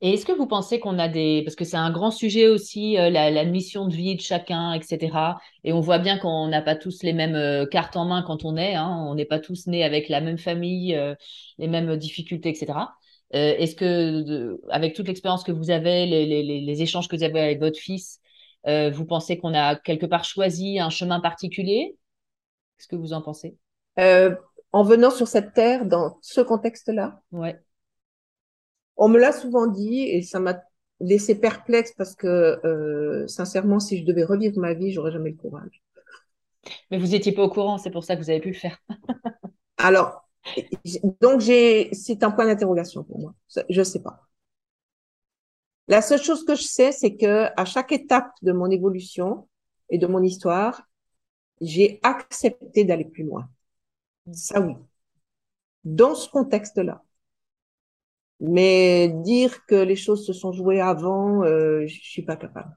Et 0.01 0.13
est-ce 0.13 0.25
que 0.25 0.33
vous 0.33 0.45
pensez 0.45 0.79
qu'on 0.79 0.99
a 0.99 1.07
des... 1.07 1.41
Parce 1.45 1.55
que 1.55 1.63
c'est 1.63 1.77
un 1.77 1.91
grand 1.91 2.11
sujet 2.11 2.47
aussi, 2.47 2.97
euh, 2.97 3.09
la, 3.09 3.45
mission 3.45 3.87
de 3.87 3.95
vie 3.95 4.15
de 4.15 4.21
chacun, 4.21 4.73
etc. 4.73 5.37
Et 5.63 5.71
on 5.73 5.79
voit 5.79 5.99
bien 5.99 6.17
qu'on 6.19 6.47
n'a 6.47 6.61
pas 6.61 6.75
tous 6.75 7.01
les 7.01 7.13
mêmes 7.13 7.35
euh, 7.35 7.65
cartes 7.65 7.95
en 7.95 8.05
main 8.05 8.21
quand 8.21 8.43
on 8.43 8.57
est. 8.57 8.75
Hein. 8.75 9.05
On 9.07 9.15
n'est 9.15 9.25
pas 9.25 9.39
tous 9.39 9.67
nés 9.67 9.83
avec 9.83 10.09
la 10.09 10.21
même 10.21 10.37
famille, 10.37 10.95
euh, 10.95 11.15
les 11.57 11.67
mêmes 11.67 11.95
difficultés, 11.97 12.49
etc. 12.49 12.95
est-ce 13.31 13.75
que, 13.75 14.59
avec 14.69 14.95
toute 14.95 15.07
l'expérience 15.07 15.43
que 15.43 15.51
vous 15.51 15.71
avez, 15.71 16.05
les, 16.05 16.25
les, 16.25 16.61
les, 16.61 16.81
échanges 16.81 17.07
que 17.07 17.15
vous 17.15 17.23
avez 17.23 17.39
avec 17.41 17.59
votre 17.59 17.79
fils, 17.79 18.19
vous 18.65 19.05
pensez 19.05 19.37
qu'on 19.37 19.53
a 19.53 19.75
quelque 19.75 20.05
part 20.05 20.23
choisi 20.23 20.79
un 20.79 20.89
chemin 20.89 21.19
particulier? 21.19 21.97
Qu'est-ce 22.77 22.87
que 22.87 22.95
vous 22.95 23.13
en 23.13 23.21
pensez? 23.21 23.57
En 23.97 24.83
venant 24.83 25.09
sur 25.09 25.27
cette 25.27 25.53
terre, 25.53 25.85
dans 25.85 26.17
ce 26.21 26.41
contexte-là? 26.41 27.21
Ouais. 27.31 27.59
On 28.97 29.09
me 29.09 29.19
l'a 29.19 29.31
souvent 29.31 29.67
dit 29.67 30.03
et 30.03 30.21
ça 30.21 30.39
m'a 30.39 30.61
laissé 30.99 31.35
perplexe 31.35 31.93
parce 31.97 32.15
que, 32.15 32.27
euh, 32.65 33.27
sincèrement, 33.27 33.79
si 33.79 33.97
je 33.99 34.05
devais 34.05 34.23
revivre 34.23 34.59
ma 34.59 34.73
vie, 34.73 34.91
j'aurais 34.91 35.11
jamais 35.11 35.31
le 35.31 35.37
courage. 35.37 35.83
Mais 36.89 36.97
vous 36.97 37.07
n'étiez 37.07 37.31
pas 37.31 37.43
au 37.43 37.49
courant, 37.49 37.77
c'est 37.77 37.91
pour 37.91 38.03
ça 38.03 38.15
que 38.15 38.21
vous 38.21 38.29
avez 38.29 38.39
pu 38.39 38.49
le 38.49 38.55
faire. 38.55 38.77
Alors, 39.77 40.27
donc 41.21 41.41
j'ai, 41.41 41.93
c'est 41.93 42.23
un 42.23 42.31
point 42.31 42.45
d'interrogation 42.45 43.03
pour 43.03 43.19
moi. 43.19 43.33
Je 43.69 43.83
sais 43.83 44.01
pas. 44.01 44.21
La 45.87 46.01
seule 46.01 46.21
chose 46.21 46.45
que 46.45 46.55
je 46.55 46.63
sais, 46.63 46.91
c'est 46.91 47.15
que 47.15 47.47
à 47.55 47.65
chaque 47.65 47.91
étape 47.91 48.31
de 48.41 48.51
mon 48.51 48.69
évolution 48.69 49.47
et 49.89 49.97
de 49.97 50.07
mon 50.07 50.23
histoire, 50.23 50.83
j'ai 51.61 51.99
accepté 52.03 52.83
d'aller 52.85 53.05
plus 53.05 53.23
loin. 53.23 53.49
Ça 54.33 54.59
oui. 54.61 54.75
Dans 55.85 56.15
ce 56.15 56.29
contexte-là. 56.29 57.04
Mais 58.39 59.09
dire 59.23 59.65
que 59.65 59.75
les 59.75 59.95
choses 59.95 60.25
se 60.25 60.33
sont 60.33 60.51
jouées 60.51 60.81
avant, 60.81 61.43
euh, 61.43 61.85
je 61.87 61.99
suis 62.01 62.23
pas 62.23 62.35
capable. 62.35 62.75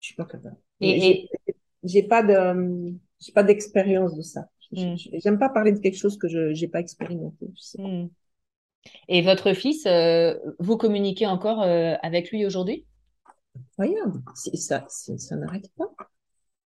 Je 0.00 0.06
suis 0.06 0.16
pas 0.16 0.24
capable. 0.24 0.56
Et, 0.80 1.28
j'ai 1.84 2.02
pas 2.02 2.22
de, 2.22 2.94
j'ai 3.20 3.32
pas 3.32 3.42
d'expérience 3.42 4.16
de 4.16 4.22
ça. 4.22 4.48
Hmm. 4.72 4.94
J'aime 4.96 5.38
pas 5.38 5.48
parler 5.48 5.72
de 5.72 5.78
quelque 5.78 5.96
chose 5.96 6.18
que 6.18 6.28
je 6.28 6.52
j'ai 6.52 6.68
pas 6.68 6.80
expérimenté. 6.80 7.46
Hmm. 7.78 8.06
Et 9.08 9.22
votre 9.22 9.52
fils, 9.52 9.86
euh, 9.86 10.34
vous 10.58 10.76
communiquez 10.76 11.26
encore 11.26 11.62
euh, 11.62 11.94
avec 12.02 12.30
lui 12.30 12.46
aujourd'hui? 12.46 12.86
Regarde, 13.78 14.22
ça, 14.34 14.86
ça 14.88 15.36
n'arrête 15.36 15.70
pas. 15.76 15.90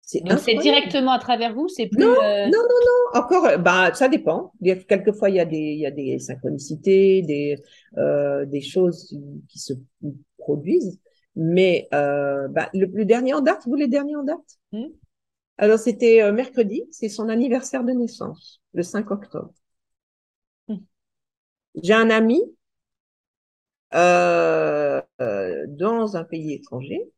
C'est 0.09 0.55
directement 0.55 1.11
à 1.11 1.19
travers 1.19 1.53
vous, 1.53 1.67
c'est 1.67 1.87
plus. 1.87 2.03
Non, 2.03 2.15
euh, 2.23 2.45
non, 2.45 2.51
non, 2.51 2.59
non. 2.59 3.19
Encore, 3.19 3.59
bah 3.59 3.93
ça 3.93 4.07
dépend. 4.07 4.51
Il 4.59 4.67
y 4.67 4.71
a, 4.71 4.75
quelquefois 4.75 5.29
il 5.29 5.35
y 5.35 5.39
a 5.39 5.45
des, 5.45 5.57
il 5.57 5.79
y 5.79 5.85
a 5.85 5.91
des 5.91 6.17
synchronicités, 6.17 7.21
des, 7.21 7.57
euh, 7.97 8.45
des 8.45 8.61
choses 8.61 9.15
qui 9.47 9.59
se 9.59 9.73
produisent. 10.39 10.99
Mais 11.35 11.87
euh, 11.93 12.47
bah, 12.47 12.69
le, 12.73 12.87
le, 12.87 13.05
dernier 13.05 13.33
en 13.35 13.41
date, 13.41 13.61
vous 13.67 13.75
les 13.75 13.87
derniers 13.87 14.15
en 14.15 14.23
date? 14.23 14.57
Hmm? 14.71 14.87
Alors 15.59 15.77
c'était 15.77 16.23
euh, 16.23 16.31
mercredi, 16.31 16.83
c'est 16.89 17.09
son 17.09 17.29
anniversaire 17.29 17.83
de 17.83 17.91
naissance, 17.91 18.61
le 18.73 18.81
5 18.81 19.11
octobre. 19.11 19.53
Hmm. 20.67 20.77
J'ai 21.83 21.93
un 21.93 22.09
ami 22.09 22.41
euh, 23.93 25.01
euh, 25.21 25.65
dans 25.67 26.15
un 26.15 26.23
pays 26.23 26.53
étranger 26.53 27.11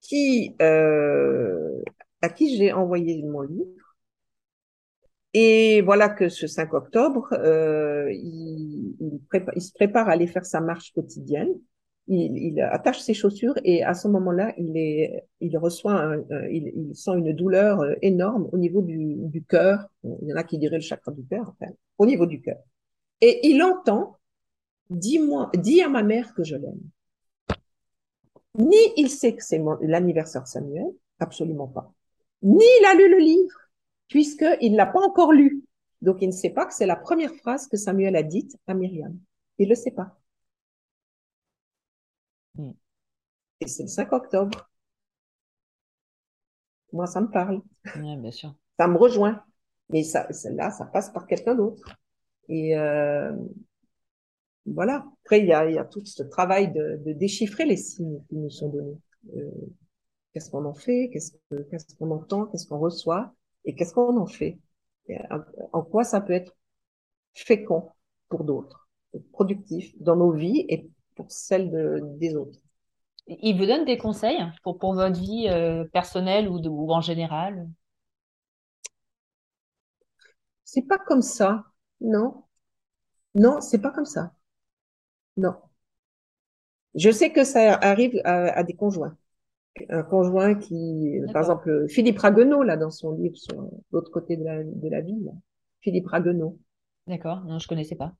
qui, 0.00 0.56
euh, 0.62 1.82
à 2.22 2.28
qui 2.28 2.56
j'ai 2.56 2.72
envoyé 2.72 3.22
mon 3.22 3.42
livre. 3.42 3.96
Et 5.32 5.80
voilà 5.82 6.08
que 6.08 6.28
ce 6.28 6.46
5 6.46 6.74
octobre, 6.74 7.28
euh, 7.32 8.10
il, 8.12 9.20
se 9.58 9.72
prépare 9.72 10.08
à 10.08 10.12
aller 10.12 10.26
faire 10.26 10.44
sa 10.44 10.60
marche 10.60 10.92
quotidienne. 10.92 11.52
Il, 12.08 12.60
attache 12.60 13.00
ses 13.00 13.14
chaussures 13.14 13.54
et 13.62 13.84
à 13.84 13.94
ce 13.94 14.08
moment-là, 14.08 14.52
il, 14.58 14.76
est, 14.76 15.24
il 15.40 15.56
reçoit, 15.58 16.16
il, 16.50 16.90
sent 16.94 17.12
une 17.16 17.32
douleur 17.32 17.80
euh, 17.80 17.94
énorme 18.02 18.48
au 18.52 18.58
niveau 18.58 18.82
du, 18.82 19.14
du 19.14 19.44
cœur. 19.44 19.86
Il 20.02 20.28
y 20.28 20.32
en 20.32 20.36
a 20.36 20.42
qui 20.42 20.58
diraient 20.58 20.78
le 20.78 20.82
chakra 20.82 21.12
du 21.12 21.24
cœur, 21.24 21.54
enfin, 21.60 21.72
au 21.98 22.06
niveau 22.06 22.26
du 22.26 22.40
cœur. 22.40 22.58
Et 23.20 23.46
il 23.48 23.62
entend, 23.62 24.16
dis-moi, 24.88 25.50
dis 25.56 25.82
à 25.82 25.88
ma 25.88 26.02
mère 26.02 26.34
que 26.34 26.42
je 26.42 26.56
l'aime. 26.56 26.80
Ni 28.58 28.76
il 28.96 29.10
sait 29.10 29.34
que 29.34 29.44
c'est 29.44 29.62
l'anniversaire 29.82 30.42
de 30.42 30.48
Samuel, 30.48 30.86
absolument 31.18 31.68
pas. 31.68 31.92
Ni 32.42 32.64
il 32.80 32.84
a 32.86 32.94
lu 32.94 33.08
le 33.10 33.18
livre, 33.18 33.56
puisqu'il 34.08 34.72
ne 34.72 34.76
l'a 34.76 34.86
pas 34.86 35.00
encore 35.00 35.32
lu. 35.32 35.64
Donc 36.02 36.18
il 36.22 36.28
ne 36.28 36.32
sait 36.32 36.50
pas 36.50 36.66
que 36.66 36.74
c'est 36.74 36.86
la 36.86 36.96
première 36.96 37.34
phrase 37.34 37.68
que 37.68 37.76
Samuel 37.76 38.16
a 38.16 38.22
dite 38.22 38.56
à 38.66 38.74
Myriam. 38.74 39.18
Il 39.58 39.64
ne 39.66 39.70
le 39.70 39.74
sait 39.76 39.90
pas. 39.90 40.16
Hmm. 42.56 42.72
Et 43.60 43.68
c'est 43.68 43.82
le 43.84 43.88
5 43.88 44.12
octobre. 44.12 44.70
Moi, 46.92 47.06
ça 47.06 47.20
me 47.20 47.28
parle. 47.30 47.62
bien 47.96 48.30
sûr. 48.30 48.54
Ça 48.78 48.88
me 48.88 48.96
rejoint. 48.96 49.44
Mais 49.90 50.02
ça, 50.02 50.28
là, 50.50 50.70
ça 50.70 50.86
passe 50.86 51.10
par 51.10 51.26
quelqu'un 51.26 51.54
d'autre. 51.54 51.96
Et 52.48 52.76
euh, 52.76 53.32
voilà. 54.74 55.04
Après, 55.24 55.40
il 55.40 55.46
y 55.46 55.52
a, 55.52 55.84
tout 55.84 56.04
ce 56.04 56.22
travail 56.22 56.72
de, 56.72 57.12
déchiffrer 57.12 57.64
les 57.64 57.76
signes 57.76 58.22
qui 58.28 58.36
nous 58.36 58.50
sont 58.50 58.68
donnés. 58.68 58.98
Euh, 59.36 59.50
qu'est-ce 60.32 60.50
qu'on 60.50 60.64
en 60.64 60.74
fait? 60.74 61.10
Qu'est-ce 61.10 61.96
qu'on 61.96 62.10
entend? 62.10 62.46
Qu'est-ce 62.46 62.66
qu'on 62.66 62.78
reçoit? 62.78 63.34
Et 63.64 63.74
qu'est-ce 63.74 63.94
qu'on 63.94 64.16
en 64.16 64.26
fait? 64.26 64.58
En 65.72 65.82
quoi 65.82 66.04
ça 66.04 66.20
peut 66.20 66.32
être 66.32 66.56
fécond 67.34 67.90
pour 68.28 68.44
d'autres, 68.44 68.88
productif 69.32 69.92
dans 70.00 70.16
nos 70.16 70.32
vies 70.32 70.64
et 70.68 70.88
pour 71.16 71.30
celles 71.32 71.70
des 72.18 72.36
autres. 72.36 72.60
Il 73.26 73.58
vous 73.58 73.66
donne 73.66 73.84
des 73.84 73.98
conseils 73.98 74.38
pour, 74.62 74.78
pour 74.78 74.94
votre 74.94 75.18
vie 75.20 75.48
euh, 75.48 75.84
personnelle 75.92 76.48
ou, 76.48 76.58
ou 76.58 76.92
en 76.92 77.00
général? 77.00 77.68
C'est 80.64 80.82
pas 80.82 80.98
comme 80.98 81.22
ça, 81.22 81.64
non. 82.00 82.44
Non, 83.34 83.60
c'est 83.60 83.80
pas 83.80 83.90
comme 83.90 84.04
ça. 84.04 84.32
Non. 85.36 85.54
Je 86.94 87.10
sais 87.10 87.32
que 87.32 87.44
ça 87.44 87.74
arrive 87.74 88.20
à, 88.24 88.62
des 88.64 88.74
conjoints. 88.74 89.16
Un 89.88 90.02
conjoint 90.02 90.54
qui, 90.54 91.18
par 91.32 91.42
exemple, 91.42 91.86
Philippe 91.88 92.18
Raguenaud, 92.18 92.62
là, 92.62 92.76
dans 92.76 92.90
son 92.90 93.12
livre 93.12 93.36
sur 93.36 93.70
l'autre 93.92 94.10
côté 94.10 94.36
de 94.36 94.44
la, 94.44 94.64
de 94.64 94.88
la 94.88 95.00
ville. 95.00 95.30
Philippe 95.80 96.08
Raguenaud. 96.08 96.58
D'accord, 97.06 97.44
non, 97.44 97.58
je 97.58 97.68
connaissais 97.68 97.96
pas. 97.96 98.14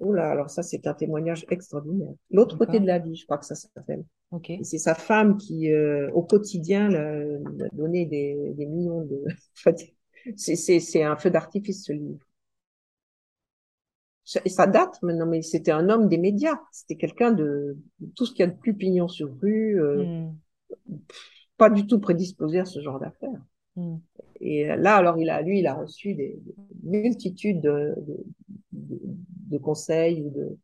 Oula, 0.00 0.30
alors 0.30 0.48
ça, 0.48 0.62
c'est 0.62 0.86
un 0.86 0.94
témoignage 0.94 1.44
extraordinaire. 1.50 2.12
L'autre 2.30 2.56
côté 2.56 2.78
de 2.78 2.86
la 2.86 3.00
vie, 3.00 3.16
je 3.16 3.24
crois 3.24 3.38
que 3.38 3.46
ça 3.46 3.56
s'appelle. 3.56 4.04
Ok. 4.30 4.52
C'est 4.62 4.78
sa 4.78 4.94
femme 4.94 5.36
qui, 5.36 5.72
euh, 5.72 6.08
au 6.12 6.22
quotidien, 6.22 6.88
lui 6.88 7.64
a 7.64 7.68
donné 7.72 8.06
des, 8.06 8.52
des 8.54 8.66
millions 8.66 9.02
de. 9.02 9.24
c'est 10.36 11.02
un 11.02 11.16
feu 11.16 11.30
d'artifice, 11.30 11.84
ce 11.84 11.92
livre. 11.92 12.20
Et 14.44 14.48
ça 14.48 14.66
date 14.66 15.00
maintenant, 15.02 15.26
mais 15.26 15.42
c'était 15.42 15.70
un 15.70 15.88
homme 15.88 16.08
des 16.08 16.18
médias. 16.18 16.60
C'était 16.70 16.96
quelqu'un 16.96 17.32
de, 17.32 17.78
tout 18.14 18.26
ce 18.26 18.32
qu'il 18.32 18.40
y 18.40 18.48
a 18.48 18.50
de 18.50 18.56
plus 18.56 18.74
pignon 18.74 19.08
sur 19.08 19.30
rue, 19.40 19.80
euh, 19.80 20.04
hmm. 20.04 20.98
pas 21.56 21.70
du 21.70 21.86
tout 21.86 21.98
prédisposé 21.98 22.58
à 22.60 22.64
ce 22.64 22.80
genre 22.80 23.00
d'affaires. 23.00 23.40
Hmm. 23.76 23.96
Et 24.40 24.66
là, 24.66 24.96
alors, 24.96 25.18
il 25.18 25.30
a, 25.30 25.40
lui, 25.40 25.60
il 25.60 25.66
a 25.66 25.74
reçu 25.74 26.14
des, 26.14 26.38
multitudes 26.82 27.60
de, 27.60 27.94
de 28.72 29.58
conseils 29.58 30.22
ou 30.22 30.30
de. 30.30 30.58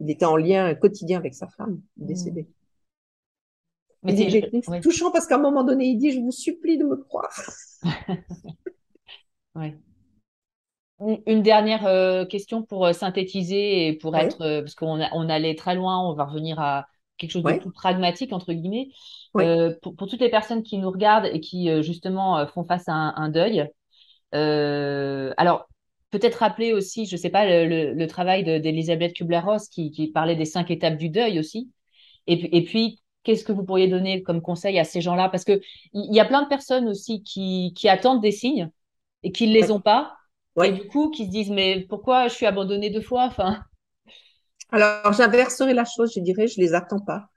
Il 0.00 0.10
était 0.10 0.24
en 0.24 0.36
lien 0.36 0.74
quotidien 0.74 1.18
avec 1.18 1.34
sa 1.34 1.48
femme 1.48 1.82
décédée. 1.96 2.48
Mais 4.02 4.16
c'est 4.16 4.80
touchant 4.80 5.10
parce 5.10 5.26
qu'à 5.26 5.36
un 5.36 5.40
moment 5.40 5.62
donné, 5.62 5.88
il 5.88 5.98
dit 5.98 6.12
Je 6.12 6.20
vous 6.20 6.32
supplie 6.32 6.78
de 6.78 6.84
me 6.84 6.96
croire. 6.96 7.38
oui. 9.54 9.74
Une 11.26 11.42
dernière 11.42 11.86
euh, 11.86 12.26
question 12.26 12.62
pour 12.62 12.84
euh, 12.84 12.92
synthétiser 12.92 13.86
et 13.86 13.92
pour 13.94 14.14
être, 14.16 14.42
euh, 14.42 14.60
parce 14.60 14.74
qu'on 14.74 15.00
on 15.00 15.28
allait 15.30 15.54
très 15.54 15.74
loin, 15.74 15.98
on 16.06 16.12
va 16.12 16.26
revenir 16.26 16.60
à 16.60 16.88
quelque 17.16 17.30
chose 17.30 17.42
de 17.42 17.52
plus 17.58 17.72
pragmatique, 17.72 18.32
entre 18.32 18.52
guillemets. 18.52 18.88
Pour, 19.32 19.96
pour, 19.96 20.08
toutes 20.08 20.20
les 20.20 20.28
personnes 20.28 20.62
qui 20.62 20.78
nous 20.78 20.90
regardent 20.90 21.26
et 21.26 21.40
qui, 21.40 21.70
justement, 21.82 22.46
font 22.46 22.64
face 22.64 22.88
à 22.88 22.92
un, 22.92 23.28
deuil, 23.28 23.68
alors, 24.32 25.68
peut-être 26.10 26.36
rappeler 26.36 26.72
aussi, 26.72 27.04
je 27.04 27.16
ne 27.16 27.20
sais 27.20 27.28
pas, 27.28 27.44
le, 27.44 27.92
le, 27.92 28.06
travail 28.06 28.42
d'Elisabeth 28.42 29.12
Kubler-Ross 29.12 29.68
qui, 29.68 29.90
qui, 29.90 30.08
parlait 30.08 30.34
des 30.34 30.46
cinq 30.46 30.70
étapes 30.70 30.96
du 30.96 31.10
deuil 31.10 31.38
aussi. 31.38 31.70
Et 32.26 32.38
puis, 32.38 32.48
et 32.52 32.64
puis 32.64 33.02
qu'est-ce 33.22 33.44
que 33.44 33.52
vous 33.52 33.64
pourriez 33.64 33.88
donner 33.88 34.22
comme 34.22 34.40
conseil 34.40 34.78
à 34.78 34.84
ces 34.84 35.02
gens-là? 35.02 35.28
Parce 35.28 35.44
qu'il 35.44 35.60
y 35.92 36.20
a 36.20 36.24
plein 36.24 36.42
de 36.42 36.48
personnes 36.48 36.88
aussi 36.88 37.22
qui, 37.22 37.74
qui 37.76 37.88
attendent 37.88 38.22
des 38.22 38.32
signes 38.32 38.70
et 39.22 39.30
qui 39.30 39.46
ne 39.46 39.52
les 39.52 39.70
ont 39.70 39.80
pas 39.80 40.16
et 40.62 40.72
du 40.72 40.86
coup, 40.88 41.10
qui 41.10 41.26
se 41.26 41.30
disent, 41.30 41.50
mais 41.50 41.86
pourquoi 41.88 42.28
je 42.28 42.34
suis 42.34 42.46
abandonnée 42.46 42.90
deux 42.90 43.00
fois 43.02 43.24
enfin... 43.24 43.62
Alors, 44.72 45.12
j'inverserai 45.12 45.74
la 45.74 45.84
chose, 45.84 46.12
je 46.14 46.20
dirais, 46.20 46.46
je 46.46 46.60
les 46.60 46.74
attends 46.74 47.00
pas. 47.00 47.30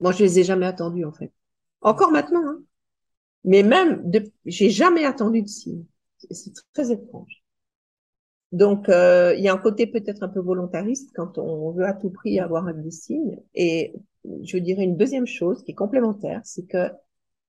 Moi, 0.00 0.12
je 0.12 0.22
les 0.22 0.38
ai 0.38 0.44
jamais 0.44 0.66
attendus, 0.66 1.04
en 1.04 1.12
fait. 1.12 1.32
Encore 1.80 2.12
maintenant, 2.12 2.46
hein. 2.46 2.62
Mais 3.44 3.62
même, 3.62 4.08
de... 4.10 4.32
j'ai 4.46 4.70
jamais 4.70 5.04
attendu 5.04 5.42
de 5.42 5.48
signe. 5.48 5.84
C'est 6.30 6.52
très 6.72 6.90
étrange. 6.90 7.42
Donc, 8.52 8.88
euh, 8.88 9.34
il 9.36 9.42
y 9.42 9.48
a 9.48 9.52
un 9.52 9.58
côté 9.58 9.86
peut-être 9.86 10.22
un 10.22 10.28
peu 10.28 10.40
volontariste 10.40 11.10
quand 11.14 11.38
on 11.38 11.72
veut 11.72 11.84
à 11.84 11.92
tout 11.92 12.10
prix 12.10 12.38
avoir 12.38 12.66
un 12.66 12.72
des 12.72 12.90
signes. 12.90 13.38
Et 13.54 13.94
je 14.42 14.58
dirais 14.58 14.84
une 14.84 14.96
deuxième 14.96 15.26
chose 15.26 15.62
qui 15.64 15.72
est 15.72 15.74
complémentaire, 15.74 16.40
c'est 16.44 16.66
que 16.66 16.90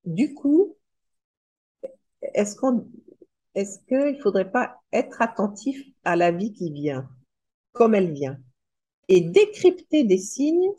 du 0.03 0.33
coup, 0.33 0.75
est-ce 2.33 2.55
qu'on 2.55 2.87
est-ce 3.55 3.79
qu'il 3.87 4.17
ne 4.17 4.21
faudrait 4.21 4.51
pas 4.51 4.75
être 4.91 5.21
attentif 5.21 5.81
à 6.03 6.15
la 6.15 6.31
vie 6.31 6.53
qui 6.53 6.71
vient, 6.71 7.07
comme 7.71 7.95
elle 7.95 8.11
vient, 8.11 8.37
et 9.07 9.21
décrypter 9.21 10.03
des 10.03 10.17
signes 10.17 10.69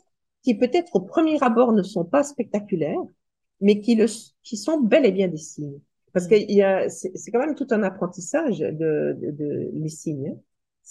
qui 0.43 0.55
peut-être 0.55 0.95
au 0.95 1.01
premier 1.01 1.41
abord 1.41 1.73
ne 1.73 1.83
sont 1.83 2.05
pas 2.05 2.23
spectaculaires, 2.23 3.01
mais 3.59 3.79
qui, 3.81 3.95
le, 3.95 4.05
qui 4.43 4.57
sont 4.57 4.79
bel 4.79 5.05
et 5.05 5.11
bien 5.11 5.27
des 5.27 5.37
signes? 5.37 5.79
Parce 6.13 6.27
que 6.27 6.35
c'est 6.87 7.31
quand 7.31 7.39
même 7.39 7.55
tout 7.55 7.67
un 7.71 7.83
apprentissage 7.83 8.59
de, 8.59 9.17
de, 9.19 9.69
les 9.73 9.89
signes. 9.89 10.37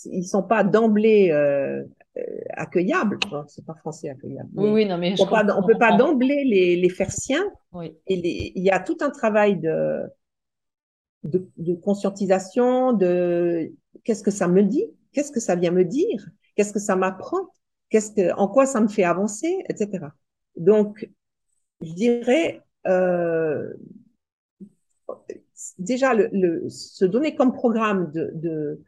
Ils 0.04 0.24
sont 0.24 0.42
pas 0.42 0.62
d'emblée 0.62 1.30
euh, 1.30 1.82
euh 2.18 2.22
accueillables. 2.50 3.18
c'est 3.48 3.64
pas 3.64 3.74
français 3.74 4.10
accueillable. 4.10 4.50
Oui, 4.54 4.70
oui, 4.70 4.86
non, 4.86 4.98
mais 4.98 5.14
on, 5.18 5.24
ne 5.24 5.66
peut 5.66 5.78
pas 5.78 5.96
d'emblée 5.96 6.44
les, 6.44 6.76
les 6.76 6.88
faire 6.90 7.10
siens. 7.10 7.44
Oui. 7.72 7.96
Et 8.06 8.52
il 8.56 8.62
y 8.62 8.70
a 8.70 8.78
tout 8.78 8.98
un 9.00 9.10
travail 9.10 9.56
de, 9.56 10.02
de, 11.26 11.74
conscientisation, 11.74 12.92
de 12.92 13.72
qu'est-ce 14.04 14.22
que 14.22 14.30
ça 14.30 14.48
me 14.48 14.62
dit, 14.62 14.86
qu'est-ce 15.12 15.32
que 15.32 15.40
ça 15.40 15.56
vient 15.56 15.70
me 15.70 15.84
dire, 15.84 16.28
qu'est-ce 16.54 16.72
que 16.72 16.78
ça 16.78 16.96
m'apprend, 16.96 17.48
qu'est-ce 17.90 18.12
que, 18.12 18.34
en 18.34 18.48
quoi 18.48 18.66
ça 18.66 18.80
me 18.80 18.88
fait 18.88 19.04
avancer, 19.04 19.64
etc. 19.68 20.06
Donc, 20.56 21.10
je 21.80 21.92
dirais 21.92 22.62
euh, 22.86 23.72
déjà 25.78 26.14
le, 26.14 26.68
se 26.68 27.04
donner 27.04 27.34
comme 27.34 27.52
programme 27.52 28.10
de, 28.12 28.30
de 28.34 28.82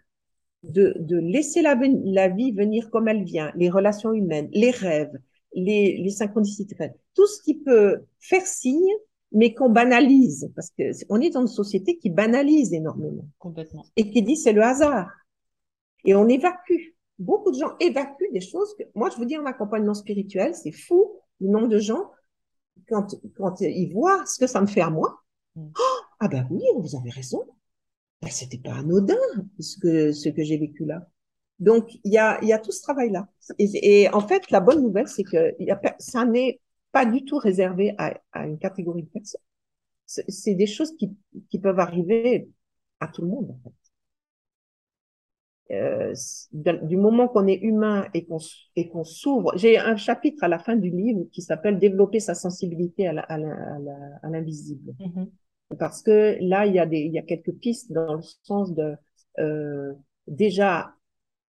de, 0.65 0.95
de 0.99 1.17
laisser 1.17 1.63
la, 1.63 1.79
la, 2.05 2.29
vie 2.29 2.51
venir 2.51 2.91
comme 2.91 3.07
elle 3.07 3.23
vient, 3.23 3.53
les 3.55 3.71
relations 3.71 4.13
humaines, 4.13 4.49
les 4.53 4.73
rêves, 4.73 5.17
les, 5.55 5.97
les 5.99 6.11
synchronicités, 6.11 6.77
tout 7.15 7.27
ce 7.29 7.41
qui 7.43 7.55
peut 7.55 8.03
faire 8.19 8.45
signe 8.45 8.93
mais 9.33 9.55
qu'on 9.55 9.71
banalise, 9.71 10.51
parce 10.55 10.71
que 10.71 10.91
on 11.11 11.21
est 11.21 11.31
dans 11.31 11.43
une 11.43 11.47
société 11.47 11.99
qui 11.99 12.11
banalise 12.11 12.73
énormément. 12.73 13.29
Complètement. 13.39 13.85
Et 13.97 14.11
qui 14.11 14.23
dit 14.23 14.37
c'est 14.37 14.53
le 14.53 14.63
hasard. 14.63 15.11
Et 16.05 16.15
on 16.15 16.29
évacue. 16.29 16.95
Beaucoup 17.19 17.51
de 17.51 17.59
gens 17.59 17.73
évacuent 17.81 18.33
des 18.33 18.41
choses 18.41 18.75
que, 18.79 18.85
moi, 18.95 19.11
je 19.11 19.17
vous 19.17 19.25
dis, 19.25 19.37
en 19.37 19.45
accompagnement 19.45 19.95
spirituel, 19.95 20.55
c'est 20.55 20.73
fou 20.73 21.17
le 21.41 21.49
nombre 21.49 21.69
de 21.69 21.79
gens, 21.79 22.11
quand, 22.89 23.15
quand 23.37 23.61
ils 23.61 23.93
voient 23.93 24.25
ce 24.25 24.39
que 24.39 24.47
ça 24.47 24.61
me 24.61 24.67
fait 24.67 24.81
à 24.81 24.91
moi, 24.91 25.21
mm. 25.57 25.67
oh, 25.77 26.01
ah 26.21 26.29
ben 26.29 26.47
oui, 26.51 26.63
vous 26.77 26.97
avez 26.97 27.11
raison. 27.11 27.45
Ben, 28.23 28.31
c'était 28.31 28.59
pas 28.59 28.75
anodin, 28.75 29.15
ce 29.59 29.79
que, 29.79 30.13
ce 30.13 30.29
que 30.29 30.43
j'ai 30.43 30.59
vécu 30.59 30.85
là. 30.85 31.09
Donc, 31.59 31.89
il 32.05 32.13
y 32.13 32.19
a, 32.19 32.39
il 32.43 32.49
y 32.49 32.53
a 32.53 32.59
tout 32.59 32.71
ce 32.71 32.83
travail-là. 32.83 33.29
Et, 33.59 34.03
et, 34.03 34.09
en 34.15 34.21
fait, 34.21 34.51
la 34.51 34.61
bonne 34.61 34.83
nouvelle, 34.83 35.09
c'est 35.09 35.25
que 35.25 35.55
y 35.61 35.71
a, 35.71 35.81
ça 35.99 36.25
n'est 36.25 36.61
pas 36.93 37.05
du 37.05 37.25
tout 37.25 37.39
réservé 37.39 37.95
à, 37.99 38.21
à 38.33 38.47
une 38.47 38.59
catégorie 38.59 39.03
de 39.03 39.09
personnes. 39.09 39.41
C'est 40.07 40.55
des 40.55 40.67
choses 40.67 40.97
qui, 40.97 41.15
qui, 41.51 41.59
peuvent 41.59 41.81
arriver 41.81 42.49
à 42.99 43.09
tout 43.09 43.23
le 43.23 43.29
monde, 43.29 43.51
en 43.51 43.61
fait. 43.63 43.75
Euh, 45.71 46.15
du 46.53 46.97
moment 46.97 47.29
qu'on 47.29 47.47
est 47.47 47.61
humain 47.61 48.09
et 48.15 48.25
qu'on 48.25 48.39
et 48.75 48.89
qu'on 48.89 49.05
s'ouvre, 49.05 49.53
j'ai 49.55 49.77
un 49.77 49.97
chapitre 49.97 50.45
à 50.45 50.49
la 50.49 50.59
fin 50.59 50.77
du 50.77 50.89
livre 50.89 51.25
qui 51.31 51.43
s'appelle 51.43 51.79
développer 51.79 52.21
sa 52.21 52.35
sensibilité 52.35 53.07
à 53.07 53.39
l'invisible. 54.23 54.95
Mm-hmm. 54.99 55.29
Parce 55.79 56.03
que 56.03 56.39
là, 56.41 56.65
il 56.65 56.75
y 56.75 56.79
a 56.79 56.87
des, 56.87 57.01
il 57.01 57.13
y 57.13 57.19
a 57.19 57.23
quelques 57.23 57.53
pistes 57.53 57.93
dans 57.93 58.15
le 58.15 58.23
sens 58.45 58.75
de 58.75 58.97
euh, 59.41 59.93
déjà 60.27 60.95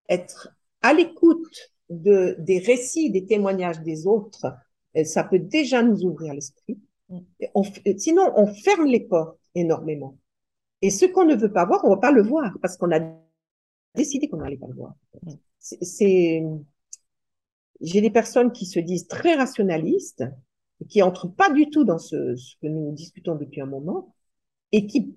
être 0.10 0.54
à 0.82 0.94
l'écoute 0.94 1.72
de 1.90 2.36
des 2.40 2.60
récits, 2.60 3.12
des 3.12 3.26
témoignages 3.26 3.80
des 3.82 4.06
autres 4.06 4.48
ça 5.06 5.24
peut 5.24 5.40
déjà 5.40 5.82
nous 5.82 6.04
ouvrir 6.04 6.34
l'esprit. 6.34 6.80
Mm. 7.10 7.20
sinon, 7.98 8.32
on 8.36 8.48
ferme 8.48 8.86
les 8.86 9.02
portes 9.02 9.40
énormément. 9.56 10.18
Et 10.82 10.90
ce 10.90 11.06
qu'on 11.06 11.26
ne 11.26 11.36
veut 11.36 11.52
pas 11.52 11.66
voir, 11.66 11.82
on 11.84 11.90
va 11.90 11.98
pas 11.98 12.12
le 12.12 12.22
voir 12.22 12.58
parce 12.62 12.78
qu'on 12.78 12.92
a 12.92 13.00
décidé 13.96 14.30
qu'on 14.30 14.38
n'allait 14.38 14.58
pas 14.58 14.68
le 14.68 14.76
voir. 14.76 14.96
Mm. 15.24 15.32
C'est, 15.60 16.44
j'ai 17.82 18.02
des 18.02 18.12
personnes 18.12 18.52
qui 18.52 18.66
se 18.66 18.80
disent 18.80 19.08
très 19.08 19.36
rationalistes, 19.36 20.24
qui 20.88 21.02
entrent 21.02 21.28
pas 21.28 21.52
du 21.52 21.70
tout 21.70 21.84
dans 21.84 22.00
ce, 22.00 22.36
ce 22.36 22.56
que 22.62 22.68
nous 22.68 22.94
discutons 22.94 23.36
depuis 23.36 23.62
un 23.62 23.66
moment, 23.66 24.14
et 24.72 24.88
qui, 24.88 25.14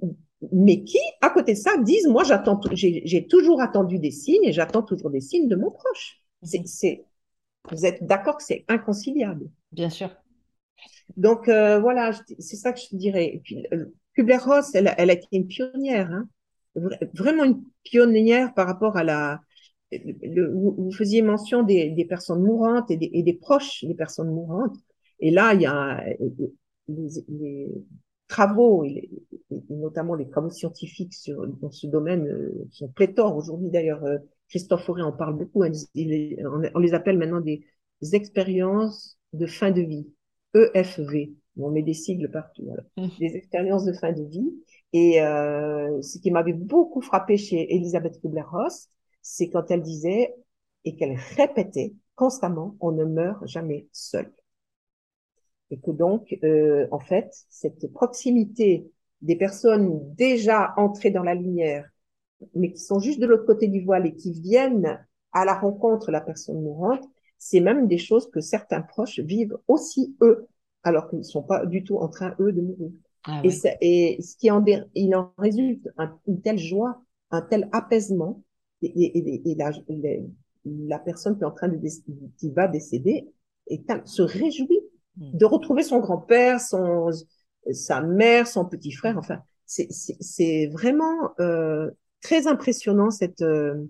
mais 0.51 0.83
qui, 0.83 0.99
à 1.21 1.31
côté 1.31 1.53
de 1.53 1.59
ça, 1.59 1.77
disent, 1.79 2.09
moi, 2.09 2.25
j'attends, 2.25 2.61
j'ai 2.73 3.27
toujours 3.29 3.61
attendu 3.61 3.99
des 3.99 4.11
signes 4.11 4.45
et 4.45 4.53
j'attends 4.53 4.83
toujours 4.83 5.11
des 5.11 5.21
signes 5.21 5.49
de 5.49 5.57
mon 5.57 5.71
proche. 5.71 6.21
C'est, 6.43 6.61
mm. 6.61 6.67
c'est, 6.67 7.05
vous 7.71 7.87
êtes 7.87 8.05
d'accord 8.05 8.37
que 8.37 8.43
c'est 8.43 8.65
inconciliable. 8.69 9.49
Bien 9.71 9.91
sûr. 9.91 10.11
Donc 11.17 11.49
euh, 11.49 11.79
voilà, 11.79 12.13
c'est 12.39 12.57
ça 12.57 12.73
que 12.73 12.81
je 12.81 12.97
dirais. 12.97 13.27
Et 13.35 13.41
puis 13.43 13.67
euh, 13.73 13.87
Kubler-Ross, 14.15 14.75
elle, 14.75 14.95
elle, 14.99 15.11
a 15.11 15.15
été 15.15 15.27
une 15.33 15.47
pionnière, 15.47 16.11
hein, 16.11 16.29
vraiment 17.15 17.45
une 17.45 17.63
pionnière 17.85 18.53
par 18.55 18.67
rapport 18.67 18.97
à 18.97 19.05
la. 19.05 19.41
vous, 19.93 20.91
faisiez 20.93 21.23
mention 21.23 21.63
des, 21.63 21.91
des 21.91 22.05
personnes 22.05 22.43
mourantes 22.43 22.91
et 22.91 22.97
des, 22.97 23.11
et 23.13 23.23
des, 23.23 23.35
proches 23.35 23.85
des 23.85 23.95
personnes 23.95 24.31
mourantes. 24.31 24.77
Et 25.21 25.31
là, 25.31 25.55
il 25.55 25.63
y 25.63 25.67
a 25.67 26.03
les, 26.89 27.25
les 27.29 27.69
travaux, 28.27 28.85
et, 28.85 29.11
notamment 29.71 30.15
les 30.15 30.29
travaux 30.29 30.51
scientifiques 30.51 31.15
sur, 31.15 31.47
dans 31.47 31.71
ce 31.71 31.87
domaine, 31.87 32.27
euh, 32.27 32.67
sont 32.71 32.89
pléthores 32.89 33.37
aujourd'hui. 33.37 33.71
D'ailleurs, 33.71 34.05
Christophe 34.53 34.85
Fauré 34.85 35.01
en 35.01 35.13
parle 35.13 35.39
beaucoup. 35.39 35.63
Hein, 35.63 35.73
on 36.75 36.79
les 36.79 36.93
appelle 36.93 37.17
maintenant 37.17 37.41
des 37.41 37.65
expériences 38.13 39.19
de 39.33 39.47
fin 39.47 39.71
de 39.71 39.81
vie, 39.81 40.07
EFV. 40.55 41.33
On 41.57 41.71
met 41.71 41.83
des 41.83 41.95
sigles 41.95 42.31
partout. 42.31 42.69
Mmh. 42.99 43.07
Des 43.19 43.35
expériences 43.35 43.87
de 43.87 43.95
fin 43.95 44.13
de 44.13 44.23
vie. 44.25 44.53
Et 44.93 45.23
euh, 45.23 46.03
ce 46.03 46.19
qui 46.19 46.31
m'avait 46.31 46.53
beaucoup 46.53 47.01
frappé 47.01 47.39
chez 47.39 47.75
Elisabeth 47.75 48.21
Kubler-Ross, 48.21 48.91
c'est 49.23 49.49
quand 49.49 49.71
elle 49.71 49.81
disait 49.81 50.35
et 50.85 50.97
qu'elle 50.97 51.17
répétait 51.37 51.95
constamment, 52.15 52.77
on 52.81 52.93
ne 52.93 53.05
meurt 53.05 53.47
jamais 53.47 53.87
seul. 53.91 54.31
Et 55.71 55.81
que 55.81 55.91
donc, 55.91 56.37
euh, 56.45 56.87
en 56.91 57.01
fait, 57.01 57.33
cette 57.49 57.91
proximité 57.91 58.91
des 59.23 59.37
personnes 59.37 60.15
déjà 60.15 60.75
entrées 60.77 61.11
dans 61.11 61.23
la 61.23 61.35
lumière, 61.35 61.89
mais 62.55 62.73
qui 62.73 62.81
sont 62.81 62.99
juste 62.99 63.21
de 63.21 63.27
l'autre 63.27 63.47
côté 63.47 63.69
du 63.69 63.85
voile 63.85 64.07
et 64.07 64.15
qui 64.15 64.33
viennent 64.33 64.99
à 65.33 65.45
la 65.45 65.55
rencontre 65.55 66.07
de 66.09 66.13
la 66.13 66.21
personne 66.21 66.61
mourante, 66.63 67.05
c'est 67.39 67.61
même 67.61 67.89
des 67.89 67.99
choses 67.99 68.31
que 68.31 68.41
certains 68.41 68.83
proches 68.83 69.21
vivent 69.21 69.57
aussi 69.69 70.17
eux, 70.21 70.47
alors 70.83 71.09
qu'ils 71.09 71.21
ne 71.21 71.25
sont 71.25 71.43
pas 71.43 71.67
du 71.67 71.83
tout 71.85 71.97
en 71.97 72.09
train, 72.09 72.35
eux, 72.39 72.53
de 72.53 72.61
mourir. 72.61 72.91
Ah 73.25 73.41
et, 73.45 73.51
et, 73.81 74.23
ce 74.23 74.37
qui 74.37 74.51
en, 74.51 74.65
il 74.95 75.15
en 75.15 75.33
résulte 75.39 75.89
une 76.27 76.41
telle 76.41 76.59
joie, 76.59 77.03
un 77.31 77.43
tel 77.43 77.69
apaisement, 77.73 78.43
et, 78.83 79.51
et 79.51 79.55
la, 79.55 79.71
la, 80.65 80.99
personne 80.99 81.37
qui 81.37 81.43
est 81.43 81.47
en 81.47 81.53
train 81.53 81.69
de 81.69 81.79
qui 82.39 82.51
va 82.51 82.67
décéder 82.69 83.29
se 84.05 84.23
réjouit 84.23 84.81
hmm. 85.17 85.37
de 85.37 85.45
retrouver 85.45 85.83
son 85.85 86.01
grand-père, 86.01 86.61
son 86.61 87.11
sa 87.71 88.01
mère, 88.01 88.47
son 88.47 88.65
petit 88.65 88.93
frère. 88.93 89.17
Enfin, 89.19 89.41
c'est 89.67 90.67
vraiment 90.67 91.33
euh, 91.41 91.91
très 92.23 92.47
impressionnant 92.47 93.11
cette, 93.11 93.43
euh, 93.43 93.85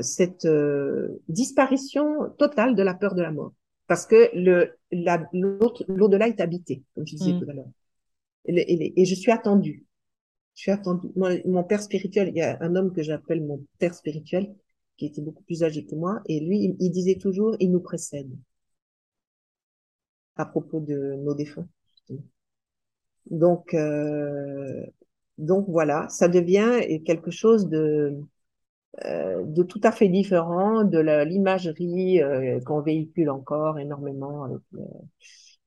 cette 0.00 0.46
euh, 0.46 1.20
disparition 1.28 2.30
totale 2.38 2.74
de 2.74 2.82
la 2.82 2.94
peur 2.94 3.14
de 3.14 3.22
la 3.22 3.32
mort. 3.32 3.52
Parce 3.86 4.06
que 4.06 4.30
le, 4.34 4.78
l'au-delà 4.92 6.28
est 6.28 6.40
habité, 6.40 6.82
comme 6.94 7.06
je 7.06 7.16
disais 7.16 7.34
mm. 7.34 7.40
tout 7.40 7.50
à 7.50 7.52
l'heure. 7.52 7.70
Et, 8.46 9.00
et, 9.00 9.04
je 9.04 9.14
suis 9.14 9.30
attendue. 9.30 9.84
Je 10.54 10.62
suis 10.62 10.70
attendue. 10.70 11.08
mon 11.16 11.64
père 11.64 11.82
spirituel, 11.82 12.28
il 12.28 12.36
y 12.36 12.42
a 12.42 12.56
un 12.62 12.76
homme 12.76 12.92
que 12.92 13.02
j'appelle 13.02 13.42
mon 13.42 13.66
père 13.78 13.94
spirituel, 13.94 14.54
qui 14.96 15.06
était 15.06 15.20
beaucoup 15.20 15.42
plus 15.42 15.62
âgé 15.62 15.84
que 15.84 15.94
moi, 15.94 16.22
et 16.26 16.40
lui, 16.40 16.76
il, 16.78 16.90
disait 16.90 17.16
toujours, 17.16 17.56
il 17.58 17.72
nous 17.72 17.80
précède. 17.80 18.30
À 20.36 20.46
propos 20.46 20.80
de 20.80 21.14
nos 21.16 21.34
défunts. 21.34 21.68
Donc, 23.30 23.74
euh, 23.74 24.84
donc 25.38 25.66
voilà, 25.68 26.08
ça 26.08 26.28
devient 26.28 27.02
quelque 27.04 27.30
chose 27.30 27.68
de, 27.68 28.18
euh, 29.04 29.64
tout 29.64 29.80
à 29.82 29.90
fait 29.90 30.08
différent 30.08 30.84
de 30.84 30.98
l'imagerie 31.24 32.22
euh, 32.22 32.60
qu'on 32.60 32.80
véhicule 32.80 33.28
encore 33.28 33.78
énormément 33.80 34.46
euh, 34.46 34.78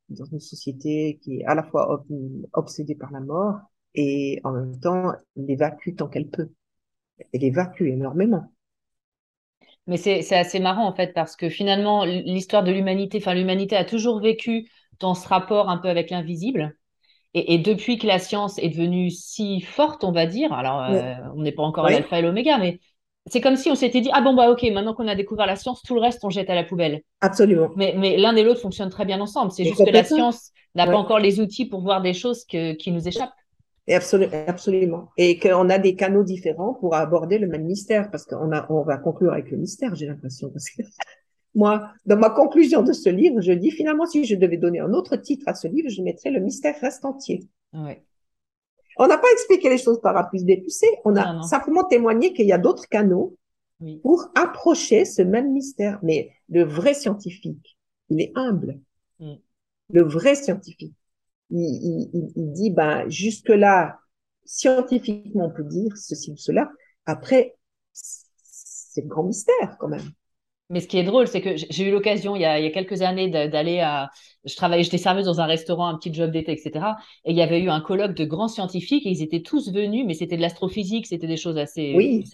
dans 0.10 0.26
une 0.26 0.40
société 0.40 1.20
qui 1.22 1.42
est 1.42 1.46
à 1.46 1.54
la 1.54 1.64
fois 1.64 2.06
obsédée 2.54 2.96
par 2.96 3.12
la 3.12 3.20
mort 3.20 3.60
et 3.96 4.40
en 4.46 4.54
même 4.54 4.80
temps 4.80 5.12
l'évacue 5.36 5.96
tant 5.98 6.08
qu'elle 6.08 6.30
peut. 6.30 6.50
Elle 7.34 7.44
évacue 7.44 7.88
énormément. 7.88 8.50
Mais 9.88 9.98
c'est 9.98 10.36
assez 10.36 10.60
marrant 10.60 10.88
en 10.88 10.96
fait 10.96 11.14
parce 11.14 11.36
que 11.36 11.50
finalement 11.50 12.06
l'histoire 12.06 12.64
de 12.64 12.72
l'humanité, 12.72 13.18
enfin 13.18 13.34
l'humanité 13.34 13.76
a 13.76 13.86
toujours 13.86 14.22
vécu 14.22 14.70
dans 15.00 15.16
ce 15.16 15.28
rapport 15.28 15.70
un 15.70 15.78
peu 15.78 15.90
avec 15.90 16.10
l'invisible. 16.10 16.78
Et, 17.34 17.58
depuis 17.60 17.98
que 17.98 18.08
la 18.08 18.20
science 18.20 18.58
est 18.58 18.70
devenue 18.70 19.12
si 19.12 19.62
forte, 19.62 20.04
on 20.04 20.12
va 20.12 20.26
dire, 20.26 20.54
alors 20.54 20.90
on 21.36 21.42
n'est 21.42 21.52
pas 21.52 21.64
encore 21.64 21.86
à 21.86 21.92
l'alpha 21.92 22.18
et 22.18 22.22
l'oméga, 22.22 22.58
mais 22.58 22.80
c'est 23.30 23.42
comme 23.42 23.58
si 23.58 23.70
on 23.70 23.76
s'était 23.76 24.02
dit 24.02 24.10
ah 24.14 24.22
bon 24.22 24.34
bah 24.34 24.50
ok 24.50 24.64
maintenant 24.72 24.94
qu'on 24.94 25.08
a 25.08 25.16
découvert 25.16 25.46
la 25.46 25.58
science 25.58 25.82
tout 25.82 25.96
le 25.96 26.00
reste 26.00 26.24
on 26.24 26.30
jette 26.30 26.50
à 26.50 26.56
la 26.56 26.64
poubelle. 26.64 27.02
Absolument. 27.22 27.70
Mais, 27.76 27.94
mais 27.98 28.18
l'un 28.18 28.36
et 28.36 28.44
l'autre 28.44 28.62
fonctionnent 28.62 28.90
très 28.90 29.06
bien 29.06 29.20
ensemble. 29.20 29.52
C'est 29.52 29.66
juste 29.66 29.86
que 29.86 29.92
la 29.92 30.04
science 30.04 30.52
n'a 30.76 30.86
pas 30.86 30.98
encore 30.98 31.20
les 31.20 31.40
outils 31.40 31.66
pour 31.66 31.82
voir 31.82 32.02
des 32.02 32.14
choses 32.14 32.46
qui 32.46 32.92
nous 32.92 33.08
échappent. 33.08 33.34
Et 33.88 33.96
absolument. 33.96 35.08
Et 35.18 35.40
qu'on 35.40 35.70
a 35.70 35.80
des 35.80 35.96
canaux 35.96 36.24
différents 36.24 36.74
pour 36.74 36.94
aborder 36.96 37.38
le 37.38 37.48
même 37.48 37.64
mystère 37.64 38.12
parce 38.12 38.26
qu'on 38.26 38.52
a 38.52 38.66
on 38.70 38.84
va 38.84 38.98
conclure 38.98 39.32
avec 39.32 39.50
le 39.50 39.58
mystère 39.58 39.96
j'ai 39.96 40.08
l'impression 40.08 40.50
parce 40.50 40.70
que 40.70 40.84
moi 41.56 41.92
dans 42.06 42.18
ma 42.18 42.30
conclusion 42.30 42.84
de 42.84 42.94
ce 42.94 43.10
livre 43.10 43.42
je 43.42 43.52
dis 43.52 43.72
finalement 43.72 44.06
si 44.06 44.26
je 44.26 44.36
devais 44.36 44.58
donner 44.58 44.80
un 44.80 44.94
autre 44.94 45.16
titre 45.16 45.48
à 45.48 45.54
ce 45.54 45.68
livre 45.68 45.90
je 45.90 46.02
mettrais 46.02 46.32
le 46.32 46.40
mystère 46.40 46.76
reste 46.82 47.06
entier 47.06 47.48
ouais. 47.74 48.04
On 48.98 49.08
n'a 49.08 49.18
pas 49.18 49.32
expliqué 49.32 49.70
les 49.70 49.78
choses 49.78 50.02
par 50.02 50.18
A 50.18 50.28
plus 50.28 50.44
B 50.44 50.60
plus 50.60 50.72
C. 50.72 50.88
On 51.06 51.16
a 51.16 51.44
simplement 51.44 51.84
témoigné 51.84 52.34
qu'il 52.34 52.48
y 52.48 52.52
a 52.52 52.58
d'autres 52.58 52.88
canaux 52.88 53.38
pour 54.02 54.32
approcher 54.36 55.06
ce 55.06 55.22
même 55.22 55.54
mystère. 55.54 56.00
Mais 56.02 56.32
le 56.50 56.64
vrai 56.64 56.94
scientifique, 56.94 57.78
il 58.10 58.22
est 58.22 58.32
humble. 58.36 58.80
Mm. 59.20 59.36
Le 59.90 60.04
vrai 60.04 60.36
scientifique, 60.36 60.96
il, 61.52 62.10
dit, 62.36 62.72
ben, 62.72 63.08
jusque-là, 63.08 64.00
scientifiquement, 64.46 65.46
on 65.46 65.52
peut 65.52 65.64
dire 65.64 65.96
ceci 65.96 66.32
ou 66.32 66.38
cela. 66.38 66.70
Après, 67.06 67.56
c'est 67.94 69.02
le 69.02 69.08
grand 69.08 69.24
mystère 69.24 69.78
quand 69.80 69.88
même. 69.88 70.10
Mais 70.70 70.82
ce 70.82 70.88
qui 70.88 70.98
est 70.98 71.04
drôle, 71.04 71.28
c'est 71.28 71.40
que 71.40 71.56
j'ai 71.56 71.88
eu 71.88 71.92
l'occasion 71.92 72.36
il, 72.36 72.42
y 72.42 72.46
a 72.46 72.70
quelques 72.72 73.02
années 73.02 73.30
d'aller 73.30 73.80
à. 73.80 74.10
Je 74.44 74.56
travaillais, 74.56 74.84
j'étais 74.84 74.98
serveuse 74.98 75.26
dans 75.26 75.40
un 75.40 75.46
restaurant, 75.46 75.88
un 75.88 75.98
petit 75.98 76.14
job 76.14 76.32
d'été, 76.32 76.52
etc. 76.52 76.86
Et 77.24 77.32
il 77.32 77.38
y 77.38 77.42
avait 77.42 77.62
eu 77.62 77.70
un 77.70 77.80
colloque 77.80 78.14
de 78.14 78.26
grands 78.26 78.50
scientifiques 78.50 79.06
et 79.06 79.10
ils 79.10 79.22
étaient 79.22 79.42
tous 79.42 79.72
venus, 79.72 80.06
mais 80.06 80.14
c'était 80.14 80.36
de 80.36 80.42
l'astrophysique, 80.42 81.08
c'était 81.08 81.28
des 81.28 81.38
choses 81.38 81.58
assez 81.58 81.94
oui. 81.96 82.26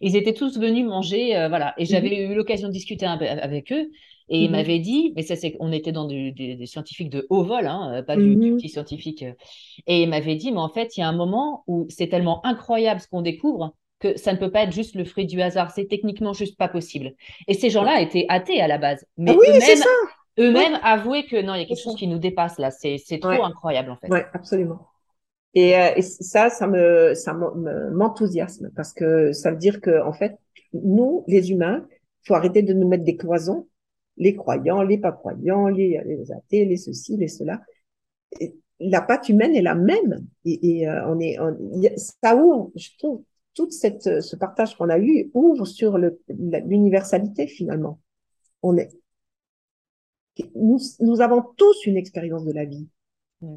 Ils 0.00 0.14
étaient 0.14 0.34
tous 0.34 0.56
venus 0.58 0.86
manger, 0.86 1.36
euh, 1.36 1.48
voilà. 1.48 1.74
Et 1.76 1.84
j'avais 1.84 2.26
mhm. 2.26 2.32
eu 2.32 2.34
l'occasion 2.36 2.68
de 2.68 2.72
discuter 2.72 3.06
avec 3.06 3.72
eux. 3.72 3.90
Et 4.28 4.42
ils 4.42 4.46
mhm. 4.46 4.52
m'avaient 4.52 4.78
dit, 4.78 5.12
mais 5.16 5.22
ça 5.22 5.34
c'est, 5.36 5.56
on 5.58 5.70
était 5.72 5.92
dans 5.92 6.06
des 6.06 6.66
scientifiques 6.66 7.10
de 7.10 7.26
haut 7.28 7.42
vol, 7.42 7.66
hein, 7.66 7.92
euh, 7.96 8.02
pas 8.02 8.16
du, 8.16 8.36
mhm. 8.36 8.56
petit 8.56 8.68
scientifique. 8.68 9.24
Et 9.86 10.02
ils 10.02 10.08
m'avaient 10.08 10.36
dit, 10.36 10.52
mais 10.52 10.60
en 10.60 10.68
fait, 10.68 10.96
il 10.96 11.00
y 11.00 11.02
a 11.02 11.08
un 11.08 11.16
moment 11.16 11.64
où 11.66 11.86
c'est 11.88 12.08
tellement 12.08 12.44
incroyable 12.46 13.00
ce 13.00 13.08
qu'on 13.08 13.22
découvre 13.22 13.74
que 14.04 14.18
ça 14.18 14.32
ne 14.32 14.38
peut 14.38 14.50
pas 14.50 14.64
être 14.64 14.72
juste 14.72 14.94
le 14.94 15.04
fruit 15.04 15.26
du 15.26 15.40
hasard. 15.40 15.70
C'est 15.70 15.86
techniquement 15.86 16.32
juste 16.32 16.58
pas 16.58 16.68
possible. 16.68 17.12
Et 17.48 17.54
ces 17.54 17.70
gens-là 17.70 18.00
étaient 18.00 18.26
athées 18.28 18.60
à 18.60 18.68
la 18.68 18.78
base. 18.78 19.04
Mais 19.16 19.32
ah 19.32 19.36
oui, 19.38 19.46
eux-mêmes, 19.48 19.82
eux-mêmes 20.38 20.78
avouaient 20.82 21.24
que 21.24 21.40
non, 21.40 21.54
il 21.54 21.60
y 21.60 21.64
a 21.64 21.66
quelque 21.66 21.82
chose 21.82 21.96
qui 21.96 22.06
nous 22.06 22.18
dépasse 22.18 22.58
là. 22.58 22.70
C'est, 22.70 22.98
trop 23.20 23.44
incroyable 23.44 23.90
en 23.90 23.96
fait. 23.96 24.08
Oui, 24.10 24.20
absolument. 24.32 24.86
Et, 25.54 25.76
euh, 25.76 25.94
et, 25.96 26.02
ça, 26.02 26.50
ça 26.50 26.66
me, 26.66 27.14
ça 27.14 27.32
m'enthousiasme 27.32 28.70
parce 28.74 28.92
que 28.92 29.32
ça 29.32 29.50
veut 29.50 29.56
dire 29.56 29.80
que 29.80 30.02
en 30.02 30.12
fait, 30.12 30.36
nous, 30.72 31.24
les 31.28 31.50
humains, 31.50 31.86
faut 32.26 32.34
arrêter 32.34 32.62
de 32.62 32.72
nous 32.72 32.88
mettre 32.88 33.04
des 33.04 33.16
cloisons, 33.16 33.68
les 34.16 34.34
croyants, 34.34 34.82
les 34.82 34.98
pas 34.98 35.12
croyants, 35.12 35.68
les, 35.68 36.00
les 36.04 36.32
athées, 36.32 36.64
les 36.64 36.76
ceci, 36.76 37.16
les 37.16 37.28
cela. 37.28 37.60
la 38.80 39.00
patte 39.00 39.28
humaine 39.28 39.54
est 39.54 39.62
la 39.62 39.74
même 39.74 40.26
et, 40.44 40.80
et 40.80 40.88
euh, 40.88 41.06
on 41.08 41.20
est, 41.20 41.38
on, 41.38 41.56
ça 41.96 42.34
ouvre, 42.34 42.72
je 42.74 42.88
trouve, 42.98 43.22
tout 43.54 43.70
cette, 43.70 44.20
ce 44.20 44.36
partage 44.36 44.76
qu'on 44.76 44.88
a 44.88 44.98
eu 44.98 45.30
ouvre 45.34 45.64
sur 45.64 45.98
l'universalité 46.28 47.46
finalement. 47.46 48.00
On 48.62 48.76
est, 48.76 48.90
nous, 50.54 50.78
nous, 51.00 51.20
avons 51.20 51.42
tous 51.56 51.86
une 51.86 51.96
expérience 51.96 52.44
de 52.44 52.52
la 52.52 52.64
vie. 52.64 52.88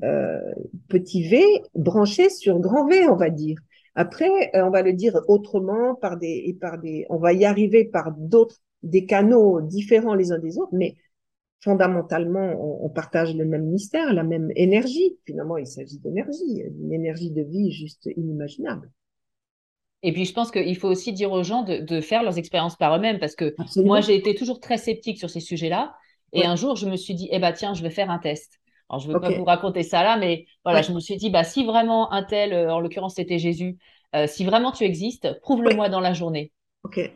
Euh, 0.03 0.41
petit 0.89 1.27
v 1.27 1.41
branché 1.73 2.29
sur 2.29 2.59
grand 2.59 2.87
V, 2.87 3.07
on 3.07 3.15
va 3.15 3.29
dire. 3.29 3.57
Après, 3.95 4.29
euh, 4.55 4.65
on 4.65 4.69
va 4.69 4.81
le 4.81 4.93
dire 4.93 5.19
autrement 5.27 5.95
par 5.95 6.17
des 6.17 6.43
et 6.45 6.53
par 6.53 6.77
des, 6.77 7.05
on 7.09 7.17
va 7.17 7.33
y 7.33 7.45
arriver 7.45 7.85
par 7.85 8.11
d'autres 8.11 8.57
des 8.83 9.05
canaux 9.05 9.61
différents 9.61 10.13
les 10.13 10.31
uns 10.31 10.39
des 10.39 10.57
autres, 10.57 10.73
mais 10.73 10.97
fondamentalement, 11.61 12.53
on, 12.59 12.85
on, 12.85 12.89
partage 12.89 13.35
le 13.35 13.45
même 13.45 13.65
mystère, 13.65 14.13
la 14.13 14.23
même 14.23 14.51
énergie. 14.55 15.17
Finalement, 15.25 15.57
il 15.57 15.67
s'agit 15.67 15.99
d'énergie, 15.99 16.63
une 16.79 16.93
énergie 16.93 17.31
de 17.31 17.41
vie 17.41 17.71
juste 17.71 18.09
inimaginable. 18.15 18.91
Et 20.03 20.13
puis, 20.13 20.25
je 20.25 20.33
pense 20.33 20.51
qu'il 20.51 20.77
faut 20.77 20.87
aussi 20.87 21.11
dire 21.11 21.31
aux 21.31 21.43
gens 21.43 21.63
de, 21.63 22.01
faire 22.01 22.23
leurs 22.23 22.37
expériences 22.37 22.75
par 22.75 22.95
eux-mêmes 22.95 23.19
parce 23.19 23.35
que 23.35 23.55
moi, 23.77 24.01
j'ai 24.01 24.15
été 24.15 24.35
toujours 24.35 24.59
très 24.59 24.77
sceptique 24.77 25.17
sur 25.17 25.29
ces 25.29 25.39
sujets-là. 25.39 25.95
Et 26.33 26.45
un 26.45 26.55
jour, 26.55 26.75
je 26.75 26.87
me 26.87 26.95
suis 26.95 27.15
dit, 27.15 27.29
eh 27.31 27.39
ben, 27.39 27.51
tiens, 27.51 27.73
je 27.73 27.81
vais 27.81 27.89
faire 27.89 28.11
un 28.11 28.19
test. 28.19 28.59
Alors, 28.89 29.01
je 29.01 29.07
ne 29.07 29.13
veux 29.13 29.19
pas 29.19 29.31
vous 29.31 29.43
raconter 29.43 29.83
ça 29.83 30.03
là, 30.03 30.17
mais 30.17 30.45
voilà, 30.63 30.81
je 30.81 30.91
me 30.91 30.99
suis 30.99 31.17
dit, 31.17 31.29
bah, 31.29 31.43
si 31.43 31.65
vraiment 31.65 32.11
un 32.13 32.23
tel, 32.23 32.53
euh, 32.53 32.73
en 32.73 32.79
l'occurrence, 32.79 33.15
c'était 33.15 33.39
Jésus, 33.39 33.77
euh, 34.15 34.27
si 34.27 34.45
vraiment 34.45 34.71
tu 34.71 34.83
existes, 34.83 35.39
prouve-le-moi 35.41 35.89
dans 35.89 35.99
la 35.99 36.13
journée. 36.13 36.51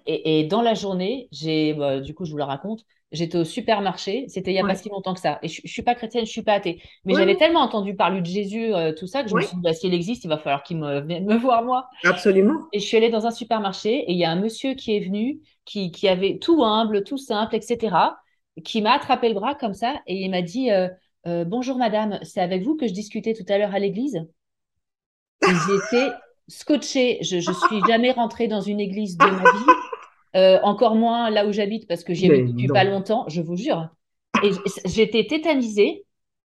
Et, 0.05 0.43
dans 0.45 0.61
la 0.61 0.73
journée, 0.73 1.27
j'ai, 1.31 1.73
bah, 1.73 1.99
du 1.99 2.13
coup, 2.13 2.25
je 2.25 2.31
vous 2.31 2.37
la 2.37 2.45
raconte, 2.45 2.83
j'étais 3.11 3.37
au 3.37 3.43
supermarché, 3.43 4.25
c'était 4.27 4.51
il 4.51 4.55
n'y 4.55 4.59
a 4.59 4.65
pas 4.65 4.75
si 4.75 4.89
longtemps 4.89 5.13
que 5.13 5.19
ça. 5.19 5.39
Et 5.43 5.47
je, 5.47 5.61
ne 5.63 5.67
suis 5.67 5.81
pas 5.81 5.95
chrétienne, 5.95 6.25
je 6.25 6.31
suis 6.31 6.41
pas 6.41 6.53
athée. 6.53 6.81
Mais 7.05 7.13
j'avais 7.13 7.35
tellement 7.35 7.61
entendu 7.61 7.95
parler 7.95 8.21
de 8.21 8.25
Jésus, 8.25 8.73
euh, 8.73 8.93
tout 8.93 9.07
ça, 9.07 9.23
que 9.23 9.29
je 9.29 9.35
me 9.35 9.41
suis 9.41 9.55
dit, 9.55 9.61
bah, 9.61 9.73
si 9.73 9.87
il 9.87 9.93
existe, 9.93 10.23
il 10.23 10.27
va 10.27 10.37
falloir 10.37 10.63
qu'il 10.63 10.77
me 10.77 11.01
vienne 11.01 11.25
me 11.25 11.35
voir 11.35 11.63
moi. 11.63 11.87
Absolument. 12.03 12.67
Et 12.73 12.79
je 12.79 12.85
suis 12.85 12.97
allée 12.97 13.09
dans 13.09 13.25
un 13.25 13.31
supermarché 13.31 13.93
et 13.93 14.11
il 14.11 14.17
y 14.17 14.25
a 14.25 14.31
un 14.31 14.39
monsieur 14.39 14.73
qui 14.73 14.95
est 14.95 14.99
venu, 15.01 15.39
qui, 15.65 15.91
qui 15.91 16.07
avait 16.07 16.37
tout 16.39 16.63
humble, 16.63 17.03
tout 17.03 17.17
simple, 17.17 17.55
etc., 17.55 17.95
qui 18.63 18.81
m'a 18.81 18.93
attrapé 18.93 19.29
le 19.29 19.35
bras 19.35 19.55
comme 19.55 19.73
ça 19.73 19.95
et 20.07 20.15
il 20.15 20.29
m'a 20.29 20.41
dit 20.41 20.71
euh, 20.71 20.89
euh, 21.25 21.45
Bonjour 21.45 21.77
madame, 21.77 22.19
c'est 22.23 22.41
avec 22.41 22.63
vous 22.63 22.75
que 22.75 22.87
je 22.87 22.93
discutais 22.93 23.33
tout 23.33 23.45
à 23.47 23.57
l'heure 23.57 23.73
à 23.73 23.79
l'église 23.79 24.27
J'étais 25.41 26.11
scotché. 26.51 27.19
Je 27.21 27.37
ne 27.37 27.41
suis 27.41 27.81
jamais 27.87 28.11
rentrée 28.11 28.47
dans 28.47 28.61
une 28.61 28.79
église 28.79 29.17
de 29.17 29.25
ma 29.25 29.51
vie. 29.51 29.71
Euh, 30.35 30.59
encore 30.63 30.95
moins 30.95 31.29
là 31.29 31.45
où 31.45 31.51
j'habite 31.51 31.87
parce 31.89 32.05
que 32.05 32.13
j'y 32.13 32.31
habite 32.31 32.53
depuis 32.53 32.67
pas 32.67 32.85
longtemps, 32.85 33.25
je 33.27 33.41
vous 33.41 33.57
jure. 33.57 33.89
Et 34.43 34.51
j'étais 34.85 35.25
tétanisée 35.25 36.05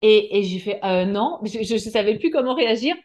et, 0.01 0.43
j'ai 0.43 0.59
fait 0.59 0.79
euh, 0.85 1.05
non, 1.05 1.39
je 1.43 1.73
ne 1.73 1.77
savais 1.79 2.17
plus 2.17 2.29
comment 2.29 2.55
réagir. 2.55 2.95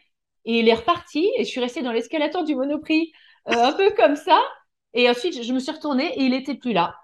Et 0.45 0.59
il 0.59 0.69
est 0.69 0.73
reparti 0.73 1.29
et 1.37 1.43
je 1.43 1.49
suis 1.49 1.59
restée 1.59 1.81
dans 1.81 1.91
l'escalator 1.91 2.43
du 2.43 2.55
Monoprix 2.55 3.11
euh, 3.49 3.53
un 3.53 3.73
peu 3.73 3.91
comme 3.91 4.15
ça. 4.15 4.39
Et 4.93 5.09
ensuite, 5.09 5.43
je 5.43 5.53
me 5.53 5.59
suis 5.59 5.71
retournée 5.71 6.17
et 6.17 6.23
il 6.23 6.33
était 6.33 6.55
plus 6.55 6.73
là. 6.73 6.95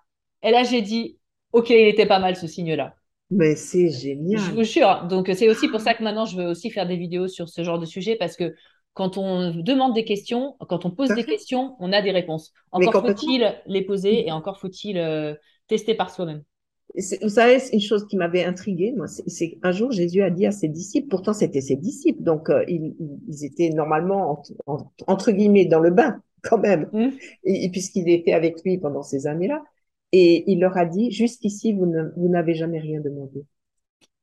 Et 0.43 0.51
là, 0.51 0.63
j'ai 0.63 0.81
dit, 0.81 1.17
OK, 1.51 1.69
il 1.69 1.87
était 1.87 2.05
pas 2.05 2.19
mal 2.19 2.35
ce 2.35 2.47
signe-là. 2.47 2.95
Mais 3.29 3.55
c'est 3.55 3.89
génial. 3.89 4.39
Je 4.39 4.51
vous 4.51 4.63
jure. 4.63 5.03
Donc, 5.09 5.29
c'est 5.33 5.49
aussi 5.49 5.67
pour 5.67 5.81
ça 5.81 5.93
que 5.93 6.03
maintenant, 6.03 6.25
je 6.25 6.37
veux 6.37 6.47
aussi 6.47 6.71
faire 6.71 6.87
des 6.87 6.95
vidéos 6.95 7.27
sur 7.27 7.49
ce 7.49 7.63
genre 7.63 7.79
de 7.79 7.85
sujet 7.85 8.15
parce 8.15 8.35
que 8.37 8.55
quand 8.97 9.15
on 9.19 9.53
demande 9.53 9.93
des 9.93 10.05
questions, 10.05 10.55
quand 10.67 10.83
on 10.83 10.89
pose 10.89 11.09
des 11.09 11.23
questions, 11.23 11.75
on 11.79 11.93
a 11.93 12.01
des 12.01 12.09
réponses. 12.09 12.51
Encore 12.71 13.05
faut-il 13.05 13.55
les 13.67 13.83
poser 13.83 14.27
et 14.27 14.31
encore 14.31 14.59
faut-il 14.59 14.97
euh, 14.97 15.35
tester 15.67 15.93
par 15.93 16.09
soi-même. 16.09 16.41
Vous 17.21 17.29
savez, 17.29 17.59
c'est 17.59 17.73
une 17.73 17.79
chose 17.79 18.07
qui 18.07 18.17
m'avait 18.17 18.43
intriguée, 18.43 18.93
moi, 18.97 19.05
c'est 19.07 19.59
un 19.61 19.71
jour 19.71 19.91
Jésus 19.91 20.23
a 20.23 20.31
dit 20.31 20.47
à 20.47 20.51
ses 20.51 20.67
disciples, 20.67 21.09
pourtant 21.09 21.33
c'était 21.33 21.61
ses 21.61 21.75
disciples, 21.75 22.23
donc 22.23 22.49
euh, 22.49 22.65
ils, 22.67 22.95
étaient 23.43 23.69
normalement 23.69 24.43
entre, 25.05 25.31
guillemets 25.31 25.65
dans 25.65 25.79
le 25.79 25.91
bain 25.91 26.19
quand 26.41 26.57
même, 26.57 26.89
mmh. 26.91 27.09
et, 27.43 27.69
puisqu'il 27.69 28.09
était 28.09 28.33
avec 28.33 28.63
lui 28.63 28.79
pendant 28.79 29.03
ces 29.03 29.27
années-là, 29.27 29.63
et 30.11 30.51
il 30.51 30.59
leur 30.59 30.75
a 30.75 30.85
dit 30.85 31.11
jusqu'ici 31.11 31.71
vous 31.71 31.85
n'avez 32.29 32.55
jamais 32.55 32.79
rien 32.79 32.99
demandé. 32.99 33.45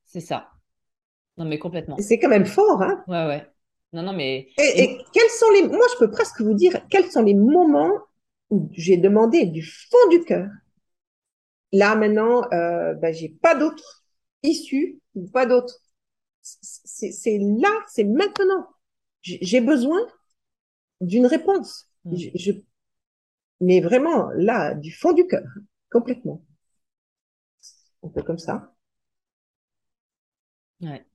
C'est 0.03 0.19
ça. 0.19 0.49
Non 1.37 1.45
mais 1.45 1.59
complètement. 1.59 1.95
C'est 1.99 2.19
quand 2.19 2.29
même 2.29 2.45
fort, 2.45 2.81
hein 2.81 3.05
Ouais 3.07 3.25
ouais. 3.25 3.43
Non, 3.95 4.03
non, 4.03 4.13
mais. 4.13 4.49
Et, 4.57 4.97
quels 5.13 5.29
sont 5.29 5.49
les. 5.51 5.67
Moi, 5.69 5.85
je 5.93 5.99
peux 5.99 6.11
presque 6.11 6.41
vous 6.41 6.53
dire 6.53 6.85
quels 6.89 7.09
sont 7.09 7.23
les 7.23 7.33
moments 7.33 7.97
où 8.49 8.69
j'ai 8.73 8.97
demandé 8.97 9.45
du 9.45 9.63
fond 9.63 10.09
du 10.11 10.21
cœur. 10.25 10.49
Là, 11.71 11.95
maintenant, 11.95 12.43
euh, 12.51 12.93
ben, 12.95 13.13
j'ai 13.13 13.29
pas 13.29 13.55
d'autre 13.55 14.03
issue, 14.43 14.99
pas 15.31 15.45
d'autre. 15.45 15.79
C'est 16.41 17.39
là, 17.39 17.69
c'est 17.87 18.03
maintenant. 18.03 18.67
J'ai 19.21 19.61
besoin 19.61 20.01
d'une 20.99 21.25
réponse. 21.25 21.89
Mm. 22.03 22.15
Je, 22.35 22.51
mais 23.61 23.79
vraiment, 23.79 24.29
là, 24.35 24.73
du 24.75 24.91
fond 24.91 25.13
du 25.13 25.25
cœur, 25.25 25.47
complètement. 25.89 26.43
Un 28.03 28.09
peu 28.09 28.21
comme 28.23 28.39
ça. 28.39 28.75
Ouais. 30.81 31.05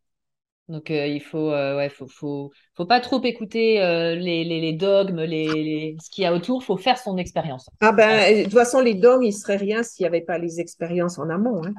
Donc 0.70 0.90
euh, 0.90 1.06
il 1.06 1.20
faut, 1.20 1.50
euh, 1.50 1.76
ouais, 1.76 1.88
faut, 1.88 2.06
faut, 2.06 2.52
faut 2.74 2.86
pas 2.86 3.00
trop 3.00 3.20
écouter 3.24 3.82
euh, 3.82 4.14
les, 4.14 4.44
les, 4.44 4.60
les, 4.60 4.72
dogmes, 4.72 5.20
les, 5.20 5.96
ce 6.00 6.08
qu'il 6.10 6.22
y 6.22 6.26
a 6.26 6.32
autour. 6.32 6.62
Faut 6.62 6.76
faire 6.76 6.96
son 6.96 7.16
expérience. 7.16 7.68
Ah 7.80 7.90
ben, 7.90 8.38
de 8.38 8.44
toute 8.44 8.52
façon, 8.52 8.80
les 8.80 8.94
dogmes, 8.94 9.24
il 9.24 9.32
serait 9.32 9.56
rien 9.56 9.82
s'il 9.82 10.04
n'y 10.04 10.06
avait 10.06 10.20
pas 10.20 10.38
les 10.38 10.60
expériences 10.60 11.18
en 11.18 11.28
amont. 11.28 11.60
Hein. 11.64 11.72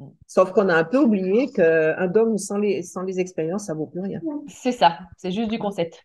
Mm. 0.00 0.06
Sauf 0.26 0.50
qu'on 0.50 0.68
a 0.68 0.74
un 0.74 0.82
peu 0.82 0.98
oublié 0.98 1.46
qu'un 1.52 2.08
dogme 2.08 2.36
sans 2.36 2.58
les, 2.58 2.82
sans 2.82 3.02
les 3.02 3.20
expériences, 3.20 3.66
ça 3.66 3.74
vaut 3.74 3.86
plus 3.86 4.00
rien. 4.00 4.20
C'est 4.48 4.72
ça, 4.72 4.98
c'est 5.16 5.30
juste 5.30 5.48
du 5.48 5.60
concept. 5.60 6.04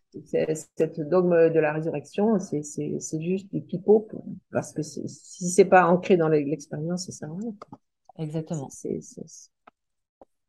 Cette 0.75 0.99
dogme 0.99 1.49
de 1.49 1.59
la 1.59 1.73
résurrection, 1.73 2.37
c'est 2.37 2.61
juste 3.19 3.51
du 3.51 3.61
pipeau, 3.61 4.07
parce 4.51 4.71
que 4.71 4.83
si 4.83 5.49
c'est 5.49 5.65
pas 5.65 5.87
ancré 5.87 6.15
dans 6.15 6.29
l'expérience, 6.29 7.07
ça 7.07 7.11
sert 7.11 7.31
à 7.31 7.35
rien. 7.35 7.55
Exactement. 8.19 8.69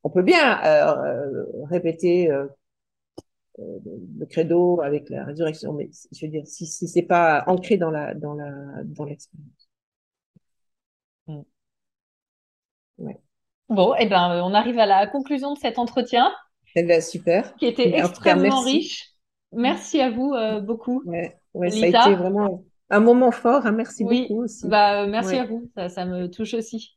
On 0.08 0.10
peut 0.10 0.22
bien 0.22 0.58
euh, 0.64 1.44
répéter 1.64 2.30
euh, 2.30 2.46
euh, 3.58 3.78
le 4.18 4.24
credo 4.24 4.80
avec 4.80 5.10
la 5.10 5.22
résurrection, 5.22 5.74
mais 5.74 5.90
je 6.12 6.24
veux 6.24 6.32
dire, 6.32 6.46
si, 6.46 6.64
si 6.64 6.88
c'est 6.88 7.02
pas 7.02 7.44
ancré 7.46 7.76
dans 7.76 7.90
la 7.90 8.14
dans 8.14 8.32
la 8.32 8.50
dans 8.84 9.04
l'expérience. 9.04 9.68
Mm. 11.26 11.40
Ouais. 12.96 13.20
Bon, 13.68 13.94
et 13.96 14.04
eh 14.04 14.06
ben, 14.06 14.40
on 14.42 14.54
arrive 14.54 14.78
à 14.78 14.86
la 14.86 15.06
conclusion 15.06 15.52
de 15.52 15.58
cet 15.58 15.78
entretien. 15.78 16.32
Eh 16.74 16.84
ben, 16.84 17.02
super. 17.02 17.54
Qui 17.56 17.66
était 17.66 17.98
extrêmement 17.98 18.62
riche. 18.62 19.10
Merci 19.52 20.00
à 20.00 20.10
vous 20.10 20.32
euh, 20.32 20.62
beaucoup. 20.62 21.02
Ouais, 21.04 21.38
ça 21.52 21.84
a 21.84 21.86
été 21.86 22.14
vraiment 22.14 22.64
un 22.88 23.00
moment 23.00 23.30
fort. 23.30 23.66
Hein. 23.66 23.72
Merci 23.72 24.04
beaucoup 24.04 24.44
aussi. 24.44 24.66
Bah, 24.66 25.06
merci 25.06 25.36
à 25.36 25.44
vous. 25.44 25.70
Ça, 25.74 25.90
ça 25.90 26.06
me 26.06 26.30
touche 26.30 26.54
aussi. 26.54 26.96